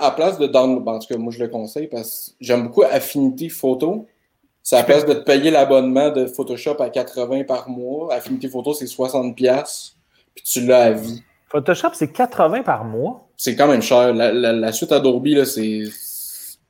à 0.00 0.10
place 0.12 0.38
de 0.38 0.46
download, 0.46 0.84
ben, 0.84 0.92
en 0.92 0.98
tout 0.98 1.08
cas, 1.08 1.18
moi, 1.18 1.32
je 1.32 1.40
le 1.40 1.48
conseille 1.48 1.86
parce 1.86 2.30
que 2.30 2.44
j'aime 2.44 2.64
beaucoup 2.64 2.82
Affinity 2.82 3.50
Photo. 3.50 4.06
C'est 4.62 4.76
à 4.76 4.82
place 4.82 5.06
de 5.06 5.14
te 5.14 5.24
payer 5.24 5.50
l'abonnement 5.50 6.10
de 6.10 6.26
Photoshop 6.26 6.76
à 6.80 6.90
80 6.90 7.44
par 7.44 7.68
mois. 7.68 8.12
Affinity 8.12 8.48
Photo, 8.48 8.74
c'est 8.74 8.84
60$, 8.86 9.92
puis 10.34 10.44
tu 10.44 10.60
l'as 10.66 10.82
à 10.82 10.90
vie. 10.92 11.22
Photoshop, 11.50 11.88
c'est 11.94 12.12
80 12.12 12.62
par 12.62 12.84
mois? 12.84 13.26
C'est 13.36 13.56
quand 13.56 13.68
même 13.68 13.80
cher. 13.80 14.12
La, 14.12 14.32
la 14.32 14.72
suite 14.72 14.92
Adobe, 14.92 15.26
là, 15.26 15.46
c'est 15.46 15.84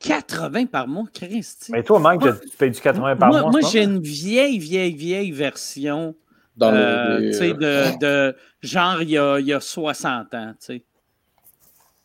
80 0.01 0.66
par 0.66 0.86
mois, 0.86 1.05
Christ. 1.12 1.68
Mais 1.70 1.82
toi, 1.82 1.99
Mike, 1.99 2.22
tu 2.22 2.57
payes 2.57 2.70
du 2.70 2.80
80 2.80 3.16
par 3.16 3.28
mois. 3.30 3.51
Moi, 3.51 3.61
j'ai 3.70 3.82
une 3.82 4.01
vieille, 4.01 4.59
vieille, 4.59 4.94
vieille 4.94 5.32
version. 5.32 6.14
Dans 6.57 6.74
euh, 6.74 7.18
de, 7.20 7.99
de, 7.99 8.36
genre, 8.62 9.01
il 9.03 9.11
y, 9.11 9.18
a, 9.18 9.38
il 9.38 9.46
y 9.46 9.53
a 9.53 9.61
60 9.61 10.34
ans. 10.34 10.55
Ça, 10.59 10.74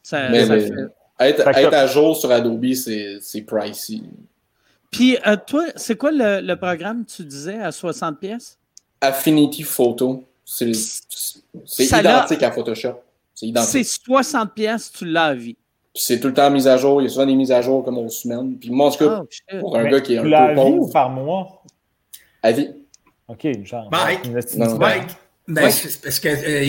ça 0.03 0.27
fait... 0.29 0.71
être, 1.19 1.47
être, 1.47 1.73
à 1.73 1.87
jour 1.87 2.15
sur 2.15 2.29
Adobe, 2.29 2.73
c'est 2.73 3.41
pricey. 3.47 4.01
Puis, 4.91 5.17
euh, 5.25 5.35
toi, 5.47 5.65
c'est 5.75 5.97
quoi 5.97 6.11
le, 6.11 6.39
le, 6.41 6.55
programme, 6.55 7.03
tu 7.03 7.23
disais, 7.23 7.57
à 7.57 7.71
60 7.71 8.19
pièces? 8.19 8.59
Affinity 9.01 9.63
Photo. 9.63 10.23
C'est 10.45 10.69
identique 10.69 12.43
à 12.43 12.51
Photoshop. 12.51 13.01
C'est 13.33 13.83
60 13.83 14.53
pièces, 14.53 14.91
tu 14.91 15.05
l'as 15.05 15.25
à 15.25 15.33
vie. 15.33 15.57
Puis 15.93 16.03
c'est 16.03 16.19
tout 16.19 16.27
le 16.27 16.33
temps 16.33 16.49
mis 16.49 16.67
à 16.67 16.77
jour. 16.77 17.01
Il 17.01 17.05
y 17.05 17.07
a 17.07 17.09
souvent 17.09 17.25
des 17.25 17.35
mises 17.35 17.51
à 17.51 17.61
jour 17.61 17.83
comme 17.83 17.99
aux 17.99 18.09
semaines. 18.09 18.57
Puis 18.57 18.71
moi, 18.71 18.87
en 18.87 18.91
tout 18.91 19.05
cas, 19.05 19.21
oh, 19.21 19.57
pour 19.59 19.77
un 19.77 19.85
gars 19.85 20.01
qui 20.01 20.15
est 20.15 20.17
un 20.17 20.23
peu 20.23 20.33
à 20.33 20.53
vie 20.53 20.71
ou 20.71 20.89
par 20.89 21.09
mois? 21.09 21.63
À 22.41 22.51
vie. 22.51 22.69
OK, 23.27 23.47
genre. 23.63 23.89
Mike, 23.91 24.27
Mike, 24.57 25.03
ben, 25.47 25.63
parce 26.03 26.19
que 26.19 26.29
euh, 26.29 26.65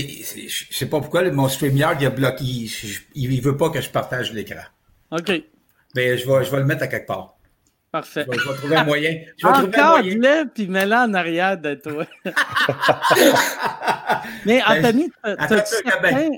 je 0.48 0.64
sais 0.74 0.86
pas 0.86 1.00
pourquoi 1.00 1.30
mon 1.30 1.48
StreamYard 1.48 1.96
il 2.00 2.06
a 2.06 2.10
bloqué. 2.10 2.44
Il, 3.14 3.36
ne 3.36 3.40
veut 3.40 3.56
pas 3.56 3.70
que 3.70 3.80
je 3.80 3.88
partage 3.88 4.32
l'écran. 4.32 4.62
OK. 5.12 5.30
Ben, 5.94 6.18
je 6.18 6.26
vais, 6.26 6.44
je 6.44 6.50
vais 6.50 6.58
le 6.58 6.64
mettre 6.64 6.82
à 6.82 6.88
quelque 6.88 7.06
part. 7.06 7.36
Parfait. 7.92 8.26
Je 8.28 8.32
vais, 8.32 8.56
trouver 8.56 8.76
un 8.76 8.84
moyen. 8.84 9.20
Je 9.38 9.46
vais 9.46 9.52
Encore 9.52 10.00
puis 10.52 10.66
mets-le 10.66 10.96
en 10.96 11.14
arrière 11.14 11.56
de 11.56 11.74
toi. 11.74 12.04
Mais 14.44 14.58
ben, 14.58 14.78
Anthony, 14.78 15.12
t'as-tu 15.22 15.76
certain, 15.86 16.30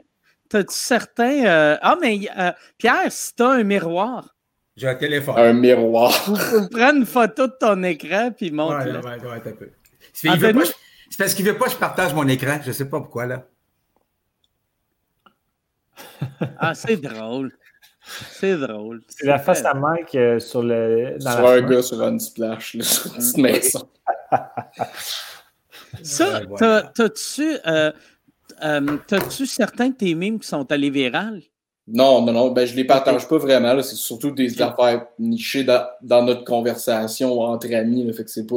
T'as-tu 0.48 0.74
certain. 0.74 1.44
Euh, 1.44 1.76
ah, 1.80 1.96
mais 2.00 2.20
euh, 2.38 2.52
Pierre, 2.78 3.10
si 3.10 3.34
t'as 3.34 3.52
un 3.52 3.64
miroir. 3.64 4.34
J'ai 4.76 4.88
un 4.88 4.94
téléphone. 4.94 5.38
Un 5.38 5.52
miroir. 5.54 6.12
Prendre 6.70 6.96
une 6.96 7.06
photo 7.06 7.46
de 7.46 7.54
ton 7.58 7.82
écran 7.82 8.30
puis 8.36 8.50
montre-le. 8.50 9.00
Ouais, 9.00 9.20
ouais, 9.20 9.28
ouais, 9.28 9.42
un 9.46 9.52
peu. 9.52 9.70
C'est 10.12 10.28
parce 11.18 11.34
qu'il 11.34 11.46
veut 11.46 11.56
pas 11.56 11.66
que 11.66 11.72
je 11.72 11.76
partage 11.76 12.12
mon 12.14 12.28
écran. 12.28 12.58
Je 12.64 12.72
sais 12.72 12.88
pas 12.88 13.00
pourquoi, 13.00 13.26
là. 13.26 13.46
ah, 16.58 16.74
c'est 16.74 16.96
drôle. 16.96 17.52
C'est 18.30 18.56
drôle. 18.56 19.02
C'est 19.08 19.26
la 19.26 19.38
face 19.38 19.64
à 19.64 19.74
Mike 19.74 20.14
euh, 20.14 20.38
sur 20.38 20.62
le. 20.62 21.16
Dans 21.20 21.32
sur 21.32 21.46
un 21.48 21.60
gars 21.62 21.82
sur 21.82 22.02
un 22.02 22.18
splash, 22.18 22.74
là, 22.74 22.84
sur 22.84 23.06
une 23.06 23.18
petite 23.18 23.38
maison. 23.38 23.88
Ça, 26.02 26.42
t'as-tu. 26.94 27.58
Euh, 27.66 27.92
euh, 28.62 28.96
T'as-tu 29.06 29.46
certains 29.46 29.88
de 29.88 29.94
tes 29.94 30.14
mimes 30.14 30.38
qui 30.38 30.48
sont 30.48 30.70
allés 30.72 30.90
virales? 30.90 31.42
Non, 31.88 32.24
non, 32.24 32.32
non. 32.32 32.50
Ben, 32.50 32.66
je 32.66 32.74
les 32.74 32.84
partage 32.84 33.28
pas 33.28 33.38
vraiment. 33.38 33.80
C'est 33.82 33.94
surtout 33.94 34.30
des 34.30 34.60
affaires 34.60 35.06
nichées 35.18 35.64
dans, 35.64 36.24
notre 36.24 36.44
conversation 36.44 37.40
entre 37.40 37.72
amis. 37.74 38.12
fait 38.12 38.24
que 38.24 38.30
c'est 38.30 38.46
pas. 38.46 38.56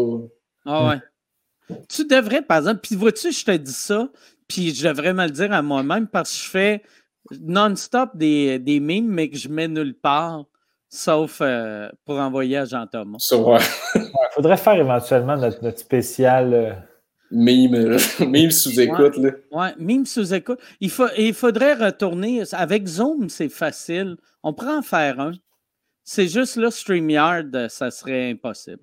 Ah 0.66 0.90
ouais. 0.90 1.78
Tu 1.88 2.06
devrais, 2.06 2.42
par 2.42 2.58
exemple, 2.58 2.80
puis 2.82 2.96
vois-tu, 2.96 3.32
je 3.32 3.46
te 3.46 3.52
dis 3.52 3.72
ça, 3.72 4.10
puis 4.48 4.74
je 4.74 4.88
devrais 4.88 5.14
me 5.14 5.26
le 5.26 5.32
dire 5.32 5.54
à 5.54 5.62
moi-même 5.62 6.08
parce 6.08 6.32
que 6.32 6.44
je 6.44 6.50
fais 6.50 6.84
non-stop 7.40 8.10
des, 8.16 8.58
des 8.58 8.80
memes, 8.80 9.08
mais 9.08 9.30
que 9.30 9.38
je 9.38 9.50
mets 9.50 9.68
nulle 9.68 9.94
part, 9.94 10.46
sauf 10.90 11.40
euh, 11.42 11.90
pour 12.06 12.16
envoyer 12.16 12.58
à 12.58 12.66
Jean-Thomas. 12.66 13.20
Il 13.32 14.10
faudrait 14.34 14.58
faire 14.58 14.74
éventuellement 14.74 15.38
notre, 15.38 15.64
notre 15.64 15.78
spécial. 15.78 16.54
Euh, 16.54 16.74
Mime, 17.32 17.98
mime 18.28 18.52
sous 18.52 18.80
écoute. 18.80 19.18
Ouais, 19.18 19.34
ouais, 19.52 19.74
mime 19.78 20.06
sous 20.06 20.34
écoute. 20.34 20.60
Il, 20.80 20.90
faut, 20.90 21.08
il 21.18 21.34
faudrait 21.34 21.74
retourner. 21.74 22.44
Avec 22.54 22.88
Zoom, 22.88 23.30
c'est 23.30 23.50
facile. 23.50 24.18
On 24.44 24.54
pourrait 24.54 24.78
en 24.78 24.82
faire 24.82 25.20
un. 25.20 25.34
C'est 26.04 26.28
juste 26.28 26.56
là, 26.56 26.72
StreamYard, 26.72 27.70
ça 27.70 27.92
serait 27.92 28.32
impossible. 28.32 28.82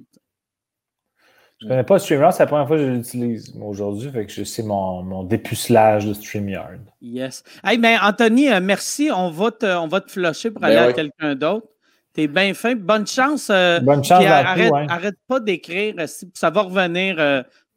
Je 1.59 1.65
ne 1.65 1.71
connais 1.71 1.85
pas 1.85 1.99
StreamYard, 1.99 2.33
c'est 2.33 2.43
la 2.43 2.47
première 2.47 2.69
fois 2.69 2.77
que 2.77 2.83
je 2.85 2.91
l'utilise 2.91 3.55
aujourd'hui, 3.61 4.11
fait 4.11 4.27
que 4.27 4.33
je 4.33 4.45
sais 4.45 4.63
mon, 4.63 5.03
mon 5.03 5.25
dépucelage 5.25 6.07
de 6.07 6.13
StreamYard. 6.13 6.81
Yes. 7.01 7.43
Hey, 7.65 7.79
mais 7.79 7.97
Anthony, 8.01 8.53
euh, 8.53 8.61
merci. 8.61 9.11
On 9.13 9.31
va 9.31 9.51
te, 9.51 9.67
on 9.67 9.89
va 9.89 10.01
te 10.03 10.11
flusher 10.11 10.51
pour 10.51 10.61
ben 10.61 10.69
aller 10.69 10.77
à 10.77 10.93
quelqu'un 10.93 11.35
d'autre. 11.35 11.67
T'es 12.13 12.29
bien 12.29 12.55
fin. 12.55 12.75
Bonne 12.77 13.07
chance. 13.07 13.49
Euh, 13.51 13.81
Bonne 13.81 14.05
chance 14.05 14.25
à 14.25 14.49
arrête, 14.49 14.71
tout, 14.71 14.77
arrête 14.89 15.17
pas 15.27 15.41
d'écrire. 15.41 15.95
Ça 16.35 16.51
va 16.51 16.63
revenir 16.63 17.17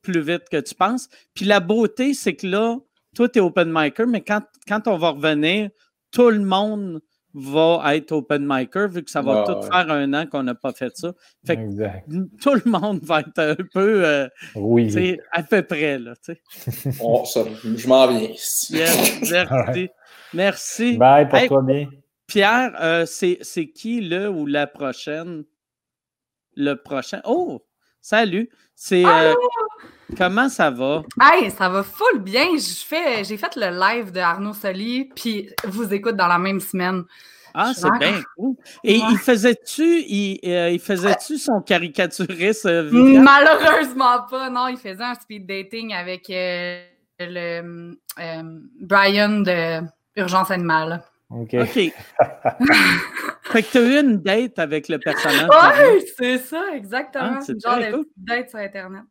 plus 0.02 0.22
vite 0.22 0.43
que 0.52 0.60
tu 0.60 0.76
penses. 0.76 1.10
Puis 1.34 1.45
la 1.45 1.60
beauté, 1.60 2.14
c'est 2.14 2.36
que 2.36 2.47
là, 2.47 2.78
toi, 3.16 3.30
tu 3.30 3.39
es 3.39 3.41
open 3.41 3.72
micer, 3.72 4.06
mais 4.06 4.22
quand, 4.22 4.43
quand 4.68 4.88
on 4.88 4.97
va 4.97 5.10
revenir, 5.12 5.70
tout 6.12 6.30
le 6.30 6.39
monde 6.39 7.02
va 7.34 7.95
être 7.95 8.12
open 8.12 8.45
micer 8.45 8.88
vu 8.88 9.04
que 9.04 9.12
ça 9.12 9.22
va 9.22 9.43
tout 9.43 9.62
faire 9.62 9.91
un 9.91 10.14
an 10.14 10.26
qu'on 10.26 10.43
n'a 10.43 10.56
pas 10.56 10.74
fait 10.74 10.95
ça. 10.95 11.14
Fait 11.45 11.58
que 11.58 12.41
tout 12.41 12.54
le 12.54 12.72
monde 12.72 13.00
va 13.04 13.20
être 13.22 13.39
un 13.39 13.56
peu 13.72 14.06
euh, 14.06 14.28
oui. 14.56 15.18
à 15.32 15.43
peu 15.43 15.62
près. 15.62 16.00
Là, 16.00 16.14
ça, 16.24 16.32
je 16.91 17.88
m'en 17.88 18.08
viens. 18.08 18.30
merci. 18.30 19.89
Merci. 20.34 20.97
Bye, 20.97 21.28
pour 21.28 21.47
toi 21.47 21.62
bien. 21.64 21.89
Pierre, 22.28 22.76
euh, 22.80 23.06
c'est 23.08 23.70
qui 23.70 24.02
le 24.02 24.30
ou 24.30 24.45
la 24.45 24.68
prochaine? 24.68 25.43
Le 26.56 26.76
prochain? 26.76 27.22
Oh! 27.26 27.64
Salut! 28.02 28.50
C'est 28.82 29.06
euh, 29.06 29.34
comment 30.18 30.47
ça 30.47 30.72
va? 30.72 31.04
Hey, 31.22 31.52
ça 31.52 31.68
va 31.68 31.84
full 31.84 32.20
bien. 32.20 32.47
J'ai 32.56 33.38
fait 33.38 33.56
le 33.58 33.78
live 33.78 34.14
de 34.14 34.22
Arnaud 34.22 34.54
Soli, 34.54 35.10
puis 35.14 35.50
vous 35.66 35.93
écoute 35.93 36.16
dans 36.16 36.28
la 36.28 36.39
même 36.39 36.62
semaine. 36.62 37.04
Ah, 37.54 37.74
c'est 37.76 37.91
bien 38.00 38.22
cool. 38.38 38.56
Et 38.86 38.95
il 38.95 39.18
faisait-tu 39.18 39.84
il, 39.84 40.39
euh, 40.45 40.70
il 40.70 40.80
son 41.39 41.62
caricaturiste 41.62 42.68
euh, 42.68 42.89
Malheureusement 42.91 44.22
pas, 44.30 44.50
non. 44.50 44.68
Il 44.68 44.78
faisait 44.78 45.04
un 45.04 45.16
speed 45.16 45.45
dating 45.45 45.93
avec 45.93 46.28
le 46.30 47.97
Brian 48.80 49.41
de 49.41 49.82
Urgence 50.16 50.52
Animale. 50.52 51.04
OK. 51.30 51.53
OK. 51.53 51.73
fait 53.43 53.63
que 53.63 53.71
tu 53.71 53.77
as 53.77 53.82
eu 53.82 53.99
une 53.99 54.17
date 54.17 54.57
avec 54.57 54.88
le 54.88 54.97
personnage. 54.97 55.49
Oui, 55.49 56.05
c'est 56.17 56.38
ça, 56.39 56.63
exactement. 56.73 57.39
Ah, 57.39 57.53
genre 57.63 57.77
de 57.77 58.09
date 58.17 58.49
sur 58.49 58.59
Internet. 58.59 59.03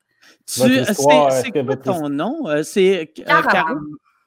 C'est 0.45 0.95
quoi 0.97 1.77
ton 1.77 2.09
nom? 2.09 2.49
Euh, 2.49 2.63
c'est 2.63 3.13
euh, 3.19 3.25
Caroline. 3.25 3.79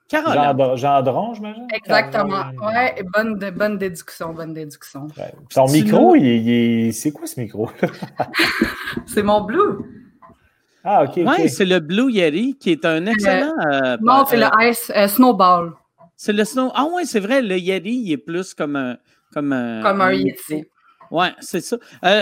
Caroline. 0.07 0.77
Gendron, 0.77 1.33
j'imagine? 1.33 1.67
Exactement. 1.73 2.43
Ouais, 2.61 3.03
bonne, 3.13 3.37
bonne 3.51 3.77
déduction, 3.77 4.33
bonne 4.33 4.53
déduction. 4.53 5.07
Ton 5.53 5.67
micro, 5.67 6.15
il, 6.15 6.93
c'est 6.93 7.11
quoi 7.11 7.27
ce 7.27 7.39
micro? 7.39 7.69
c'est 9.05 9.23
mon 9.23 9.41
Blue. 9.41 9.79
Ah, 10.83 11.03
OK. 11.03 11.13
Oui, 11.17 11.49
c'est 11.49 11.65
le 11.65 11.79
Blue 11.79 12.11
Yeti 12.11 12.57
qui 12.57 12.71
est 12.71 12.85
un 12.85 13.05
excellent. 13.05 13.53
Euh, 13.71 13.97
non, 14.01 14.25
c'est 14.27 14.37
le 14.37 14.47
Ice 14.61 14.91
Snowball. 15.13 15.73
C'est 16.23 16.33
le 16.33 16.45
snow. 16.45 16.71
Ah 16.75 16.85
ouais, 16.85 17.03
c'est 17.05 17.19
vrai, 17.19 17.41
le 17.41 17.57
Yeti, 17.57 18.03
il 18.03 18.11
est 18.11 18.17
plus 18.17 18.53
comme 18.53 18.75
un. 18.75 18.97
Comme 19.33 19.51
un, 19.53 19.81
comme 19.81 20.01
un, 20.01 20.13
Yeti. 20.13 20.67
Oui, 21.09 21.25
c'est 21.39 21.61
ça. 21.61 21.77
Euh, 22.05 22.21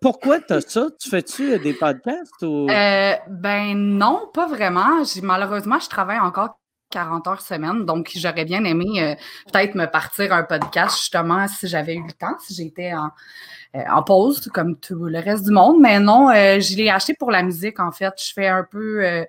pourquoi 0.00 0.40
tu 0.40 0.52
as 0.52 0.68
ça? 0.68 0.88
Tu 1.00 1.08
fais-tu 1.08 1.56
des 1.60 1.72
podcasts 1.72 2.42
ou? 2.42 2.66
Euh, 2.68 3.14
ben 3.30 3.74
non, 3.76 4.28
pas 4.34 4.48
vraiment. 4.48 5.04
Malheureusement, 5.22 5.78
je 5.78 5.88
travaille 5.88 6.18
encore 6.18 6.58
40 6.90 7.28
heures 7.28 7.40
semaine, 7.40 7.86
donc 7.86 8.10
j'aurais 8.16 8.44
bien 8.44 8.64
aimé 8.64 8.86
euh, 8.96 9.14
peut-être 9.52 9.76
me 9.76 9.86
partir 9.86 10.32
un 10.32 10.42
podcast 10.42 10.98
justement 10.98 11.46
si 11.46 11.68
j'avais 11.68 11.94
eu 11.94 12.04
le 12.04 12.12
temps, 12.14 12.36
si 12.40 12.52
j'étais 12.52 12.94
en, 12.94 13.10
en, 13.74 14.02
pause 14.02 14.50
comme 14.52 14.76
tout 14.76 15.04
le 15.04 15.20
reste 15.20 15.44
du 15.44 15.52
monde. 15.52 15.76
Mais 15.80 16.00
non, 16.00 16.30
je 16.32 16.76
l'ai 16.76 16.90
acheté 16.90 17.14
pour 17.14 17.30
la 17.30 17.44
musique 17.44 17.78
en 17.78 17.92
fait. 17.92 18.12
Je 18.18 18.32
fais 18.32 18.48
un 18.48 18.66
peu 18.68 19.24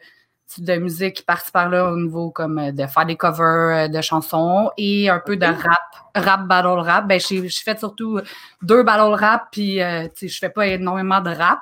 de 0.57 0.75
musique 0.77 1.25
par-ci 1.25 1.51
par-là 1.51 1.91
au 1.91 1.97
niveau 1.97 2.31
comme 2.31 2.57
euh, 2.57 2.71
de 2.71 2.85
faire 2.87 3.05
des 3.05 3.15
covers 3.15 3.85
euh, 3.85 3.87
de 3.87 4.01
chansons 4.01 4.71
et 4.77 5.09
un 5.09 5.19
peu 5.19 5.35
de 5.35 5.45
rap, 5.45 5.79
rap, 6.15 6.47
battle 6.47 6.79
rap. 6.79 7.07
Ben, 7.07 7.19
j'ai 7.19 7.47
fait 7.49 7.77
surtout 7.77 8.19
deux 8.61 8.83
battle 8.83 9.13
rap, 9.13 9.47
puis 9.51 9.81
euh, 9.81 10.07
je 10.21 10.37
fais 10.37 10.49
pas 10.49 10.67
énormément 10.67 11.21
de 11.21 11.29
rap, 11.29 11.59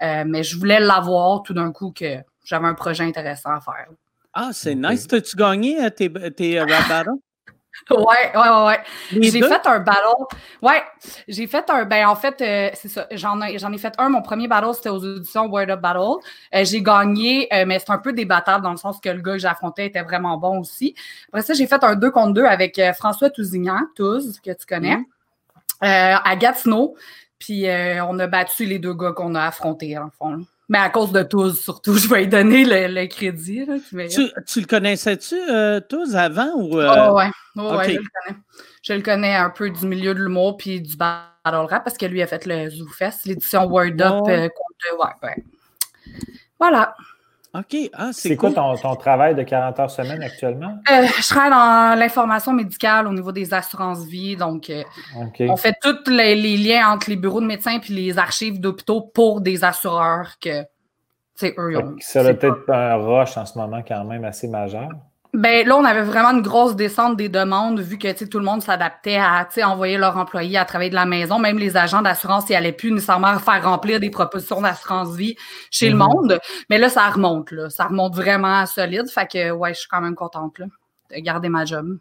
mais 0.00 0.42
je 0.42 0.58
voulais 0.58 0.80
l'avoir 0.80 1.42
tout 1.42 1.54
d'un 1.54 1.72
coup 1.72 1.92
que 1.92 2.16
j'avais 2.44 2.66
un 2.66 2.74
projet 2.74 3.04
intéressant 3.04 3.50
à 3.50 3.60
faire. 3.60 3.88
Ah, 4.34 4.50
c'est 4.52 4.74
nice. 4.74 5.06
T'as-tu 5.06 5.36
gagné 5.36 5.90
tes, 5.92 6.12
tes 6.32 6.60
rap 6.60 6.88
battles? 6.88 7.10
Ouais, 7.90 8.32
ouais, 8.34 8.66
ouais. 8.66 8.80
J'ai 9.12 9.42
fait 9.42 9.66
un 9.66 9.78
battle. 9.78 10.24
Ouais, 10.60 10.82
j'ai 11.28 11.46
fait 11.46 11.68
un. 11.70 11.84
Ben, 11.84 12.06
en 12.06 12.16
fait, 12.16 12.40
euh, 12.40 12.70
c'est 12.74 12.88
ça. 12.88 13.06
J'en 13.12 13.40
ai, 13.40 13.54
ai 13.54 13.78
fait 13.78 13.94
un. 13.98 14.08
Mon 14.08 14.22
premier 14.22 14.48
battle, 14.48 14.74
c'était 14.74 14.88
aux 14.88 15.04
auditions 15.04 15.46
Word 15.46 15.70
Up 15.70 15.80
Battle. 15.80 16.20
Euh, 16.54 16.64
j'ai 16.64 16.82
gagné, 16.82 17.48
euh, 17.54 17.64
mais 17.66 17.78
c'est 17.78 17.90
un 17.90 17.98
peu 17.98 18.12
débattable 18.12 18.64
dans 18.64 18.72
le 18.72 18.76
sens 18.76 18.98
que 19.00 19.08
le 19.08 19.20
gars 19.20 19.32
que 19.32 19.38
j'affrontais 19.38 19.86
était 19.86 20.02
vraiment 20.02 20.36
bon 20.36 20.60
aussi. 20.60 20.94
Après 21.28 21.42
ça, 21.42 21.54
j'ai 21.54 21.66
fait 21.66 21.82
un 21.84 21.94
2 21.94 22.10
contre 22.10 22.32
2 22.34 22.44
avec 22.44 22.80
François 22.96 23.30
Tousignan, 23.30 23.80
Touz, 23.94 24.40
que 24.40 24.50
tu 24.50 24.66
connais, 24.66 24.96
mm. 24.96 25.04
à 25.80 26.36
Gatineau. 26.36 26.96
Puis 27.38 27.66
on 27.68 28.18
a 28.18 28.26
battu 28.26 28.64
les 28.64 28.78
deux 28.78 28.94
gars 28.94 29.12
qu'on 29.12 29.34
a 29.34 29.44
affrontés, 29.44 29.96
en 29.98 30.10
fond. 30.10 30.44
Mais 30.68 30.78
à 30.78 30.90
cause 30.90 31.12
de 31.12 31.22
tous, 31.22 31.60
surtout, 31.60 31.94
je 31.98 32.08
vais 32.08 32.20
lui 32.22 32.28
donner 32.28 32.64
le, 32.64 33.06
crédit. 33.06 33.66
tu, 34.46 34.60
le 34.60 34.66
connaissais-tu, 34.66 35.36
euh, 35.48 35.80
tous, 35.80 36.14
avant? 36.14 36.52
Ou, 36.56 36.78
euh? 36.78 37.08
Oh, 37.10 37.16
ouais, 37.16 37.30
oh, 37.56 37.76
ouais 37.76 37.90
je 37.90 37.98
le 37.98 38.04
connais. 38.24 38.38
Je 38.82 38.92
le 38.92 39.02
connais 39.02 39.34
un 39.34 39.50
peu 39.50 39.70
du 39.70 39.86
milieu 39.86 40.14
de 40.14 40.20
l'humour 40.20 40.56
puis 40.56 40.80
du 40.80 40.96
battle 40.96 41.26
rap 41.44 41.84
parce 41.84 41.96
que 41.96 42.06
lui 42.06 42.22
a 42.22 42.26
fait 42.26 42.46
le 42.46 42.70
ZooFest, 42.70 43.26
l'édition 43.26 43.64
Word 43.66 44.00
Up 44.00 44.22
oh. 44.22 44.28
euh, 44.28 44.48
contre. 44.48 44.98
Ouais, 44.98 45.28
ouais. 45.28 45.44
Voilà. 46.58 46.94
OK. 47.58 47.90
Ah, 47.94 48.10
c'est 48.12 48.36
quoi 48.36 48.52
ton, 48.52 48.76
ton, 48.76 48.94
travail 48.96 49.34
de 49.34 49.42
40 49.42 49.80
heures 49.80 49.90
semaine 49.90 50.22
actuellement? 50.22 50.78
Euh, 50.90 51.06
je 51.06 51.28
travaille 51.28 51.50
dans 51.50 51.98
l'information 51.98 52.52
médicale 52.52 53.06
au 53.06 53.12
niveau 53.12 53.32
des 53.32 53.54
assurances-vie. 53.54 54.36
Donc, 54.36 54.68
euh, 54.68 54.82
on 55.40 55.56
fait 55.56 55.74
tous 55.80 56.10
les, 56.10 56.34
liens 56.56 56.90
entre 56.90 57.10
les 57.10 57.16
bureaux 57.16 57.40
de 57.40 57.46
médecins 57.46 57.78
et 57.78 57.92
les 57.92 58.18
archives 58.18 58.60
d'hôpitaux 58.60 59.00
pour 59.00 59.40
des 59.40 59.64
assureurs 59.64 60.38
que, 60.40 60.62
eux, 61.42 61.78
ont. 61.78 61.96
Ça 62.00 62.20
a 62.20 62.34
peut-être 62.34 62.68
un 62.68 62.96
rush 62.96 63.36
en 63.36 63.46
ce 63.46 63.58
moment 63.58 63.82
quand 63.86 64.04
même 64.04 64.24
assez 64.24 64.48
majeur. 64.48 64.90
Ben 65.36 65.68
là, 65.68 65.76
on 65.76 65.84
avait 65.84 66.02
vraiment 66.02 66.30
une 66.30 66.40
grosse 66.40 66.76
descente 66.76 67.18
des 67.18 67.28
demandes 67.28 67.78
vu 67.78 67.98
que 67.98 68.24
tout 68.24 68.38
le 68.38 68.44
monde 68.44 68.62
s'adaptait 68.62 69.18
à 69.18 69.46
envoyer 69.64 69.98
leurs 69.98 70.16
employés 70.16 70.56
à 70.56 70.64
travailler 70.64 70.88
de 70.88 70.94
la 70.94 71.04
maison. 71.04 71.38
Même 71.38 71.58
les 71.58 71.76
agents 71.76 72.00
d'assurance, 72.00 72.48
ils 72.48 72.54
n'allaient 72.54 72.72
plus 72.72 72.90
nécessairement 72.90 73.38
faire 73.38 73.62
remplir 73.62 74.00
des 74.00 74.08
propositions 74.08 74.62
d'assurance 74.62 75.14
vie 75.14 75.36
chez 75.70 75.90
le 75.90 75.96
mhm. 75.96 76.06
monde. 76.06 76.38
Mais 76.70 76.78
là, 76.78 76.88
ça 76.88 77.06
remonte. 77.10 77.50
Là. 77.50 77.68
Ça 77.68 77.84
remonte 77.84 78.16
vraiment 78.16 78.64
solide. 78.64 79.10
Fait 79.10 79.30
que 79.30 79.50
ouais, 79.50 79.74
je 79.74 79.80
suis 79.80 79.88
quand 79.90 80.00
même 80.00 80.14
contente 80.14 80.58
là, 80.58 80.66
de 81.10 81.20
garder 81.20 81.50
ma 81.50 81.66
job. 81.66 81.98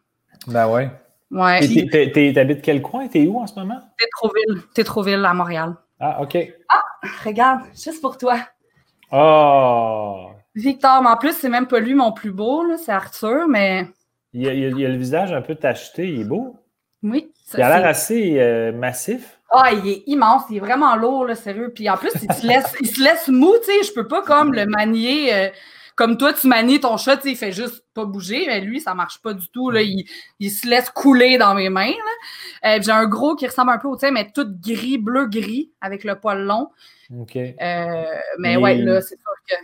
Ben 0.48 0.70
ouais. 0.70 0.90
Ouais. 1.30 1.60
T'habites 2.34 2.62
quel 2.62 2.82
coin? 2.82 3.10
T'es 3.10 3.28
où 3.28 3.38
en 3.38 3.48
ce 3.48 3.60
moment? 3.60 3.82
Tétroville. 3.98 4.64
Tétroville 4.74 5.26
à 5.26 5.34
Montréal. 5.34 5.76
Ah, 6.00 6.22
OK. 6.22 6.38
Ah, 6.70 6.82
regarde, 7.26 7.64
juste 7.74 8.00
pour 8.02 8.18
toi. 8.18 8.38
Oh! 9.12 10.30
Victor, 10.56 11.02
mais 11.02 11.10
en 11.10 11.18
plus, 11.18 11.34
c'est 11.34 11.50
même 11.50 11.68
pas 11.68 11.80
lui 11.80 11.96
mon 11.96 12.14
plus 12.14 12.32
beau, 12.32 12.64
c'est 12.78 12.92
Arthur, 12.92 13.48
mais. 13.48 13.88
Il 14.34 14.48
a, 14.48 14.54
il, 14.54 14.86
a, 14.86 14.90
le 14.90 14.98
visage 14.98 15.34
un 15.34 15.42
peu 15.42 15.56
tacheté, 15.56 16.08
il 16.08 16.22
est 16.22 16.26
beau. 16.26 16.56
Oui. 17.04 17.32
il 17.54 17.62
a 17.62 17.78
l'air 17.78 17.88
assez 17.88 18.40
euh, 18.40 18.72
massif. 18.72 19.40
Ah, 19.52 19.72
il 19.72 19.88
est 19.88 20.04
immense, 20.08 20.44
il 20.50 20.58
est 20.58 20.62
vraiment 20.62 20.96
lourd, 20.96 21.26
là, 21.26 21.36
sérieux. 21.36 21.72
Puis 21.74 21.90
en 21.90 21.98
plus, 21.98 22.12
il 22.22 22.34
se 22.34 22.48
laisse, 22.48 22.74
il 22.82 22.88
se 22.88 23.02
laisse 23.02 23.28
mou, 23.28 23.54
tu 23.64 23.72
sais. 23.72 23.84
Je 23.84 23.94
peux 23.94 24.08
pas 24.08 24.22
comme 24.22 24.54
le 24.54 24.66
manier. 24.66 25.34
Euh, 25.34 25.50
comme 25.96 26.18
toi, 26.18 26.34
tu 26.34 26.48
manies 26.48 26.82
ton 26.82 26.98
chat, 26.98 27.20
il 27.24 27.38
fait 27.38 27.54
juste 27.54 27.86
pas 27.94 28.04
bouger, 28.04 28.46
mais 28.48 28.60
lui, 28.60 28.82
ça 28.82 28.94
marche 28.94 29.22
pas 29.22 29.34
du 29.34 29.48
tout. 29.50 29.70
Là. 29.70 29.82
Il, 29.82 30.06
il 30.40 30.52
se 30.52 30.68
laisse 30.68 30.90
couler 30.90 31.38
dans 31.38 31.54
mes 31.54 31.70
mains. 31.70 31.94
Euh, 32.66 32.80
j'ai 32.82 32.92
un 32.92 33.06
gros 33.06 33.36
qui 33.36 33.48
ressemble 33.48 33.72
un 33.72 33.78
peu 33.78 33.88
au 33.88 33.96
tien, 33.96 34.12
mais 34.12 34.30
tout 34.34 34.48
gris, 34.62 34.98
bleu-gris, 34.98 35.72
avec 35.80 36.04
le 36.04 36.20
poil 36.20 36.44
long. 36.44 36.70
OK. 37.18 37.36
mais 37.36 38.58
ouais, 38.58 38.76
là, 38.76 39.00
c'est 39.02 39.16
sûr 39.16 39.34
que 39.48 39.56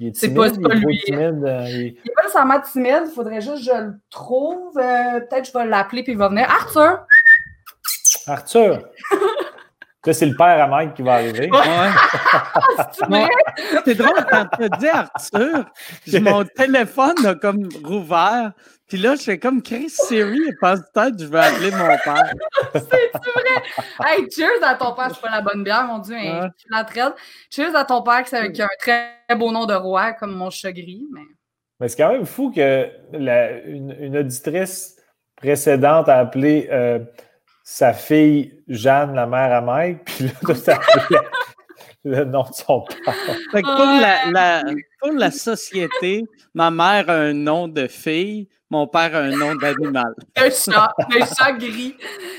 Il 0.00 0.08
est 0.08 0.16
C'est 0.16 0.28
timide, 0.28 0.36
pas- 0.38 0.46
il 0.46 0.54
c'est 0.54 0.60
est 0.60 0.62
pas 0.62 0.68
trop 0.70 0.88
lui. 0.88 0.98
timide. 1.04 1.44
euh, 1.44 1.64
il- 1.68 1.96
Il 2.04 2.10
pas 2.16 2.22
nécessairement 2.22 2.60
timide, 2.60 3.02
il 3.06 3.12
faudrait 3.14 3.40
juste 3.42 3.56
que 3.58 3.62
je 3.62 3.82
le 3.82 3.94
trouve. 4.10 4.78
Euh, 4.78 5.20
Peut-être 5.20 5.42
que 5.42 5.48
je 5.48 5.52
vais 5.52 5.66
l'appeler 5.66 6.02
puis 6.02 6.12
il 6.12 6.18
va 6.18 6.28
venir. 6.28 6.48
Arthur! 6.50 7.04
Arthur! 8.26 8.88
Ça, 10.04 10.12
c'est 10.14 10.26
le 10.26 10.34
père 10.36 10.62
à 10.62 10.66
Mike 10.66 10.94
qui 10.94 11.02
va 11.02 11.14
arriver. 11.14 11.50
Ouais. 11.50 11.58
C'est? 12.92 13.28
C'est 13.84 13.94
drôle, 13.96 14.24
quand 14.30 14.46
tu 14.56 14.64
as 14.64 14.68
dit 14.70 14.88
Arthur, 14.88 15.64
j'ai- 16.06 16.20
mon 16.20 16.44
téléphone 16.44 17.26
a 17.26 17.34
comme 17.34 17.68
rouvert. 17.84 18.52
Puis 18.88 18.98
là, 18.98 19.14
je 19.14 19.22
fais 19.22 19.38
comme 19.38 19.62
Chris 19.62 19.90
Siri, 19.90 20.38
et 20.48 20.54
pense 20.60 20.80
peut-être 20.92 21.16
que 21.16 21.22
je 21.22 21.28
vais 21.28 21.38
appeler 21.38 21.70
mon 21.70 21.86
père. 21.86 22.32
C'est-tu 22.74 23.30
vrai? 23.30 23.62
Hey, 24.04 24.26
cheers 24.34 24.62
à 24.64 24.74
ton 24.74 24.94
père. 24.94 25.08
Je 25.10 25.12
suis 25.14 25.22
pas 25.22 25.30
la 25.30 25.42
bonne 25.42 25.62
bière, 25.62 25.84
mon 25.84 25.98
Dieu. 25.98 26.16
hein, 26.16 26.40
Ouais. 26.42 26.48
je 26.56 26.60
suis 26.62 26.70
la. 26.70 27.14
Cheers 27.50 27.76
à 27.76 27.84
ton 27.84 28.02
père 28.02 28.24
qui 28.24 28.34
a 28.34 28.48
qui 28.48 28.62
a 28.62 28.64
un 28.64 28.68
très 28.80 29.36
beau 29.36 29.52
nom 29.52 29.66
de 29.66 29.74
roi, 29.74 30.12
comme 30.14 30.32
mon 30.34 30.50
chat 30.50 30.72
gris. 30.72 31.06
Mais... 31.12 31.20
Mais 31.78 31.88
c'est 31.88 31.96
quand 32.02 32.10
même 32.12 32.26
fou 32.26 32.50
que 32.50 32.88
la- 33.12 33.60
une, 33.62 33.94
une 34.00 34.16
auditrice 34.16 34.96
précédente 35.36 36.08
a 36.08 36.18
appelé 36.18 36.68
euh, 36.72 36.98
sa 37.72 37.92
fille 37.92 38.52
Jeanne, 38.66 39.14
la 39.14 39.26
mère 39.26 39.52
à 39.52 39.60
Mike, 39.60 40.04
puis 40.04 40.24
là, 40.24 40.32
appelé 40.42 41.18
le 42.02 42.24
nom 42.24 42.42
de 42.42 42.52
son 42.52 42.80
père. 42.82 43.14
Fait 43.52 43.62
que 43.62 43.66
pour, 43.76 44.00
la, 44.00 44.30
la- 44.32 44.72
pour 44.98 45.12
la 45.12 45.30
société, 45.30 46.24
ma 46.52 46.72
mère 46.72 47.08
a 47.08 47.14
un 47.14 47.32
nom 47.32 47.68
de 47.68 47.86
fille, 47.86 48.48
mon 48.70 48.88
père 48.88 49.14
a 49.14 49.18
un 49.20 49.36
nom 49.36 49.54
d'animal. 49.54 50.12
Un 50.36 50.50
chat, 50.50 50.92
un 50.98 51.24
chat 51.26 51.52
gris. 51.52 51.96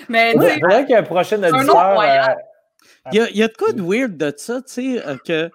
Mais 0.10 0.34
sais, 0.34 0.60
faudrait 0.60 0.86
qu'un 0.86 1.04
prochain 1.04 1.42
auditeur. 1.42 2.02
euh, 2.02 2.34
Il 3.14 3.18
y 3.18 3.22
a, 3.22 3.30
il 3.30 3.38
y 3.38 3.44
a 3.44 3.48
de 3.48 3.54
quoi 3.54 3.72
de 3.72 3.82
weird 3.82 4.18
de 4.18 4.34
ça, 4.36 4.62
tu 4.62 4.98
sais, 4.98 5.08
euh, 5.08 5.16
que, 5.26 5.50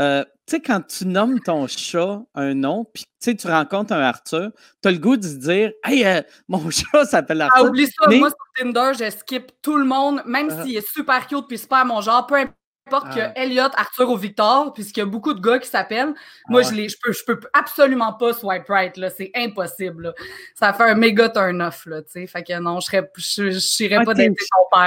euh, 0.00 0.24
tu 0.46 0.56
sais, 0.56 0.60
quand 0.60 0.80
tu 0.86 1.06
nommes 1.06 1.38
ton 1.40 1.66
chat 1.66 2.20
un 2.34 2.54
nom, 2.54 2.84
puis 2.92 3.04
tu 3.22 3.46
rencontres 3.46 3.92
un 3.92 4.00
Arthur, 4.00 4.50
tu 4.82 4.88
as 4.88 4.92
le 4.92 4.98
goût 4.98 5.16
de 5.16 5.22
se 5.26 5.34
dire, 5.36 5.70
hey, 5.84 6.04
euh, 6.04 6.22
mon 6.48 6.68
chat 6.70 7.04
s'appelle 7.04 7.40
Ah, 7.42 7.46
Arthur. 7.52 7.66
oublie 7.70 7.86
ça, 7.86 8.06
Mais- 8.08 8.18
moi 8.18 8.30
sur 8.30 8.38
Tinder, 8.64 8.92
je 8.98 9.10
skip 9.10 9.52
tout 9.62 9.76
le 9.76 9.84
monde, 9.84 10.22
même 10.26 10.48
Ah. 10.50 10.64
s'il 10.64 10.76
est 10.76 10.86
super 10.92 11.26
cute 11.26 11.46
puis 11.46 11.58
super 11.58 11.84
mon 11.84 12.00
genre, 12.00 12.26
peu 12.26 12.34
importe 12.36 13.06
Ah. 13.10 13.14
que 13.34 13.38
Elliot, 13.40 13.68
Arthur 13.76 14.10
ou 14.10 14.16
Victor, 14.16 14.72
puisqu'il 14.72 15.00
y 15.00 15.02
a 15.04 15.06
beaucoup 15.06 15.32
de 15.34 15.40
gars 15.40 15.58
qui 15.60 15.68
s'appellent, 15.68 16.14
moi 16.48 16.62
je, 16.62 16.72
les, 16.72 16.88
je, 16.88 16.96
peux, 17.00 17.12
je 17.12 17.22
peux 17.24 17.38
absolument 17.52 18.12
pas 18.14 18.32
swipe 18.32 18.66
right, 18.68 18.96
là, 18.96 19.08
c'est 19.10 19.30
impossible. 19.36 20.02
là. 20.04 20.12
Ça 20.54 20.72
fait 20.72 20.82
un 20.82 20.94
méga 20.96 21.28
turn-off, 21.28 21.86
là, 21.86 22.02
tu 22.02 22.10
sais. 22.10 22.26
Fait 22.26 22.42
que 22.42 22.58
non, 22.58 22.80
je 22.80 22.86
serais- 22.86 23.10
je 23.16 23.94
Ah, 23.94 24.04
pas 24.04 24.14
dater 24.14 24.28
ton 24.30 24.34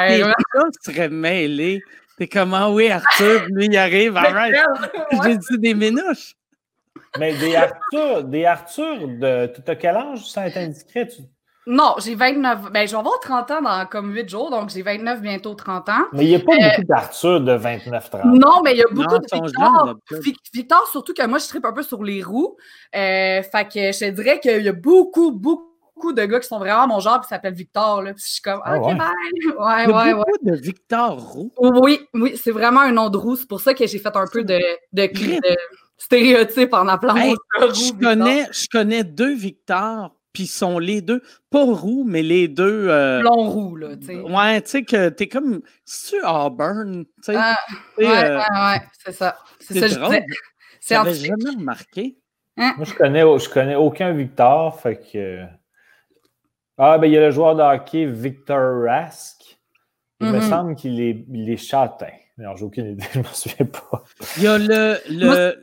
Les 0.10 0.18
père. 0.19 0.34
chats 0.53 0.69
seraient 0.91 1.10
mêlés. 1.10 1.82
T'es 2.17 2.27
comment, 2.27 2.73
oui, 2.73 2.89
Arthur, 2.89 3.45
lui, 3.49 3.65
il 3.65 3.77
arrive. 3.77 4.17
J'ai 5.23 5.37
dit 5.37 5.57
des 5.59 5.73
minouches. 5.73 6.33
Mais 7.19 7.33
des 7.37 7.55
Arthur, 7.55 8.23
des 8.23 8.45
Arthur 8.45 9.07
de. 9.07 9.47
Tu 9.53 9.71
as 9.71 9.75
quel 9.75 9.95
âge? 9.95 10.25
Sans 10.25 10.43
être 10.43 10.57
indiscret? 10.57 11.07
Tu- 11.07 11.21
Non, 11.67 11.95
j'ai 11.99 12.13
29, 12.15 12.71
ben 12.71 12.85
je 12.87 12.91
vais 12.91 12.97
avoir 12.99 13.19
30 13.19 13.51
ans 13.51 13.61
dans 13.61 13.85
comme 13.87 14.13
8 14.13 14.29
jours, 14.29 14.49
donc 14.51 14.69
j'ai 14.69 14.81
29, 14.81 15.21
bientôt 15.21 15.55
30 15.55 15.89
ans. 15.89 16.05
Mais 16.13 16.25
il 16.25 16.29
n'y 16.29 16.35
a 16.35 16.39
pas 16.39 16.53
Euh, 16.53 16.69
beaucoup 16.69 16.87
d'Arthur 16.87 17.41
de 17.41 17.51
29-30. 17.57 18.21
Non, 18.25 18.61
mais 18.63 18.73
il 18.73 18.77
y 18.77 18.81
a 18.81 18.85
beaucoup 18.91 19.13
Non, 19.13 19.17
de 19.17 19.43
Victor. 19.45 19.95
Victor, 20.53 20.87
surtout 20.91 21.13
que 21.13 21.25
moi, 21.25 21.39
je 21.39 21.47
tripe 21.47 21.65
un 21.65 21.73
peu 21.73 21.83
sur 21.83 22.03
les 22.03 22.21
roues. 22.21 22.55
Euh, 22.95 23.41
fait 23.43 23.65
que 23.65 23.91
je 23.91 23.99
te 23.99 24.09
dirais 24.11 24.39
qu'il 24.39 24.61
y 24.61 24.69
a 24.69 24.73
beaucoup, 24.73 25.31
beaucoup 25.31 25.71
de 26.13 26.26
gars 26.26 26.39
qui 26.39 26.47
sont 26.47 26.59
vraiment 26.59 26.88
mon 26.88 26.99
genre, 26.99 27.22
qui 27.22 27.27
s'appellent 27.27 27.53
Victor. 27.53 28.01
Là, 28.01 28.13
puis 28.13 28.23
je 28.26 28.31
suis 28.34 28.41
comme, 28.41 28.61
Ah 28.63 28.77
OK, 28.77 28.88
ouais? 28.88 28.95
bye. 28.95 29.09
Il 29.43 29.49
Ouais, 29.51 29.85
y 29.88 29.91
a 29.93 30.05
ouais, 30.07 30.13
beaucoup 30.13 30.38
de 30.43 30.55
Victor 30.55 31.17
Roux. 31.19 31.51
Oui, 31.57 32.07
oui, 32.13 32.38
c'est 32.41 32.51
vraiment 32.51 32.81
un 32.81 32.91
nom 32.91 33.09
de 33.09 33.17
roue. 33.17 33.35
C'est 33.35 33.47
pour 33.47 33.61
ça 33.61 33.73
que 33.73 33.85
j'ai 33.88 33.99
fait 33.99 34.15
un 34.15 34.26
peu 34.31 34.43
de, 34.43 34.59
de, 34.93 35.07
de 35.07 35.55
stéréotype 35.97 36.73
en 36.73 36.88
appelant 36.88 37.15
Hey, 37.15 37.30
mon 37.30 37.35
chat 37.59 37.65
roux. 37.67 37.73
je, 37.73 37.81
Victor. 37.93 37.99
connais, 38.01 38.45
je 38.51 38.67
connais 38.72 39.03
deux 39.03 39.34
Victor, 39.34 40.15
puis 40.34 40.43
ils 40.43 40.47
sont 40.47 40.80
les 40.80 41.01
deux, 41.01 41.22
pas 41.49 41.63
roux, 41.63 42.03
mais 42.05 42.22
les 42.22 42.47
deux. 42.47 42.88
euh, 42.89 43.22
Blond 43.22 43.49
roux, 43.49 43.76
là, 43.77 43.95
tu 43.97 44.07
sais. 44.07 44.22
ouais, 44.22 44.61
tu 44.61 44.69
sais 44.69 44.84
que 44.84 45.09
t'es 45.09 45.27
comme. 45.27 45.61
C'est-tu 45.85 46.22
Auburn? 46.26 47.05
Tu 47.05 47.11
sais, 47.23 47.35
Ah, 47.38 47.55
ouais, 47.97 48.05
euh, 48.05 48.38
ouais, 48.38 48.43
ouais, 48.59 48.81
c'est 49.03 49.13
ça. 49.13 49.38
C'est 49.59 49.73
ça, 49.80 49.88
que 49.88 49.93
je 49.93 49.99
drôle. 49.99 50.09
disais. 50.15 50.26
C'est 50.81 50.95
jamais 50.95 51.49
remarqué. 51.57 52.17
Moi, 52.57 52.73
je 52.85 52.93
connais, 52.93 53.22
je 53.22 53.49
connais 53.49 53.76
aucun 53.76 54.13
Victor, 54.13 54.80
fait 54.80 54.97
que. 55.11 55.43
Ah, 56.77 56.97
ben, 56.97 57.07
il 57.07 57.14
y 57.14 57.18
a 57.18 57.22
le 57.22 57.31
joueur 57.31 57.56
de 57.56 57.61
hockey 57.61 58.06
Victor 58.06 58.84
Rask. 58.84 59.57
Il 60.22 60.27
me 60.27 60.39
Mhm. 60.39 60.49
semble 60.49 60.76
qu'il 60.76 60.99
est, 61.02 61.26
il 61.31 61.49
est 61.49 61.57
châtain. 61.57 62.07
Alors, 62.38 62.57
j'ai 62.57 62.65
aucune 62.65 62.88
idée, 62.91 63.03
je 63.14 63.19
ne 63.19 63.23
me 63.23 63.30
souviens 63.30 63.65
pas. 63.65 64.03
Il 64.38 64.43
y 64.43 64.47
a 64.47 64.57
le, 64.57 64.97
le, 65.10 65.26
Moi, 65.26 65.53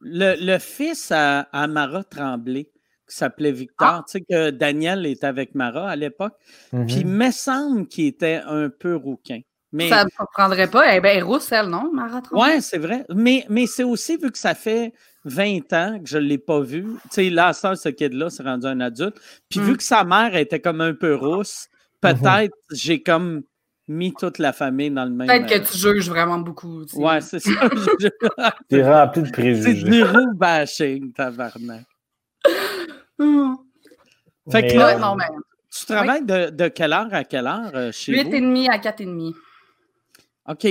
le, 0.00 0.34
le 0.46 0.58
fils 0.58 1.10
à, 1.12 1.40
à 1.52 1.66
Mara 1.66 2.04
Tremblay 2.04 2.64
qui 3.08 3.16
s'appelait 3.16 3.52
Victor. 3.52 3.88
Ah. 3.88 4.04
Tu 4.06 4.12
sais 4.12 4.20
que 4.22 4.50
Daniel 4.50 5.04
était 5.06 5.26
avec 5.26 5.54
Mara 5.54 5.90
à 5.90 5.96
l'époque. 5.96 6.34
Mhm. 6.72 6.86
Puis 6.86 6.96
il 7.00 7.06
me 7.06 7.30
semble 7.30 7.86
qu'il 7.86 8.06
était 8.06 8.40
un 8.46 8.70
peu 8.70 8.96
rouquin. 8.96 9.40
Mais 9.72 9.88
Ça 9.88 10.00
ne 10.00 10.04
me 10.04 10.10
surprendrait 10.10 10.68
pas. 10.70 10.94
Eh 10.94 11.00
bien, 11.00 11.24
Roussel, 11.24 11.66
non, 11.66 11.90
Marathon? 11.92 12.38
ouais, 12.38 12.60
c'est 12.60 12.78
vrai. 12.78 13.06
Mais, 13.14 13.46
mais 13.48 13.66
c'est 13.66 13.84
aussi 13.84 14.16
vu 14.18 14.30
que 14.30 14.38
ça 14.38 14.54
fait 14.54 14.92
20 15.24 15.72
ans 15.72 15.98
que 15.98 16.08
je 16.08 16.18
ne 16.18 16.24
l'ai 16.24 16.36
pas 16.38 16.60
vu. 16.60 16.84
Tu 17.04 17.08
sais, 17.10 17.30
là, 17.30 17.52
ça, 17.54 17.74
ce 17.74 17.88
kid-là, 17.88 18.28
c'est 18.28 18.42
rendu 18.42 18.66
un 18.66 18.80
adulte. 18.80 19.16
Puis 19.48 19.60
Mm. 19.60 19.62
vu 19.64 19.76
que 19.78 19.82
sa 19.82 20.04
mère 20.04 20.36
était 20.36 20.60
comme 20.60 20.80
un 20.82 20.92
peu 20.92 21.14
rousse, 21.14 21.68
peut-être 22.02 22.54
j'ai 22.70 23.02
comme 23.02 23.42
mis 23.88 24.12
toute 24.12 24.38
la 24.38 24.52
famille 24.52 24.90
dans 24.90 25.04
le 25.04 25.10
même. 25.10 25.26
Peut-être 25.26 25.46
que 25.48 25.54
euh, 25.54 25.70
tu 25.72 25.78
juges 25.78 26.08
vraiment 26.10 26.38
beaucoup. 26.38 26.84
tu 26.84 26.96
sais. 26.96 27.02
Ouais, 27.02 27.20
c'est 27.22 27.38
ça. 27.40 27.50
T'es 28.68 28.82
rempli 28.82 29.22
de 29.22 29.26
c'est 29.26 29.32
préjugés. 29.32 29.74
du 29.90 30.02
roux 30.02 30.34
bashing, 30.34 31.12
tabarnak. 31.14 31.84
Fait 34.50 34.66
que 34.66 34.76
là, 34.76 34.86
Ouais, 34.88 34.94
euh, 34.94 34.98
non, 34.98 35.14
mais 35.16 35.24
Tu 35.70 35.86
travailles 35.86 36.24
de, 36.24 36.50
de 36.50 36.68
quelle 36.68 36.92
heure 36.92 37.08
à 37.12 37.24
quelle 37.24 37.46
heure 37.46 37.70
euh, 37.74 37.92
chez 37.92 38.12
8 38.12 38.24
vous? 38.24 38.34
et 38.34 38.40
demi 38.40 38.68
à 38.68 38.78
4 38.78 39.00
et 39.00 39.06
demi. 39.06 39.34
OK. 40.48 40.66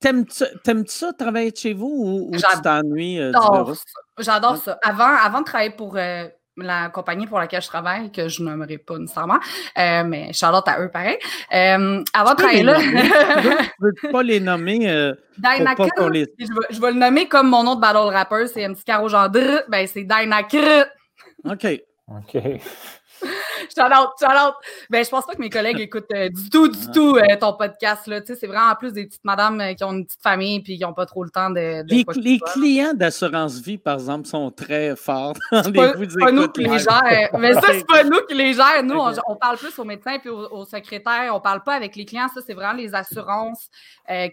T'aimes-tu 0.00 0.44
t'aimes-tu 0.62 0.92
ça 0.94 1.12
travailler 1.12 1.50
de 1.50 1.56
chez 1.56 1.72
vous 1.74 1.86
ou, 1.88 2.28
ou 2.28 2.30
tu 2.32 2.38
J'adore 2.38 2.62
t'ennuies 2.62 3.18
euh? 3.20 3.32
J'adore 3.32 3.74
ça. 3.74 3.82
J'adore 4.18 4.52
Ouais. 4.52 4.58
ça. 4.64 4.78
Avant, 4.84 5.16
avant 5.16 5.40
de 5.40 5.44
travailler 5.44 5.70
pour 5.70 5.96
euh, 5.96 6.28
la 6.56 6.88
compagnie 6.88 7.26
pour 7.26 7.38
laquelle 7.40 7.62
je 7.62 7.66
travaille, 7.66 8.12
que 8.12 8.28
je 8.28 8.40
nommerai 8.42 8.78
pas 8.78 8.96
nécessairement, 8.96 9.40
euh, 9.76 10.04
mais 10.04 10.32
Charlotte 10.32 10.66
à 10.68 10.80
eux 10.80 10.88
pareil. 10.92 11.18
Euh, 11.52 12.02
avant 12.14 12.30
de 12.30 12.36
Tu 12.36 12.42
travailler 12.42 12.62
là. 12.62 12.76
Tu 12.78 13.48
veux- 13.48 13.56
veux 13.80 13.94
pas 14.12 14.22
les 14.22 14.38
nommer 14.38 14.88
euh, 14.88 15.14
pour 15.76 15.88
pas 15.96 16.08
les... 16.10 16.26
je, 16.38 16.44
vais, 16.46 16.66
je 16.70 16.80
vais 16.80 16.92
le 16.92 16.98
nommer 16.98 17.26
comme 17.26 17.48
mon 17.48 17.64
nom 17.64 17.74
de 17.74 17.80
battle 17.80 18.12
rapper, 18.14 18.46
c'est 18.46 18.68
MC 18.68 18.84
Caro 18.84 19.08
Gendre, 19.08 19.64
ben 19.68 19.84
c'est 19.88 20.04
Dynacre. 20.04 20.86
OK. 21.44 21.66
OK. 22.08 22.42
Shout 23.76 23.92
out, 23.92 24.10
shout 24.18 24.36
out. 24.36 24.54
Ben, 24.88 25.04
je 25.04 25.10
pense 25.10 25.26
pas 25.26 25.34
que 25.34 25.40
mes 25.40 25.50
collègues 25.50 25.80
écoutent 25.80 26.10
euh, 26.14 26.28
du 26.28 26.48
tout, 26.48 26.68
du 26.68 26.90
tout 26.90 27.16
euh, 27.16 27.36
ton 27.38 27.52
podcast. 27.52 28.06
Là. 28.06 28.20
Tu 28.20 28.28
sais, 28.28 28.36
C'est 28.40 28.46
vraiment 28.46 28.70
en 28.70 28.74
plus 28.74 28.92
des 28.92 29.06
petites 29.06 29.24
madames 29.24 29.60
euh, 29.60 29.74
qui 29.74 29.84
ont 29.84 29.92
une 29.92 30.06
petite 30.06 30.22
famille 30.22 30.56
et 30.56 30.62
qui 30.62 30.78
n'ont 30.78 30.94
pas 30.94 31.06
trop 31.06 31.24
le 31.24 31.30
temps 31.30 31.50
de. 31.50 31.82
de 31.82 32.20
Les, 32.20 32.38
clients 32.38 32.94
d'assurance 32.94 33.60
vie, 33.60 33.78
par 33.78 33.94
exemple, 33.94 34.26
sont 34.26 34.50
très 34.50 34.96
forts 34.96 35.34
C'est 35.50 35.72
pas, 35.72 35.92
pas 35.92 36.32
nous 36.32 36.48
qui 36.48 36.64
les 36.64 36.78
gèrent. 36.78 37.30
Mais 37.38 37.52
ça, 37.54 37.62
c'est 37.70 37.86
pas 37.86 38.04
nous 38.04 38.20
qui 38.28 38.34
les 38.34 38.54
gèrent. 38.54 38.82
Nous, 38.82 38.98
on, 39.26 39.36
parle 39.36 39.58
plus 39.58 39.76
aux 39.78 39.84
médecins 39.84 40.18
et 40.24 40.28
aux, 40.28 40.48
aux 40.52 40.64
secrétaires. 40.64 41.32
On 41.34 41.40
parle 41.40 41.62
pas 41.62 41.74
avec 41.74 41.96
les 41.96 42.04
clients. 42.04 42.28
Ça, 42.32 42.40
c'est 42.46 42.54
vraiment 42.54 42.74
les 42.74 42.94
assurances 42.94 43.68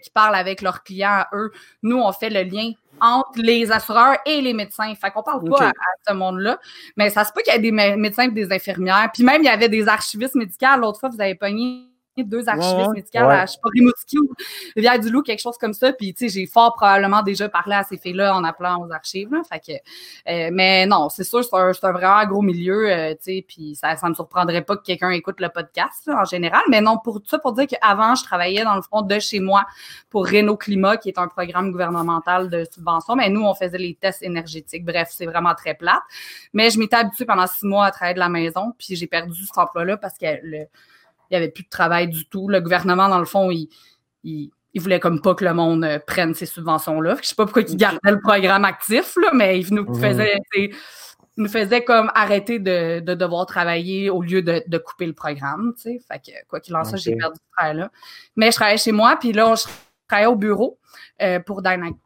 qui 0.02 0.10
parlent 0.10 0.36
avec 0.36 0.62
leurs 0.62 0.82
clients 0.82 1.10
à 1.10 1.28
eux. 1.34 1.50
Nous, 1.82 1.98
on 1.98 2.12
fait 2.12 2.30
le 2.30 2.42
lien 2.42 2.72
entre 3.00 3.40
les 3.42 3.70
assureurs 3.72 4.16
et 4.24 4.40
les 4.40 4.52
médecins. 4.52 4.92
Fait 4.94 5.10
qu'on 5.10 5.22
parle 5.22 5.48
pas 5.48 5.66
à, 5.66 5.68
à 5.68 5.72
ce 6.08 6.12
monde-là. 6.14 6.58
Mais 6.96 7.10
ça 7.10 7.24
se 7.24 7.32
peut 7.32 7.42
qu'il 7.42 7.52
y 7.52 7.56
ait 7.56 7.60
des 7.60 7.72
mé- 7.72 7.96
médecins 7.96 8.24
et 8.24 8.30
des 8.30 8.52
infirmières. 8.52 9.10
Puis 9.12 9.22
même, 9.24 9.42
il 9.42 9.46
y 9.46 9.48
avait 9.48 9.68
des 9.68 9.86
archivistes 9.88 10.34
médicaux. 10.34 10.66
L'autre 10.78 11.00
fois, 11.00 11.08
vous 11.08 11.20
avez 11.20 11.34
pogné 11.34 11.86
deux 12.24 12.48
archivistes 12.48 13.14
ouais. 13.14 13.20
Ouais. 13.20 13.34
à, 13.34 13.46
je 13.46 13.52
sais 13.52 13.58
pas, 13.62 13.68
Rimouski 13.72 14.18
ou 14.18 14.32
Rivière-du-Loup, 14.74 15.22
quelque 15.22 15.40
chose 15.40 15.58
comme 15.58 15.72
ça. 15.72 15.92
Puis, 15.92 16.14
tu 16.14 16.28
sais, 16.28 16.40
j'ai 16.40 16.46
fort 16.46 16.74
probablement 16.74 17.22
déjà 17.22 17.48
parlé 17.48 17.74
à 17.74 17.84
ces 17.84 17.96
filles-là 17.96 18.34
en 18.34 18.44
appelant 18.44 18.84
aux 18.84 18.92
archives. 18.92 19.32
Là. 19.32 19.42
Fait 19.50 19.60
que, 19.60 19.72
euh, 20.30 20.50
mais 20.52 20.86
non, 20.86 21.08
c'est 21.08 21.24
sûr, 21.24 21.44
c'est 21.44 21.54
un, 21.54 21.70
un 21.70 21.92
vraiment 21.92 22.24
gros 22.26 22.42
milieu, 22.42 22.90
euh, 22.90 23.10
tu 23.14 23.18
sais, 23.20 23.44
puis 23.46 23.74
ça 23.74 23.94
ne 24.02 24.08
me 24.08 24.14
surprendrait 24.14 24.62
pas 24.62 24.76
que 24.76 24.82
quelqu'un 24.82 25.10
écoute 25.10 25.40
le 25.40 25.48
podcast 25.48 26.06
là, 26.06 26.20
en 26.20 26.24
général. 26.24 26.62
Mais 26.68 26.80
non, 26.80 26.98
pour 26.98 27.20
tout 27.20 27.28
ça, 27.28 27.38
pour 27.38 27.52
dire 27.52 27.66
qu'avant, 27.66 28.14
je 28.14 28.24
travaillais 28.24 28.64
dans 28.64 28.74
le 28.74 28.82
fond 28.82 29.02
de 29.02 29.18
chez 29.18 29.40
moi 29.40 29.64
pour 30.10 30.26
Renault 30.26 30.56
Climat, 30.56 30.96
qui 30.96 31.08
est 31.08 31.18
un 31.18 31.28
programme 31.28 31.72
gouvernemental 31.72 32.48
de 32.48 32.64
subvention. 32.70 33.16
Mais 33.16 33.28
nous, 33.28 33.42
on 33.42 33.54
faisait 33.54 33.78
les 33.78 33.94
tests 33.94 34.22
énergétiques. 34.22 34.84
Bref, 34.84 35.08
c'est 35.10 35.26
vraiment 35.26 35.54
très 35.54 35.74
plate. 35.74 36.02
Mais 36.52 36.70
je 36.70 36.78
m'étais 36.78 36.96
habituée 36.96 37.24
pendant 37.24 37.46
six 37.46 37.66
mois 37.66 37.86
à 37.86 37.90
travailler 37.90 38.14
de 38.14 38.20
la 38.20 38.28
maison, 38.28 38.72
puis 38.78 38.96
j'ai 38.96 39.06
perdu 39.06 39.44
cet 39.44 39.58
emploi-là 39.58 39.96
parce 39.96 40.18
que 40.18 40.26
le, 40.42 40.66
il 41.30 41.34
n'y 41.34 41.36
avait 41.36 41.50
plus 41.50 41.64
de 41.64 41.68
travail 41.68 42.08
du 42.08 42.28
tout. 42.28 42.48
Le 42.48 42.60
gouvernement, 42.60 43.08
dans 43.08 43.18
le 43.18 43.24
fond, 43.24 43.50
il, 43.50 43.68
il, 44.24 44.50
il 44.74 44.82
voulait 44.82 45.00
comme 45.00 45.22
pas 45.22 45.34
que 45.34 45.44
le 45.44 45.54
monde 45.54 45.84
euh, 45.84 45.98
prenne 46.06 46.34
ces 46.34 46.46
subventions-là. 46.46 47.16
Je 47.22 47.28
sais 47.28 47.34
pas 47.34 47.44
pourquoi 47.44 47.62
il 47.62 47.76
gardait 47.76 48.10
le 48.10 48.20
programme 48.20 48.64
actif, 48.64 49.14
là, 49.22 49.30
mais 49.32 49.60
il 49.60 49.74
nous 49.74 49.86
nous 51.38 51.48
faisait 51.48 51.84
comme 51.84 52.10
arrêter 52.14 52.58
de, 52.58 53.00
de 53.00 53.14
devoir 53.14 53.46
travailler 53.46 54.08
au 54.10 54.22
lieu 54.22 54.42
de, 54.42 54.62
de 54.66 54.78
couper 54.78 55.06
le 55.06 55.12
programme. 55.12 55.74
tu 55.76 55.82
sais. 55.82 55.98
Fait 56.10 56.18
que 56.18 56.46
quoi 56.48 56.60
qu'il 56.60 56.74
en 56.76 56.84
soit, 56.84 56.98
j'ai 56.98 57.14
perdu 57.14 57.36
ce 57.36 57.56
travail-là. 57.56 57.90
Mais 58.36 58.50
je 58.50 58.56
travaillais 58.56 58.78
chez 58.78 58.92
moi, 58.92 59.16
puis 59.20 59.32
là, 59.32 59.54
je 59.54 59.64
travaillais 60.08 60.28
au 60.28 60.36
bureau 60.36 60.78
euh, 61.22 61.40
pour 61.40 61.62
Dynamic. 61.62 61.96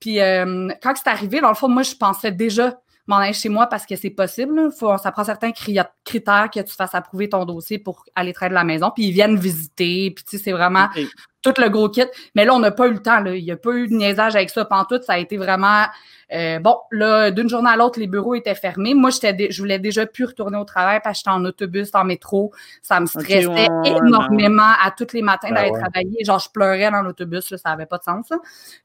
Puis 0.00 0.20
euh, 0.20 0.68
quand 0.82 0.94
c'est 0.96 1.08
arrivé, 1.08 1.40
dans 1.40 1.50
le 1.50 1.54
fond, 1.54 1.68
moi, 1.68 1.82
je 1.82 1.94
pensais 1.94 2.32
déjà 2.32 2.80
m'en 3.06 3.16
aller 3.16 3.32
chez 3.32 3.48
moi 3.48 3.66
parce 3.66 3.86
que 3.86 3.96
c'est 3.96 4.10
possible. 4.10 4.70
Faut, 4.72 4.96
ça 4.98 5.12
prend 5.12 5.24
certains 5.24 5.52
critères 5.52 6.50
que 6.50 6.60
tu 6.60 6.72
fasses 6.74 6.94
approuver 6.94 7.28
ton 7.28 7.44
dossier 7.44 7.78
pour 7.78 8.04
aller 8.14 8.32
travailler 8.32 8.50
de 8.50 8.54
la 8.54 8.64
maison. 8.64 8.90
Puis 8.94 9.06
ils 9.06 9.12
viennent 9.12 9.36
visiter. 9.36 10.10
Puis 10.10 10.24
tu 10.24 10.36
sais, 10.36 10.44
c'est 10.44 10.52
vraiment 10.52 10.88
tout 11.44 11.60
le 11.60 11.68
gros 11.68 11.88
kit. 11.88 12.06
Mais 12.34 12.44
là, 12.44 12.54
on 12.54 12.58
n'a 12.58 12.70
pas 12.70 12.88
eu 12.88 12.92
le 12.92 13.02
temps. 13.02 13.20
Là. 13.20 13.36
Il 13.36 13.44
n'y 13.44 13.52
a 13.52 13.56
pas 13.56 13.72
eu 13.72 13.86
de 13.86 13.94
niaisage 13.94 14.34
avec 14.34 14.50
ça. 14.50 14.64
Pendant 14.64 14.84
tout, 14.84 15.00
ça 15.02 15.12
a 15.12 15.18
été 15.18 15.36
vraiment 15.36 15.84
euh, 16.32 16.58
bon, 16.58 16.78
là, 16.90 17.30
d'une 17.30 17.48
journée 17.48 17.70
à 17.70 17.76
l'autre, 17.76 18.00
les 18.00 18.06
bureaux 18.06 18.34
étaient 18.34 18.54
fermés. 18.54 18.94
Moi, 18.94 19.10
j'étais 19.10 19.50
je 19.50 19.60
voulais 19.60 19.78
déjà 19.78 20.06
plus 20.06 20.24
retourner 20.24 20.56
au 20.56 20.64
travail 20.64 21.00
parce 21.02 21.18
que 21.18 21.30
j'étais 21.30 21.36
en 21.36 21.44
autobus, 21.44 21.90
en 21.94 22.04
métro. 22.04 22.52
Ça 22.82 22.98
me 22.98 23.06
stressait 23.06 23.68
énormément 23.84 24.72
à 24.82 24.90
tous 24.90 25.12
les 25.12 25.22
matins 25.22 25.48
ben 25.48 25.54
d'aller 25.54 25.72
travailler. 25.72 26.24
Genre, 26.24 26.38
je 26.38 26.48
pleurais 26.50 26.90
dans 26.90 27.02
l'autobus, 27.02 27.54
ça 27.54 27.70
n'avait 27.70 27.86
pas 27.86 27.98
de 27.98 28.04
sens. 28.04 28.26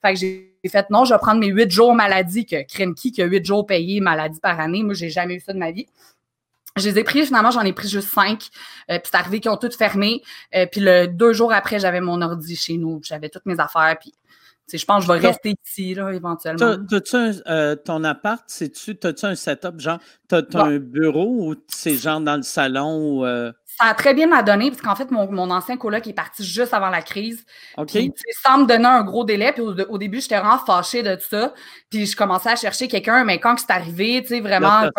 Fait 0.02 0.14
que 0.14 0.19
j'ai 0.19 0.52
fait 0.68 0.90
non, 0.90 1.06
je 1.06 1.14
vais 1.14 1.19
prendre 1.19 1.40
mes 1.40 1.48
huit 1.48 1.72
jours 1.72 1.95
maladie, 1.95 2.45
que 2.45 2.64
qui 2.94 3.11
qui 3.11 3.22
a 3.22 3.26
huit 3.26 3.45
jours 3.45 3.65
payés 3.65 4.02
maladie 4.02 4.40
par 4.40 4.60
année. 4.60 4.84
Moi, 4.84 4.94
j'ai 4.94 5.10
jamais 5.10 5.36
eu 5.36 5.40
ça 5.40 5.53
de 5.53 5.60
ma 5.60 5.72
vie. 5.72 5.88
Je 6.80 6.89
les 6.89 6.99
ai 6.99 7.03
pris, 7.03 7.26
finalement, 7.26 7.51
j'en 7.51 7.61
ai 7.61 7.73
pris 7.73 7.88
juste 7.88 8.10
cinq. 8.10 8.47
Euh, 8.89 8.99
puis 8.99 9.10
c'est 9.11 9.18
arrivé 9.18 9.39
qu'ils 9.39 9.51
ont 9.51 9.57
toutes 9.57 9.76
fermé. 9.76 10.22
Euh, 10.56 10.65
puis 10.72 10.81
le 10.81 11.07
deux 11.07 11.34
jours 11.34 11.53
après, 11.53 11.80
j'avais 11.80 12.01
mon 12.01 12.22
ordi 12.22 12.56
chez 12.56 12.77
nous. 12.77 12.99
J'avais 13.03 13.30
toutes 13.30 13.45
mes 13.45 13.60
affaires. 13.60 13.97
Puis 13.99 14.14
je 14.72 14.85
pense 14.85 15.06
que 15.06 15.14
je 15.14 15.19
vais 15.19 15.27
rester 15.27 15.56
ici, 15.65 15.93
là, 15.93 16.11
éventuellement. 16.11 16.77
T'as-tu 16.89 17.41
euh, 17.47 17.76
ton 17.76 18.03
appart, 18.03 18.43
tu 18.47 18.97
as-tu 19.03 19.26
un 19.26 19.35
setup, 19.35 19.80
genre, 19.80 19.99
t'as 20.27 20.41
as 20.53 20.64
un 20.64 20.77
bureau 20.77 21.49
ou 21.49 21.56
c'est 21.68 21.95
genre 21.95 22.22
dans 22.22 22.38
le 22.38 22.43
salon? 22.43 23.22
Ou? 23.22 23.51
Ça 23.80 23.88
a 23.88 23.93
très 23.93 24.14
bien 24.14 24.27
m'a 24.27 24.43
donné, 24.43 24.72
parce 24.72 24.81
qu'en 24.81 24.95
fait, 24.95 25.10
mon, 25.10 25.31
mon, 25.31 25.49
ancien 25.51 25.77
coloc 25.77 26.06
est 26.06 26.14
parti 26.14 26.43
juste 26.43 26.73
avant 26.73 26.89
la 26.89 27.01
crise. 27.01 27.45
OK. 27.77 27.91
Puis, 27.91 28.14
sans 28.43 28.57
me 28.60 28.65
donner 28.65 28.85
un 28.85 29.03
gros 29.03 29.23
délai, 29.23 29.53
puis 29.53 29.61
au, 29.61 29.97
début, 29.97 30.19
j'étais 30.19 30.38
vraiment 30.38 30.57
fâchée 30.57 31.01
de 31.01 31.15
tout 31.15 31.27
ça. 31.30 31.53
Puis, 31.89 32.06
je 32.06 32.15
commençais 32.18 32.49
à 32.49 32.57
chercher 32.57 32.89
quelqu'un, 32.89 33.23
mais 33.23 33.39
quand 33.39 33.57
c'est 33.57 33.72
arrivé, 33.72 34.22
tu 34.22 34.30
sais, 34.30 34.39
vraiment, 34.41 34.89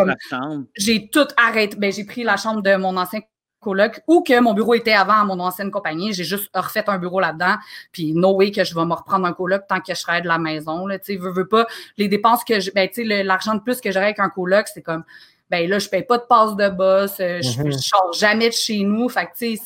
j'ai 0.79 1.11
tout 1.11 1.27
arrêté. 1.37 1.77
Ben, 1.77 1.93
j'ai 1.93 2.05
pris 2.05 2.23
la 2.23 2.39
chambre 2.39 2.63
de 2.63 2.75
mon 2.77 2.97
ancien 2.97 3.21
coloc 3.61 4.01
ou 4.07 4.23
que 4.23 4.41
mon 4.41 4.55
bureau 4.55 4.75
était 4.75 4.93
avant 4.93 5.21
à 5.21 5.25
mon 5.25 5.39
ancienne 5.39 5.71
compagnie. 5.71 6.13
J'ai 6.15 6.25
juste 6.25 6.51
refait 6.55 6.89
un 6.89 6.99
bureau 6.99 7.21
là-dedans. 7.21 7.57
Puis 7.93 8.15
no 8.15 8.35
way 8.35 8.51
que 8.51 8.65
je 8.65 8.75
vais 8.75 8.85
me 8.87 8.95
reprendre 8.95 9.27
un 9.27 9.33
coloc 9.35 9.67
tant 9.69 9.81
que 9.81 9.95
je 9.95 10.01
serai 10.01 10.23
de 10.23 10.27
la 10.29 10.39
maison. 10.39 10.89
Tu 10.89 10.99
sais, 11.03 11.17
veux, 11.17 11.33
veux 11.33 11.47
pas. 11.47 11.67
Les 11.99 12.09
dépenses 12.09 12.45
que 12.45 12.59
je. 12.59 12.71
Ben, 12.75 12.89
tu 12.89 13.07
sais, 13.07 13.23
l'argent 13.23 13.55
de 13.55 13.61
plus 13.61 13.81
que 13.81 13.91
j'aurais 13.93 14.07
avec 14.07 14.21
un 14.21 14.31
coloc, 14.31 14.67
c'est 14.73 14.83
comme 14.83 15.05
ben 15.51 15.69
là, 15.69 15.81
je 15.81 15.89
paye 15.89 16.05
pas 16.05 16.19
de 16.19 16.23
passe 16.23 16.55
de 16.55 16.69
boss, 16.69 17.19
euh, 17.19 17.41
je, 17.43 17.63
ne 17.63 17.73
sors 17.73 18.13
jamais 18.13 18.49
de 18.49 18.55
chez 18.55 18.85
nous. 18.85 19.09
Fait 19.09 19.27
que, 19.27 19.33
tu 19.37 19.57
sais, 19.57 19.63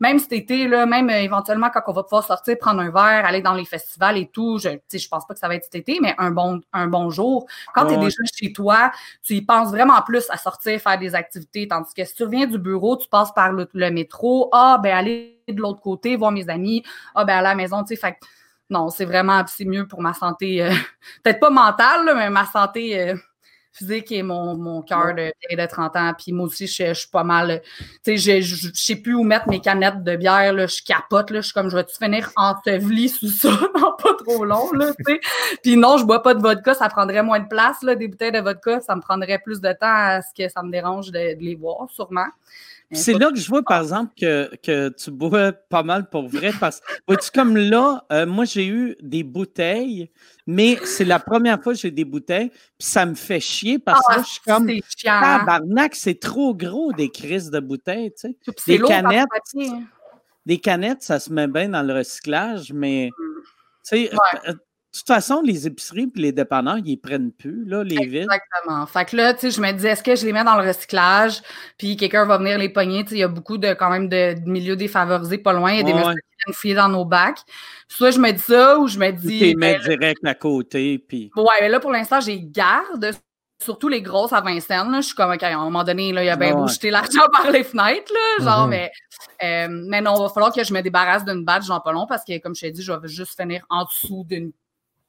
même 0.00 0.18
cet 0.18 0.32
été, 0.32 0.66
là, 0.66 0.86
même 0.86 1.10
euh, 1.10 1.20
éventuellement 1.20 1.68
quand 1.68 1.82
on 1.88 1.92
va 1.92 2.02
pouvoir 2.04 2.24
sortir, 2.24 2.56
prendre 2.58 2.80
un 2.80 2.90
verre, 2.90 3.26
aller 3.26 3.42
dans 3.42 3.52
les 3.52 3.66
festivals 3.66 4.16
et 4.16 4.28
tout, 4.28 4.58
je, 4.58 4.70
je 4.90 5.08
pense 5.08 5.26
pas 5.26 5.34
que 5.34 5.40
ça 5.40 5.46
va 5.46 5.56
être 5.56 5.64
cet 5.64 5.74
été, 5.74 5.98
mais 6.00 6.14
un 6.16 6.30
bon, 6.30 6.62
un 6.72 6.86
bon 6.86 7.10
jour. 7.10 7.46
Quand 7.74 7.86
tu 7.86 7.94
es 7.94 7.98
déjà 7.98 8.16
chez 8.34 8.52
toi, 8.54 8.90
tu 9.22 9.34
y 9.34 9.42
penses 9.42 9.68
vraiment 9.68 10.00
plus 10.00 10.24
à 10.30 10.38
sortir, 10.38 10.80
faire 10.80 10.98
des 10.98 11.14
activités. 11.14 11.68
Tandis 11.68 11.92
que 11.94 12.04
si 12.04 12.14
tu 12.14 12.24
reviens 12.24 12.46
du 12.46 12.58
bureau, 12.58 12.96
tu 12.96 13.08
passes 13.08 13.32
par 13.32 13.52
le, 13.52 13.90
métro, 13.90 14.48
ah, 14.52 14.80
ben 14.82 14.96
aller 14.96 15.42
de 15.46 15.60
l'autre 15.60 15.80
côté, 15.80 16.16
voir 16.16 16.32
mes 16.32 16.48
amis, 16.48 16.82
ah, 17.14 17.26
ben 17.26 17.36
à 17.36 17.42
la 17.42 17.54
maison, 17.54 17.82
tu 17.82 17.94
sais. 17.94 18.00
Fait 18.00 18.16
non, 18.70 18.88
c'est 18.88 19.04
vraiment, 19.04 19.44
c'est 19.46 19.64
mieux 19.66 19.86
pour 19.86 20.00
ma 20.00 20.14
santé, 20.14 20.62
euh, 20.62 20.70
peut-être 21.22 21.40
pas 21.40 21.50
mentale, 21.50 22.10
mais 22.16 22.30
ma 22.30 22.46
santé 22.46 23.14
physique 23.76 24.10
et 24.12 24.22
mon, 24.22 24.56
mon 24.56 24.82
cœur 24.82 25.14
de, 25.14 25.32
de 25.50 25.66
30 25.66 25.96
ans. 25.96 26.12
Puis 26.16 26.32
moi 26.32 26.46
aussi, 26.46 26.66
je, 26.66 26.94
suis 26.94 27.08
pas 27.08 27.24
mal. 27.24 27.62
Tu 28.04 28.18
sais, 28.18 28.40
je, 28.42 28.68
sais 28.74 28.96
plus 28.96 29.14
où 29.14 29.22
mettre 29.22 29.48
mes 29.48 29.60
canettes 29.60 30.02
de 30.02 30.16
bière. 30.16 30.52
Là, 30.52 30.66
je 30.66 30.82
capote. 30.82 31.30
Là, 31.30 31.40
je 31.40 31.46
suis 31.46 31.54
comme, 31.54 31.70
je 31.70 31.76
vais-tu 31.76 31.96
finir 31.96 32.30
enseveli 32.36 33.08
sous 33.08 33.28
ça? 33.28 33.48
Dans 33.74 33.92
pas 33.92 34.14
trop 34.24 34.44
long. 34.44 34.72
Là. 34.72 34.92
Puis 35.62 35.76
non, 35.76 35.98
je 35.98 36.04
bois 36.04 36.22
pas 36.22 36.34
de 36.34 36.40
vodka. 36.40 36.74
Ça 36.74 36.88
prendrait 36.88 37.22
moins 37.22 37.40
de 37.40 37.48
place. 37.48 37.82
Là, 37.82 37.94
des 37.94 38.08
bouteilles 38.08 38.32
de 38.32 38.40
vodka, 38.40 38.80
ça 38.80 38.96
me 38.96 39.00
prendrait 39.00 39.38
plus 39.38 39.60
de 39.60 39.72
temps 39.72 39.76
à 39.82 40.22
ce 40.22 40.34
que 40.36 40.48
ça 40.48 40.62
me 40.62 40.70
dérange 40.70 41.10
de, 41.10 41.34
de 41.34 41.42
les 41.42 41.54
voir, 41.54 41.88
sûrement. 41.90 42.26
C'est 42.92 43.14
là 43.14 43.30
que 43.30 43.38
je 43.38 43.48
vois, 43.48 43.62
par 43.62 43.82
exemple, 43.82 44.12
que, 44.18 44.54
que, 44.62 44.88
tu 44.90 45.10
bois 45.10 45.52
pas 45.52 45.82
mal 45.82 46.08
pour 46.08 46.28
vrai. 46.28 46.52
Parce 46.58 46.80
que, 46.80 47.14
tu 47.14 47.30
comme 47.32 47.56
là, 47.56 48.04
euh, 48.12 48.26
moi, 48.26 48.44
j'ai 48.44 48.66
eu 48.66 48.96
des 49.00 49.24
bouteilles, 49.24 50.10
mais 50.46 50.78
c'est 50.84 51.04
la 51.04 51.18
première 51.18 51.60
fois 51.62 51.72
que 51.72 51.78
j'ai 51.80 51.90
des 51.90 52.04
bouteilles, 52.04 52.50
puis 52.50 52.86
ça 52.86 53.04
me 53.04 53.14
fait 53.14 53.40
chier 53.40 53.78
parce 53.78 54.00
que 54.06 54.12
ah, 54.12 54.22
je 54.22 54.28
suis 54.28 54.40
comme, 54.46 54.70
tabarnak, 55.02 55.94
c'est 55.96 56.20
trop 56.20 56.54
gros 56.54 56.92
des 56.92 57.10
crises 57.10 57.50
de 57.50 57.58
bouteilles, 57.58 58.12
tu 58.12 58.28
sais. 58.28 58.36
Des 58.66 58.78
canettes, 58.78 59.26
des 60.44 60.58
canettes, 60.58 61.02
ça 61.02 61.18
se 61.18 61.32
met 61.32 61.48
bien 61.48 61.68
dans 61.70 61.82
le 61.82 61.94
recyclage, 61.94 62.72
mais, 62.72 63.10
mmh. 63.18 63.24
tu 63.42 63.42
sais, 63.82 64.10
euh, 64.48 64.52
toute 64.96 65.06
façon, 65.06 65.42
les 65.42 65.66
épiceries 65.66 66.10
et 66.16 66.20
les 66.20 66.32
dépanneurs, 66.32 66.78
ils 66.84 66.96
prennent 66.96 67.32
plus, 67.32 67.64
là, 67.64 67.82
les 67.84 68.06
villes. 68.06 68.26
Exactement. 68.30 68.86
Fait 68.86 69.04
que 69.04 69.16
là, 69.16 69.34
tu 69.34 69.40
sais, 69.40 69.50
je 69.50 69.60
me 69.60 69.72
dis, 69.72 69.86
est-ce 69.86 70.02
que 70.02 70.16
je 70.16 70.24
les 70.26 70.32
mets 70.32 70.44
dans 70.44 70.60
le 70.60 70.66
recyclage, 70.66 71.42
puis 71.78 71.96
quelqu'un 71.96 72.24
va 72.24 72.38
venir 72.38 72.58
les 72.58 72.68
pogner? 72.68 73.04
Tu 73.04 73.10
sais, 73.10 73.16
il 73.16 73.20
y 73.20 73.24
a 73.24 73.28
beaucoup 73.28 73.58
de, 73.58 73.74
quand 73.74 73.90
même, 73.90 74.08
de, 74.08 74.34
milieux 74.44 74.76
défavorisés 74.76 75.38
pas 75.38 75.52
loin. 75.52 75.72
Il 75.72 75.78
y 75.78 75.80
a 75.80 75.82
des 75.82 75.92
messieurs 75.92 76.12
qui 76.12 76.36
viennent 76.46 76.54
fouiller 76.54 76.74
dans 76.74 76.88
nos 76.88 77.04
bacs. 77.04 77.40
Soit 77.88 78.12
je 78.12 78.18
me 78.18 78.30
dis 78.32 78.38
ça, 78.38 78.78
ou 78.78 78.88
je 78.88 78.98
me 78.98 79.10
dis. 79.10 79.38
Tu 79.38 79.44
les 79.44 79.54
mets 79.54 79.78
ben, 79.78 79.96
direct 79.96 80.24
à 80.24 80.34
côté, 80.34 80.98
puis. 80.98 81.30
Ouais, 81.36 81.44
mais 81.60 81.68
là, 81.68 81.80
pour 81.80 81.90
l'instant, 81.90 82.20
j'ai 82.20 82.40
garde 82.40 83.12
surtout 83.58 83.88
les 83.88 84.02
grosses 84.02 84.32
à 84.32 84.40
Vincennes, 84.40 84.90
là, 84.90 85.00
je 85.00 85.06
suis 85.06 85.14
comme, 85.14 85.32
OK, 85.32 85.42
à 85.42 85.48
un 85.48 85.64
moment 85.64 85.84
donné, 85.84 86.12
là, 86.12 86.22
il 86.22 86.26
y 86.26 86.30
a 86.30 86.36
bien 86.36 86.54
beau 86.54 86.66
jeter 86.66 86.90
l'argent 86.90 87.26
par 87.32 87.50
les 87.50 87.64
fenêtres, 87.64 88.12
là, 88.12 88.44
genre, 88.44 88.66
mm-hmm. 88.66 88.70
mais, 88.70 88.90
euh, 89.42 89.68
mais 89.88 90.00
non, 90.00 90.14
il 90.16 90.22
va 90.22 90.28
falloir 90.28 90.52
que 90.52 90.62
je 90.62 90.72
me 90.72 90.82
débarrasse 90.82 91.24
d'une 91.24 91.44
badge 91.44 91.66
dans 91.66 91.80
pas 91.80 91.92
long 91.92 92.06
parce 92.06 92.24
que, 92.24 92.38
comme 92.38 92.54
je 92.54 92.62
t'ai 92.62 92.70
dit, 92.70 92.82
je 92.82 92.92
vais 92.92 93.08
juste 93.08 93.40
finir 93.40 93.64
en 93.70 93.84
dessous 93.84 94.24
d'une 94.28 94.52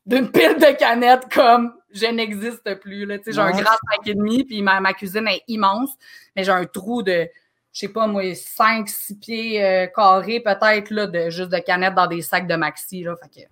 d'une 0.08 0.32
pile 0.32 0.56
de 0.56 0.76
canettes 0.78 1.32
comme 1.32 1.74
je 1.92 2.08
n'existe 2.08 2.76
plus. 2.80 3.06
Là. 3.06 3.18
J'ai 3.26 3.38
un 3.38 3.52
grand 3.52 3.64
sac 3.64 4.00
et 4.06 4.16
demi, 4.16 4.44
puis 4.46 4.62
ma, 4.62 4.80
ma, 4.80 4.94
cuisine 4.94 5.28
est 5.28 5.44
immense, 5.48 5.92
mais 6.36 6.44
j'ai 6.44 6.52
un 6.52 6.66
trou 6.66 7.04
de, 7.04 7.28
je 7.74 7.80
sais 7.80 7.90
pas 7.90 8.08
moi, 8.08 8.24
5-6 8.24 9.20
pieds 9.20 9.64
euh, 9.64 9.88
carrés 9.88 10.40
peut-être, 10.40 10.90
là, 10.92 11.08
de, 11.08 11.30
juste 11.30 11.52
de 11.52 11.60
canettes 11.60 11.96
dans 11.96 12.08
des 12.08 12.22
sacs 12.22 12.48
de 12.48 12.56
maxi. 12.56 13.04
Là, 13.04 13.16
fait 13.16 13.50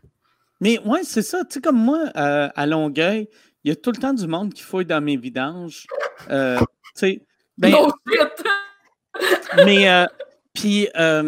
Mais 0.61 0.79
ouais, 0.79 1.03
c'est 1.03 1.21
ça. 1.21 1.43
Tu 1.43 1.55
sais, 1.55 1.61
comme 1.61 1.77
moi, 1.77 2.05
euh, 2.15 2.49
à 2.55 2.65
Longueuil, 2.65 3.27
il 3.63 3.69
y 3.69 3.71
a 3.71 3.75
tout 3.75 3.91
le 3.91 3.97
temps 3.97 4.13
du 4.13 4.27
monde 4.27 4.53
qui 4.53 4.63
fouille 4.63 4.85
dans 4.85 5.01
mes 5.01 5.17
vidanges. 5.17 5.87
Euh, 6.29 6.57
tu 6.59 6.65
sais, 6.95 7.21
ben, 7.57 7.73
mais, 9.65 10.07
puis 10.53 10.87
là, 10.93 11.21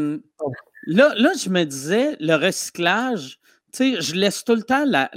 là, 0.86 1.32
je 1.38 1.50
me 1.50 1.64
disais, 1.66 2.16
le 2.20 2.36
recyclage, 2.36 3.40
sais, 3.78 4.02
je 4.02 4.16
laisse 4.16 4.44
tout 4.44 4.56
le 4.56 4.64
temps 4.64 4.86
la, 4.86 5.10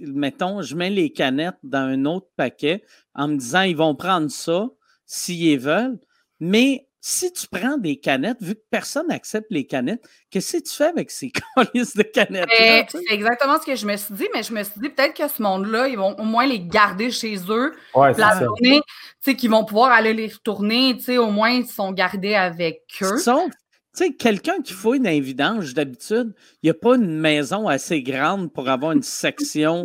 mettons, 0.00 0.62
je 0.62 0.74
mets 0.74 0.90
les 0.90 1.12
canettes 1.12 1.58
dans 1.62 1.78
un 1.78 2.04
autre 2.04 2.28
paquet 2.36 2.84
en 3.14 3.28
me 3.28 3.36
disant 3.36 3.62
ils 3.62 3.76
vont 3.76 3.94
prendre 3.94 4.30
ça 4.30 4.68
s'ils 5.06 5.58
veulent. 5.58 5.98
Mais 6.38 6.86
si 7.02 7.32
tu 7.32 7.46
prends 7.48 7.78
des 7.78 7.96
canettes, 7.98 8.42
vu 8.42 8.54
que 8.54 8.62
personne 8.70 9.08
n'accepte 9.08 9.46
les 9.50 9.66
canettes, 9.66 10.06
qu'est-ce 10.30 10.58
que 10.58 10.62
tu 10.62 10.74
fais 10.74 10.86
avec 10.86 11.10
ces 11.10 11.32
colis 11.54 11.92
de 11.94 12.02
canettes? 12.02 12.48
Ben, 12.58 12.84
c'est 12.88 13.14
exactement 13.14 13.58
ce 13.58 13.66
que 13.66 13.74
je 13.74 13.86
me 13.86 13.96
suis 13.96 14.14
dit, 14.14 14.28
mais 14.34 14.42
je 14.42 14.52
me 14.52 14.62
suis 14.62 14.80
dit 14.80 14.90
peut-être 14.90 15.14
que 15.14 15.26
ce 15.26 15.42
monde-là, 15.42 15.88
ils 15.88 15.96
vont 15.96 16.14
au 16.18 16.24
moins 16.24 16.46
les 16.46 16.60
garder 16.60 17.10
chez 17.10 17.36
eux. 17.48 17.74
la 17.94 18.38
journée, 18.38 18.80
tu 18.82 19.30
sais, 19.30 19.34
qu'ils 19.34 19.50
vont 19.50 19.64
pouvoir 19.64 19.92
aller 19.92 20.12
les 20.12 20.28
retourner, 20.28 20.96
tu 20.96 21.04
sais, 21.04 21.18
au 21.18 21.30
moins 21.30 21.50
ils 21.50 21.66
sont 21.66 21.92
gardés 21.92 22.34
avec 22.34 22.82
eux. 23.02 23.16
Tu 23.96 24.04
sais, 24.04 24.12
quelqu'un 24.12 24.60
qui 24.62 24.72
fouille 24.72 25.00
dans 25.00 25.10
les 25.10 25.20
vidanges, 25.20 25.74
d'habitude, 25.74 26.32
il 26.62 26.66
n'y 26.66 26.70
a 26.70 26.74
pas 26.74 26.94
une 26.94 27.18
maison 27.18 27.66
assez 27.66 28.02
grande 28.02 28.52
pour 28.52 28.68
avoir 28.68 28.92
une 28.92 29.02
section 29.02 29.84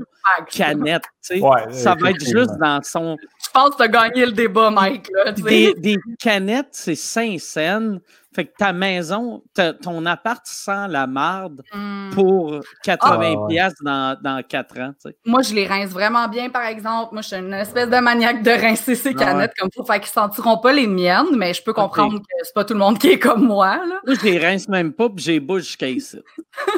canette. 0.51 1.03
Tu 1.27 1.39
sais. 1.39 1.41
ça 1.71 1.95
va 1.99 2.11
être 2.11 2.23
juste 2.23 2.55
dans 2.59 2.81
son. 2.83 3.17
Je 3.43 3.49
pense 3.51 3.71
que 3.71 3.77
tu 3.77 3.83
as 3.83 3.87
gagné 3.87 4.27
le 4.27 4.31
débat, 4.31 4.69
Mike. 4.69 5.07
Là, 5.11 5.31
des, 5.31 5.73
des, 5.73 5.97
canettes, 6.19 6.69
c'est 6.71 6.95
cinq 6.95 7.39
scènes. 7.39 7.99
Fait 8.35 8.45
que 8.47 8.53
ta 8.57 8.73
maison, 8.73 9.41
ton 9.81 10.05
appart 10.05 10.45
sent 10.45 10.89
la 10.89 11.07
marde 11.07 11.63
hmm. 11.73 12.09
pour 12.11 12.59
80 12.83 13.35
ah, 13.37 13.47
pièces 13.47 13.73
dans, 13.81 14.19
dans 14.21 14.43
4 14.43 14.79
ans. 14.81 14.91
Moi, 15.25 15.41
je 15.41 15.53
les 15.53 15.65
rince 15.65 15.91
vraiment 15.91 16.27
bien, 16.27 16.49
par 16.49 16.65
exemple. 16.65 17.13
Moi, 17.13 17.21
je 17.21 17.27
suis 17.29 17.37
une 17.37 17.53
espèce 17.53 17.89
de 17.89 17.97
maniaque 17.97 18.43
de 18.43 18.51
rincer 18.51 18.95
ces 18.95 19.13
ah, 19.15 19.19
canettes 19.19 19.53
comme 19.57 19.69
ça. 19.73 19.85
Fait 19.85 20.01
qu'ils 20.01 20.09
sentiront 20.09 20.57
pas 20.57 20.73
les 20.73 20.85
miennes, 20.85 21.37
mais 21.37 21.53
je 21.53 21.63
peux 21.63 21.71
comprendre 21.71 22.19
que 22.19 22.25
c'est 22.43 22.53
pas 22.53 22.65
tout 22.65 22.73
le 22.73 22.79
monde 22.79 22.99
qui 22.99 23.07
est 23.07 23.19
comme 23.19 23.45
moi. 23.45 23.77
Là. 23.77 24.01
Moi, 24.05 24.15
je 24.19 24.25
les 24.25 24.37
rince 24.37 24.67
même 24.67 24.91
pas, 24.91 25.07
puis 25.07 25.23
j'ai 25.23 25.39
bouche 25.39 25.63
jusqu'à 25.63 25.87
ici. 25.87 26.19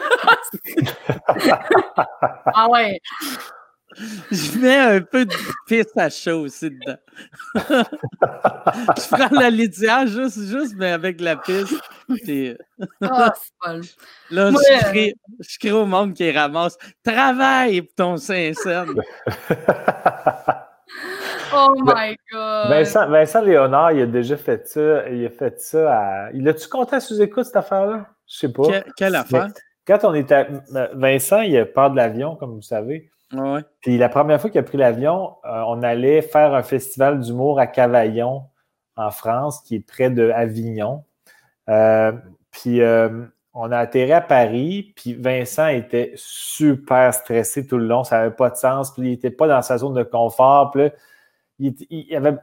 ah 2.54 2.68
ouais. 2.70 3.00
Je 4.32 4.60
mets 4.60 4.78
un 4.78 5.02
peu 5.02 5.26
de 5.26 5.34
pisse 5.66 5.96
à 5.96 6.10
chaud 6.10 6.42
aussi 6.42 6.70
dedans. 6.70 6.98
je 7.56 9.16
prends 9.16 9.40
la 9.40 9.50
litière 9.50 10.06
juste, 10.08 10.40
juste 10.48 10.76
mais 10.78 10.92
avec 10.92 11.20
la 11.20 11.36
pisse. 11.38 11.74
Ah, 13.02 13.34
Là, 14.30 14.52
je, 14.52 14.84
crie, 14.86 15.14
je 15.40 15.58
crie 15.58 15.72
au 15.72 15.86
monde 15.86 16.14
qui 16.14 16.32
ramasse 16.32 16.78
Travaille 17.04 17.82
pour 17.82 17.96
ton 17.96 18.18
Saint-Saëns. 18.18 18.96
oh 21.54 21.76
my 21.80 22.16
God! 22.32 22.70
Vincent, 22.70 23.10
Vincent, 23.10 23.42
Léonard, 23.42 23.92
il 23.94 24.02
a 24.04 24.06
déjà 24.06 24.38
fait 24.38 24.68
ça. 24.68 25.10
Il 25.10 25.26
a 25.26 25.30
fait 25.30 25.60
ça 25.60 25.94
à. 25.94 26.32
Il 26.34 26.48
a-tu 26.48 26.68
compté 26.68 26.98
à 26.98 27.00
sous-écoute 27.00 27.46
cette 27.46 27.56
affaire-là? 27.56 28.08
Je 28.28 28.38
sais 28.38 28.52
pas. 28.54 28.64
quelle 28.96 29.16
affaire? 29.16 29.50
quand 29.88 30.00
on 30.04 30.14
était. 30.14 30.48
Vincent, 30.94 31.42
il 31.42 31.58
a 31.58 31.66
peur 31.66 31.92
de 31.92 31.96
l'avion, 31.96 32.36
comme 32.36 32.54
vous 32.54 32.62
savez. 32.62 33.10
Puis 33.82 33.98
la 33.98 34.10
première 34.10 34.40
fois 34.40 34.50
qu'il 34.50 34.60
a 34.60 34.64
pris 34.64 34.78
l'avion, 34.78 35.36
euh, 35.46 35.64
on 35.68 35.84
allait 35.84 36.22
faire 36.22 36.54
un 36.54 36.64
festival 36.64 37.20
d'humour 37.20 37.60
à 37.60 37.68
Cavaillon, 37.68 38.44
en 38.96 39.12
France, 39.12 39.62
qui 39.62 39.76
est 39.76 39.80
près 39.80 40.10
de 40.10 40.30
Avignon. 40.32 41.04
Euh, 41.70 42.14
puis 42.52 42.82
euh, 42.82 43.26
on 43.54 43.72
a 43.72 43.78
atterri 43.78 44.14
à 44.14 44.22
Paris, 44.22 44.94
puis 44.96 45.14
Vincent 45.14 45.68
était 45.68 46.14
super 46.16 47.14
stressé 47.14 47.68
tout 47.68 47.78
le 47.78 47.86
long, 47.88 48.04
ça 48.04 48.20
n'avait 48.20 48.36
pas 48.36 48.50
de 48.50 48.56
sens, 48.56 48.94
puis 48.94 49.04
il 49.04 49.12
n'était 49.12 49.32
pas 49.32 49.48
dans 49.48 49.62
sa 49.62 49.78
zone 49.78 49.94
de 49.94 50.04
confort. 50.04 50.72
Puis 50.72 52.16
avait, 52.16 52.38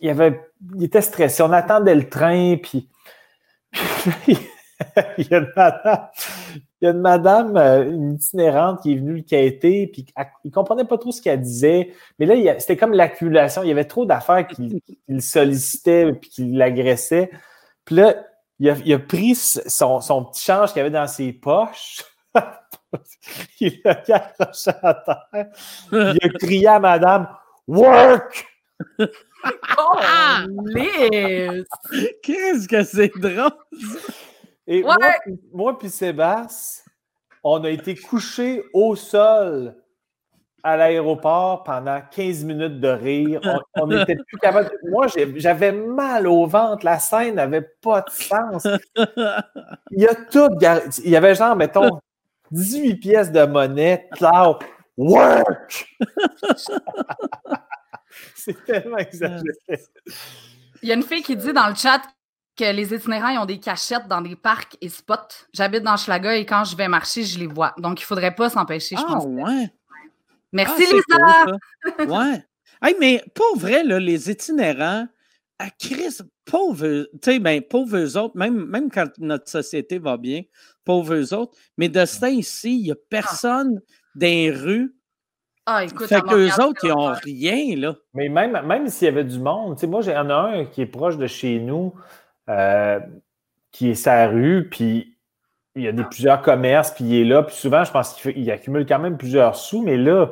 il, 0.00 0.10
avait, 0.10 0.40
il 0.74 0.84
était 0.84 1.00
stressé. 1.00 1.42
On 1.42 1.52
attendait 1.52 1.94
le 1.94 2.08
train, 2.08 2.56
puis 2.56 2.88
il 5.18 5.26
y 5.28 5.34
a 5.34 5.38
une 5.38 5.52
madame, 5.56 6.08
il 6.80 6.84
y 6.84 6.86
a 6.86 6.90
une, 6.90 7.00
madame, 7.00 7.56
euh, 7.56 7.90
une 7.90 8.14
itinérante 8.14 8.82
qui 8.82 8.92
est 8.92 8.96
venue 8.96 9.16
le 9.16 9.22
quêter, 9.22 9.86
puis 9.86 10.06
il 10.44 10.50
comprenait 10.50 10.84
pas 10.84 10.98
trop 10.98 11.12
ce 11.12 11.22
qu'elle 11.22 11.40
disait. 11.40 11.92
Mais 12.18 12.26
là, 12.26 12.58
c'était 12.58 12.76
comme 12.76 12.92
l'accumulation. 12.92 13.62
Il 13.62 13.68
y 13.68 13.72
avait 13.72 13.84
trop 13.84 14.04
d'affaires 14.04 14.46
qui, 14.46 14.82
le 15.08 15.20
sollicitaient 15.20 16.12
puis 16.12 16.30
qui 16.30 16.44
l'agressaient. 16.52 17.30
Puis 17.84 17.96
là, 17.96 18.14
il 18.58 18.92
a, 18.92 18.98
pris 18.98 19.34
son, 19.34 20.00
petit 20.24 20.44
change 20.44 20.72
qu'il 20.72 20.80
avait 20.80 20.90
dans 20.90 21.06
ses 21.06 21.32
poches. 21.32 22.02
il 23.60 23.80
l'a 23.84 24.02
accroché 24.08 24.70
à 24.82 24.94
terre. 24.94 25.46
Il 25.92 26.18
a 26.22 26.28
crié 26.38 26.66
à 26.66 26.78
madame 26.78 27.28
Work! 27.66 28.46
oh, 29.00 29.98
Qu'est-ce 32.22 32.68
que 32.68 32.84
c'est 32.84 33.12
drôle! 33.16 33.50
Et 34.66 34.82
moi, 35.52 35.78
puis 35.78 35.90
Sébastien, 35.90 36.84
on 37.44 37.62
a 37.64 37.70
été 37.70 37.94
couchés 37.94 38.64
au 38.72 38.96
sol 38.96 39.76
à 40.64 40.76
l'aéroport 40.76 41.62
pendant 41.62 42.00
15 42.10 42.44
minutes 42.44 42.80
de 42.80 42.88
rire. 42.88 43.40
On 43.76 43.86
n'était 43.86 44.16
plus 44.16 44.38
capable. 44.38 44.70
Moi, 44.90 45.06
j'avais 45.36 45.70
mal 45.70 46.26
au 46.26 46.46
ventre. 46.46 46.84
La 46.84 46.98
scène 46.98 47.36
n'avait 47.36 47.68
pas 47.80 48.00
de 48.00 48.10
sens. 48.10 48.66
Il 49.92 50.02
y 50.02 50.08
a 50.08 50.14
tout. 50.14 50.48
Il 51.04 51.10
y 51.10 51.16
avait 51.16 51.36
genre, 51.36 51.54
mettons, 51.54 52.00
18 52.50 52.96
pièces 52.96 53.30
de 53.30 53.46
monnaie. 53.46 54.08
Cloud. 54.16 54.56
Work! 54.96 55.94
C'est 58.34 58.64
tellement 58.64 58.96
exagéré. 58.96 59.82
Il 60.82 60.88
y 60.88 60.92
a 60.92 60.94
une 60.94 61.02
fille 61.02 61.22
qui 61.22 61.36
dit 61.36 61.52
dans 61.52 61.68
le 61.68 61.74
chat 61.74 62.00
que 62.56 62.72
les 62.72 62.94
itinérants 62.94 63.28
ils 63.28 63.38
ont 63.38 63.46
des 63.46 63.60
cachettes 63.60 64.08
dans 64.08 64.20
des 64.20 64.36
parcs 64.36 64.76
et 64.80 64.88
spots. 64.88 65.46
J'habite 65.52 65.82
dans 65.82 65.96
Schlaga 65.96 66.36
et 66.36 66.46
quand 66.46 66.64
je 66.64 66.76
vais 66.76 66.88
marcher, 66.88 67.22
je 67.22 67.38
les 67.38 67.46
vois. 67.46 67.74
Donc, 67.78 68.00
il 68.00 68.02
ne 68.02 68.06
faudrait 68.06 68.34
pas 68.34 68.48
s'empêcher, 68.48 68.96
je 68.96 69.02
ah, 69.06 69.12
pense. 69.12 69.24
ouais. 69.26 69.70
Merci, 70.52 70.84
ah, 70.88 71.46
Lisa! 71.98 72.14
ouais. 72.18 72.44
Hey, 72.82 72.96
mais 73.00 73.22
pour 73.34 73.58
vrai, 73.58 73.84
là, 73.84 73.98
les 73.98 74.30
itinérants, 74.30 75.06
à 75.58 75.70
Chris, 75.70 76.18
pauvres, 76.44 77.08
tu 77.12 77.18
sais, 77.22 77.38
ben, 77.38 77.62
pauvres 77.62 78.16
autres, 78.16 78.36
même, 78.36 78.66
même 78.66 78.90
quand 78.90 79.08
notre 79.18 79.48
société 79.48 79.98
va 79.98 80.16
bien, 80.16 80.42
pauvres 80.84 81.32
autres, 81.34 81.56
mais 81.78 81.88
de 81.88 82.04
ça 82.04 82.28
ici, 82.28 82.78
il 82.78 82.82
n'y 82.84 82.90
a 82.92 82.96
personne 83.08 83.80
dans 84.14 84.26
les 84.26 84.50
rues. 84.50 84.94
Ah, 85.64 85.84
écoute, 85.84 86.06
fait 86.06 86.20
qu'eux 86.20 86.52
autres, 86.62 86.84
ils 86.84 86.90
n'ont 86.90 87.12
rien, 87.12 87.76
là. 87.76 87.96
Mais 88.14 88.28
même, 88.28 88.60
même 88.66 88.88
s'il 88.88 89.06
y 89.06 89.08
avait 89.08 89.24
du 89.24 89.38
monde, 89.38 89.74
tu 89.76 89.80
sais, 89.80 89.86
moi, 89.86 90.00
j'en 90.00 90.28
ai 90.28 90.60
un 90.60 90.64
qui 90.66 90.82
est 90.82 90.86
proche 90.86 91.16
de 91.16 91.26
chez 91.26 91.58
nous. 91.58 91.92
Euh, 92.48 93.00
qui 93.72 93.90
est 93.90 93.94
sa 93.94 94.28
rue, 94.28 94.68
puis 94.70 95.18
il 95.74 95.82
y 95.82 95.88
a 95.88 95.92
des, 95.92 96.04
plusieurs 96.04 96.40
commerces, 96.40 96.92
puis 96.92 97.04
il 97.04 97.14
est 97.20 97.24
là, 97.24 97.42
puis 97.42 97.54
souvent, 97.54 97.84
je 97.84 97.92
pense 97.92 98.14
qu'il 98.14 98.50
accumule 98.50 98.86
quand 98.86 98.98
même 98.98 99.18
plusieurs 99.18 99.54
sous, 99.56 99.82
mais 99.82 99.98
là, 99.98 100.30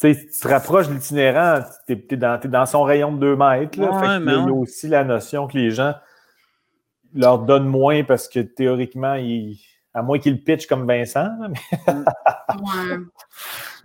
tu 0.00 0.14
te 0.14 0.48
rapproches 0.48 0.88
de 0.88 0.94
l'itinérant, 0.94 1.62
tu 1.86 1.94
es, 1.94 2.16
dans, 2.16 2.66
son 2.66 2.82
rayon 2.82 3.12
de 3.12 3.20
deux 3.20 3.36
mètres. 3.36 3.80
Là, 3.80 4.18
il 4.20 4.26
y 4.26 4.30
a 4.30 4.52
aussi 4.52 4.88
la 4.88 5.04
notion 5.04 5.46
que 5.46 5.56
les 5.56 5.70
gens 5.70 5.94
leur 7.14 7.38
donnent 7.38 7.68
moins 7.68 8.04
parce 8.04 8.28
que 8.28 8.40
théoriquement, 8.40 9.16
à 9.94 10.02
moins 10.02 10.18
qu'ils 10.18 10.34
le 10.34 10.40
pitchent 10.40 10.66
comme 10.66 10.86
Vincent. 10.86 11.30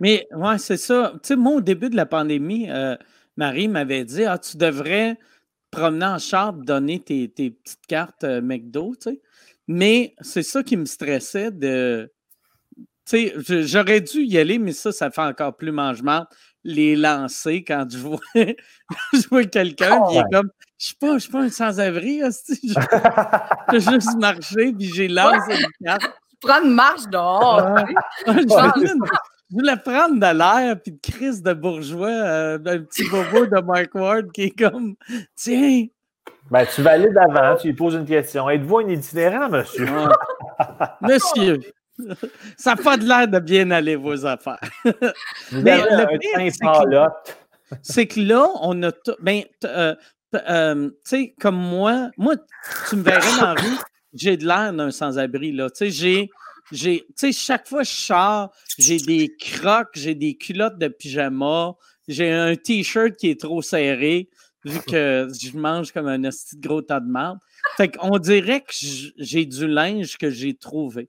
Mais 0.00 0.26
ouais, 0.32 0.58
c'est 0.58 0.76
ça. 0.76 1.12
Tu 1.14 1.20
sais, 1.28 1.36
moi, 1.36 1.54
au 1.54 1.60
début 1.60 1.88
de 1.88 1.96
la 1.96 2.06
pandémie, 2.06 2.70
euh, 2.70 2.96
Marie 3.36 3.68
m'avait 3.68 4.04
dit 4.04 4.24
Ah, 4.24 4.38
tu 4.38 4.56
devrais 4.56 5.16
promener 5.74 6.06
en 6.06 6.18
char, 6.18 6.52
donner 6.52 7.00
tes, 7.00 7.28
petites 7.28 7.86
cartes 7.86 8.24
euh, 8.24 8.40
McDo, 8.40 8.94
tu 8.94 9.10
sais. 9.10 9.20
Mais 9.66 10.14
c'est 10.20 10.42
ça 10.42 10.62
qui 10.62 10.76
me 10.76 10.84
stressait 10.84 11.50
de. 11.50 12.12
Tu 13.06 13.28
sais, 13.28 13.64
j'aurais 13.66 14.00
dû 14.00 14.22
y 14.22 14.38
aller, 14.38 14.58
mais 14.58 14.72
ça, 14.72 14.92
ça 14.92 15.10
fait 15.10 15.22
encore 15.22 15.56
plus 15.56 15.72
mangement 15.72 16.26
les 16.64 16.96
lancer 16.96 17.62
quand 17.62 17.86
je 17.90 17.98
vois, 17.98 18.18
je 18.34 19.28
vois 19.28 19.44
quelqu'un 19.44 20.02
qui 20.08 20.16
est 20.16 20.20
ah 20.20 20.24
comme 20.32 20.50
je 20.78 20.86
suis 20.86 20.94
pas, 20.96 21.18
suis 21.18 21.30
pas 21.30 21.42
un 21.42 21.50
sans-abri, 21.50 22.20
je 22.20 22.74
peux 23.68 23.78
juste 23.78 24.16
marcher 24.18 24.72
puis 24.72 24.90
j'ai 24.94 25.08
lancé 25.08 25.54
une 25.54 25.86
carte. 25.86 26.10
Prends 26.40 26.62
une 26.62 26.74
marche 26.74 27.06
dehors. 27.10 27.76
Je 29.54 29.60
voulais 29.60 29.76
prendre 29.76 30.14
de 30.16 30.36
l'air, 30.36 30.80
puis 30.82 30.90
de 30.90 30.98
crise 31.00 31.40
de 31.40 31.52
bourgeois, 31.52 32.08
euh, 32.08 32.58
un 32.66 32.78
petit 32.80 33.08
bobo 33.08 33.46
de 33.46 33.60
Mike 33.60 33.94
Ward 33.94 34.32
qui 34.32 34.42
est 34.44 34.50
comme 34.50 34.96
Tiens! 35.36 35.86
Ben, 36.50 36.66
tu 36.66 36.84
aller 36.88 37.08
d'avant, 37.10 37.56
tu 37.56 37.68
lui 37.68 37.74
poses 37.74 37.94
une 37.94 38.04
question. 38.04 38.50
Êtes-vous 38.50 38.78
un 38.78 38.88
itinérant, 38.88 39.48
monsieur? 39.48 39.86
monsieur, 41.00 41.60
ça 42.56 42.74
n'a 42.74 42.82
pas 42.82 42.96
de 42.96 43.04
l'air 43.04 43.28
de 43.28 43.38
bien 43.38 43.70
aller, 43.70 43.94
vos 43.94 44.26
affaires. 44.26 44.58
Mais 45.52 45.78
le 45.78 47.10
c'est 47.80 48.06
que 48.08 48.20
là, 48.20 48.48
on 48.60 48.82
a. 48.82 48.90
Ben, 49.20 49.42
euh, 49.64 49.94
euh, 50.34 50.88
tu 50.88 50.96
sais, 51.04 51.34
comme 51.40 51.56
moi, 51.56 52.10
moi, 52.16 52.34
tu 52.88 52.96
me 52.96 53.02
verrais 53.02 53.40
dans 53.40 53.54
la 53.54 53.54
rue, 53.54 53.78
j'ai 54.14 54.36
de 54.36 54.46
l'air 54.46 54.72
d'un 54.72 54.90
sans-abri, 54.90 55.52
là. 55.52 55.70
Tu 55.70 55.76
sais, 55.76 55.90
j'ai 55.90 56.30
j'ai, 56.72 57.04
tu 57.08 57.14
sais, 57.16 57.32
chaque 57.32 57.68
fois 57.68 57.82
que 57.82 57.88
je 57.88 57.94
sors, 57.94 58.54
j'ai 58.78 58.98
des 58.98 59.34
crocs, 59.36 59.90
j'ai 59.94 60.14
des 60.14 60.36
culottes 60.36 60.78
de 60.78 60.88
pyjama, 60.88 61.74
j'ai 62.08 62.30
un 62.30 62.56
t-shirt 62.56 63.16
qui 63.16 63.30
est 63.30 63.40
trop 63.40 63.62
serré, 63.62 64.28
vu 64.64 64.80
que 64.80 65.28
je 65.40 65.56
mange 65.56 65.92
comme 65.92 66.08
un 66.08 66.20
petit 66.22 66.58
gros 66.58 66.82
tas 66.82 67.00
de 67.00 67.10
merde. 67.10 67.38
Fait 67.76 67.88
qu'on 67.88 68.18
dirait 68.18 68.62
que 68.62 68.72
j'ai 68.72 69.46
du 69.46 69.66
linge 69.66 70.16
que 70.16 70.30
j'ai 70.30 70.54
trouvé. 70.54 71.08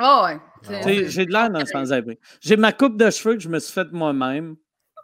Oh 0.00 0.26
ouais. 0.26 0.38
J'ai 1.08 1.26
de 1.26 1.32
l'air 1.32 1.50
dans 1.50 1.64
sans-abri. 1.64 2.18
J'ai 2.40 2.56
ma 2.56 2.72
coupe 2.72 2.96
de 2.96 3.10
cheveux 3.10 3.34
que 3.34 3.40
je 3.40 3.48
me 3.48 3.58
suis 3.58 3.72
faite 3.72 3.92
moi-même. 3.92 4.56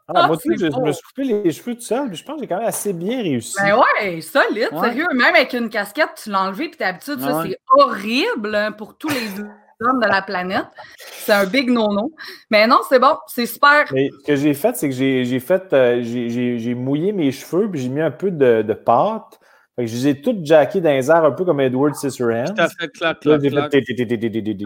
Ah, 0.09 0.27
moi 0.27 0.37
aussi, 0.37 0.49
je, 0.59 0.67
me 0.67 0.93
suis 0.93 1.03
coupé 1.03 1.25
les 1.25 1.53
cheveux 1.53 1.75
tout 1.75 1.81
seul, 1.81 2.09
mais 2.09 2.17
je 2.17 2.25
pense 2.25 2.37
que 2.37 2.43
j'ai 2.43 2.49
quand 2.49 2.59
même 2.59 2.67
assez 2.67 2.93
bien 2.93 3.23
réussi. 3.23 3.57
Ben 3.59 3.77
ouais, 3.77 4.21
solide, 4.21 4.69
sérieux. 4.71 5.07
Même 5.15 5.35
avec 5.35 5.53
une 5.53 5.69
casquette, 5.69 6.11
tu 6.23 6.31
l'as 6.31 6.43
enlevé, 6.43 6.69
puis 6.69 6.79
d'habitude, 6.79 7.21
ça, 7.21 7.45
c'est 7.45 7.59
horrible 7.77 8.55
hein, 8.55 8.73
pour 8.73 8.97
tous 8.97 9.09
les 9.09 9.41
hommes 9.41 10.01
de 10.01 10.09
la 10.09 10.23
planète. 10.23 10.67
C'est 10.97 11.33
un 11.33 11.47
big 11.47 11.71
no-no. 11.71 12.13
Mais 12.51 12.67
non, 12.67 12.81
c'est 12.89 12.99
bon, 12.99 13.17
c'est 13.27 13.47
super. 13.47 13.87
ce 13.89 14.27
que 14.27 14.37
j'ai 14.37 14.55
fait, 14.55 14.77
c'est 14.77 14.89
que 14.89 14.95
j'ai 14.95 15.41
fait, 15.41 15.73
euh, 15.73 16.01
j'ai 16.03 16.75
mouillé 16.75 17.13
mes 17.13 17.33
cheveux, 17.33 17.71
puis 17.71 17.81
j'ai 17.81 17.89
mis 17.89 18.03
un 18.03 18.11
peu 18.11 18.31
de, 18.31 18.63
de 18.63 18.75
pâte 18.75 19.39
fait 19.83 19.87
que 19.87 19.91
je 19.91 19.97
les 19.97 20.09
ai 20.09 20.21
toutes 20.21 20.45
jackées 20.45 20.81
dans 20.81 20.91
les 20.91 21.11
airs, 21.11 21.25
un 21.25 21.33
peu 21.33 21.45
comme 21.45 21.61
Edward 21.61 21.95
Scissorhands. 21.95 22.55
Tout 22.55 22.63
à 22.63 22.69
fait, 22.69 22.89
clac, 22.89 23.21
clac, 23.21 23.41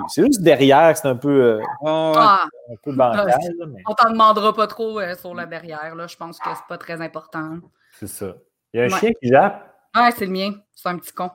C'est 0.08 0.26
juste 0.26 0.42
derrière, 0.42 0.96
c'est 0.96 1.08
un 1.08 1.16
peu, 1.16 1.42
euh, 1.42 1.62
ah. 1.84 2.46
un 2.70 2.74
peu 2.82 2.92
bancal. 2.92 3.34
Mais... 3.68 3.82
On 3.86 3.94
t'en 3.94 4.10
demandera 4.10 4.54
pas 4.54 4.66
trop 4.66 5.00
euh, 5.00 5.14
sur 5.14 5.34
la 5.34 5.46
derrière. 5.46 5.94
Là. 5.94 6.06
Je 6.06 6.16
pense 6.16 6.38
que 6.38 6.48
c'est 6.48 6.66
pas 6.68 6.78
très 6.78 7.00
important. 7.00 7.58
C'est 7.98 8.08
ça. 8.08 8.34
Il 8.72 8.80
y 8.80 8.82
a 8.82 8.86
un 8.86 8.98
chien 8.98 9.12
qui 9.22 9.28
jappe? 9.28 9.74
Ouais, 9.94 10.10
c'est 10.16 10.26
le 10.26 10.32
mien. 10.32 10.52
C'est 10.74 10.88
un 10.88 10.98
petit 10.98 11.12
con. 11.12 11.30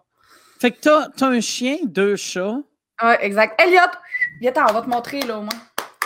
Fait 0.59 0.71
que 0.71 0.79
t'as 0.79 1.07
as 1.25 1.29
un 1.29 1.41
chien, 1.41 1.77
deux 1.85 2.15
chats. 2.15 2.59
Ouais, 3.01 3.17
exact. 3.25 3.59
Elliot, 3.59 3.79
viens 4.39 4.53
on 4.69 4.73
va 4.73 4.81
te 4.83 4.89
montrer 4.89 5.21
là 5.21 5.39
au 5.39 5.41
moins. 5.41 5.49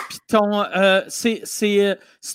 Puis 0.08 0.18
ton, 0.28 0.62
euh, 0.62 1.02
c'est 1.08 1.42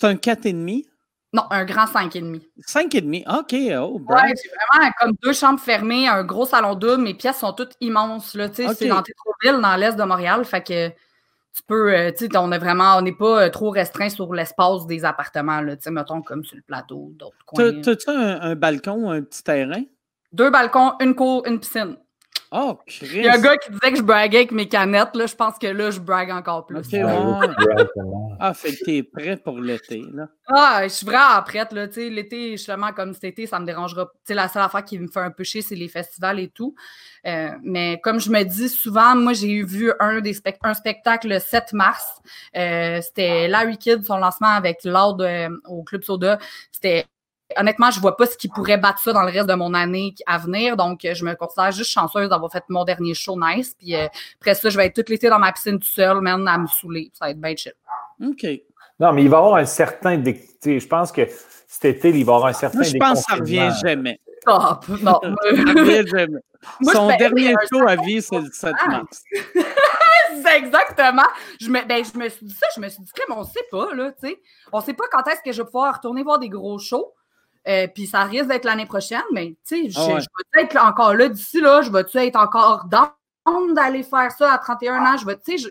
un 0.03 0.13
4,5. 0.15 0.85
Non, 1.33 1.43
un 1.49 1.63
grand 1.63 1.85
5,5. 1.85 2.41
5,5, 2.67 3.23
OK. 3.39 3.55
Oh, 3.79 4.01
ouais, 4.09 4.33
c'est 4.35 4.49
vraiment 4.49 4.91
comme 4.99 5.13
deux 5.23 5.31
chambres 5.31 5.59
fermées, 5.61 6.07
un 6.07 6.23
gros 6.23 6.45
salon 6.45 6.75
double. 6.75 7.03
Mes 7.03 7.13
pièces 7.13 7.39
sont 7.39 7.53
toutes 7.53 7.75
immenses. 7.79 8.35
Là, 8.35 8.45
okay. 8.47 8.67
C'est 8.75 8.87
dans 8.87 9.01
Tétroville, 9.01 9.61
dans 9.61 9.75
l'est 9.77 9.95
de 9.95 10.03
Montréal. 10.03 10.43
Fait 10.43 10.61
que 10.61 10.89
tu 10.89 11.63
peux, 11.67 11.93
euh, 11.93 12.11
tu 12.11 12.27
sais, 12.27 12.37
on 12.37 12.51
est 12.51 12.57
vraiment, 12.57 12.97
on 12.97 13.01
n'est 13.01 13.15
pas 13.15 13.43
euh, 13.43 13.49
trop 13.49 13.69
restreint 13.69 14.09
sur 14.09 14.33
l'espace 14.33 14.85
des 14.87 15.03
appartements, 15.03 15.61
là, 15.61 15.75
tu 15.75 15.83
sais, 15.83 15.91
mettons 15.91 16.21
comme 16.21 16.43
sur 16.45 16.55
le 16.55 16.61
plateau, 16.61 17.11
d'autres 17.15 17.45
coins. 17.45 17.81
T'as-tu 17.81 18.09
un, 18.09 18.55
balcon, 18.55 19.09
un 19.09 19.21
petit 19.21 19.43
terrain? 19.43 19.83
Deux 20.31 20.49
balcons, 20.49 20.93
une 21.01 21.13
cour, 21.13 21.43
une 21.45 21.59
piscine. 21.59 21.97
Oh, 22.53 22.77
Il 23.01 23.21
y 23.21 23.29
a 23.29 23.35
un 23.35 23.39
gars 23.39 23.55
qui 23.55 23.71
disait 23.71 23.91
que 23.91 23.97
je 23.97 24.01
braguais 24.01 24.39
avec 24.39 24.51
mes 24.51 24.67
canettes. 24.67 25.15
Là. 25.15 25.25
Je 25.25 25.35
pense 25.35 25.57
que 25.57 25.67
là, 25.67 25.89
je 25.89 26.01
brague 26.01 26.31
encore 26.31 26.65
plus. 26.65 26.85
ah, 28.41 28.53
fait 28.53 28.75
que 28.75 28.83
t'es 28.83 29.03
prêt 29.03 29.37
pour 29.37 29.57
l'été, 29.57 30.03
là. 30.11 30.27
Ah, 30.47 30.81
je 30.83 30.89
suis 30.89 31.05
vraiment 31.05 31.41
prête, 31.43 31.71
là. 31.71 31.85
l'été, 31.95 32.51
justement, 32.51 32.91
comme 32.91 33.13
cet 33.13 33.23
été, 33.23 33.47
ça 33.47 33.57
me 33.57 33.65
dérangera. 33.65 34.11
sais, 34.25 34.33
la 34.33 34.49
seule 34.49 34.63
affaire 34.63 34.83
qui 34.83 34.99
me 34.99 35.07
fait 35.07 35.21
un 35.21 35.31
peu 35.31 35.45
chier, 35.45 35.61
c'est 35.61 35.75
les 35.75 35.87
festivals 35.87 36.41
et 36.41 36.49
tout. 36.49 36.75
Euh, 37.25 37.51
mais 37.63 38.01
comme 38.03 38.19
je 38.19 38.29
me 38.29 38.43
dis 38.43 38.67
souvent, 38.67 39.15
moi, 39.15 39.31
j'ai 39.31 39.63
vu 39.63 39.93
un, 40.01 40.19
des 40.19 40.37
un 40.63 40.73
spectacle 40.73 41.29
le 41.29 41.39
7 41.39 41.71
mars. 41.71 42.19
Euh, 42.57 42.99
c'était 43.01 43.47
Larry 43.47 43.77
Kidd, 43.77 44.03
son 44.03 44.17
lancement 44.17 44.49
avec 44.49 44.83
Lord 44.83 45.21
euh, 45.21 45.47
au 45.69 45.83
Club 45.83 46.03
Soda. 46.03 46.37
C'était 46.73 47.05
honnêtement, 47.57 47.91
je 47.91 47.99
vois 47.99 48.17
pas 48.17 48.25
ce 48.25 48.37
qui 48.37 48.47
pourrait 48.47 48.77
battre 48.77 48.99
ça 48.99 49.13
dans 49.13 49.23
le 49.23 49.31
reste 49.31 49.47
de 49.47 49.53
mon 49.53 49.73
année 49.73 50.13
à 50.25 50.37
venir. 50.37 50.77
Donc, 50.77 50.99
je 51.03 51.25
me 51.25 51.35
considère 51.35 51.71
juste 51.71 51.91
chanceuse 51.91 52.29
d'avoir 52.29 52.51
fait 52.51 52.63
mon 52.69 52.83
dernier 52.83 53.13
show 53.13 53.37
nice. 53.39 53.75
Puis 53.77 53.95
euh, 53.95 54.07
après 54.39 54.55
ça, 54.55 54.69
je 54.69 54.77
vais 54.77 54.87
être 54.87 54.95
tout 54.95 55.09
l'été 55.09 55.29
dans 55.29 55.39
ma 55.39 55.51
piscine 55.51 55.79
tout 55.79 55.87
seul, 55.87 56.21
même 56.21 56.47
à 56.47 56.57
me 56.57 56.67
saouler. 56.67 57.11
Ça 57.13 57.25
va 57.25 57.31
être 57.31 57.41
bien 57.41 57.55
chill. 57.55 57.73
OK. 58.23 58.45
Non, 58.99 59.13
mais 59.13 59.23
il 59.23 59.29
va 59.29 59.37
y 59.37 59.39
avoir 59.39 59.55
un 59.55 59.65
certain. 59.65 60.21
Je 60.23 60.87
pense 60.87 61.11
que 61.11 61.21
cet 61.67 61.85
été, 61.85 62.09
il 62.09 62.25
va 62.25 62.33
y 62.33 62.35
avoir 62.35 62.45
un 62.47 62.53
certain. 62.53 62.79
Moi, 62.79 62.87
je 62.87 62.97
pense 62.97 63.25
que 63.25 63.31
ça 63.31 63.37
revient 63.37 63.71
jamais. 63.83 64.19
Stop. 64.41 64.85
Non. 65.01 65.19
ça 65.21 65.29
revient 65.29 66.07
jamais. 66.07 66.41
Son 66.93 67.07
dernier 67.17 67.55
show 67.71 67.87
à 67.87 67.95
vie, 67.95 68.21
c'est 68.21 68.39
le 68.39 68.49
7 68.51 68.73
mars. 68.87 69.23
c'est 70.43 70.57
exactement. 70.57 71.27
Je 71.59 71.69
me, 71.69 71.85
ben, 71.87 72.03
je 72.03 72.17
me 72.17 72.29
suis 72.29 72.45
dit 72.45 72.53
ça, 72.53 72.67
je 72.75 72.81
me 72.81 72.89
suis 72.89 73.01
dit, 73.01 73.11
mais 73.27 73.35
on 73.35 73.41
ne 73.41 73.45
sait 73.45 73.65
pas, 73.71 73.93
là, 73.93 74.11
tu 74.11 74.27
sais. 74.27 74.41
On 74.71 74.79
ne 74.79 74.83
sait 74.83 74.93
pas 74.93 75.05
quand 75.11 75.27
est-ce 75.27 75.41
que 75.43 75.51
je 75.51 75.61
vais 75.61 75.65
pouvoir 75.65 75.95
retourner 75.95 76.23
voir 76.23 76.39
des 76.39 76.49
gros 76.49 76.77
shows. 76.79 77.13
Euh, 77.67 77.87
puis 77.93 78.07
ça 78.07 78.23
risque 78.23 78.47
d'être 78.47 78.65
l'année 78.65 78.87
prochaine, 78.87 79.21
mais 79.31 79.55
tu 79.67 79.91
sais, 79.91 79.99
ah 79.99 80.19
je, 80.19 80.25
vais 80.55 80.63
être 80.63 80.77
encore 80.77 81.13
là 81.13 81.29
d'ici 81.29 81.61
là, 81.61 81.83
je 81.83 81.91
vais-tu 81.91 82.17
être 82.17 82.35
encore 82.35 82.85
dans 82.85 83.11
d'aller 83.73 84.03
faire 84.03 84.31
ça 84.31 84.53
à 84.53 84.57
31 84.57 84.95
ans? 84.99 85.17
Je 85.17 85.25
vais, 85.25 85.35
tu 85.37 85.57
sais, 85.57 85.57
je... 85.57 85.69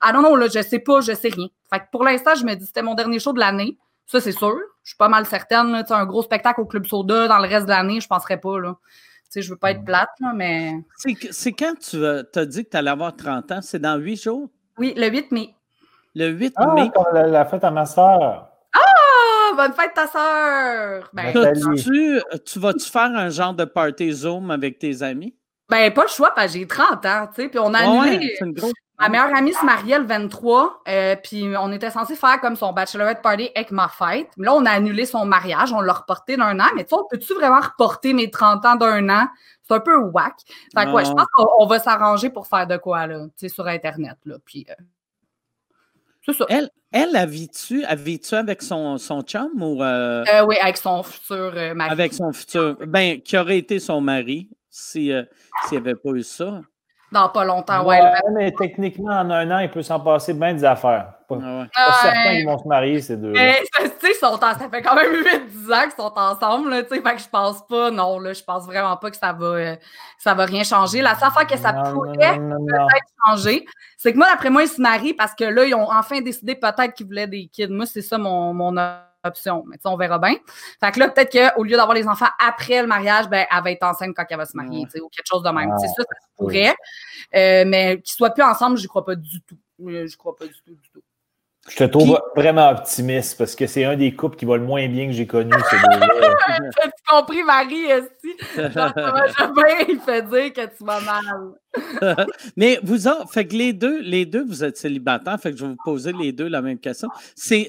Ah 0.00 0.12
non, 0.12 0.22
non, 0.22 0.34
là, 0.34 0.46
je 0.52 0.62
sais 0.62 0.78
pas, 0.78 1.00
je 1.00 1.12
sais 1.12 1.28
rien. 1.28 1.48
Fait 1.70 1.80
que 1.80 1.84
pour 1.92 2.04
l'instant, 2.04 2.34
je 2.34 2.44
me 2.44 2.54
dis 2.54 2.66
c'était 2.66 2.82
mon 2.82 2.94
dernier 2.94 3.18
show 3.18 3.32
de 3.32 3.38
l'année. 3.38 3.76
Ça, 4.06 4.20
c'est 4.20 4.32
sûr. 4.32 4.56
Je 4.82 4.90
suis 4.90 4.96
pas 4.96 5.08
mal 5.08 5.26
certaine. 5.26 5.70
Là, 5.70 5.84
un 5.90 6.06
gros 6.06 6.22
spectacle 6.22 6.60
au 6.60 6.64
Club 6.64 6.86
Soda 6.86 7.28
dans 7.28 7.38
le 7.38 7.46
reste 7.46 7.66
de 7.66 7.70
l'année, 7.70 8.00
je 8.00 8.08
penserais 8.08 8.38
pas. 8.40 8.58
Là. 8.58 8.76
Tu 8.82 9.28
sais, 9.28 9.42
je 9.42 9.50
veux 9.50 9.58
pas 9.58 9.70
être 9.72 9.84
plate, 9.84 10.08
là, 10.20 10.32
mais. 10.34 10.74
C'est 11.30 11.52
quand 11.52 11.74
tu 11.78 12.04
as 12.04 12.46
dit 12.46 12.64
que 12.64 12.70
tu 12.70 12.76
allais 12.76 12.90
avoir 12.90 13.14
30 13.14 13.52
ans? 13.52 13.62
C'est 13.62 13.78
dans 13.78 13.96
8 13.96 14.22
jours? 14.22 14.48
Oui, 14.78 14.94
le 14.96 15.08
8 15.08 15.30
mai. 15.32 15.54
Le 16.14 16.28
8 16.30 16.54
ah, 16.56 16.74
mai? 16.74 16.90
La, 17.12 17.26
la 17.26 17.44
fête 17.44 17.62
à 17.62 17.70
ma 17.70 17.86
soeur. 17.86 18.49
Bonne 19.60 19.74
fête, 19.74 19.92
ta 19.92 20.06
soeur! 20.06 21.10
Ben, 21.12 21.34
tu, 21.76 22.18
tu 22.46 22.58
vas-tu 22.58 22.88
faire 22.88 23.10
un 23.14 23.28
genre 23.28 23.52
de 23.52 23.66
party 23.66 24.10
Zoom 24.10 24.50
avec 24.50 24.78
tes 24.78 25.02
amis? 25.02 25.36
Ben, 25.68 25.92
pas 25.92 26.04
le 26.04 26.08
choix, 26.08 26.32
parce 26.34 26.54
que 26.54 26.60
j'ai 26.60 26.66
30 26.66 27.04
ans, 27.04 27.26
tu 27.26 27.42
sais, 27.42 27.48
puis 27.48 27.58
on 27.58 27.74
a 27.74 27.80
annulé. 27.80 28.38
Ma 28.98 29.10
meilleure 29.10 29.36
amie 29.36 29.52
se 29.52 29.62
mariait 29.62 29.98
le 29.98 30.06
23, 30.06 30.82
euh, 30.88 31.16
puis 31.22 31.44
on 31.58 31.72
était 31.72 31.90
censé 31.90 32.16
faire 32.16 32.40
comme 32.40 32.56
son 32.56 32.72
bachelorette 32.72 33.20
party 33.20 33.50
avec 33.54 33.70
ma 33.70 33.88
fête. 33.88 34.28
Mais 34.38 34.46
là, 34.46 34.54
on 34.54 34.64
a 34.64 34.70
annulé 34.70 35.04
son 35.04 35.26
mariage, 35.26 35.74
on 35.74 35.82
l'a 35.82 35.92
reporté 35.92 36.38
d'un 36.38 36.58
an. 36.58 36.68
Mais 36.74 36.84
tu 36.84 36.96
sais, 36.96 37.02
peux-tu 37.10 37.34
vraiment 37.34 37.60
reporter 37.60 38.14
mes 38.14 38.30
30 38.30 38.64
ans 38.64 38.76
d'un 38.76 39.10
an? 39.10 39.26
C'est 39.68 39.74
un 39.74 39.80
peu 39.80 39.96
whack. 39.98 40.36
Fait 40.74 40.86
que, 40.86 40.90
ouais, 40.92 41.04
je 41.04 41.12
pense 41.12 41.26
qu'on 41.34 41.66
va 41.66 41.78
s'arranger 41.78 42.30
pour 42.30 42.46
faire 42.46 42.66
de 42.66 42.78
quoi, 42.78 43.06
là, 43.06 43.26
tu 43.26 43.32
sais, 43.36 43.48
sur 43.50 43.66
Internet, 43.66 44.16
là. 44.24 44.36
Puis, 44.42 44.66
euh, 44.70 44.82
c'est 46.26 46.32
ça. 46.32 46.44
Elle, 46.48 46.68
elle, 46.92 47.16
a 47.16 47.26
tu 47.26 47.84
avec 47.84 48.62
son, 48.62 48.98
son 48.98 49.22
chum 49.22 49.62
ou. 49.62 49.82
Euh? 49.82 50.24
Euh, 50.32 50.44
oui, 50.46 50.56
avec 50.60 50.76
son 50.76 51.02
futur 51.02 51.52
euh, 51.54 51.74
mari. 51.74 51.90
Avec 51.90 52.12
son 52.12 52.32
futur? 52.32 52.76
Ben, 52.86 53.20
qui 53.20 53.38
aurait 53.38 53.58
été 53.58 53.78
son 53.78 54.00
mari 54.00 54.48
s'il 54.68 55.26
n'y 55.70 55.76
avait 55.76 55.94
pas 55.94 56.10
eu 56.10 56.22
ça? 56.22 56.60
Dans 57.12 57.28
pas 57.28 57.44
longtemps, 57.44 57.84
ouais. 57.86 58.00
mais 58.34 58.52
techniquement, 58.52 59.12
en 59.12 59.30
un 59.30 59.50
an, 59.50 59.58
il 59.58 59.70
peut 59.70 59.82
s'en 59.82 59.98
passer 59.98 60.32
bien 60.32 60.54
des 60.54 60.64
affaires. 60.64 61.14
Pas, 61.38 61.66
ah 61.76 61.98
certains 62.02 62.36
qui 62.36 62.44
vont 62.44 62.58
se 62.58 62.68
marier, 62.68 63.00
ces 63.00 63.16
deux. 63.16 63.32
Mais, 63.32 63.62
ça 64.20 64.54
fait 64.70 64.82
quand 64.82 64.94
même 64.94 65.12
8-10 65.12 65.74
ans 65.74 65.82
qu'ils 65.82 65.92
sont 65.92 66.12
ensemble, 66.16 66.70
là, 66.70 66.84
fait 66.84 67.00
que 67.00 67.18
je 67.18 67.28
pense 67.28 67.66
pas, 67.66 67.90
non, 67.90 68.18
là, 68.18 68.32
je 68.32 68.42
pense 68.42 68.66
vraiment 68.66 68.96
pas 68.96 69.10
que 69.10 69.16
ça 69.16 69.32
va, 69.32 69.46
euh, 69.46 69.76
ça 70.18 70.34
va 70.34 70.44
rien 70.44 70.62
changer. 70.62 71.00
La 71.00 71.14
seule 71.16 71.30
fois 71.30 71.44
que 71.44 71.56
ça 71.56 71.72
pourrait 71.72 72.38
peut-être 72.38 73.08
changer, 73.26 73.64
c'est 73.96 74.12
que 74.12 74.18
moi, 74.18 74.26
d'après 74.30 74.50
moi, 74.50 74.62
ils 74.62 74.68
se 74.68 74.80
marient 74.80 75.14
parce 75.14 75.34
que 75.34 75.44
là, 75.44 75.64
ils 75.64 75.74
ont 75.74 75.90
enfin 75.90 76.20
décidé 76.20 76.54
peut-être 76.54 76.94
qu'ils 76.94 77.06
voulaient 77.06 77.26
des 77.26 77.46
kids. 77.46 77.68
Moi, 77.68 77.86
c'est 77.86 78.02
ça 78.02 78.18
mon, 78.18 78.52
mon 78.52 78.76
option. 79.24 79.64
Mais 79.66 79.76
on 79.84 79.96
verra 79.96 80.18
bien. 80.18 80.36
Fait 80.80 80.92
que 80.92 80.98
là, 80.98 81.08
peut-être 81.08 81.54
qu'au 81.54 81.64
lieu 81.64 81.76
d'avoir 81.76 81.94
les 81.94 82.06
enfants 82.06 82.28
après 82.38 82.80
le 82.80 82.88
mariage, 82.88 83.28
ben, 83.28 83.46
elle 83.50 83.62
va 83.62 83.70
être 83.70 83.82
enceinte 83.82 84.14
quand 84.16 84.24
elle 84.28 84.36
va 84.36 84.46
se 84.46 84.56
marier, 84.56 84.86
ou 85.02 85.08
quelque 85.08 85.26
chose 85.26 85.42
de 85.42 85.50
même. 85.50 85.72
C'est 85.78 85.88
ça, 85.88 86.02
ça 86.02 86.28
pourrait. 86.36 86.74
Euh, 87.34 87.64
mais 87.66 88.00
qu'ils 88.00 88.14
soient 88.14 88.30
plus 88.30 88.42
ensemble, 88.42 88.78
je 88.78 88.88
crois 88.88 89.04
pas 89.04 89.14
du 89.14 89.42
tout. 89.42 89.58
Je 89.78 90.16
crois 90.16 90.36
pas 90.36 90.46
du 90.46 90.54
tout, 90.64 90.74
du 90.74 90.90
tout. 90.90 91.02
Je 91.68 91.76
te 91.76 91.84
trouve 91.84 92.18
vraiment 92.34 92.70
optimiste 92.70 93.36
parce 93.36 93.54
que 93.54 93.66
c'est 93.66 93.84
un 93.84 93.96
des 93.96 94.14
couples 94.14 94.36
qui 94.36 94.46
va 94.46 94.56
le 94.56 94.64
moins 94.64 94.88
bien 94.88 95.06
que 95.06 95.12
j'ai 95.12 95.26
connu. 95.26 95.52
As-tu 95.54 97.02
compris, 97.06 97.42
Marie? 97.42 97.84
Aussi? 97.92 98.36
Jamais 98.56 99.86
il 99.88 100.00
fait 100.00 100.22
dire 100.22 100.52
que 100.54 100.66
tu 100.76 100.84
vas 100.84 101.00
mal. 101.00 102.26
Mais 102.56 102.80
vous 102.82 103.06
autres, 103.06 103.30
fait 103.30 103.46
que 103.46 103.54
les 103.54 103.74
deux, 103.74 104.00
les 104.00 104.24
deux, 104.24 104.44
vous 104.44 104.64
êtes 104.64 104.78
célibataires, 104.78 105.38
fait 105.38 105.52
que 105.52 105.58
je 105.58 105.64
vais 105.66 105.72
vous 105.72 105.78
poser 105.84 106.12
les 106.12 106.32
deux 106.32 106.48
la 106.48 106.62
même 106.62 106.78
question. 106.78 107.08
C'est 107.34 107.68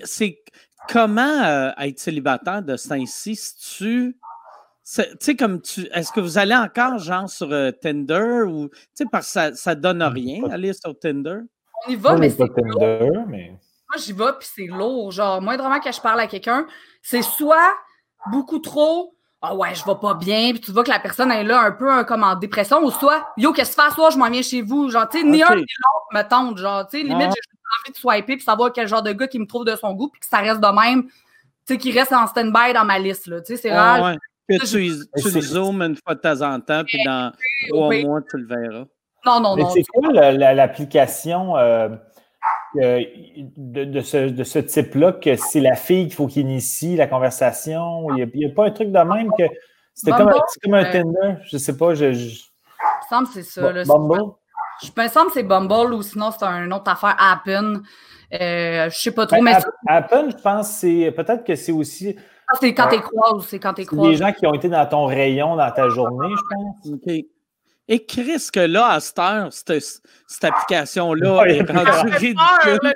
comment 0.87 1.43
euh, 1.43 1.71
être 1.77 1.99
célibataire 1.99 2.61
de 2.63 2.77
ce 2.77 2.89
temps-ci? 2.89 3.35
Si 3.35 3.57
tu. 3.77 4.17
Tu 4.83 5.03
sais, 5.19 5.35
comme 5.35 5.61
tu. 5.61 5.87
Est-ce 5.93 6.11
que 6.11 6.21
vous 6.21 6.37
allez 6.37 6.55
encore, 6.55 6.97
genre, 6.97 7.29
sur 7.29 7.51
euh, 7.51 7.71
Tinder 7.71 8.43
ou. 8.47 8.69
Tu 8.69 8.77
sais, 8.93 9.05
parce 9.11 9.27
que 9.27 9.31
ça, 9.31 9.53
ça 9.53 9.75
donne 9.75 10.01
rien, 10.01 10.43
aller 10.49 10.71
sur 10.73 10.97
Tinder? 10.97 11.39
On 11.87 11.91
y 11.91 11.95
va, 11.97 12.15
mais 12.15 12.29
c'est. 12.29 12.47
Tinder, 12.47 13.09
mais 13.27 13.57
moi, 13.91 14.01
j'y 14.01 14.13
vais, 14.13 14.33
puis 14.39 14.49
c'est 14.53 14.67
lourd. 14.67 15.11
Genre, 15.11 15.41
moindrement 15.41 15.79
que 15.79 15.91
je 15.91 15.99
parle 15.99 16.19
à 16.21 16.27
quelqu'un, 16.27 16.65
c'est 17.01 17.21
soit 17.21 17.73
beaucoup 18.31 18.59
trop. 18.59 19.15
Ah 19.41 19.55
ouais, 19.55 19.73
je 19.73 19.83
vais 19.83 19.97
pas 19.99 20.13
bien, 20.13 20.51
puis 20.51 20.61
tu 20.61 20.71
vois 20.71 20.83
que 20.83 20.91
la 20.91 20.99
personne 20.99 21.31
est 21.31 21.43
là 21.43 21.61
un 21.61 21.71
peu 21.71 22.03
comme 22.03 22.23
en 22.23 22.35
dépression, 22.35 22.83
ou 22.83 22.91
soit 22.91 23.27
Yo, 23.37 23.51
qu'est-ce 23.53 23.75
que 23.75 23.81
tu 23.81 23.87
fais 23.87 23.95
soir, 23.95 24.11
je 24.11 24.17
m'en 24.19 24.29
viens 24.29 24.43
chez 24.43 24.61
vous. 24.61 24.89
Genre, 24.89 25.09
tu 25.09 25.19
sais, 25.19 25.23
ni 25.25 25.41
un 25.41 25.55
ni 25.55 25.61
l'autre 25.61 26.07
me 26.13 26.21
tente. 26.21 26.57
Genre, 26.57 26.87
tu 26.87 26.99
sais, 26.99 27.03
limite, 27.03 27.31
j'ai 27.33 27.57
envie 27.83 27.91
de 27.91 27.97
swiper 27.97 28.35
puis 28.35 28.45
savoir 28.45 28.71
quel 28.71 28.87
genre 28.87 29.01
de 29.01 29.11
gars 29.13 29.27
qui 29.27 29.39
me 29.39 29.47
trouve 29.47 29.65
de 29.65 29.75
son 29.75 29.93
goût, 29.93 30.09
puis 30.09 30.19
que 30.19 30.27
ça 30.27 30.37
reste 30.37 30.59
de 30.59 30.67
même. 30.67 31.05
Tu 31.05 31.73
sais, 31.73 31.77
qui 31.77 31.91
reste 31.91 32.13
en 32.13 32.27
stand-by 32.27 32.73
dans 32.73 32.85
ma 32.85 32.99
liste. 32.99 33.23
Tu 33.23 33.31
sais, 33.45 33.57
c'est 33.57 33.75
rare. 33.75 34.03
Ouais. 34.03 34.17
Que 34.47 34.63
tu, 34.63 34.91
tu 35.21 35.31
le 35.33 35.41
zoomes 35.41 35.81
une 35.81 35.95
fois 35.95 36.13
de 36.13 36.19
temps 36.19 36.41
en 36.41 36.59
temps, 36.59 36.83
puis 36.83 36.99
dans 37.03 37.31
trois 37.69 37.95
mois, 38.01 38.19
tu 38.29 38.37
le 38.37 38.45
verras. 38.45 38.85
Non, 39.25 39.39
non, 39.39 39.55
non. 39.55 39.69
C'est 39.71 39.83
quoi 39.83 40.11
l'application? 40.11 41.57
Euh, 41.57 41.89
de, 42.75 44.01
ce, 44.01 44.29
de 44.29 44.43
ce 44.43 44.59
type-là, 44.59 45.13
que 45.13 45.35
c'est 45.35 45.59
la 45.59 45.75
fille 45.75 46.05
qu'il 46.07 46.15
faut 46.15 46.27
qu'il 46.27 46.43
initie 46.43 46.95
la 46.95 47.07
conversation? 47.07 48.07
Il 48.15 48.29
n'y 48.33 48.45
a, 48.45 48.49
pas 48.49 48.65
un 48.65 48.71
truc 48.71 48.91
de 48.91 48.99
même 48.99 49.29
que 49.37 49.43
c'était 49.93 50.11
comme, 50.11 50.31
comme, 50.63 50.73
un 50.73 50.85
euh, 50.85 50.91
Tinder? 50.91 51.35
Je 51.43 51.55
ne 51.55 51.59
sais 51.59 51.77
pas. 51.77 51.93
Je, 51.93 52.13
je... 52.13 52.29
Il 52.29 52.33
me 52.33 53.09
semble 53.09 53.27
que 53.27 53.33
c'est 53.33 53.43
ça. 53.43 53.71
Là, 53.71 53.83
Bumble? 53.85 54.33
Je 54.81 54.89
me 54.99 55.07
semble 55.07 55.27
que 55.27 55.33
c'est 55.33 55.43
Bumble 55.43 55.93
ou 55.93 56.01
sinon 56.01 56.31
c'est 56.31 56.45
une 56.45 56.73
autre 56.73 56.89
affaire, 56.89 57.15
Appen. 57.19 57.81
Euh, 58.33 58.89
je 58.89 58.97
sais 58.97 59.11
pas 59.11 59.27
trop. 59.27 59.43
Ben, 59.43 59.59
mais 59.85 59.93
Appen, 59.93 60.31
je 60.31 60.37
pense 60.41 60.69
c'est 60.69 61.11
peut-être 61.11 61.43
que 61.43 61.55
c'est 61.55 61.71
aussi. 61.71 62.15
Ah, 62.47 62.57
c'est 62.59 62.73
quand 62.73 62.87
tu 62.87 62.99
croises, 62.99 63.45
c'est 63.47 63.59
quand 63.59 63.73
tu 63.73 63.85
croises. 63.85 64.09
Les 64.09 64.15
gens 64.15 64.31
qui 64.31 64.47
ont 64.47 64.53
été 64.53 64.69
dans 64.69 64.85
ton 64.85 65.05
rayon 65.05 65.55
dans 65.55 65.71
ta 65.71 65.89
journée, 65.89 66.29
je 66.29 66.55
pense. 66.55 66.93
OK. 66.93 67.25
Et 67.91 68.05
Chris, 68.05 68.47
que 68.53 68.61
là, 68.61 68.87
à 68.91 69.01
cette 69.01 69.19
heure, 69.19 69.51
cette, 69.51 69.83
cette 70.25 70.43
application-là 70.45 71.43
est 71.47 71.69
rendue 71.69 72.15
ridicule. 72.15 72.93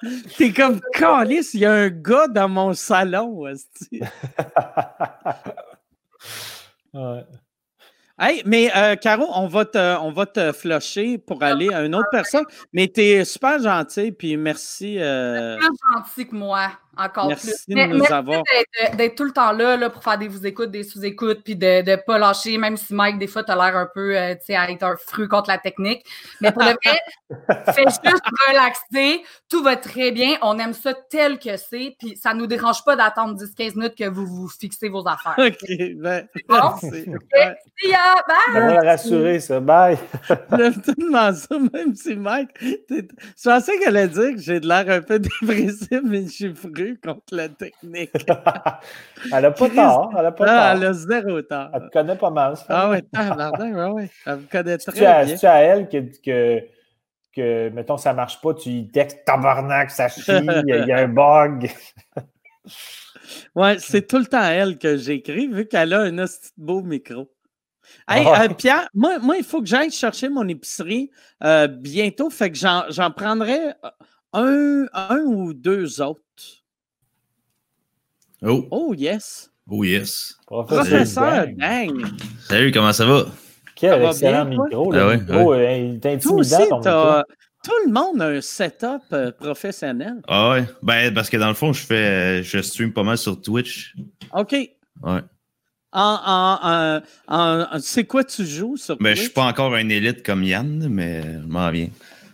T'es 0.38 0.50
comme, 0.50 0.80
Calice, 0.94 1.52
il 1.52 1.60
y 1.60 1.66
a 1.66 1.72
un 1.74 1.90
gars 1.90 2.26
dans 2.26 2.48
mon 2.48 2.72
salon. 2.72 3.40
ouais. 6.94 7.26
Hey, 8.18 8.42
mais 8.46 8.74
euh, 8.74 8.96
Caro, 8.96 9.26
on 9.34 9.46
va, 9.46 9.66
te, 9.66 9.98
on 9.98 10.10
va 10.10 10.24
te 10.24 10.50
flusher 10.52 11.18
pour 11.18 11.42
aller 11.42 11.68
à 11.70 11.82
une 11.82 11.94
autre 11.94 12.08
personne. 12.10 12.46
Mais 12.72 12.88
tu 12.88 13.02
es 13.02 13.26
super 13.26 13.60
gentil, 13.60 14.10
puis 14.10 14.38
merci. 14.38 14.96
Euh... 14.98 15.58
plus 15.58 15.68
gentil 15.92 16.26
que 16.28 16.34
moi 16.34 16.70
encore 16.96 17.28
Merci 17.28 17.52
plus. 17.66 17.74
De 17.74 17.86
nous 17.86 18.12
avoir... 18.12 18.42
d'être 18.94 19.14
tout 19.14 19.24
le 19.24 19.32
temps 19.32 19.52
là, 19.52 19.76
là, 19.76 19.90
pour 19.90 20.02
faire 20.02 20.18
des 20.18 20.28
vous-écoutes, 20.28 20.70
des 20.70 20.84
sous-écoutes, 20.84 21.42
puis 21.44 21.56
de 21.56 21.82
ne 21.88 21.96
pas 21.96 22.18
lâcher, 22.18 22.58
même 22.58 22.76
si 22.76 22.94
Mike, 22.94 23.18
des 23.18 23.26
fois, 23.26 23.44
tu 23.44 23.52
as 23.52 23.56
l'air 23.56 23.76
un 23.76 23.88
peu 23.92 24.16
euh, 24.16 24.34
sais, 24.44 24.54
à 24.54 24.70
être 24.70 24.82
un 24.82 24.96
fruit 24.96 25.28
contre 25.28 25.50
la 25.50 25.58
technique. 25.58 26.04
Mais 26.40 26.52
pour 26.52 26.62
le 26.62 26.70
vrai, 26.84 27.72
fais 27.72 27.84
juste 27.84 28.02
relaxer, 28.48 29.22
tout 29.48 29.62
va 29.62 29.76
très 29.76 30.12
bien. 30.12 30.36
On 30.42 30.58
aime 30.58 30.74
ça 30.74 30.94
tel 31.10 31.38
que 31.38 31.56
c'est, 31.56 31.96
puis 31.98 32.16
ça 32.16 32.34
ne 32.34 32.40
nous 32.40 32.46
dérange 32.46 32.84
pas 32.84 32.96
d'attendre 32.96 33.36
10-15 33.36 33.76
minutes 33.76 33.94
que 33.96 34.08
vous 34.08 34.26
vous 34.26 34.48
fixez 34.48 34.88
vos 34.88 35.06
affaires. 35.06 35.34
OK, 35.38 35.96
ben, 35.96 36.26
bon? 36.48 36.56
merci. 36.82 37.08
Okay. 37.08 37.54
Ya, 37.84 38.14
bye! 38.26 38.62
On 38.62 38.74
va 38.74 38.80
rassurer, 38.80 39.40
ça. 39.40 39.60
Bye! 39.60 39.98
J'aime 40.56 40.80
tellement 40.80 41.32
ça, 41.32 41.58
même 41.72 41.94
si 41.94 42.16
Mike, 42.16 42.50
je 42.60 43.02
pensais 43.42 43.78
qu'elle 43.78 43.96
allait 43.96 44.08
dire 44.08 44.34
que 44.34 44.40
j'ai 44.40 44.60
de 44.60 44.68
l'air 44.68 44.88
un 44.88 45.00
peu 45.00 45.18
dépressif, 45.18 46.00
mais 46.04 46.24
je 46.24 46.28
suis 46.28 46.54
fruit 46.54 46.83
rue 46.84 47.00
contre 47.02 47.22
la 47.32 47.48
technique. 47.48 48.10
elle 49.32 49.42
n'a 49.42 49.50
pas 49.50 49.68
tort. 49.68 50.12
Elle 50.18 50.26
a 50.26 50.32
pas 50.32 50.46
tort. 50.46 50.64
Elle 50.76 50.84
a 50.84 50.92
zéro 50.92 51.42
tort. 51.42 51.70
Elle 51.72 51.80
te 51.82 51.92
connaît 51.92 52.16
pas 52.16 52.30
mal. 52.30 52.54
Ah 52.68 52.90
ouais, 52.90 53.02
ouais, 53.12 53.90
ouais. 53.90 54.10
Elle 54.26 54.36
me 54.36 54.46
connaît 54.50 54.78
très 54.78 54.92
bien. 54.92 55.36
C'est 55.36 55.46
à 55.46 55.60
elle 55.60 55.88
que, 55.88 55.98
que, 56.22 56.64
que, 57.34 57.68
mettons, 57.70 57.96
ça 57.96 58.12
marche 58.12 58.40
pas, 58.40 58.54
tu 58.54 58.70
lui 58.70 58.88
textes 58.88 59.24
tabarnak, 59.24 59.90
ça 59.90 60.08
chie, 60.08 60.22
il 60.28 60.84
y, 60.86 60.92
a 60.92 60.98
un 60.98 61.08
bug. 61.08 61.70
ouais, 63.54 63.76
c'est 63.78 64.06
tout 64.06 64.18
le 64.18 64.26
temps 64.26 64.42
à 64.42 64.50
elle 64.50 64.78
que 64.78 64.96
j'écris, 64.96 65.48
vu 65.48 65.66
qu'elle 65.66 65.92
a 65.92 66.02
un 66.02 66.24
beau 66.56 66.82
micro. 66.82 67.30
Hey, 68.08 68.26
euh, 68.26 68.48
Pierre, 68.48 68.88
moi, 68.94 69.18
moi, 69.18 69.36
il 69.36 69.44
faut 69.44 69.60
que 69.60 69.66
j'aille 69.66 69.90
chercher 69.90 70.28
mon 70.28 70.46
épicerie 70.48 71.10
euh, 71.42 71.66
bientôt. 71.66 72.30
Fait 72.30 72.50
que 72.50 72.58
j'en 72.58 73.10
prendrai 73.10 73.72
un, 74.32 74.86
un 74.92 75.20
ou 75.20 75.54
deux 75.54 76.00
autres. 76.00 76.20
Oh. 78.42 78.66
Oh, 78.70 78.94
yes. 78.94 79.50
Oh, 79.68 79.84
yes. 79.84 80.36
Professeur, 80.46 81.46
dang. 81.56 82.04
Salut, 82.48 82.70
comment 82.72 82.92
ça 82.92 83.06
va? 83.06 83.26
Quel 83.74 84.02
excellent 84.02 84.44
micro. 84.44 84.92
Le 84.92 85.00
ah 85.00 85.16
micro 85.16 85.50
ouais. 85.50 85.66
Euh, 85.66 85.76
il 85.78 85.94
est 85.94 86.06
intimidant, 86.06 86.80
ton 86.80 87.22
Tout 87.64 87.86
le 87.86 87.92
monde 87.92 88.22
a 88.22 88.26
un 88.26 88.40
setup 88.40 89.02
professionnel. 89.38 90.20
Ah 90.28 90.50
ouais. 90.50 90.64
Ben, 90.82 91.12
parce 91.12 91.30
que 91.30 91.36
dans 91.36 91.48
le 91.48 91.54
fond, 91.54 91.72
je 91.72 91.84
fais 91.84 92.42
je 92.42 92.60
stream 92.60 92.92
pas 92.92 93.02
mal 93.02 93.18
sur 93.18 93.40
Twitch. 93.40 93.94
OK. 94.32 94.52
Ouais. 94.52 95.20
En, 95.92 97.00
en, 97.28 97.78
c'est 97.80 98.04
quoi 98.04 98.24
tu 98.24 98.44
joues 98.44 98.76
sur 98.76 98.96
mais 99.00 99.10
ben, 99.10 99.16
Je 99.16 99.22
suis 99.22 99.30
pas 99.30 99.44
encore 99.44 99.74
un 99.74 99.88
élite 99.88 100.24
comme 100.24 100.42
Yann, 100.42 100.88
mais 100.88 101.22
je 101.22 101.46
m'en 101.46 101.70
viens. 101.70 101.88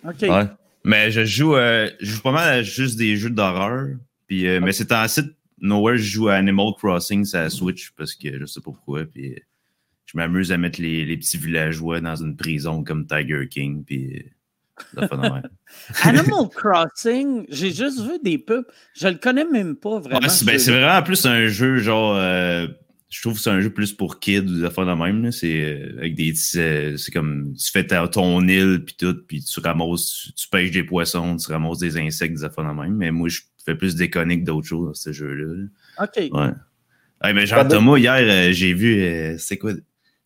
OK. 0.05 0.23
Ouais. 0.23 0.47
Mais 0.85 1.11
je 1.11 1.25
joue, 1.25 1.55
euh, 1.57 1.91
je 2.01 2.13
joue 2.13 2.23
pas 2.23 2.33
mal 2.33 2.65
juste 2.65 2.97
des 2.97 3.17
jeux 3.17 3.31
d'horreur. 3.31 3.89
Puis, 4.27 4.47
euh, 4.47 4.61
Mais 4.63 4.73
c'est 4.73 4.93
en 4.93 5.07
site 5.09 5.33
Nowhere, 5.61 5.97
je 5.97 6.03
joue 6.03 6.29
à 6.29 6.35
Animal 6.35 6.73
Crossing 6.77 7.25
ça 7.25 7.51
Switch 7.51 7.91
parce 7.97 8.15
que 8.15 8.39
je 8.39 8.47
sais 8.47 8.61
pas 8.61 8.71
pourquoi. 8.71 9.05
Puis 9.05 9.37
je 10.07 10.17
m'amuse 10.17 10.53
à 10.53 10.59
mettre 10.59 10.81
les, 10.81 11.05
les, 11.05 11.17
petits 11.17 11.39
villageois 11.39 12.01
dans 12.01 12.17
une 12.17 12.37
prison 12.37 12.83
comme 12.83 13.07
Tiger 13.07 13.47
King. 13.49 13.85
Puis 13.85 14.25
Animal 16.03 16.49
Crossing, 16.55 17.47
j'ai 17.49 17.73
juste 17.73 18.01
vu 18.01 18.19
des 18.23 18.39
pubs. 18.39 18.65
Je 18.95 19.09
le 19.09 19.15
connais 19.15 19.45
même 19.45 19.77
pas 19.77 19.99
vraiment. 19.99 20.27
Ouais, 20.27 20.45
ben, 20.45 20.59
c'est 20.59 20.73
vraiment 20.73 21.03
plus 21.03 21.25
un 21.27 21.47
jeu 21.47 21.79
genre. 21.79 22.17
Euh, 22.17 22.67
je 23.11 23.21
trouve 23.23 23.35
que 23.35 23.41
c'est 23.41 23.51
un 23.51 23.61
jeu 23.61 23.71
plus 23.71 23.93
pour 23.93 24.21
kids 24.21 24.41
ou 24.41 24.61
des 24.61 24.71
fois 24.71 24.85
de 24.85 24.93
même. 24.93 25.33
C'est 25.33 25.63
euh, 25.63 25.99
avec 25.99 26.15
des 26.15 26.33
euh, 26.57 26.97
c'est 26.97 27.13
comme 27.13 27.55
tu 27.55 27.71
fais 27.71 27.85
ton 27.87 28.47
île 28.47 28.85
puis 28.85 28.95
tout, 28.99 29.17
puis 29.27 29.43
tu 29.43 29.61
ramasses, 29.61 30.31
tu, 30.37 30.49
pêches 30.49 30.71
des 30.71 30.85
poissons, 30.85 31.37
tu 31.37 31.51
ramasses 31.51 31.79
des 31.79 31.99
insectes, 31.99 32.35
des 32.35 32.45
affaires 32.45 32.65
de 32.65 32.81
même. 32.81 32.95
Mais 32.95 33.11
moi, 33.11 33.29
je 33.29 33.41
fais 33.65 33.75
plus 33.75 33.95
déconner 33.95 34.41
que 34.41 34.45
d'autres 34.45 34.67
choses 34.67 34.87
dans 34.89 34.95
ce 34.95 35.13
jeu-là. 35.13 35.67
OK. 36.03 36.31
Ouais. 36.33 37.33
mais 37.35 37.47
genre 37.47 37.67
Thomas, 37.67 37.99
hier, 37.99 38.17
euh, 38.17 38.53
j'ai 38.53 38.75
vu 38.75 39.37
c'est 39.39 39.59
quoi? 39.59 39.73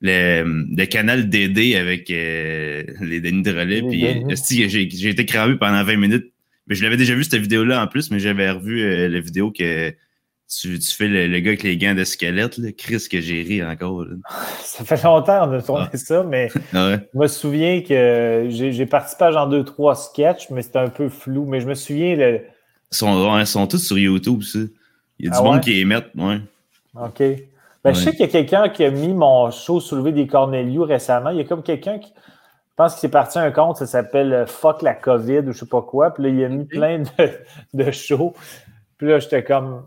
Le, 0.00 0.66
le, 0.76 0.84
canal 0.84 1.30
DD 1.30 1.76
avec 1.76 2.08
les 2.08 3.20
Denis 3.20 3.42
de 3.42 3.50
relais. 3.50 3.82
Puis 3.82 4.90
j'ai 4.90 5.08
été 5.08 5.24
cramé 5.24 5.56
pendant 5.56 5.82
20 5.82 5.96
minutes. 5.96 6.32
Mais 6.66 6.74
je 6.74 6.82
l'avais 6.82 6.96
déjà 6.96 7.14
vu 7.14 7.24
cette 7.24 7.40
vidéo-là 7.40 7.82
en 7.82 7.86
plus, 7.86 8.10
mais 8.10 8.18
j'avais 8.18 8.50
revu 8.50 9.08
la 9.08 9.20
vidéo 9.20 9.50
que 9.50 9.94
tu, 10.48 10.78
tu 10.78 10.94
fais 10.94 11.08
le, 11.08 11.38
gars 11.40 11.50
avec 11.50 11.62
les 11.62 11.76
gants 11.76 11.94
de 11.94 12.04
squelette, 12.04 12.58
là. 12.58 12.70
Chris, 12.72 13.06
que 13.10 13.20
j'ai 13.20 13.42
ri 13.42 13.64
encore. 13.64 14.04
Ça 14.60 14.84
fait 14.84 15.02
longtemps 15.02 15.46
qu'on 15.46 15.52
a 15.52 15.62
tourné 15.62 15.86
ah. 15.92 15.96
ça, 15.96 16.22
mais 16.22 16.48
ah 16.74 16.96
je 17.12 17.18
me 17.18 17.26
souviens 17.26 17.82
que 17.82 18.46
j'ai 18.48 18.86
participé 18.86 19.24
à 19.24 19.32
genre 19.32 19.48
deux, 19.48 19.64
trois 19.64 19.94
sketchs, 19.94 20.50
mais 20.50 20.62
c'était 20.62 20.78
un 20.78 20.88
peu 20.88 21.08
flou. 21.08 21.46
Mais 21.46 21.60
je 21.60 21.66
me 21.66 21.74
souviens. 21.74 22.16
Le... 22.16 22.40
Ils, 22.92 22.96
sont, 22.96 23.44
sont 23.44 23.66
tous 23.66 23.78
sur 23.78 23.98
YouTube, 23.98 24.42
ça. 24.42 24.60
Il 25.18 25.26
y 25.26 25.28
a 25.28 25.32
du 25.32 25.36
ah 25.38 25.42
monde 25.42 25.60
qui 25.60 25.78
émettent, 25.80 26.10
ouais. 26.16 26.40
OK. 27.00 27.22
Ben, 27.82 27.92
Je 27.92 28.00
sais 28.00 28.10
qu'il 28.12 28.20
y 28.20 28.24
a 28.24 28.28
quelqu'un 28.28 28.68
qui 28.68 28.84
a 28.84 28.90
mis 28.90 29.12
mon 29.12 29.50
show 29.50 29.80
soulevé 29.80 30.12
des 30.12 30.26
Cornelius 30.26 30.84
récemment. 30.84 31.30
Il 31.30 31.38
y 31.38 31.40
a 31.40 31.44
comme 31.44 31.62
quelqu'un 31.62 31.98
qui. 31.98 32.08
Je 32.08 32.76
pense 32.76 32.94
qu'il 32.94 33.02
s'est 33.02 33.10
parti 33.10 33.38
un 33.38 33.52
compte, 33.52 33.76
ça 33.76 33.86
s'appelle 33.86 34.32
euh, 34.32 34.46
Fuck 34.46 34.82
la 34.82 34.94
COVID 34.94 35.40
ou 35.46 35.52
je 35.52 35.58
sais 35.58 35.66
pas 35.66 35.82
quoi. 35.82 36.12
Puis 36.12 36.24
là, 36.24 36.28
il 36.30 36.44
a 36.44 36.48
mis 36.48 36.64
plein 36.64 37.00
de, 37.00 37.30
de 37.74 37.90
shows. 37.92 38.34
Puis 38.98 39.06
là, 39.06 39.20
j'étais 39.20 39.44
comme 39.44 39.84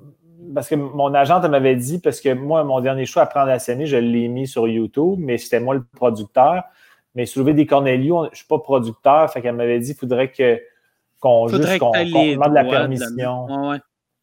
parce 0.54 0.70
que 0.70 0.76
mon 0.76 1.14
agente 1.14 1.44
m'avait 1.46 1.76
dit, 1.76 2.00
parce 2.00 2.22
que 2.22 2.34
moi, 2.34 2.64
mon 2.64 2.80
dernier 2.80 3.06
choix 3.06 3.24
à 3.24 3.26
prendre 3.26 3.50
à 3.50 3.60
scène, 3.60 3.86
je 3.86 3.98
l'ai 3.98 4.28
mis 4.28 4.48
sur 4.48 4.68
YouTube, 4.68 5.20
mais 5.20 5.38
c'était 5.38 5.60
moi 5.60 5.76
le 5.76 5.84
producteur. 5.96 6.64
Mais 7.16 7.26
soulever 7.26 7.54
des 7.54 7.66
Cornelius, 7.66 8.26
je 8.26 8.30
ne 8.30 8.36
suis 8.36 8.48
pas 8.48 8.60
producteur, 8.60 9.32
fait 9.32 9.42
qu'elle 9.42 9.56
m'avait 9.56 9.80
dit 9.80 9.88
qu'il 9.88 9.98
faudrait 9.98 10.32
que 10.32 10.62
qu'on 11.20 11.48
juste 11.48 11.80
qu'on 11.80 11.92
demande 11.92 12.54
la 12.54 12.66
permission. 12.66 13.48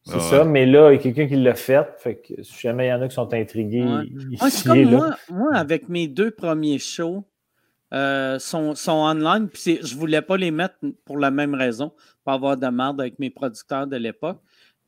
C'est 0.07 0.19
ça, 0.19 0.43
mais 0.43 0.67
là, 0.67 0.91
il 0.91 0.97
y 0.97 0.99
a 0.99 1.01
quelqu'un 1.01 1.27
qui 1.27 1.35
l'a 1.35 1.55
fait. 1.55 1.87
Fait 1.97 2.17
que 2.17 2.43
si 2.43 2.59
jamais 2.59 2.87
il 2.87 2.89
y 2.89 2.93
en 2.93 3.01
a 3.01 3.07
qui 3.07 3.15
sont 3.15 3.33
intrigués, 3.33 3.85
comme 4.63 4.83
moi, 4.83 5.15
moi, 5.29 5.55
avec 5.55 5.89
mes 5.89 6.07
deux 6.07 6.29
premiers 6.29 6.77
shows, 6.77 7.25
euh, 7.93 8.39
sont, 8.39 8.75
sont 8.75 8.91
online. 8.91 9.49
Puis 9.49 9.79
je 9.81 9.95
ne 9.95 9.99
voulais 9.99 10.21
pas 10.21 10.37
les 10.37 10.51
mettre 10.51 10.75
pour 11.05 11.17
la 11.17 11.31
même 11.31 11.55
raison, 11.55 11.93
pas 12.23 12.33
avoir 12.33 12.57
de 12.57 12.67
merde 12.67 12.99
avec 13.01 13.19
mes 13.19 13.29
producteurs 13.29 13.87
de 13.87 13.95
l'époque. 13.95 14.41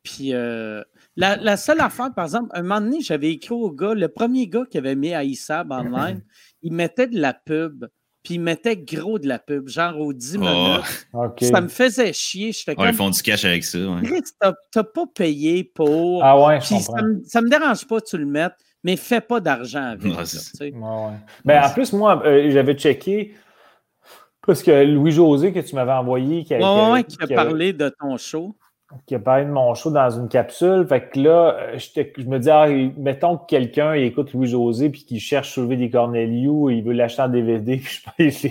Puis 0.04 0.34
euh, 0.34 0.84
la, 1.16 1.58
seule 1.58 1.82
affaire, 1.82 2.14
par 2.14 2.26
exemple, 2.26 2.50
un 2.54 2.62
moment 2.62 2.82
donné, 2.82 3.02
j'avais 3.02 3.32
écrit 3.32 3.54
au 3.54 3.72
gars, 3.72 3.94
le 3.94 4.08
premier 4.08 4.48
gars 4.48 4.66
qui 4.70 4.78
avait 4.78 4.96
mis 4.96 5.14
Aïssab 5.14 5.72
online, 5.72 6.22
il 6.62 6.74
mettait 6.74 7.08
de 7.08 7.20
la 7.20 7.34
pub, 7.34 7.88
puis 8.28 8.36
il 8.36 8.42
mettait 8.42 8.76
gros 8.76 9.20
de 9.20 9.26
la 9.26 9.40
pub, 9.40 9.70
genre 9.70 9.98
aux 10.02 10.12
10 10.12 10.38
minutes. 10.38 11.08
Ça 11.44 11.62
me 11.62 11.70
faisait 11.70 12.12
chier. 12.12 12.52
Ils 12.78 12.94
font 12.94 13.10
du 13.10 13.22
cash 13.22 13.46
avec 13.46 13.64
ça. 13.64 13.80
Ouais. 13.80 14.22
T'as 14.70 14.84
pas 14.84 15.06
payé 15.16 15.64
pour. 15.64 16.22
Ah 16.26 16.38
ouais, 16.46 16.60
ça, 16.60 16.76
me, 17.04 17.24
ça 17.24 17.42
me 17.42 17.50
dérange 17.50 17.88
pas 17.88 18.02
que 18.02 18.06
tu 18.06 18.18
le 18.18 18.26
mettes, 18.26 18.52
mais 18.84 18.98
fais 18.98 19.22
pas 19.22 19.40
d'argent 19.40 19.94
avec. 19.94 20.12
Mais 21.46 21.58
en 21.58 21.70
plus, 21.70 21.94
moi, 21.94 22.22
euh, 22.26 22.52
j'avais 22.52 22.74
checké. 22.74 23.34
Parce 24.46 24.62
que 24.62 24.84
Louis-José 24.84 25.54
que 25.54 25.60
tu 25.60 25.76
m'avais 25.76 25.94
envoyé, 25.94 26.44
qui 26.44 26.54
a, 26.54 27.04
qui 27.04 27.34
a 27.34 27.36
parlé 27.36 27.72
de 27.72 27.94
ton 27.98 28.18
show 28.18 28.58
qui 29.06 29.16
a 29.16 29.20
parlé 29.20 29.46
de 29.46 29.52
mon 29.52 29.74
show 29.74 29.92
dans 29.92 30.10
une 30.10 30.30
capsule. 30.30 30.86
Fait 30.88 31.10
que 31.10 31.20
là, 31.20 31.58
euh, 31.60 31.78
je 31.78 32.24
me 32.24 32.40
dis, 32.40 32.50
ah, 32.50 32.68
mettons 32.98 33.38
que 33.38 33.46
quelqu'un 33.48 33.94
écoute 33.94 34.34
Louis-José 34.34 34.90
puis 34.90 35.04
qu'il 35.04 35.20
cherche 35.20 35.50
à 35.50 35.54
soulever 35.54 35.78
des 35.78 35.90
Cornelius, 35.90 36.72
il 36.72 36.84
veut 36.84 36.94
l'acheter 36.94 37.22
en 37.22 37.30
DVD, 37.30 37.78
puis 38.18 38.32
je 38.32 38.48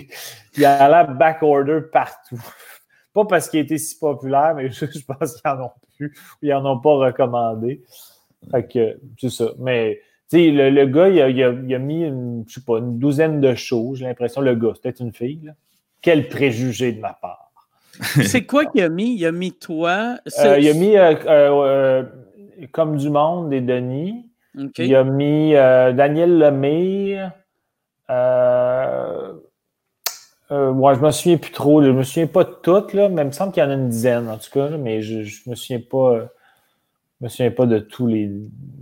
il 0.55 0.65
a 0.65 0.89
l'air 0.89 1.15
backorder 1.15 1.81
partout. 1.91 2.41
Pas 3.13 3.25
parce 3.25 3.49
qu'il 3.49 3.61
était 3.61 3.77
si 3.77 3.97
populaire, 3.97 4.53
mais 4.55 4.69
je, 4.71 4.85
pense 4.85 5.41
qu'ils 5.41 5.51
en 5.51 5.65
ont 5.65 5.71
plus 5.97 6.07
ou 6.07 6.45
ils 6.45 6.49
n'en 6.49 6.73
ont 6.73 6.79
pas 6.79 6.93
recommandé. 6.93 7.81
Fait 8.51 8.67
que 8.67 8.99
c'est 9.19 9.31
ça. 9.31 9.49
Mais 9.57 10.01
tu 10.29 10.37
sais, 10.37 10.51
le, 10.51 10.85
gars, 10.85 11.09
il 11.09 11.19
a, 11.21 11.29
il, 11.29 11.73
a, 11.73 11.79
mis 11.79 12.03
une, 12.03 12.43
je 12.47 12.55
sais 12.55 12.61
pas, 12.61 12.77
une 12.77 12.99
douzaine 12.99 13.41
de 13.41 13.55
shows, 13.55 13.95
j'ai 13.95 14.05
l'impression, 14.05 14.41
le 14.41 14.53
gars, 14.53 14.73
c'était 14.75 15.03
une 15.03 15.13
fille. 15.13 15.41
Là. 15.43 15.53
Quel 16.01 16.29
préjugé 16.29 16.91
de 16.91 16.99
ma 16.99 17.13
part. 17.13 17.46
C'est 18.23 18.45
quoi 18.45 18.65
qu'il 18.65 18.81
a 18.81 18.89
mis? 18.89 19.15
Il 19.15 19.25
a 19.25 19.31
mis 19.31 19.51
toi? 19.51 20.17
Euh, 20.39 20.59
il 20.59 20.69
a 20.69 20.73
mis 20.73 20.97
euh, 20.97 21.15
euh, 21.27 22.03
Comme 22.71 22.97
du 22.97 23.09
monde 23.09 23.49
des 23.49 23.61
Denis. 23.61 24.25
Il 24.77 24.95
a 24.95 25.03
mis 25.03 25.53
Daniel 25.53 26.37
Lemire. 26.37 27.31
ouais, 30.49 30.95
je 30.95 30.99
me 30.99 31.11
souviens 31.11 31.37
plus 31.37 31.51
trop. 31.51 31.83
Je 31.83 31.91
me 31.91 32.03
souviens 32.03 32.27
pas 32.27 32.43
de 32.43 32.55
toutes, 32.63 32.93
là, 32.93 33.09
mais 33.09 33.21
il 33.23 33.27
me 33.27 33.31
semble 33.31 33.51
qu'il 33.51 33.63
y 33.63 33.65
en 33.65 33.69
a 33.69 33.73
une 33.73 33.89
dizaine, 33.89 34.27
en 34.29 34.37
tout 34.37 34.51
cas, 34.51 34.69
mais 34.69 35.01
je, 35.01 35.19
ne 35.19 35.51
me 35.51 35.55
souviens 35.55 35.81
pas. 35.89 36.27
me 37.21 37.29
souviens 37.29 37.51
pas 37.51 37.65
de 37.65 37.79
tous 37.79 38.07
les, 38.07 38.31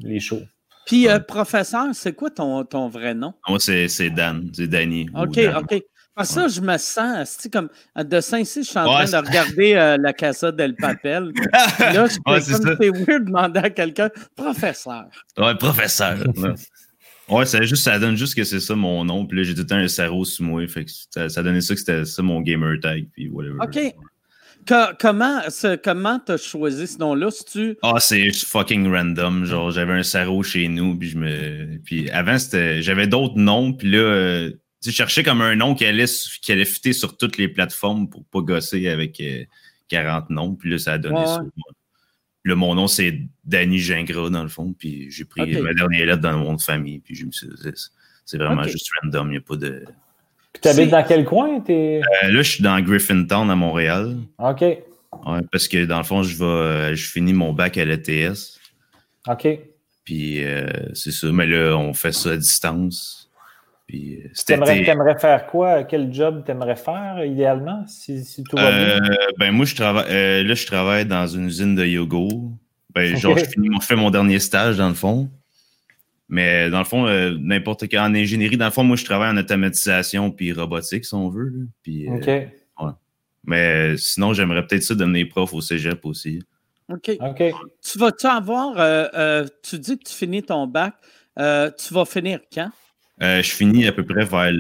les 0.01 0.19
shows. 0.19 0.41
Puis, 0.85 1.07
professeur, 1.27 1.87
c'est 1.93 2.13
quoi 2.13 2.29
ton, 2.29 2.63
ton 2.63 2.87
vrai 2.89 3.13
nom? 3.13 3.33
Moi, 3.47 3.59
c'est 3.59 4.09
Dan, 4.11 4.49
c'est 4.53 4.67
Danny. 4.67 5.09
OK, 5.15 5.39
OK. 5.57 5.83
Ah, 6.17 6.23
ça, 6.23 6.47
je 6.47 6.61
me 6.61 6.77
sens, 6.77 7.45
comme 7.51 7.67
de 7.97 8.21
Saint-Cyr, 8.21 8.63
je 8.63 8.69
suis 8.69 8.79
en 8.79 8.85
train 8.85 9.03
de 9.03 9.27
regarder 9.27 9.75
euh, 9.75 9.97
la 9.97 10.13
Casa 10.13 10.49
del 10.49 10.73
Papel. 10.75 11.33
là, 11.79 12.07
je 12.07 12.31
ouais, 12.31 12.39
c'est 12.39 12.89
weird 12.89 13.23
de 13.23 13.25
demander 13.25 13.59
à 13.59 13.69
quelqu'un, 13.69 14.09
professeur. 14.33 15.07
Ouais, 15.37 15.55
professeur. 15.55 16.17
ouais, 17.27 17.45
ça, 17.45 17.61
juste, 17.63 17.83
ça 17.83 17.99
donne 17.99 18.15
juste 18.15 18.33
que 18.33 18.45
c'est 18.45 18.61
ça 18.61 18.75
mon 18.75 19.03
nom. 19.03 19.25
Puis 19.25 19.39
là, 19.39 19.43
j'ai 19.43 19.53
tout 19.53 19.61
le 19.61 19.67
temps 19.67 19.75
un 19.75 19.89
cerveau 19.89 20.23
sous 20.23 20.41
moi. 20.41 20.65
Fait 20.69 20.85
que 20.85 20.91
ça, 21.09 21.27
ça 21.27 21.43
donnait 21.43 21.59
ça 21.59 21.73
que 21.73 21.81
c'était 21.81 22.05
ça 22.05 22.21
mon 22.21 22.39
gamer 22.39 22.79
tag. 22.81 23.07
Puis 23.11 23.27
whatever. 23.27 23.57
OK. 23.61 24.97
comment 24.97 25.41
comment 25.83 26.19
t'as 26.19 26.37
choisi 26.37 26.87
ce 26.87 26.97
nom-là? 26.97 27.27
tu 27.51 27.75
Ah, 27.81 27.99
c'est 27.99 28.31
fucking 28.31 28.89
random. 28.89 29.43
Genre, 29.43 29.69
j'avais 29.71 29.93
un 29.93 30.03
cerveau 30.03 30.43
chez 30.43 30.69
nous. 30.69 30.97
Puis 30.97 31.09
je 31.09 31.17
me. 31.17 31.77
Puis 31.83 32.09
avant, 32.11 32.37
j'avais 32.79 33.07
d'autres 33.07 33.37
noms. 33.37 33.73
Puis 33.73 33.91
là. 33.91 33.97
Euh, 33.97 34.51
tu 34.89 34.95
cherchais 34.95 35.23
comme 35.23 35.41
un 35.41 35.55
nom 35.55 35.75
qui 35.75 35.85
allait, 35.85 36.05
qui 36.41 36.51
allait 36.51 36.65
fitter 36.65 36.93
sur 36.93 37.17
toutes 37.17 37.37
les 37.37 37.47
plateformes 37.47 38.09
pour 38.09 38.23
pas 38.25 38.41
gosser 38.41 38.87
avec 38.87 39.21
40 39.89 40.23
euh, 40.23 40.33
noms. 40.33 40.55
Puis 40.55 40.69
là, 40.69 40.77
ça 40.77 40.93
a 40.93 40.97
donné 40.97 41.25
ça. 41.25 41.43
Là, 42.43 42.55
mon 42.55 42.75
nom, 42.75 42.87
c'est 42.87 43.21
Danny 43.43 43.79
Gingras, 43.79 44.29
dans 44.29 44.43
le 44.43 44.49
fond. 44.49 44.75
Puis 44.77 45.09
j'ai 45.09 45.25
pris 45.25 45.59
ma 45.59 45.73
dernière 45.73 46.05
lettre 46.05 46.21
dans 46.21 46.37
mon 46.37 46.43
nom 46.43 46.53
de 46.53 46.61
famille. 46.61 46.99
Puis 46.99 47.15
je 47.15 47.25
me 47.25 47.31
suis 47.31 47.47
c'est 48.25 48.37
vraiment 48.37 48.63
juste 48.63 48.89
random. 49.01 49.27
Il 49.27 49.31
n'y 49.31 49.37
a 49.37 49.41
pas 49.41 49.55
de. 49.55 49.83
Puis 50.53 50.61
tu 50.61 50.67
habites 50.67 50.89
dans 50.89 51.03
quel 51.03 51.25
coin? 51.25 51.63
Es... 51.67 52.01
Euh, 52.23 52.31
là, 52.31 52.41
je 52.41 52.49
suis 52.49 52.63
dans 52.63 52.79
Griffintown 52.79 53.49
à 53.49 53.55
Montréal. 53.55 54.17
OK. 54.39 54.61
Ouais, 54.61 55.41
parce 55.51 55.67
que 55.67 55.85
dans 55.85 55.97
le 55.97 56.03
fond, 56.03 56.23
je 56.23 56.37
vais 56.37 56.95
je 56.95 57.09
finis 57.09 57.33
mon 57.33 57.53
bac 57.53 57.77
à 57.77 57.85
l'ETS. 57.85 58.59
OK. 59.27 59.47
Puis 60.03 60.43
euh, 60.43 60.67
c'est 60.93 61.11
ça, 61.11 61.31
mais 61.31 61.47
là, 61.47 61.75
on 61.75 61.93
fait 61.93 62.11
ça 62.11 62.31
à 62.31 62.37
distance. 62.37 63.24
Puis 63.87 64.21
euh, 64.23 64.29
t'aimerais, 64.45 65.19
faire 65.19 65.45
quoi? 65.47 65.83
Quel 65.83 66.11
job 66.11 66.43
t'aimerais 66.43 66.75
faire 66.75 67.23
idéalement 67.23 67.85
si, 67.87 68.23
si 68.23 68.43
tout 68.43 68.57
va 68.57 68.71
bien? 68.71 68.99
Euh, 68.99 69.15
ben 69.39 69.51
moi, 69.51 69.65
je 69.65 69.75
travaille 69.75 70.43
là, 70.43 70.53
je 70.53 70.65
travaille 70.65 71.05
dans 71.05 71.27
une 71.27 71.45
usine 71.45 71.75
de 71.75 71.85
yoga. 71.85 72.35
Ben, 72.93 73.15
genre, 73.15 73.37
je, 73.37 73.45
finis, 73.45 73.69
fais 73.81 73.95
mon 73.95 74.09
dernier 74.09 74.39
stage 74.39 74.77
dans 74.77 74.89
le 74.89 74.95
fond. 74.95 75.29
Mais 76.27 76.71
dans 76.71 76.79
le 76.79 76.85
fond, 76.85 77.05
n'importe 77.39 77.87
quel 77.87 77.99
en 77.99 78.15
ingénierie, 78.15 78.57
dans 78.57 78.65
le 78.65 78.71
fond, 78.71 78.83
moi, 78.83 78.95
je 78.95 79.05
travaille 79.05 79.29
en 79.29 79.37
automatisation 79.37 80.31
puis 80.31 80.51
robotique, 80.53 81.05
si 81.05 81.13
on 81.13 81.29
veut. 81.29 81.67
Puis, 81.83 82.09
OK. 82.09 82.29
Mais 83.45 83.95
sinon, 83.97 84.33
j'aimerais 84.33 84.65
peut-être 84.65 84.83
ça 84.83 84.95
devenir 84.95 85.27
prof 85.29 85.53
au 85.53 85.61
cégep 85.61 86.03
aussi. 86.05 86.41
OK. 86.89 87.17
Tu 87.81 87.97
vas-tu 87.97 88.27
avoir, 88.27 88.79
euh, 88.79 89.05
euh, 89.13 89.47
tu 89.63 89.79
dis 89.79 89.97
que 89.97 90.03
tu 90.03 90.13
finis 90.13 90.43
ton 90.43 90.67
bac, 90.67 90.95
euh, 91.39 91.71
tu 91.71 91.93
vas 91.93 92.05
finir 92.05 92.39
quand? 92.53 92.69
Je 93.19 93.49
finis 93.49 93.87
à 93.87 93.91
peu 93.91 94.03
près 94.03 94.25
vers 94.25 94.51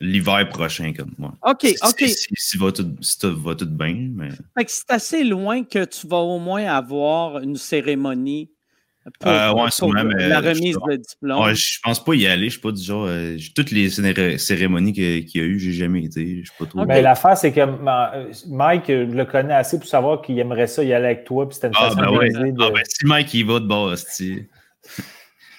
l'hiver 0.00 0.48
prochain, 0.48 0.92
comme 0.92 1.12
moi. 1.18 1.32
OK, 1.42 1.66
OK. 1.82 2.04
Si, 2.06 2.28
si, 2.34 2.58
va 2.58 2.70
tout, 2.72 2.86
va 3.22 3.54
tout 3.54 3.66
bien. 3.66 4.10
Mais... 4.14 4.28
c'est 4.66 4.90
assez 4.90 5.24
loin 5.24 5.64
que 5.64 5.84
tu 5.84 6.06
vas 6.06 6.18
au 6.18 6.38
moins 6.38 6.66
avoir 6.66 7.38
une 7.40 7.56
cérémonie 7.56 8.50
pour, 9.20 9.30
euh, 9.30 9.52
ouais, 9.52 9.68
la 10.28 10.40
remise 10.40 10.76
de 10.88 10.96
diplôme. 10.96 11.40
Ouais, 11.40 11.54
je 11.54 11.78
pense 11.80 12.02
pas 12.02 12.14
y 12.14 12.26
aller. 12.26 12.46
Je 12.46 12.52
suis 12.52 12.60
pas 12.60 12.72
du 12.72 12.82
genre. 12.82 13.06
Euh, 13.08 13.36
toutes 13.54 13.70
les 13.70 13.88
cérémonies 14.38 14.92
qu'il 14.92 15.30
y 15.32 15.40
a 15.40 15.44
eu, 15.44 15.60
j'ai 15.60 15.72
jamais 15.72 16.02
été. 16.02 16.42
Je 16.42 16.50
pas 16.58 16.66
trop. 16.66 16.84
Mais 16.84 17.02
l'affaire, 17.02 17.36
c'est 17.36 17.52
que 17.52 17.60
Mike 18.48 18.84
je 18.88 19.14
le 19.14 19.24
connais 19.24 19.54
assez 19.54 19.78
pour 19.78 19.86
savoir 19.86 20.22
qu'il 20.22 20.36
aimerait 20.40 20.66
ça 20.66 20.82
y 20.82 20.92
aller 20.92 21.06
avec 21.06 21.24
toi. 21.24 21.48
Puis 21.48 21.54
c'était 21.54 21.68
une 21.68 21.74
ah, 21.76 21.90
façon 21.90 22.16
ben 22.16 22.52
de... 22.52 22.62
ah, 22.64 22.70
ben, 22.74 22.82
si 22.84 23.06
Mike 23.06 23.32
y 23.34 23.44
va 23.44 23.60
de 23.60 23.66
base, 23.66 24.04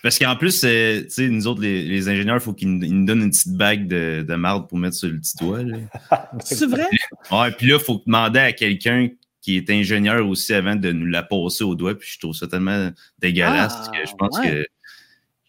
Parce 0.04 0.20
qu'en 0.20 0.36
plus, 0.36 0.62
tu 0.62 1.10
sais, 1.10 1.30
nous 1.30 1.48
autres, 1.48 1.62
les, 1.62 1.84
les 1.84 2.10
ingénieurs, 2.10 2.38
il 2.38 2.42
faut 2.42 2.54
qu'ils 2.54 2.78
nous 2.78 3.06
donnent 3.06 3.24
une 3.24 3.32
petite 3.32 3.54
bague 3.54 3.88
de, 3.88 4.24
de 4.28 4.36
marde 4.36 4.68
pour 4.68 4.78
mettre 4.78 4.96
sur 4.96 5.10
le 5.10 5.20
petit 5.20 5.36
doigt. 5.38 5.60
c'est 6.44 6.68
vrai? 6.68 6.88
Ouais, 7.32 7.52
puis 7.52 7.68
là, 7.68 7.78
il 7.80 7.84
faut 7.84 8.02
demander 8.06 8.40
à 8.40 8.54
quelqu'un 8.54 9.10
qui 9.42 9.58
est 9.58 9.70
ingénieur 9.70 10.28
aussi 10.28 10.54
avant 10.54 10.76
de 10.76 10.92
nous 10.92 11.06
la 11.06 11.24
passer 11.24 11.64
au 11.64 11.74
doigt. 11.74 11.98
Puis 11.98 12.10
je 12.14 12.20
trouve 12.20 12.36
ça 12.36 12.48
tellement 12.48 12.92
dégueulasse 13.20 13.90
que 13.90 14.08
je 14.08 14.14
pense 14.16 14.40
que. 14.40 14.68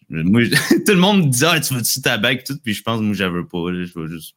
Moi, 0.09 0.43
tout 0.85 0.93
le 0.93 0.99
monde 0.99 1.25
me 1.25 1.29
dit 1.29 1.43
Ah, 1.45 1.59
tu 1.59 1.73
veux-tu 1.73 2.01
ta 2.01 2.17
bague 2.17 2.43
tout? 2.43 2.57
Puis 2.63 2.73
je 2.73 2.81
pense 2.81 2.99
que 2.99 3.03
moi, 3.03 3.13
j'avais 3.13 3.43
pas. 3.43 3.73
je 3.73 3.91
veux 3.93 4.07
juste. 4.07 4.35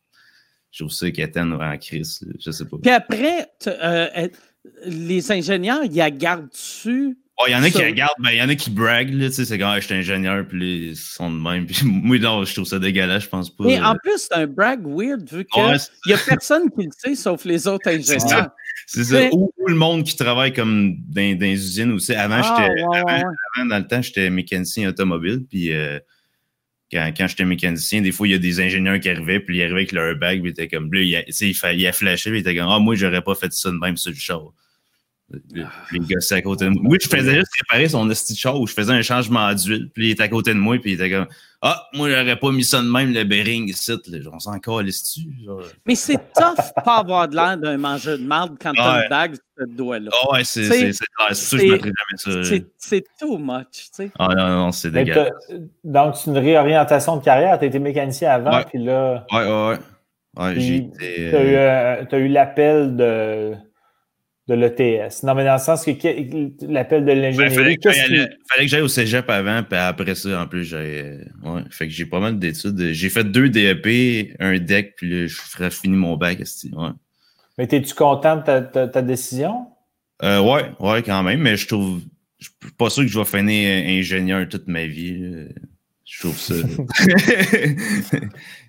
Je 0.72 0.82
trouve 0.82 0.92
ça 0.92 1.10
qu'Athènes 1.10 1.52
en 1.52 1.78
crise. 1.78 2.26
Je 2.40 2.50
sais 2.50 2.64
pas. 2.64 2.76
Puis 2.78 2.90
après, 2.90 3.46
euh, 3.66 4.28
les 4.86 5.30
ingénieurs, 5.30 5.84
ils 5.84 5.94
la 5.94 6.10
gardent-tu 6.10 7.18
il 7.46 7.52
y 7.52 7.56
en 7.56 7.62
a 7.62 7.70
qui 7.70 7.82
regardent, 7.82 8.12
ben, 8.18 8.30
il 8.30 8.38
y 8.38 8.42
en 8.42 8.48
a 8.48 8.54
qui 8.54 8.70
braguent, 8.70 9.14
là, 9.14 9.28
tu 9.28 9.34
sais, 9.34 9.44
c'est 9.44 9.58
quand 9.58 9.74
je 9.74 9.80
suis 9.80 9.94
ingénieur, 9.94 10.46
puis 10.46 10.88
ils 10.90 10.96
sont 10.96 11.30
de 11.30 11.38
même. 11.38 11.66
Puis 11.72 11.82
moi, 11.84 12.18
non, 12.18 12.44
je 12.44 12.54
trouve 12.54 12.66
ça 12.66 12.78
dégueulasse, 12.78 13.24
je 13.24 13.28
pense 13.28 13.50
pas. 13.50 13.64
Mais 13.64 13.80
en 13.80 13.94
plus, 13.94 14.18
c'est 14.18 14.34
un 14.34 14.46
brag 14.46 14.80
weird, 14.84 15.28
vu 15.28 15.44
qu'il 15.44 15.62
ouais, 15.62 15.76
n'y 16.06 16.12
a 16.12 16.18
personne 16.18 16.70
qui 16.70 16.84
le 16.84 16.90
sait, 16.96 17.14
sauf 17.14 17.44
les 17.44 17.66
autres 17.66 17.88
ingénieurs. 17.90 18.50
C'est 18.86 19.04
ça. 19.04 19.28
Ou, 19.32 19.52
le 19.66 19.74
monde 19.74 20.04
qui 20.04 20.16
travaille 20.16 20.52
comme 20.52 20.96
dans, 21.08 21.36
dans 21.36 21.40
les 21.40 21.54
usines 21.54 21.92
aussi. 21.92 22.14
Avant, 22.14 22.40
ah, 22.42 22.68
j'étais, 22.68 22.82
avant, 22.82 23.66
dans 23.66 23.78
le 23.78 23.86
temps, 23.86 24.02
j'étais 24.02 24.28
mécanicien 24.28 24.88
automobile, 24.88 25.44
puis 25.48 25.72
euh, 25.72 25.98
quand, 26.92 27.10
quand 27.16 27.26
j'étais 27.26 27.44
mécanicien, 27.44 28.02
des 28.02 28.12
fois, 28.12 28.28
il 28.28 28.32
y 28.32 28.34
a 28.34 28.38
des 28.38 28.60
ingénieurs 28.60 29.00
qui 29.00 29.08
arrivaient, 29.08 29.40
puis 29.40 29.58
ils 29.58 29.62
arrivaient 29.62 29.76
avec 29.76 29.92
leur 29.92 30.14
bag, 30.16 30.40
puis 30.40 30.50
ils 30.50 30.52
étaient 30.52 30.68
comme, 30.68 30.92
là, 30.92 31.00
il, 31.00 31.16
a, 31.16 31.72
il, 31.72 31.86
a, 31.86 31.92
flashé, 31.92 32.30
puis 32.30 32.40
il 32.40 32.42
était 32.42 32.54
comme, 32.54 32.68
ah, 32.68 32.78
moi, 32.78 32.94
j'aurais 32.94 33.22
pas 33.22 33.34
fait 33.34 33.52
ça 33.52 33.70
de 33.70 33.76
même 33.76 33.96
sur 33.96 34.10
le 34.10 34.16
char. 34.16 34.52
Les 35.54 35.98
gars, 36.00 36.20
c'est 36.20 36.34
à 36.36 36.42
côté 36.42 36.66
de 36.66 36.70
moi. 36.70 36.82
Oui, 36.86 36.98
je 37.00 37.08
faisais 37.08 37.34
juste 37.34 37.52
réparer 37.60 37.88
son 37.88 38.08
esti 38.10 38.34
de 38.34 38.66
je 38.66 38.72
faisais 38.72 38.92
un 38.92 39.02
changement 39.02 39.52
d'huile, 39.54 39.90
puis 39.94 40.08
il 40.08 40.10
était 40.10 40.22
à 40.22 40.28
côté 40.28 40.52
de 40.52 40.58
moi, 40.58 40.78
puis 40.78 40.92
il 40.92 40.94
était 40.94 41.10
comme 41.10 41.26
Ah, 41.60 41.88
moi, 41.94 42.10
j'aurais 42.10 42.36
pas 42.36 42.50
mis 42.50 42.64
ça 42.64 42.82
de 42.82 42.90
même, 42.90 43.12
le 43.12 43.24
bearing 43.24 43.68
ici. 43.68 43.92
On 44.32 44.38
s'en 44.38 44.58
calisse-tu? 44.58 45.20
Mais 45.86 45.94
c'est 45.94 46.18
tough 46.34 46.72
pas 46.84 46.98
avoir 46.98 47.28
de 47.28 47.36
l'air 47.36 47.56
d'un 47.56 47.78
mangeur 47.78 48.18
de 48.18 48.24
marde 48.24 48.56
quand 48.60 48.72
t'as 48.74 49.04
une 49.04 49.08
bague 49.08 49.34
sur 49.34 49.42
ce 49.58 49.64
doigt-là. 49.64 50.10
Ah 50.12 50.32
ouais, 50.32 50.44
c'est 50.44 50.64
c'est 50.64 50.92
C'est 51.32 51.58
je 51.58 51.70
mettrais 51.70 51.92
jamais 52.26 52.44
ça. 52.44 52.58
C'est 52.76 53.04
too 53.18 53.38
much, 53.38 53.64
tu 53.70 53.88
sais. 53.92 54.10
Ah 54.18 54.34
non, 54.36 54.48
non, 54.48 54.72
c'est 54.72 54.90
dégueulasse. 54.90 55.32
Donc, 55.84 56.16
c'est 56.16 56.30
une 56.30 56.38
réorientation 56.38 57.16
de 57.16 57.24
carrière. 57.24 57.58
Tu 57.58 57.66
étais 57.66 57.78
mécanicien 57.78 58.30
avant, 58.30 58.62
puis 58.64 58.82
là. 58.82 59.24
Ouais, 59.32 59.44
ouais, 59.44 59.68
ouais. 59.68 59.78
ouais 60.44 60.60
j'ai 60.60 60.76
été. 60.76 61.30
Tu 61.30 61.36
as 61.36 62.18
eu, 62.18 62.24
eu 62.24 62.28
l'appel 62.28 62.96
de 62.96 63.54
de 64.48 64.54
l'ETS. 64.54 65.22
Non, 65.22 65.34
mais 65.34 65.44
dans 65.44 65.54
le 65.54 65.60
sens 65.60 65.84
que 65.84 66.66
l'appel 66.66 67.04
de 67.04 67.12
l'ingénierie. 67.12 67.52
il 67.52 67.54
fallait, 67.54 67.76
que 67.76 68.66
j'aille 68.66 68.82
au 68.82 68.88
cégep 68.88 69.28
avant, 69.30 69.62
puis 69.62 69.78
après 69.78 70.14
ça, 70.14 70.42
en 70.42 70.46
plus, 70.46 70.64
j'ai. 70.64 71.20
Ouais, 71.44 71.62
fait 71.70 71.86
que 71.86 71.92
j'ai 71.92 72.06
pas 72.06 72.20
mal 72.20 72.38
d'études. 72.38 72.92
J'ai 72.92 73.08
fait 73.08 73.24
deux 73.24 73.48
DEP, 73.48 74.34
un 74.40 74.58
DEC, 74.58 74.96
puis 74.96 75.10
là, 75.10 75.26
je 75.26 75.36
ferais 75.36 75.70
fini 75.70 75.96
mon 75.96 76.16
bac. 76.16 76.38
Ouais. 76.38 76.88
Mais 77.58 77.68
es-tu 77.70 77.94
content 77.94 78.36
de 78.36 78.42
ta, 78.42 78.88
ta, 78.88 79.02
décision? 79.02 79.66
Euh, 80.22 80.40
ouais, 80.40 80.64
ouais, 80.80 81.02
quand 81.02 81.22
même, 81.22 81.40
mais 81.40 81.56
je 81.56 81.68
trouve. 81.68 82.00
Je 82.38 82.48
suis 82.48 82.72
pas 82.76 82.90
sûr 82.90 83.04
que 83.04 83.08
je 83.08 83.18
vais 83.18 83.24
finir 83.24 83.84
ingénieur 83.86 84.48
toute 84.48 84.66
ma 84.66 84.86
vie. 84.86 85.46
Je 86.04 86.20
trouve 86.20 86.36
ça. 86.36 86.54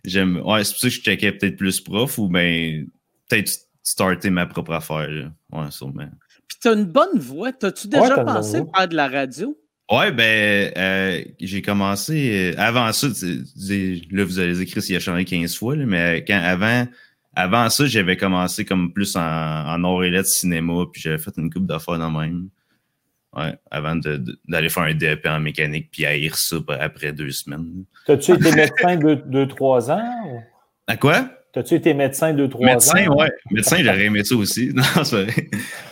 J'aime. 0.06 0.40
Ouais, 0.46 0.64
c'est 0.64 0.74
pour 0.74 0.82
ça 0.82 0.88
que 0.90 0.94
je 0.94 1.02
checkais 1.02 1.32
peut-être 1.32 1.58
plus 1.58 1.82
prof 1.82 2.20
ou 2.20 2.30
ben 2.30 2.86
peut-être 3.28 3.52
starter 3.84 4.30
ma 4.30 4.46
propre 4.46 4.74
affaire. 4.74 5.10
Là. 5.10 5.32
Ouais, 5.52 5.70
sûrement. 5.70 6.08
Puis 6.48 6.58
tu 6.62 6.68
as 6.70 6.74
une 6.74 6.86
bonne 6.86 7.20
voix. 7.20 7.52
T'as-tu 7.52 7.88
déjà 7.88 8.24
pensé 8.24 8.58
à 8.58 8.80
faire 8.80 8.88
de 8.88 8.96
la 8.96 9.08
radio? 9.08 9.58
Ouais, 9.92 10.12
ben, 10.12 10.72
euh, 10.78 11.24
j'ai 11.40 11.62
commencé. 11.62 12.54
Euh, 12.56 12.60
avant 12.60 12.92
ça, 12.94 13.08
là, 13.08 14.24
vous 14.24 14.40
allez 14.40 14.62
écrire 14.62 14.82
s'il 14.82 14.96
a 14.96 15.00
changé 15.00 15.26
15 15.26 15.58
fois, 15.58 15.76
mais 15.76 16.24
quand, 16.26 16.40
avant, 16.42 16.88
avant 17.36 17.70
ça, 17.70 17.86
j'avais 17.86 18.16
commencé 18.16 18.64
comme 18.64 18.94
plus 18.94 19.16
en, 19.16 19.22
en 19.22 19.84
or 19.84 20.04
et 20.06 20.10
lettres 20.10 20.30
cinéma, 20.30 20.86
puis 20.92 21.02
j'avais 21.02 21.18
fait 21.18 21.34
une 21.38 21.52
coupe 21.52 21.66
d'affaires 21.66 22.00
dans 22.00 22.12
même. 22.12 22.48
Ouais, 23.36 23.56
avant 23.72 23.96
d'aller 23.96 24.70
faire 24.70 24.84
un 24.84 24.94
DEP 24.94 25.26
en 25.26 25.40
mécanique, 25.40 25.90
puis 25.92 26.06
haïr 26.06 26.38
ça 26.38 26.58
après 26.80 27.12
deux 27.14 27.32
semaines. 27.32 27.84
T'as-tu 28.06 28.34
été 28.34 28.52
médecin 28.52 28.96
deux, 28.96 29.16
deux, 29.16 29.48
trois 29.48 29.90
ans? 29.90 30.46
À 30.86 30.98
quoi? 30.98 31.30
T'as-tu 31.54 31.76
été 31.76 31.94
médecin 31.94 32.34
deux, 32.34 32.50
trois 32.50 32.66
médecin, 32.66 32.94
ans? 32.94 32.96
Médecin, 32.96 33.12
ouais. 33.12 33.32
Médecin, 33.52 33.78
j'aurais 33.84 34.06
aimé 34.06 34.24
ça 34.24 34.36
aussi. 34.36 34.72
Non, 34.74 35.04
c'est 35.04 35.24
vrai. 35.24 35.50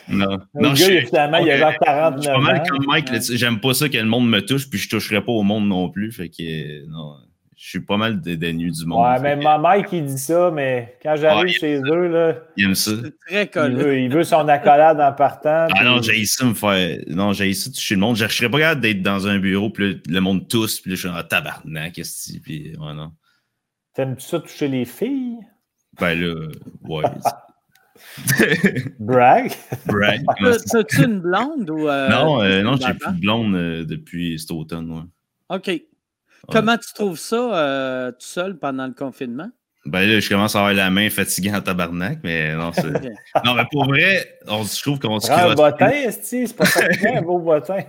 Non. 0.10 0.40
Le 0.56 0.62
non, 0.62 0.74
gars, 0.74 1.06
finalement, 1.06 1.38
il 1.38 1.52
a 1.52 1.58
genre 1.58 1.74
49 1.86 2.36
ans. 2.36 2.40
pas 2.40 2.40
mal 2.40 2.64
comme 2.68 2.86
Mike. 2.88 3.10
J'aime 3.34 3.60
pas 3.60 3.76
ça 3.76 3.88
que 3.88 3.98
le 3.98 4.06
monde 4.06 4.28
me 4.28 4.44
touche, 4.44 4.70
puis 4.70 4.80
je 4.80 4.90
toucherai 4.90 5.24
pas 5.24 5.32
au 5.32 5.44
monde 5.44 5.68
non 5.68 5.90
plus. 5.90 6.12
Fait 6.12 6.30
que, 6.30 6.88
non. 6.88 7.16
Je 7.56 7.70
suis 7.70 7.80
pas 7.80 7.96
mal 7.96 8.22
dédaigneux 8.22 8.72
du 8.72 8.86
monde. 8.88 9.06
Ouais, 9.06 9.20
mais 9.20 9.38
que... 9.38 9.62
Mike, 9.62 9.86
il 9.94 10.06
dit 10.06 10.18
ça, 10.18 10.50
mais 10.50 10.98
quand 11.04 11.16
j'arrive 11.16 11.54
chez 11.54 11.80
eux, 11.80 12.08
là. 12.08 12.38
Il 12.58 12.66
aime 12.66 12.74
ça. 12.74 12.94
Très 13.28 13.48
il 13.54 13.76
veut, 13.76 14.00
il 14.00 14.10
veut, 14.10 14.24
son 14.24 14.48
accolade 14.48 15.00
en 15.00 15.14
partant. 15.14 15.68
Ah 15.72 15.84
non, 15.84 16.02
j'ai 16.02 16.26
ça 16.26 16.44
me 16.44 16.56
faire. 16.56 16.98
Non, 17.06 17.34
j'ai 17.34 17.54
ça 17.54 17.70
toucher 17.70 17.94
le 17.94 18.02
monde. 18.02 18.16
Je 18.16 18.26
serais 18.26 18.50
pas 18.50 18.58
capable 18.58 18.82
d'être 18.82 19.04
dans 19.04 19.28
un 19.28 19.38
bureau, 19.38 19.70
puis 19.70 20.02
le 20.10 20.20
monde 20.22 20.48
tousse, 20.48 20.80
puis 20.80 20.90
là, 20.90 20.96
je 20.96 21.08
suis 21.08 21.16
en 21.16 21.22
tabarnak, 21.22 21.94
qu'est-ce 21.94 22.34
que 22.34 22.40
puis 22.40 22.76
ouais, 22.80 22.94
non. 22.96 23.12
T'aimes-tu 23.94 24.26
ça 24.26 24.40
toucher 24.40 24.68
les 24.68 24.86
filles? 24.86 25.38
Ben 26.00 26.20
là, 26.20 26.48
ouais. 26.84 27.04
Brag? 29.00 29.52
Brag. 29.86 30.26
T'as-tu 30.72 31.04
une 31.04 31.20
blonde 31.20 31.70
ou. 31.70 31.88
Euh, 31.88 32.10
non, 32.10 32.42
euh, 32.42 32.62
non, 32.62 32.76
j'ai 32.78 32.94
plus 32.94 33.14
de 33.14 33.20
blonde 33.20 33.56
euh, 33.56 33.86
depuis 33.86 34.40
cet 34.40 34.52
automne. 34.52 34.92
Ouais. 34.92 35.58
OK. 35.58 35.82
Comment 36.50 36.78
tu 36.78 36.94
trouves 36.94 37.20
ça 37.20 38.12
tout 38.14 38.26
seul 38.26 38.58
pendant 38.58 38.88
le 38.88 38.94
confinement? 38.94 39.50
Ben 39.86 40.08
là, 40.08 40.20
je 40.20 40.30
commence 40.30 40.56
à 40.56 40.60
avoir 40.60 40.74
la 40.76 40.92
main 40.92 41.10
fatiguée 41.10 41.52
en 41.52 41.60
tabarnak, 41.60 42.20
mais 42.24 42.54
non, 42.56 42.72
c'est. 42.72 42.84
non, 43.46 43.56
mais 43.56 43.64
pour 43.72 43.86
vrai, 43.86 44.38
on, 44.48 44.64
je 44.64 44.80
trouve 44.80 45.00
qu'on 45.00 45.20
se 45.20 45.28
crosse. 45.28 45.52
Un 45.52 45.56
bottin, 45.56 45.92
c'est 46.22 46.56
pas 46.56 46.66
ça 46.66 46.82
un 47.16 47.22
beau 47.22 47.40
bottin. 47.40 47.80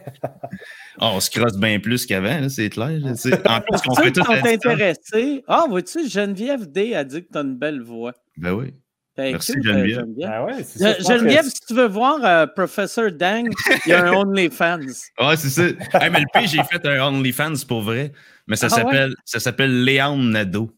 on 0.99 1.21
se 1.21 1.31
crosse 1.31 1.59
bien 1.59 1.81
plus 1.81 2.07
qu'avant, 2.07 2.49
c'est 2.49 2.71
clair. 2.71 2.99
en 3.05 3.61
plus, 3.61 3.79
on 3.89 3.95
fait 3.95 4.11
tout. 4.11 4.23
intéressé. 4.27 5.45
Ah, 5.47 5.67
vois-tu, 5.69 6.09
Geneviève 6.09 6.67
D 6.67 6.95
a 6.95 7.05
dit 7.05 7.25
que 7.25 7.29
tu 7.31 7.39
as 7.39 7.43
une 7.43 7.59
belle 7.59 7.83
voix. 7.83 8.15
Ben 8.39 8.53
oui. 8.53 8.73
Merci, 9.19 9.53
Geneviève. 9.63 10.07
Ah 10.25 10.45
ouais, 10.45 10.65
Geneviève, 11.01 11.45
si 11.45 11.61
tu 11.69 11.75
veux 11.75 11.89
voir 11.89 12.25
euh, 12.25 12.47
Professor 12.47 13.13
Dang, 13.13 13.51
il 13.85 13.91
y 13.91 13.93
a 13.93 14.07
un 14.07 14.13
OnlyFans. 14.15 14.81
ouais, 15.21 15.37
c'est 15.37 15.51
ça. 15.51 15.65
Hey, 15.65 16.11
mais 16.11 16.21
le 16.21 16.27
pire, 16.33 16.49
j'ai 16.49 16.65
fait 16.65 16.87
un 16.87 17.07
OnlyFans 17.07 17.67
pour 17.69 17.83
vrai. 17.83 18.13
Mais 18.47 18.57
ça 18.57 18.67
ah 18.71 18.77
s'appelle 18.77 19.15
ça 19.25 19.39
s'appelle 19.39 19.85
Léon 19.85 20.17
Nadeau. 20.17 20.71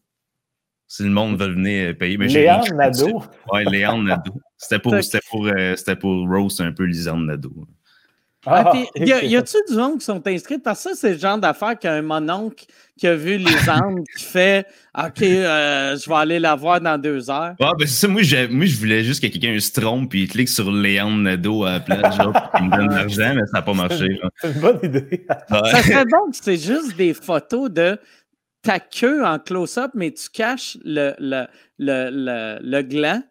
Si 0.87 1.03
le 1.03 1.09
monde 1.09 1.39
veut 1.39 1.53
venir 1.53 1.97
payer. 1.97 2.17
Mais 2.17 2.27
Léon 2.27 2.61
Nadeau. 2.75 3.23
Oui, 3.51 3.65
Léon 3.71 4.03
Nadeau. 4.03 4.39
C'était 4.57 4.79
pour, 4.79 4.95
c'était 5.01 5.25
pour, 5.29 5.47
euh, 5.47 5.75
c'était 5.75 5.95
pour 5.95 6.27
Rose 6.29 6.61
un 6.61 6.71
peu 6.71 6.83
Lisanne 6.83 7.25
Nadeau. 7.25 7.67
Ah, 8.47 8.71
ah 8.73 8.77
y, 8.95 9.11
a, 9.11 9.23
y 9.23 9.35
a-tu 9.35 9.57
du 9.67 9.75
monde 9.75 9.97
qui 9.97 10.05
sont 10.05 10.21
inscrits? 10.27 10.59
Parce 10.59 10.83
que 10.83 10.89
ça, 10.91 10.95
c'est 10.95 11.13
le 11.13 11.17
genre 11.17 11.37
d'affaire 11.39 11.79
qu'un 11.79 12.03
mononcle 12.03 12.65
qui 12.95 13.07
a 13.07 13.15
vu 13.15 13.37
les 13.37 13.45
qui 14.17 14.23
fait 14.23 14.67
OK, 14.95 15.21
euh, 15.23 15.97
je 15.97 16.07
vais 16.07 16.15
aller 16.15 16.39
la 16.39 16.53
voir 16.53 16.79
dans 16.79 16.97
deux 16.97 17.29
heures. 17.29 17.55
Ah, 17.59 17.71
ben 17.77 17.87
c'est 17.87 18.05
ça. 18.05 18.07
Moi, 18.07 18.21
moi, 18.51 18.65
je 18.65 18.77
voulais 18.77 19.03
juste 19.03 19.21
que 19.21 19.27
quelqu'un 19.27 19.59
se 19.59 19.71
trompe 19.71 20.11
puis 20.11 20.23
il 20.23 20.27
clique 20.27 20.49
sur 20.49 20.71
Léon 20.71 21.17
Nadeau 21.17 21.65
à 21.65 21.71
la 21.71 21.79
place, 21.79 22.17
genre, 22.17 22.33
il 22.59 22.65
me 22.65 22.77
donne 22.77 22.87
de 22.87 22.93
l'argent, 22.93 23.33
mais 23.33 23.45
ça 23.47 23.53
n'a 23.53 23.61
pas 23.63 23.73
marché. 23.73 24.19
C'est 24.39 24.51
une 24.51 24.59
bonne 24.59 24.79
idée. 24.83 25.25
Ça 25.49 25.81
serait 25.81 26.05
bon 26.05 26.29
que 26.29 26.37
c'est 26.39 26.57
juste 26.57 26.95
des 26.95 27.15
photos 27.15 27.71
de 27.71 27.97
ta 28.65 28.79
queue 28.79 29.23
en 29.23 29.39
close-up, 29.39 29.91
mais 29.93 30.11
tu 30.11 30.29
caches 30.29 30.77
le, 30.83 31.13
le, 31.19 31.45
le, 31.77 32.09
le, 32.11 32.59
le 32.61 32.81
gland. 32.81 33.21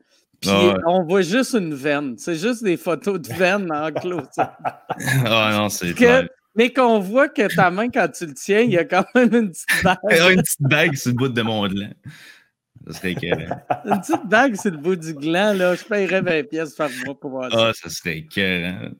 Puis 0.40 0.50
on 0.86 1.04
voit 1.04 1.22
juste 1.22 1.54
une 1.54 1.74
veine. 1.74 2.16
C'est 2.18 2.36
juste 2.36 2.62
des 2.62 2.76
photos 2.76 3.20
de 3.20 3.32
veine 3.32 3.70
en 3.72 3.90
close-up. 3.92 4.50
Ah 5.26 5.50
non, 5.52 5.68
c'est 5.68 5.94
mais 6.56 6.72
qu'on 6.72 7.00
voit 7.00 7.28
que 7.28 7.52
ta 7.52 7.68
main, 7.72 7.88
quand 7.90 8.08
tu 8.08 8.26
le 8.26 8.34
tiens, 8.34 8.60
il 8.60 8.70
y 8.70 8.78
a 8.78 8.84
quand 8.84 9.04
même 9.16 9.34
une 9.34 9.50
petite 9.50 9.82
bague. 9.82 9.98
une 10.30 10.42
petite 10.42 10.60
bague 10.60 10.94
sur 10.94 11.10
le 11.10 11.16
bout 11.16 11.28
de 11.28 11.42
mon 11.42 11.66
gland. 11.66 11.90
Ça 12.86 12.92
serait 12.92 13.12
écœurant. 13.12 13.60
une 13.86 14.00
petite 14.00 14.26
bague 14.26 14.54
sur 14.54 14.70
le 14.70 14.76
bout 14.76 14.94
du 14.94 15.14
gland, 15.14 15.52
là. 15.54 15.74
Je 15.74 15.82
paierais 15.82 16.20
20 16.20 16.48
pièces 16.48 16.74
par 16.76 16.90
mois 17.04 17.18
pour 17.18 17.30
voir 17.30 17.50
ça. 17.50 17.68
Ah, 17.68 17.72
ça 17.74 17.90
serait 17.90 18.18
écœurant. 18.18 18.90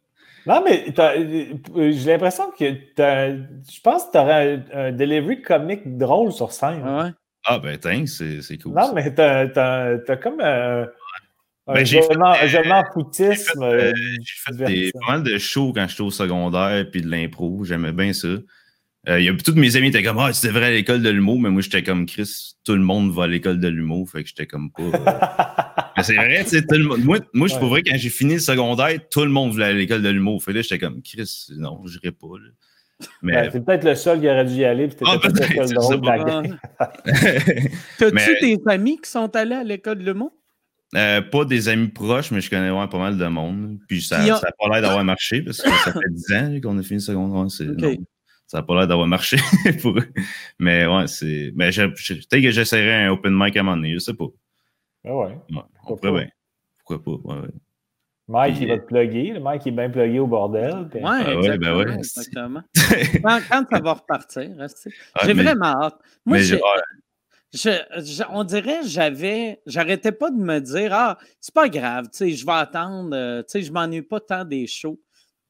Non, 0.47 0.62
mais 0.65 0.93
j'ai 1.93 2.12
l'impression 2.12 2.51
que 2.51 2.65
je 2.66 3.81
pense 3.83 4.07
que 4.07 4.12
tu 4.12 4.19
aurais 4.19 4.62
un, 4.73 4.93
delivery 4.93 5.43
comique 5.43 5.97
drôle 5.97 6.33
sur 6.33 6.53
scène. 6.53 6.83
Ah, 6.85 7.05
ouais. 7.05 7.11
ah 7.47 7.59
ben, 7.59 7.79
thanks, 7.79 8.09
c'est 8.09 8.59
cool. 8.59 8.75
Non, 8.75 8.93
mais 8.95 9.15
t'as 9.15 9.47
as, 9.47 10.16
comme 10.16 10.41
un. 10.41 10.87
Ben, 11.66 11.85
j'ai 11.85 12.03
fait, 12.03 12.15
foutisme. 12.93 13.62
Euh, 13.62 13.93
j'ai 13.97 14.55
fait, 14.55 14.93
pas 14.93 15.12
mal 15.12 15.23
de 15.23 15.39
shows 15.39 15.73
quand 15.75 15.89
j'étais 15.89 16.03
au 16.03 16.11
secondaire 16.11 16.85
puis 16.91 17.01
de 17.01 17.09
l'impro. 17.11 17.65
J'aimais 17.65 17.93
bien 17.93 18.12
ça. 18.12 18.29
Euh, 19.09 19.21
y 19.21 19.29
a, 19.29 19.35
tous 19.35 19.55
mes 19.55 19.77
amis 19.77 19.89
étaient 19.89 20.03
comme 20.03 20.19
Ah, 20.19 20.31
tu 20.33 20.47
devrais 20.47 20.67
à 20.67 20.71
l'école 20.71 21.03
de 21.03 21.11
l'humour, 21.11 21.39
mais 21.39 21.51
moi 21.51 21.61
j'étais 21.61 21.83
comme 21.83 22.07
Chris, 22.07 22.55
tout 22.65 22.75
le 22.75 22.81
monde 22.81 23.13
va 23.13 23.25
à 23.25 23.27
l'école 23.27 23.61
de 23.61 23.69
l'humour, 23.69 24.09
fait 24.09 24.23
que 24.23 24.29
j'étais 24.29 24.47
comme 24.47 24.71
pas. 24.71 24.83
Euh. 24.83 25.93
mais 25.97 26.03
c'est 26.03 26.15
vrai, 26.15 26.43
tu 26.45 26.51
sais, 26.51 26.63
tout 26.63 26.77
le 26.77 26.85
monde. 26.85 27.05
Moi, 27.05 27.19
moi 27.35 27.49
je 27.49 27.57
ouais. 27.57 27.83
quand 27.83 27.97
j'ai 27.97 28.09
fini 28.09 28.35
le 28.35 28.41
secondaire, 28.41 28.99
tout 29.11 29.25
le 29.25 29.31
monde 29.31 29.53
voulait 29.53 29.67
aller 29.67 29.75
à 29.75 29.79
l'école 29.79 30.03
de 30.03 30.09
l'humour. 30.09 30.43
Fait 30.43 30.53
que 30.53 30.57
là, 30.57 30.63
j'étais 30.63 30.79
comme 30.79 31.03
Chris, 31.03 31.49
non, 31.57 31.83
je 31.87 31.99
n'irai 31.99 32.13
pas. 32.13 32.39
Là. 32.43 32.51
Mais... 33.23 33.33
Ben, 33.33 33.51
c'est 33.53 33.65
peut-être 33.65 33.85
le 33.85 33.95
seul 33.95 34.21
qui 34.21 34.29
aurait 34.29 34.45
dû 34.45 34.55
y 34.55 34.65
aller, 34.65 34.89
puis 34.89 34.97
ah, 35.05 35.19
peut-être 35.21 35.55
le 35.55 35.75
drôle 35.75 36.01
de 36.01 36.07
la 36.07 36.43
T'as-tu 37.99 38.41
des 38.41 38.59
amis 38.67 38.99
qui 39.03 39.11
sont 39.11 39.35
allés 39.37 39.57
à 39.57 39.65
l'école 39.65 39.99
de 39.99 40.05
l'humour? 40.05 40.33
Euh, 40.97 41.21
pas 41.21 41.45
des 41.45 41.69
amis 41.69 41.89
proches, 41.89 42.31
mais 42.31 42.41
je 42.41 42.49
connais 42.49 42.71
vraiment 42.71 42.87
pas 42.87 42.99
mal 42.99 43.19
de 43.19 43.27
monde. 43.27 43.79
Puis 43.89 44.01
ça 44.01 44.25
n'a 44.25 44.39
pas 44.39 44.69
l'air 44.71 44.83
d'avoir 44.83 45.05
marché 45.05 45.43
parce 45.43 45.61
que 45.61 45.69
ça 45.69 45.93
fait 45.93 45.99
10 46.09 46.33
ans 46.35 46.61
qu'on 46.63 46.79
a 46.79 46.83
fini 46.83 46.99
le 46.99 47.01
secondaire. 47.01 47.51
Ça 48.47 48.59
n'a 48.59 48.62
pas 48.62 48.75
l'air 48.75 48.87
d'avoir 48.87 49.07
marché 49.07 49.37
pour 49.83 49.99
eux. 49.99 50.09
Mais 50.59 50.87
ouais, 50.87 51.07
c'est. 51.07 51.53
Mais 51.55 51.71
peut-être 51.71 52.43
que 52.43 52.51
j'essaierai 52.51 53.07
un 53.07 53.11
open 53.11 53.33
mic 53.35 53.57
à 53.57 53.61
un 53.61 53.62
moment 53.62 53.77
donné, 53.77 53.95
je 53.95 53.99
sais 53.99 54.15
pas. 54.15 54.27
Ah 55.05 55.15
ouais. 55.15 55.27
ouais 55.27 55.62
Pourquoi, 55.87 56.12
pas? 56.12 56.19
Bien. 56.19 56.29
Pourquoi 56.85 57.03
pas? 57.03 57.35
Ouais, 57.35 57.49
Mike, 58.27 58.57
il 58.61 58.69
va 58.69 58.79
te 58.79 58.87
plugger. 58.87 59.33
Le 59.33 59.41
Mike 59.41 59.66
est 59.66 59.71
bien 59.71 59.91
plugué 59.91 60.19
au 60.19 60.27
bordel. 60.27 60.89
Oui, 60.95 61.01
ah 61.05 61.37
ouais, 61.39 61.59
ben 61.59 61.77
ouais. 61.77 61.95
exactement. 61.95 62.62
quand, 63.23 63.41
quand, 63.51 63.65
ça 63.71 63.81
va 63.81 63.93
repartir, 63.93 64.51
ah, 64.59 65.27
j'ai 65.27 65.35
vraiment 65.35 65.83
hâte. 65.83 65.99
Moi, 66.25 66.39
j'ai 66.39 66.59
on 68.31 68.45
dirait 68.45 68.81
j'avais, 68.85 69.61
j'arrêtais 69.66 70.12
pas 70.12 70.31
de 70.31 70.37
me 70.37 70.59
dire 70.61 70.93
Ah, 70.93 71.19
c'est 71.41 71.55
pas 71.55 71.69
grave, 71.69 72.07
tu 72.07 72.19
sais, 72.19 72.31
je 72.31 72.45
vais 72.45 72.53
attendre, 72.53 73.15
euh, 73.15 73.43
tu 73.43 73.47
sais, 73.49 73.62
je 73.62 73.73
m'ennuie 73.73 74.03
pas 74.03 74.21
tant 74.21 74.45
des 74.45 74.66
shows. 74.66 75.01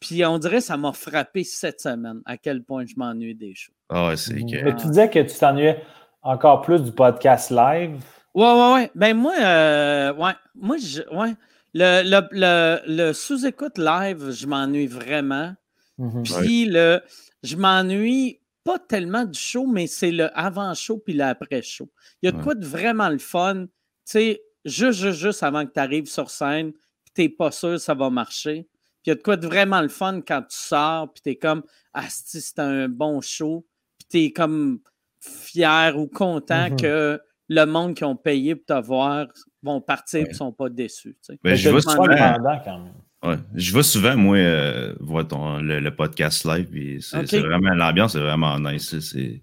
Puis 0.05 0.23
on 0.27 0.39
dirait 0.39 0.59
que 0.59 0.65
ça 0.65 0.77
m'a 0.77 0.93
frappé 0.93 1.45
cette 1.45 1.81
semaine 1.81 2.21
à 2.27 2.37
quel 2.37 2.63
point 2.63 2.85
je 2.85 2.95
m'ennuie 2.97 3.35
des 3.35 3.55
shows. 3.55 3.73
Ah, 3.89 4.13
c'est 4.17 4.35
Mais 4.35 4.77
tu 4.77 4.87
disais 4.89 5.09
que 5.09 5.21
tu 5.21 5.35
t'ennuyais 5.39 5.83
encore 6.23 6.61
plus 6.61 6.83
du 6.83 6.93
podcast 6.93 7.51
live. 7.51 8.05
Ouais, 8.35 8.45
ouais, 8.45 8.73
ouais. 8.75 8.91
Ben 8.95 9.17
moi, 9.17 9.35
euh, 9.41 10.13
ouais, 10.13 10.33
moi, 10.55 10.77
je, 10.77 11.01
ouais. 11.15 11.35
Le, 11.73 12.03
le, 12.05 12.29
le, 12.33 12.81
le 12.87 13.13
sous-écoute 13.15 13.79
live, 13.79 14.31
je 14.31 14.47
m'ennuie 14.47 14.87
vraiment. 14.87 15.55
Mm-hmm. 15.99 16.43
Puis 16.43 16.67
le, 16.67 17.01
je 17.43 17.57
m'ennuie 17.57 18.41
pas 18.63 18.79
tellement 18.79 19.25
du 19.25 19.39
show, 19.39 19.67
mais 19.67 19.87
c'est 19.87 20.11
le 20.11 20.37
avant-show 20.39 20.99
puis 20.99 21.15
l'après-show. 21.15 21.89
Il 22.23 22.27
y 22.27 22.29
a 22.29 22.33
de 22.33 22.43
quoi 22.43 22.55
de 22.55 22.65
vraiment 22.65 23.09
le 23.09 23.19
fun, 23.19 23.65
tu 23.67 23.71
sais, 24.05 24.43
juste, 24.65 25.01
juste, 25.01 25.19
juste 25.19 25.43
avant 25.43 25.65
que 25.65 25.73
tu 25.73 25.81
arrives 25.81 26.07
sur 26.07 26.31
scène, 26.31 26.73
puis 26.73 27.13
tu 27.15 27.23
n'es 27.23 27.29
pas 27.31 27.51
sûr 27.51 27.71
que 27.71 27.79
ça 27.79 27.95
va 27.95 28.11
marcher. 28.11 28.69
Puis 29.05 29.11
il 29.11 29.11
y 29.11 29.13
a 29.13 29.17
de 29.17 29.23
quoi 29.23 29.37
de 29.37 29.47
vraiment 29.47 29.83
le 29.83 29.89
fun 29.89 30.23
quand 30.27 30.41
tu 30.41 30.57
sors, 30.57 31.13
puis 31.13 31.21
tu 31.23 31.31
es 31.31 31.37
comme, 31.37 31.63
ah, 31.93 32.07
c'est 32.09 32.59
un 32.59 32.89
bon 32.89 33.21
show, 33.21 33.67
puis 33.99 34.09
tu 34.11 34.19
es 34.25 34.33
comme 34.33 34.79
fier 35.21 35.99
ou 35.99 36.07
content 36.07 36.69
mm-hmm. 36.69 36.81
que 36.81 37.21
le 37.51 37.65
monde 37.67 37.95
qui 37.95 38.05
ont 38.05 38.17
payé 38.17 38.55
pour 38.55 38.65
te 38.65 38.81
voir 38.83 39.27
vont 39.63 39.83
partir 39.83 40.21
et 40.21 40.29
ne 40.31 40.33
sont 40.33 40.53
pas 40.53 40.71
déçus. 40.71 41.19
Tu 41.21 41.35
sais. 41.35 41.39
Ben, 41.45 41.55
je 41.55 41.69
souvent, 41.81 42.07
quand 42.07 42.79
même. 42.79 42.93
Ouais. 43.23 43.37
Je 43.55 43.75
vais 43.75 43.83
souvent, 43.83 44.17
moi, 44.17 44.39
euh, 44.39 44.95
voir 45.01 45.29
ton, 45.29 45.59
le, 45.59 45.91
podcast 45.91 46.47
live. 46.47 47.03
C'est 47.03 47.41
vraiment 47.41 47.75
l'ambiance, 47.75 48.13
c'est 48.13 48.21
vraiment 48.21 48.59
nice. 48.59 48.99
C'est. 49.01 49.43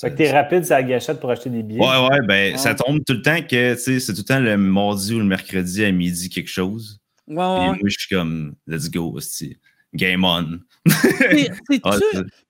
Fait 0.00 0.12
que 0.12 0.16
t'es 0.16 0.30
rapide 0.30 0.64
sur 0.64 0.76
la 0.76 0.84
gâchette 0.84 1.18
pour 1.18 1.32
acheter 1.32 1.50
des 1.50 1.64
billets. 1.64 1.80
Ouais, 1.80 2.08
ouais, 2.08 2.20
ben, 2.22 2.56
ça 2.56 2.76
tombe 2.76 3.00
tout 3.04 3.12
le 3.12 3.22
temps 3.22 3.42
que, 3.42 3.74
tu 3.74 3.80
sais, 3.80 4.00
c'est 4.00 4.14
tout 4.14 4.20
le 4.20 4.24
temps 4.24 4.38
le 4.38 4.56
mardi 4.56 5.14
ou 5.14 5.18
le 5.18 5.24
mercredi 5.24 5.84
à 5.84 5.90
midi 5.90 6.30
quelque 6.30 6.48
chose. 6.48 6.99
Ouais, 7.30 7.36
ouais. 7.36 7.66
moi, 7.68 7.78
je 7.84 7.96
suis 7.98 8.08
comme, 8.08 8.54
let's 8.66 8.90
go, 8.90 9.12
aussi. 9.12 9.56
Game 9.94 10.24
on. 10.24 10.60
C'est-tu, 10.88 11.80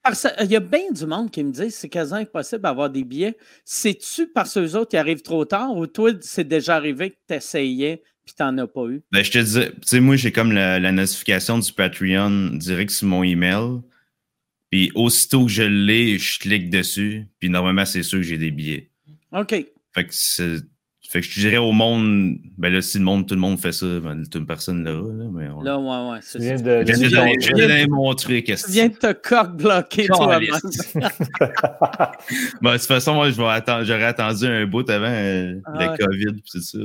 parce 0.03 0.27
il 0.43 0.51
y 0.51 0.57
a 0.57 0.61
bien 0.61 0.91
du 0.91 1.07
monde 1.07 1.31
qui 1.31 1.43
me 1.43 1.51
dit 1.51 1.71
c'est 1.71 1.89
quasiment 1.89 2.21
impossible 2.21 2.63
d'avoir 2.63 2.91
des 2.91 3.03
billets. 3.03 3.37
C'est-tu 3.65 4.27
parce 4.27 4.55
que 4.55 4.61
les 4.61 4.77
autres 4.77 4.91
qui 4.91 4.99
arrivent 4.99 5.23
trop 5.23 5.47
tard 5.47 5.75
ou 5.75 5.87
toi, 5.87 6.11
c'est 6.21 6.47
déjà 6.47 6.77
arrivé 6.77 7.11
que 7.11 7.17
tu 7.27 7.35
essayais 7.35 8.03
puis 8.25 8.35
t'en 8.35 8.57
as 8.59 8.67
pas 8.67 8.87
eu? 8.87 9.03
Ben, 9.11 9.25
je 9.25 9.31
te 9.31 9.39
dis, 9.39 9.73
tu 9.73 9.81
sais, 9.87 10.01
moi, 10.01 10.17
j'ai 10.17 10.33
comme 10.33 10.53
la, 10.53 10.93
notification 10.93 11.59
du 11.59 11.73
Patreon 11.73 12.51
direct 12.53 12.91
sur 12.91 13.09
mon 13.09 13.23
email. 13.23 13.81
Puis 14.71 14.93
aussitôt 14.95 15.47
que 15.47 15.51
je 15.51 15.63
l'ai, 15.63 16.19
je 16.19 16.39
clique 16.39 16.71
dessus. 16.71 17.27
Puis 17.41 17.49
normalement, 17.49 17.85
c'est 17.85 18.03
sûr 18.03 18.19
que 18.19 18.25
j'ai 18.25 18.39
des 18.39 18.51
billets. 18.51 18.91
OK. 19.33 19.51
Fait 19.95 20.05
que 20.05 20.11
c'est 20.11 20.61
fait 21.11 21.23
que 21.23 21.27
je 21.27 21.41
dirais 21.41 21.57
au 21.57 21.73
monde, 21.73 22.37
ben 22.57 22.73
là, 22.73 22.81
si 22.81 22.97
le 22.99 23.03
monde, 23.03 23.27
tout 23.27 23.35
le 23.35 23.41
monde 23.41 23.59
fait 23.59 23.73
ça, 23.73 23.85
ben, 23.99 24.23
toute 24.31 24.47
personne 24.47 24.85
là, 24.85 24.93
là, 24.93 25.25
mais 25.33 25.49
on... 25.49 25.61
Là, 25.61 25.77
ouais, 25.77 26.13
ouais, 26.13 26.19
c'est 26.23 26.41
ça. 26.41 26.63
De, 26.63 26.85
je 26.87 27.57
viens 27.57 27.85
de 27.85 27.91
montrer 27.91 28.45
qu'est-ce 28.45 28.63
que 28.63 28.69
Tu 28.69 28.75
viens 28.75 28.87
de 28.87 28.95
te 28.95 29.13
coq-bloquer 29.13 30.07
toi-même. 30.07 30.43
ben, 32.63 32.73
de 32.73 32.77
toute 32.77 32.87
façon, 32.87 33.15
moi, 33.15 33.31
j'aurais 33.31 34.05
attendu 34.05 34.47
un 34.47 34.67
bout 34.67 34.89
avant 34.89 35.07
euh, 35.09 35.57
ah, 35.65 35.97
le 35.97 36.07
COVID, 36.07 36.43
c'est 36.45 36.63
ça. 36.63 36.79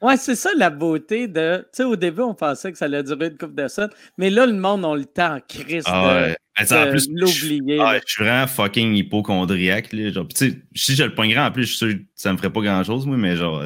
Ouais, 0.00 0.16
c'est 0.16 0.34
ça 0.34 0.50
la 0.56 0.68
beauté 0.68 1.28
de... 1.28 1.58
Tu 1.58 1.68
sais, 1.70 1.84
au 1.84 1.94
début, 1.94 2.22
on 2.22 2.34
pensait 2.34 2.72
que 2.72 2.78
ça 2.78 2.86
allait 2.86 3.04
durer 3.04 3.28
une 3.28 3.38
couple 3.38 3.54
de 3.54 3.68
semaines, 3.68 3.90
mais 4.18 4.30
là, 4.30 4.44
le 4.44 4.54
monde 4.54 4.84
a 4.84 4.96
le 4.96 5.04
temps 5.04 5.36
en 5.36 5.40
crise 5.40 5.84
ah, 5.86 6.30
de... 6.30 6.34
En 6.60 6.90
plus, 6.90 7.08
l'oublier. 7.10 7.78
Ah, 7.80 7.98
je, 7.98 8.12
suis 8.12 8.24
vraiment 8.24 8.46
fucking 8.46 8.94
hypochondriaque. 8.94 9.92
Là, 9.92 10.10
genre, 10.10 10.26
si 10.34 10.94
je 10.94 11.04
le 11.04 11.14
poignerais, 11.14 11.46
en 11.46 11.50
plus, 11.50 11.64
je 11.64 11.68
suis 11.68 11.76
sûr 11.76 11.88
que 11.88 12.02
ça 12.14 12.32
me 12.32 12.36
ferait 12.36 12.52
pas 12.52 12.60
grand 12.60 12.84
chose, 12.84 13.06
moi, 13.06 13.16
mais 13.16 13.36
genre, 13.36 13.62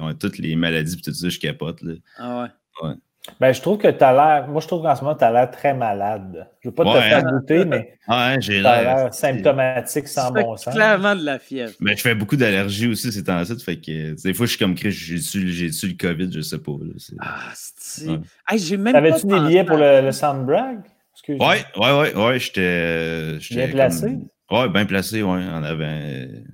on 0.00 0.06
a 0.06 0.14
toutes 0.14 0.38
les 0.38 0.54
maladies 0.54 0.96
et 0.98 1.00
tout 1.00 1.12
ça, 1.12 1.28
je 1.28 1.38
capote. 1.38 1.82
Là. 1.82 1.94
Ah 2.18 2.42
ouais. 2.42 2.88
ouais. 2.88 2.94
Ben, 3.38 3.52
je 3.52 3.60
trouve 3.60 3.78
que 3.78 3.88
tu 3.88 4.02
as 4.02 4.12
l'air. 4.12 4.48
Moi, 4.48 4.60
je 4.60 4.66
trouve 4.66 4.82
qu'en 4.82 4.96
ce 4.96 5.02
moment, 5.04 5.14
tu 5.14 5.22
as 5.22 5.30
l'air 5.30 5.50
très 5.50 5.74
malade. 5.74 6.48
Je 6.60 6.68
veux 6.68 6.74
pas 6.74 6.84
te 6.84 7.00
faire 7.00 7.24
hein? 7.24 7.30
douter, 7.30 7.64
mais. 7.64 7.94
Ouais, 8.08 8.36
j'ai 8.40 8.60
l'air 8.60 9.14
symptomatique 9.14 10.08
sans 10.08 10.32
bon 10.32 10.56
sens. 10.56 10.74
clairement 10.74 11.14
de 11.14 11.24
la 11.24 11.38
fièvre. 11.38 11.72
Mais 11.80 11.92
ben, 11.92 11.96
je 11.96 12.02
fais 12.02 12.14
beaucoup 12.16 12.34
d'allergies 12.34 12.88
aussi 12.88 13.12
ces 13.12 13.22
temps-ci. 13.22 13.56
Fait 13.60 13.76
que 13.76 14.20
des 14.20 14.34
fois, 14.34 14.46
je 14.46 14.50
suis 14.50 14.58
comme 14.58 14.74
Chris, 14.74 14.90
j'ai-tu 14.90 15.86
le 15.86 15.96
COVID, 15.96 16.32
je 16.32 16.40
sais 16.40 16.58
pas. 16.58 16.72
Là, 16.72 17.16
ah, 17.20 17.50
c'est. 17.54 18.08
Ouais. 18.08 18.18
j'ai 18.56 18.76
même 18.76 18.92
T'avais-tu 18.92 19.26
des 19.26 19.40
billets 19.40 19.64
pour 19.64 19.76
le, 19.76 20.00
le 20.00 20.12
Soundbrag? 20.12 20.80
Oui, 21.28 21.36
oui, 21.38 21.58
oui, 21.76 22.22
ouais, 22.22 22.38
j'étais. 22.38 23.38
Bien 23.50 23.68
placé? 23.68 24.18
Oui, 24.50 24.68
bien 24.68 24.86
placé, 24.86 25.22
oui. 25.22 25.40
On 25.52 25.62
avait. 25.62 26.44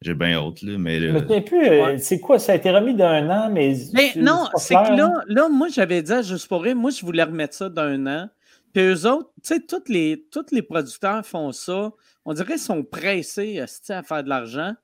J'ai 0.00 0.14
bien 0.14 0.34
hâte, 0.34 0.60
là. 0.62 0.76
Mais, 0.78 1.00
Je 1.00 1.06
me 1.08 1.40
plus, 1.40 1.66
euh, 1.66 1.96
c'est 1.98 2.20
quoi? 2.20 2.38
Ça 2.38 2.52
a 2.52 2.54
été 2.56 2.70
remis 2.70 2.94
d'un 2.94 3.28
an, 3.30 3.50
mais. 3.50 3.74
mais 3.92 4.12
non, 4.16 4.48
c'est 4.56 4.74
que 4.74 4.96
là, 4.96 5.22
là, 5.26 5.48
moi, 5.48 5.68
j'avais 5.68 6.02
dit 6.02 6.12
à 6.12 6.22
Juste 6.22 6.46
pour 6.46 6.64
moi, 6.74 6.90
je 6.90 7.04
voulais 7.04 7.22
remettre 7.22 7.54
ça 7.54 7.68
d'un 7.68 8.06
an. 8.06 8.28
Puis 8.74 8.82
eux 8.82 9.06
autres, 9.06 9.30
tu 9.42 9.54
sais, 9.54 9.60
tous 9.60 9.88
les, 9.88 10.26
tous 10.30 10.46
les 10.50 10.62
producteurs 10.62 11.24
font 11.24 11.52
ça. 11.52 11.92
On 12.24 12.34
dirait 12.34 12.54
qu'ils 12.54 12.58
sont 12.58 12.82
pressés 12.82 13.60
à 13.88 14.02
faire 14.02 14.24
de 14.24 14.28
l'argent. 14.28 14.74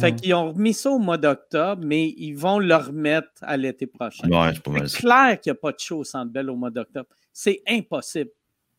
Fait 0.00 0.10
mhm. 0.10 0.16
qu'ils 0.16 0.34
ont 0.34 0.52
remis 0.52 0.74
ça 0.74 0.90
au 0.90 0.98
mois 0.98 1.16
d'octobre, 1.16 1.80
mais 1.86 2.12
ils 2.16 2.34
vont 2.34 2.58
le 2.58 2.74
remettre 2.74 3.30
à 3.42 3.56
l'été 3.56 3.86
prochain. 3.86 4.28
Ouais, 4.28 4.52
c'est 4.86 4.98
clair 4.98 5.40
qu'il 5.40 5.52
n'y 5.52 5.56
a 5.56 5.60
pas 5.60 5.70
de 5.70 5.78
show 5.78 5.98
au 5.98 6.04
Centre 6.04 6.32
Bell 6.32 6.50
au 6.50 6.56
mois 6.56 6.70
d'octobre. 6.70 7.08
C'est 7.32 7.62
impossible. 7.68 8.30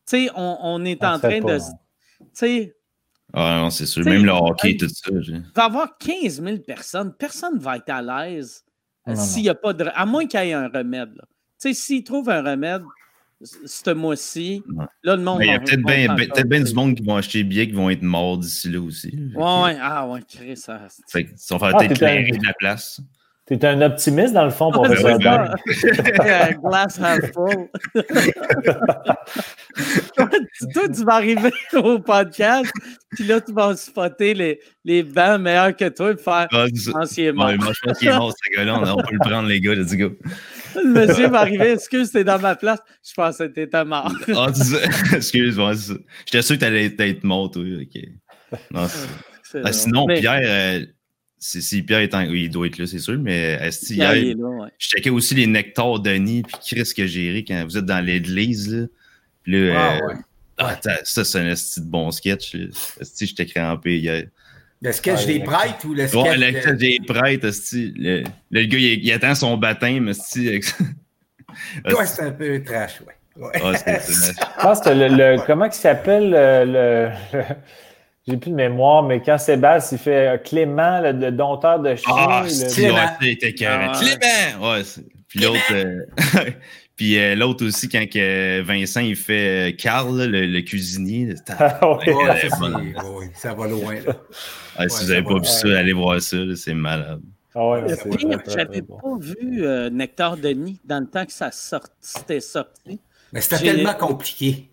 Tu 0.08 0.26
sais, 0.26 0.30
on, 0.34 0.58
on, 0.62 0.84
est 0.86 1.04
en 1.04 1.18
train 1.18 1.40
de. 1.40 1.58
Tu 1.58 2.24
sais. 2.32 2.76
Ah 3.34 3.58
non, 3.60 3.70
c'est 3.70 3.84
sûr. 3.84 4.04
Même 4.04 4.24
le 4.24 4.32
hockey, 4.32 4.76
tout 4.76 4.88
ça. 4.88 5.10
Il 5.10 5.42
va 5.54 5.62
y 5.62 5.66
avoir 5.66 5.98
15 5.98 6.42
000 6.42 6.58
personnes. 6.58 7.12
Personne 7.18 7.56
ne 7.56 7.60
va 7.60 7.76
être 7.76 7.90
à 7.90 8.00
l'aise 8.00 8.64
s'il 9.14 9.42
n'y 9.42 9.48
a 9.50 9.54
pas 9.54 9.74
de. 9.74 9.84
À 9.94 10.06
moins 10.06 10.26
qu'il 10.26 10.40
y 10.40 10.44
ait 10.44 10.52
un 10.54 10.68
remède. 10.68 11.12
Tu 11.60 11.68
sais, 11.68 11.74
s'ils 11.74 12.04
trouvent 12.04 12.30
un 12.30 12.42
remède, 12.42 12.82
ce 13.42 13.90
mois-ci. 13.90 14.62
Là, 15.02 15.16
le 15.16 15.22
monde. 15.22 15.40
Il 15.42 15.48
y 15.48 15.52
a 15.52 15.60
peut-être 15.60 15.82
bien 15.82 16.14
ben, 16.46 16.64
du 16.64 16.74
monde 16.74 16.94
qui 16.94 17.02
vont 17.02 17.16
acheter 17.16 17.42
des 17.42 17.44
billets 17.44 17.66
qui 17.66 17.74
vont 17.74 17.90
être 17.90 18.02
morts 18.02 18.38
d'ici 18.38 18.70
là 18.70 18.80
aussi. 18.80 19.14
Ouais, 19.34 19.62
ouais. 19.62 19.76
Ah, 19.78 20.08
ouais, 20.08 20.22
Chris. 20.26 20.56
Ça... 20.56 20.88
Fait 21.06 21.28
ça 21.36 21.58
va 21.58 21.68
faire 21.68 21.78
peut-être 21.78 22.00
de 22.00 22.46
la 22.46 22.54
place. 22.54 23.02
Tu 23.48 23.54
es 23.54 23.64
un 23.64 23.80
optimiste 23.80 24.34
dans 24.34 24.44
le 24.44 24.50
fond, 24.50 24.70
professeur 24.70 25.18
Dan. 25.18 25.54
Glass 26.62 27.00
half 27.00 27.32
full. 27.32 27.70
toi, 30.74 30.88
tu 30.94 31.04
vas 31.04 31.14
arriver 31.14 31.50
au 31.72 31.98
podcast, 31.98 32.70
puis 33.12 33.24
là, 33.24 33.40
tu 33.40 33.54
vas 33.54 33.74
spotter 33.74 34.34
les, 34.34 34.60
les 34.84 35.02
bancs 35.02 35.40
meilleurs 35.40 35.74
que 35.74 35.88
toi 35.88 36.12
et 36.12 36.18
faire 36.18 36.46
anciennement. 36.94 37.46
Ouais, 37.46 37.56
moi, 37.56 37.72
je 37.72 37.80
pense 37.86 37.98
qu'il 37.98 38.08
est 38.08 38.18
mort, 38.18 38.32
ce 38.32 38.54
gars-là. 38.54 38.94
On, 38.94 38.96
peut 38.96 39.14
le 39.14 39.18
prendre, 39.18 39.48
les 39.48 39.62
gars, 39.62 39.74
let's 39.74 39.96
go. 39.96 40.10
Le 40.76 40.84
monsieur 40.84 41.28
va 41.28 41.40
arriver, 41.40 41.72
excuse, 41.72 42.10
t'es 42.10 42.24
dans 42.24 42.38
ma 42.38 42.54
place. 42.54 42.80
Je 43.02 43.14
pensais 43.14 43.48
que 43.48 43.54
t'étais 43.54 43.84
mort. 43.86 44.12
ah, 44.36 44.48
tu 44.54 44.62
sais, 44.62 44.84
excuse-moi. 45.16 45.72
J'étais 46.26 46.42
sûr 46.42 46.56
que 46.56 46.60
t'allais 46.60 46.94
être 46.98 47.24
mort, 47.24 47.50
toi. 47.50 47.62
OK. 47.62 47.98
Non, 48.72 48.88
ah, 49.64 49.72
sinon, 49.72 50.04
Pierre. 50.06 50.82
Euh, 51.38 51.60
si 51.60 51.82
Pierre 51.82 52.00
est 52.00 52.14
en... 52.14 52.22
il 52.22 52.50
doit 52.50 52.66
être 52.66 52.78
là, 52.78 52.86
c'est 52.86 52.98
sûr, 52.98 53.18
mais 53.18 53.58
est 53.60 53.90
hier, 53.90 54.12
là, 54.12 54.68
je 54.76 54.88
checkais 54.88 55.10
aussi 55.10 55.34
les 55.34 55.46
nectars 55.46 56.00
Denis 56.00 56.42
puis 56.42 56.56
Chris 56.64 56.92
que 56.96 57.06
j'ai 57.06 57.30
ri 57.30 57.44
quand 57.44 57.64
vous 57.64 57.78
êtes 57.78 57.84
dans 57.84 58.04
l'église. 58.04 58.74
Là. 58.74 58.86
Puis 59.42 59.68
là, 59.68 59.74
ah, 59.76 59.96
euh, 59.96 60.06
ouais. 60.08 60.14
ah, 60.58 61.00
ça, 61.04 61.24
c'est 61.24 61.38
un 61.38 61.48
esti 61.48 61.80
de 61.80 61.86
bon 61.86 62.10
sketch. 62.10 62.56
Esti, 63.00 63.26
j'étais 63.26 63.46
crampé 63.46 63.98
hier. 63.98 64.24
Le 64.80 64.92
sketch 64.92 65.26
des 65.26 65.40
prêtres 65.40 65.86
ou 65.86 65.94
le 65.94 66.06
sketch. 66.06 66.22
Ouais, 66.22 66.36
le 66.36 66.60
sketch 66.60 66.76
des 66.76 66.98
prêtres, 67.06 67.46
esti. 67.46 67.92
Le, 67.96 68.24
le, 68.50 68.64
gars, 68.64 68.78
il, 68.78 69.04
il, 69.04 69.12
attend 69.12 69.34
son 69.34 69.56
baptême, 69.56 70.08
esti. 70.08 70.60
Toi, 71.88 72.04
c'est 72.04 72.22
un 72.22 72.30
peu 72.32 72.62
trash, 72.62 73.00
ouais. 73.00 73.44
ouais. 73.44 73.52
Ah, 73.62 73.72
je 73.86 74.62
pense 74.62 74.80
que 74.80 74.90
le, 74.90 75.08
le 75.08 75.46
comment 75.46 75.66
il 75.66 75.72
s'appelle 75.72 76.30
le, 76.30 76.64
le 77.32 77.44
j'ai 78.28 78.36
plus 78.36 78.50
de 78.50 78.56
mémoire, 78.56 79.02
mais 79.02 79.22
quand 79.22 79.38
Sébastien 79.38 79.96
il 79.96 80.00
fait 80.00 80.28
euh, 80.28 80.38
Clément, 80.38 81.00
le, 81.00 81.30
dompteur 81.30 81.80
de 81.80 81.94
chien. 81.94 82.14
Ah, 82.14 82.44
c'est 82.46 82.68
c'était 82.68 82.92
ah, 83.66 83.92
Clément! 83.98 84.70
Ouais, 84.70 84.82
puis 85.28 85.40
l'autre. 85.40 85.72
Euh, 85.72 86.04
puis 86.96 87.18
euh, 87.18 87.34
l'autre 87.34 87.64
aussi, 87.66 87.88
quand 87.88 88.04
Vincent 88.64 89.00
il 89.00 89.16
fait 89.16 89.76
Carl, 89.78 90.24
le, 90.24 90.60
cuisinier. 90.60 91.34
Ah, 91.48 91.88
ouais, 91.88 93.30
ça 93.34 93.54
va 93.54 93.66
loin. 93.66 93.94
Là. 93.94 94.88
si 94.88 95.04
vous 95.04 95.10
n'avez 95.10 95.22
pas 95.22 95.38
vu 95.38 95.44
ça, 95.44 95.78
allez 95.78 95.92
voir 95.92 96.20
ça, 96.20 96.36
c'est 96.54 96.74
malade. 96.74 97.20
Ah 97.54 97.68
ouais, 97.70 97.86
J'avais 98.46 98.82
pas 98.82 99.16
vu 99.18 99.62
Nectar 99.90 100.36
Denis 100.36 100.78
dans 100.84 101.00
le 101.00 101.06
temps 101.06 101.24
que 101.24 101.32
ça 101.32 101.50
c'était 102.00 102.40
sorti. 102.40 103.00
Mais 103.32 103.40
c'était 103.40 103.58
tellement 103.58 103.94
compliqué. 103.94 104.67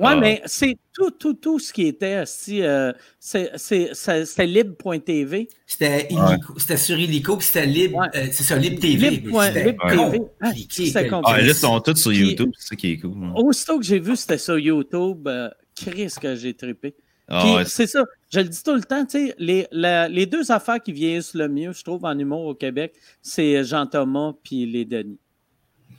Oui, 0.00 0.06
ah. 0.12 0.16
mais 0.16 0.40
c'est 0.46 0.78
tout, 0.94 1.10
tout, 1.10 1.34
tout 1.34 1.58
ce 1.58 1.74
qui 1.74 1.86
était 1.86 2.22
aussi. 2.22 2.62
Euh, 2.62 2.90
c'était 3.18 4.46
libre.tv. 4.46 5.46
C'était 5.66 6.08
ouais. 6.10 6.76
sur 6.78 6.98
Illico, 6.98 7.36
puis 7.36 7.46
c'était 7.46 7.66
libre. 7.66 8.08
Euh, 8.14 8.28
c'est 8.32 8.44
ça, 8.44 8.56
libre 8.56 8.80
TV. 8.80 9.10
Libre, 9.10 9.44
libre 9.44 9.90
TV. 9.90 10.22
Ah, 10.40 11.20
ah, 11.22 11.36
là, 11.36 11.44
ils 11.44 11.54
sont 11.54 11.78
tous 11.80 11.96
sur 11.96 12.12
YouTube, 12.14 12.50
c'est 12.56 12.68
ça 12.68 12.76
qui 12.76 12.92
est 12.92 12.98
cool. 12.98 13.12
Aussitôt 13.34 13.78
que 13.78 13.84
j'ai 13.84 13.98
vu, 13.98 14.16
c'était 14.16 14.38
sur 14.38 14.58
YouTube. 14.58 15.28
Euh, 15.28 15.50
Chris, 15.76 16.14
que 16.18 16.34
j'ai 16.34 16.54
trippé. 16.54 16.94
Ah, 17.28 17.62
c'est 17.66 17.86
ça. 17.86 18.02
Je 18.32 18.40
le 18.40 18.48
dis 18.48 18.62
tout 18.62 18.74
le 18.74 18.82
temps, 18.82 19.04
tu 19.04 19.28
sais, 19.28 19.34
les, 19.38 19.66
les 19.70 20.26
deux 20.26 20.50
affaires 20.50 20.80
qui 20.82 20.92
vieillissent 20.92 21.34
le 21.34 21.48
mieux, 21.48 21.72
je 21.72 21.84
trouve, 21.84 22.06
en 22.06 22.18
humour 22.18 22.46
au 22.46 22.54
Québec, 22.54 22.94
c'est 23.20 23.64
Jean-Thomas 23.64 24.32
puis 24.42 24.64
les 24.64 24.86
Denis. 24.86 25.18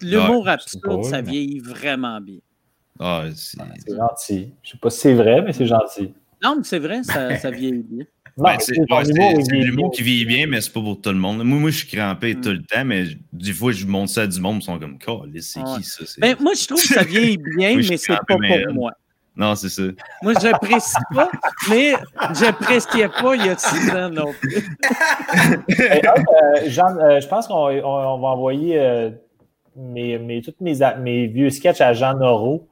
L'humour 0.01 0.49
absurde, 0.49 1.03
ça 1.03 1.21
vieillit 1.21 1.59
vraiment 1.59 2.19
bien. 2.19 2.39
Ah, 3.03 3.23
c'est 3.35 3.57
gentil. 3.89 4.53
Je 4.61 4.69
ne 4.69 4.71
sais 4.71 4.77
pas 4.79 4.89
si 4.91 4.99
c'est 4.99 5.13
vrai, 5.15 5.41
mais 5.41 5.53
c'est 5.53 5.65
gentil. 5.65 6.13
Non, 6.43 6.55
mais 6.57 6.63
c'est 6.63 6.79
vrai, 6.79 7.03
ça, 7.03 7.35
ça 7.37 7.49
vieillit 7.49 7.83
bien. 7.83 8.05
Ben, 8.37 8.55
c'est 8.59 8.73
l'humour 9.51 9.91
qui 9.91 10.03
vieillit 10.03 10.25
bien, 10.25 10.47
mais 10.47 10.61
c'est 10.61 10.71
pas 10.71 10.79
pour 10.79 11.01
tout 11.01 11.09
le 11.09 11.17
monde. 11.17 11.43
Moi, 11.43 11.59
moi 11.59 11.69
je 11.69 11.79
suis 11.79 11.87
crampé 11.87 12.33
mm. 12.33 12.41
tout 12.41 12.49
le 12.51 12.63
temps, 12.63 12.85
mais 12.85 13.03
des 13.33 13.51
fois, 13.51 13.73
je 13.73 13.85
montre 13.85 14.09
ça 14.09 14.21
à 14.21 14.27
du 14.27 14.39
monde, 14.39 14.59
ils 14.61 14.65
sont 14.65 14.79
comme, 14.79 14.97
c'est 15.41 15.61
qui 15.61 15.83
ça? 15.83 16.05
Ben, 16.17 16.37
moi, 16.39 16.53
je 16.53 16.65
trouve 16.65 16.81
que 16.81 16.87
ça 16.87 17.03
vieillit 17.03 17.37
bien, 17.57 17.75
mais 17.75 17.97
c'est 17.97 18.15
pas 18.15 18.21
pour 18.25 18.39
moi. 18.73 18.93
Non, 19.35 19.53
c'est 19.55 19.67
ça. 19.67 19.83
Moi, 20.23 20.33
j'apprécie 20.41 20.95
pas, 21.13 21.29
mais 21.69 21.93
j'appréciais 22.39 23.09
pas 23.09 23.35
il 23.35 23.45
y 23.45 23.49
a 23.49 23.57
six 23.57 23.91
ans 23.91 24.09
non 24.09 24.31
plus. 24.39 24.77
euh, 25.77 26.67
Jean, 26.67 26.97
euh, 26.97 27.19
je 27.19 27.27
pense 27.27 27.47
qu'on 27.47 27.69
on, 27.69 28.19
va 28.19 28.27
envoyer 28.29 28.79
euh, 28.79 29.09
mes, 29.75 30.17
mes, 30.19 30.41
tous 30.41 30.55
mes, 30.61 30.79
mes, 30.99 31.27
vieux 31.27 31.49
sketchs 31.49 31.81
à 31.81 31.93
Jean 31.93 32.15
Noro 32.15 32.70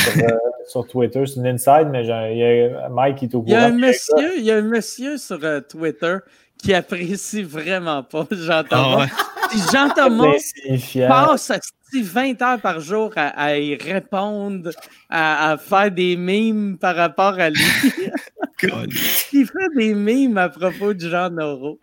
euh, 0.00 0.28
sur, 0.66 0.86
Twitter. 0.86 1.24
C'est 1.26 1.36
une 1.36 1.46
inside, 1.46 1.88
mais 1.90 2.04
il 2.04 2.38
y 2.38 2.74
a 2.74 2.88
Mike 2.88 3.16
qui 3.16 3.24
est 3.26 3.34
au 3.34 3.42
courant. 3.42 3.46
Il 3.46 3.52
y 3.52 3.56
a 3.56 3.64
un 3.66 3.72
monsieur, 3.72 4.38
il 4.38 4.44
y 4.44 4.50
a 4.50 4.56
un 4.56 4.62
monsieur 4.62 5.16
sur 5.16 5.42
euh, 5.42 5.60
Twitter 5.60 6.18
qui 6.58 6.74
apprécie 6.74 7.42
vraiment 7.42 8.02
pas 8.02 8.26
Jean-Thomas. 8.30 8.96
Oh, 8.96 9.00
ouais. 9.00 9.58
Jean-Thomas 9.72 10.36
passe 11.08 11.52
20 11.94 12.42
heures 12.42 12.60
par 12.60 12.80
jour 12.80 13.12
à, 13.16 13.56
y 13.56 13.74
répondre, 13.76 14.70
à, 15.08 15.56
faire 15.58 15.90
des 15.90 16.16
mimes 16.16 16.76
par 16.78 16.96
rapport 16.96 17.38
à 17.38 17.48
lui. 17.48 17.64
il 19.32 19.46
fait 19.46 19.76
des 19.76 19.94
mimes 19.94 20.36
à 20.36 20.50
propos 20.50 20.92
de 20.92 21.08
Jean 21.08 21.30
Noro. 21.30 21.78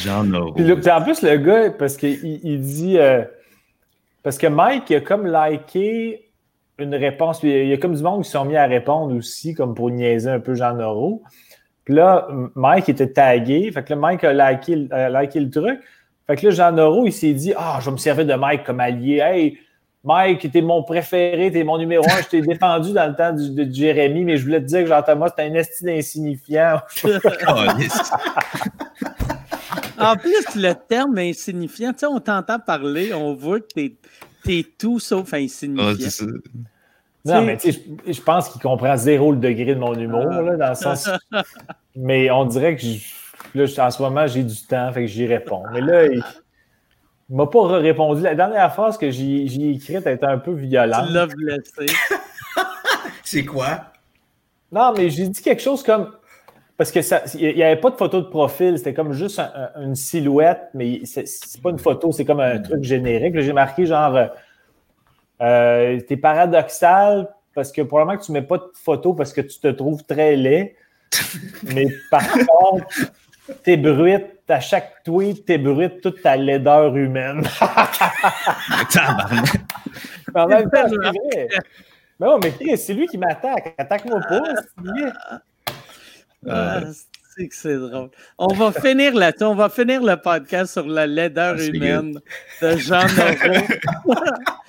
Jean 0.00 0.24
Noro. 0.24 0.54
en 0.56 1.02
plus, 1.02 1.22
le 1.22 1.36
gars, 1.36 1.70
parce 1.72 1.96
qu'il 1.96 2.40
il 2.42 2.60
dit. 2.60 2.98
Euh, 2.98 3.24
parce 4.22 4.38
que 4.38 4.46
Mike, 4.46 4.84
il 4.90 4.96
a 4.96 5.00
comme 5.00 5.26
liké 5.26 6.21
une 6.82 6.94
réponse. 6.94 7.42
il 7.42 7.68
y 7.68 7.72
a 7.72 7.76
comme 7.76 7.94
du 7.94 8.02
monde 8.02 8.24
qui 8.24 8.30
sont 8.30 8.44
mis 8.44 8.56
à 8.56 8.66
répondre 8.66 9.14
aussi, 9.14 9.54
comme 9.54 9.74
pour 9.74 9.90
niaiser 9.90 10.30
un 10.30 10.40
peu 10.40 10.54
Jean 10.54 10.74
Noro. 10.74 11.22
Puis 11.84 11.94
là, 11.94 12.28
Mike 12.54 12.88
était 12.88 13.10
tagué. 13.12 13.70
Fait 13.72 13.82
que 13.82 13.94
là, 13.94 13.96
Mike 13.96 14.24
a 14.24 14.52
liké, 14.52 14.76
le 15.40 15.50
truc. 15.50 15.80
Fait 16.26 16.36
que 16.36 16.46
là, 16.46 16.52
Jean 16.52 16.72
Noro, 16.72 17.06
il 17.06 17.12
s'est 17.12 17.32
dit 17.32 17.52
Ah, 17.56 17.78
je 17.80 17.86
vais 17.86 17.92
me 17.92 17.96
servir 17.96 18.26
de 18.26 18.34
Mike 18.34 18.64
comme 18.64 18.80
allié. 18.80 19.18
Hey, 19.18 19.58
Mike, 20.04 20.50
t'es 20.50 20.62
mon 20.62 20.82
préféré, 20.82 21.50
t'es 21.52 21.64
mon 21.64 21.78
numéro 21.78 22.04
un. 22.04 22.22
Je 22.22 22.28
t'ai 22.28 22.40
défendu 22.42 22.92
dans 22.92 23.06
le 23.06 23.14
temps 23.14 23.32
de, 23.32 23.72
Jérémy, 23.72 24.24
mais 24.24 24.36
je 24.36 24.44
voulais 24.44 24.60
te 24.60 24.66
dire 24.66 24.80
que 24.82 24.86
Jean-Thomas, 24.86 25.28
c'était 25.28 25.42
un 25.42 25.54
estime 25.54 25.90
insignifiant. 25.90 26.80
en 29.98 30.16
plus, 30.16 30.56
le 30.56 30.72
terme 30.72 31.18
insignifiant, 31.18 31.92
tu 31.92 32.00
sais, 32.00 32.06
on 32.06 32.18
t'entend 32.18 32.58
parler, 32.58 33.14
on 33.14 33.34
voit 33.34 33.60
que 33.60 33.68
t'es 33.74 33.96
T'es 34.44 34.66
tout 34.76 34.98
sauf 34.98 35.32
insignifiant. 35.34 36.26
Non, 37.24 37.42
mais 37.42 37.56
tu 37.56 37.72
sais, 37.72 37.82
je 38.06 38.20
pense 38.20 38.48
qu'il 38.48 38.60
comprend 38.60 38.96
zéro 38.96 39.32
le 39.32 39.38
degré 39.38 39.74
de 39.74 39.80
mon 39.80 39.94
humour, 39.94 40.24
là, 40.24 40.56
dans 40.56 40.68
le 40.70 40.74
sens. 40.74 41.08
mais 41.96 42.30
on 42.30 42.44
dirait 42.44 42.76
que 42.76 42.84
là, 43.54 43.86
en 43.86 43.90
ce 43.90 44.02
moment, 44.02 44.26
j'ai 44.26 44.42
du 44.42 44.56
temps, 44.66 44.92
fait 44.92 45.02
que 45.02 45.06
j'y 45.06 45.26
réponds. 45.26 45.62
Mais 45.72 45.80
là, 45.80 46.06
il 46.06 46.22
ne 47.30 47.36
m'a 47.36 47.46
pas 47.46 47.66
répondu. 47.78 48.22
La 48.22 48.34
dernière 48.34 48.72
phrase 48.72 48.98
que 48.98 49.10
j'ai 49.10 49.70
écrite 49.70 50.06
était 50.06 50.26
un 50.26 50.38
peu 50.38 50.52
violente. 50.52 51.06
Tu 51.06 51.12
l'as 51.12 51.26
blessé. 51.26 51.86
C'est 53.22 53.44
quoi? 53.44 53.92
Non, 54.72 54.92
mais 54.96 55.10
j'ai 55.10 55.28
dit 55.28 55.42
quelque 55.42 55.62
chose 55.62 55.82
comme 55.82 56.12
parce 56.76 56.90
que 56.90 57.00
il 57.38 57.54
n'y 57.54 57.62
avait 57.62 57.80
pas 57.80 57.90
de 57.90 57.96
photo 57.96 58.20
de 58.20 58.26
profil, 58.26 58.76
c'était 58.76 58.94
comme 58.94 59.12
juste 59.12 59.40
une 59.76 59.94
silhouette, 59.94 60.62
mais 60.74 61.02
c'est 61.04 61.62
pas 61.62 61.70
une 61.70 61.78
photo, 61.78 62.10
c'est 62.10 62.24
comme 62.24 62.40
un 62.40 62.58
truc 62.58 62.82
générique. 62.82 63.38
J'ai 63.38 63.52
marqué 63.52 63.86
genre 63.86 64.30
euh, 65.42 65.96
euh, 65.96 66.00
t'es 66.00 66.16
paradoxal 66.16 67.28
parce 67.54 67.72
que 67.72 67.82
probablement 67.82 68.18
que 68.18 68.24
tu 68.24 68.32
mets 68.32 68.42
pas 68.42 68.58
de 68.58 68.70
photo 68.74 69.12
parce 69.14 69.32
que 69.32 69.40
tu 69.40 69.58
te 69.58 69.68
trouves 69.68 70.04
très 70.04 70.36
laid. 70.36 70.76
mais 71.74 71.86
par 72.10 72.26
contre, 72.32 72.86
t'es 73.62 73.76
brute, 73.76 74.26
à 74.48 74.60
chaque 74.60 75.02
tweet, 75.04 75.44
t'es 75.46 75.58
brute 75.58 76.00
toute 76.00 76.22
ta 76.22 76.36
laideur 76.36 76.96
humaine. 76.96 77.42
en 80.34 80.46
même 80.46 80.70
temps, 80.70 80.88
c'est 80.88 80.96
vrai. 80.96 81.48
Mais 82.20 82.26
non, 82.26 82.38
mais 82.38 82.76
c'est 82.76 82.94
lui 82.94 83.06
qui 83.06 83.18
m'attaque. 83.18 83.74
Attaque-moi 83.78 84.20
pas. 84.20 84.42
C'est 87.34 87.48
que 87.48 87.54
c'est 87.54 87.78
drôle. 87.78 88.10
On 88.36 88.48
va 88.48 88.72
finir 88.72 89.14
là 89.14 89.32
on 89.40 89.54
va 89.54 89.68
finir 89.68 90.02
le 90.02 90.16
podcast 90.16 90.74
sur 90.74 90.86
la 90.86 91.06
laideur 91.06 91.56
ah, 91.58 91.64
humaine 91.64 92.20
de 92.60 92.76
Jean 92.76 93.06
Noro. 93.06 93.64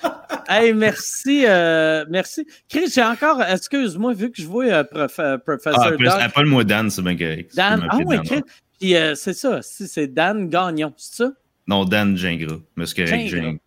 hey, 0.47 0.73
merci, 0.73 1.43
euh, 1.45 2.05
merci. 2.09 2.47
Chris, 2.69 2.85
j'ai 2.93 3.03
encore, 3.03 3.41
excuse-moi, 3.43 4.13
vu 4.13 4.31
que 4.31 4.41
je 4.41 4.47
vois 4.47 4.65
euh, 4.65 4.83
prof, 4.83 5.19
euh, 5.19 5.37
professeur 5.37 5.97
ah, 6.19 6.29
pas 6.29 6.41
le 6.41 6.49
mot 6.49 6.63
Dan, 6.63 6.89
c'est 6.89 7.01
bien 7.01 7.17
correct. 7.17 7.53
Dan, 7.55 7.85
ah 7.89 7.97
oui, 8.05 8.17
Chris. 8.23 8.41
Puis 8.79 8.95
euh, 8.95 9.15
c'est 9.15 9.33
ça, 9.33 9.59
c'est 9.61 10.07
Dan 10.07 10.49
Gagnon, 10.49 10.93
c'est 10.95 11.23
ça? 11.23 11.31
Non, 11.67 11.85
Dan 11.85 12.15
Gingras, 12.15 12.59
mais 12.75 12.85
c'est 12.85 13.05
correct, 13.05 13.27
Gingras. 13.27 13.57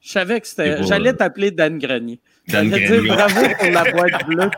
Je 0.00 0.10
savais 0.10 0.40
que 0.40 0.46
c'était. 0.46 0.82
J'allais 0.82 1.14
t'appeler 1.14 1.50
Dan 1.50 1.78
Grenier. 1.78 2.20
Dan. 2.48 2.70
Dire 2.70 3.02
bravo 3.02 3.40
pour 3.58 3.70
la 3.70 3.92
boîte 3.92 4.26
bleue. 4.26 4.50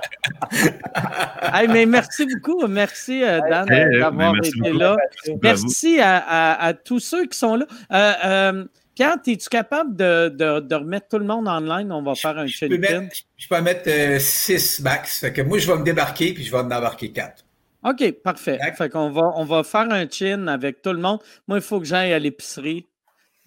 hey, 1.54 1.68
mais 1.68 1.86
merci 1.86 2.26
beaucoup. 2.26 2.66
Merci, 2.66 3.22
euh, 3.22 3.40
Dan, 3.48 3.66
d'avoir 3.66 4.34
été 4.36 4.72
là. 4.72 4.96
Merci 5.42 5.98
à, 6.00 6.54
à, 6.60 6.74
tous 6.74 7.00
ceux 7.00 7.26
qui 7.26 7.38
sont 7.38 7.56
là. 7.56 7.66
Euh, 7.92 8.12
euh, 8.24 8.64
Pierre, 8.94 9.16
es-tu 9.26 9.48
capable 9.48 9.96
de, 9.96 10.28
de, 10.28 10.74
remettre 10.74 11.08
tout 11.08 11.18
le 11.18 11.24
monde 11.24 11.48
online? 11.48 11.90
On 11.92 12.02
va 12.02 12.14
faire 12.14 12.36
un 12.36 12.46
chin 12.46 12.68
Je 12.68 13.48
peux 13.48 13.60
mettre 13.60 14.20
6 14.20 14.80
max. 14.80 15.20
Fait 15.20 15.32
que 15.32 15.42
moi, 15.42 15.58
je 15.58 15.70
vais 15.70 15.78
me 15.78 15.84
débarquer 15.84 16.34
puis 16.34 16.44
je 16.44 16.50
vais 16.50 16.58
en 16.58 16.66
embarquer 16.66 17.10
4. 17.10 17.44
OK, 17.84 18.12
parfait. 18.22 18.58
Fait 18.76 18.90
qu'on 18.90 19.10
va, 19.10 19.32
on 19.36 19.44
va 19.44 19.62
faire 19.62 19.90
un 19.90 20.06
chin 20.10 20.48
avec 20.48 20.82
tout 20.82 20.92
le 20.92 20.98
monde. 20.98 21.20
Moi, 21.46 21.58
il 21.58 21.62
faut 21.62 21.78
que 21.78 21.86
j'aille 21.86 22.12
à 22.12 22.18
l'épicerie 22.18 22.86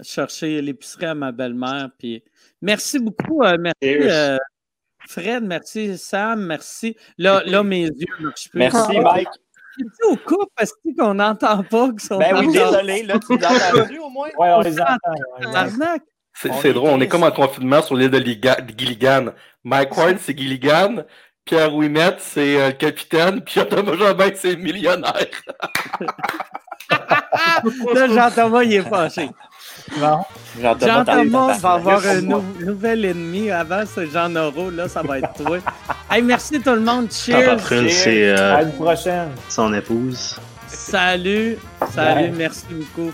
chercher 0.01 0.61
l'épicerie 0.61 1.05
à 1.05 1.15
ma 1.15 1.31
belle-mère. 1.31 1.89
Puis 1.97 2.23
merci 2.61 2.99
beaucoup. 2.99 3.43
Euh, 3.43 3.57
merci, 3.59 3.75
euh, 3.83 4.37
Fred. 5.07 5.43
Merci, 5.43 5.97
Sam. 5.97 6.45
Merci. 6.45 6.95
Là, 7.17 7.43
là 7.45 7.63
mes 7.63 7.83
yeux 7.83 8.05
marchent 8.19 8.49
plus. 8.49 8.59
Merci, 8.59 8.99
Mike. 8.99 9.29
Tu 9.77 9.85
au 10.09 10.17
coup 10.17 10.45
parce 10.55 10.73
qu'on 10.97 11.13
n'entend 11.13 11.63
pas. 11.63 11.89
Ben 12.11 12.39
oui, 12.39 12.51
désolé. 12.51 13.03
Là, 13.03 13.17
tu 13.25 13.37
l'as 13.37 14.03
au 14.03 14.09
moins? 14.09 14.29
Oui, 14.37 14.47
on 14.49 14.61
les 14.61 14.79
entend. 14.79 15.97
C'est 16.33 16.73
drôle, 16.73 16.91
on 16.91 17.01
est 17.01 17.07
comme 17.07 17.23
en 17.23 17.31
confinement 17.31 17.81
sur 17.81 17.95
l'île 17.95 18.09
de 18.09 18.19
Gilligan. 18.19 19.27
Mike 19.63 19.95
Ward, 19.95 20.17
c'est 20.19 20.37
Gilligan. 20.37 21.03
Pierre 21.45 21.73
Ouimet, 21.73 22.15
c'est 22.19 22.61
euh, 22.61 22.67
le 22.67 22.73
capitaine. 22.73 23.41
Pierre 23.41 23.67
Thomas 23.67 23.95
Jobin, 23.95 24.29
c'est 24.35 24.55
le 24.55 24.61
millionnaire. 24.61 25.27
là, 27.93 28.07
Jean-Thomas, 28.07 28.63
il 28.63 28.73
est 28.73 28.81
fâché. 28.81 29.29
Jean-Thomas 30.59 31.57
va 31.59 31.71
avoir 31.73 32.05
un 32.05 32.21
nouvel 32.59 33.05
ennemi. 33.05 33.51
Avant, 33.51 33.83
c'est 33.85 34.07
Jean 34.11 34.29
Noro. 34.29 34.69
Là, 34.69 34.87
ça 34.87 35.01
va 35.01 35.19
être 35.19 35.33
toi. 35.33 35.57
hey, 36.11 36.21
merci 36.21 36.59
tout 36.59 36.71
le 36.71 36.81
monde. 36.81 37.11
Cheers. 37.11 37.59
C'est, 37.67 38.29
euh, 38.29 38.55
à 38.55 38.61
une 38.63 38.73
prochaine. 38.73 39.29
Son 39.49 39.73
épouse. 39.73 40.37
Salut. 40.67 41.57
Salut. 41.93 42.31
Merci 42.35 42.65
beaucoup. 42.69 43.11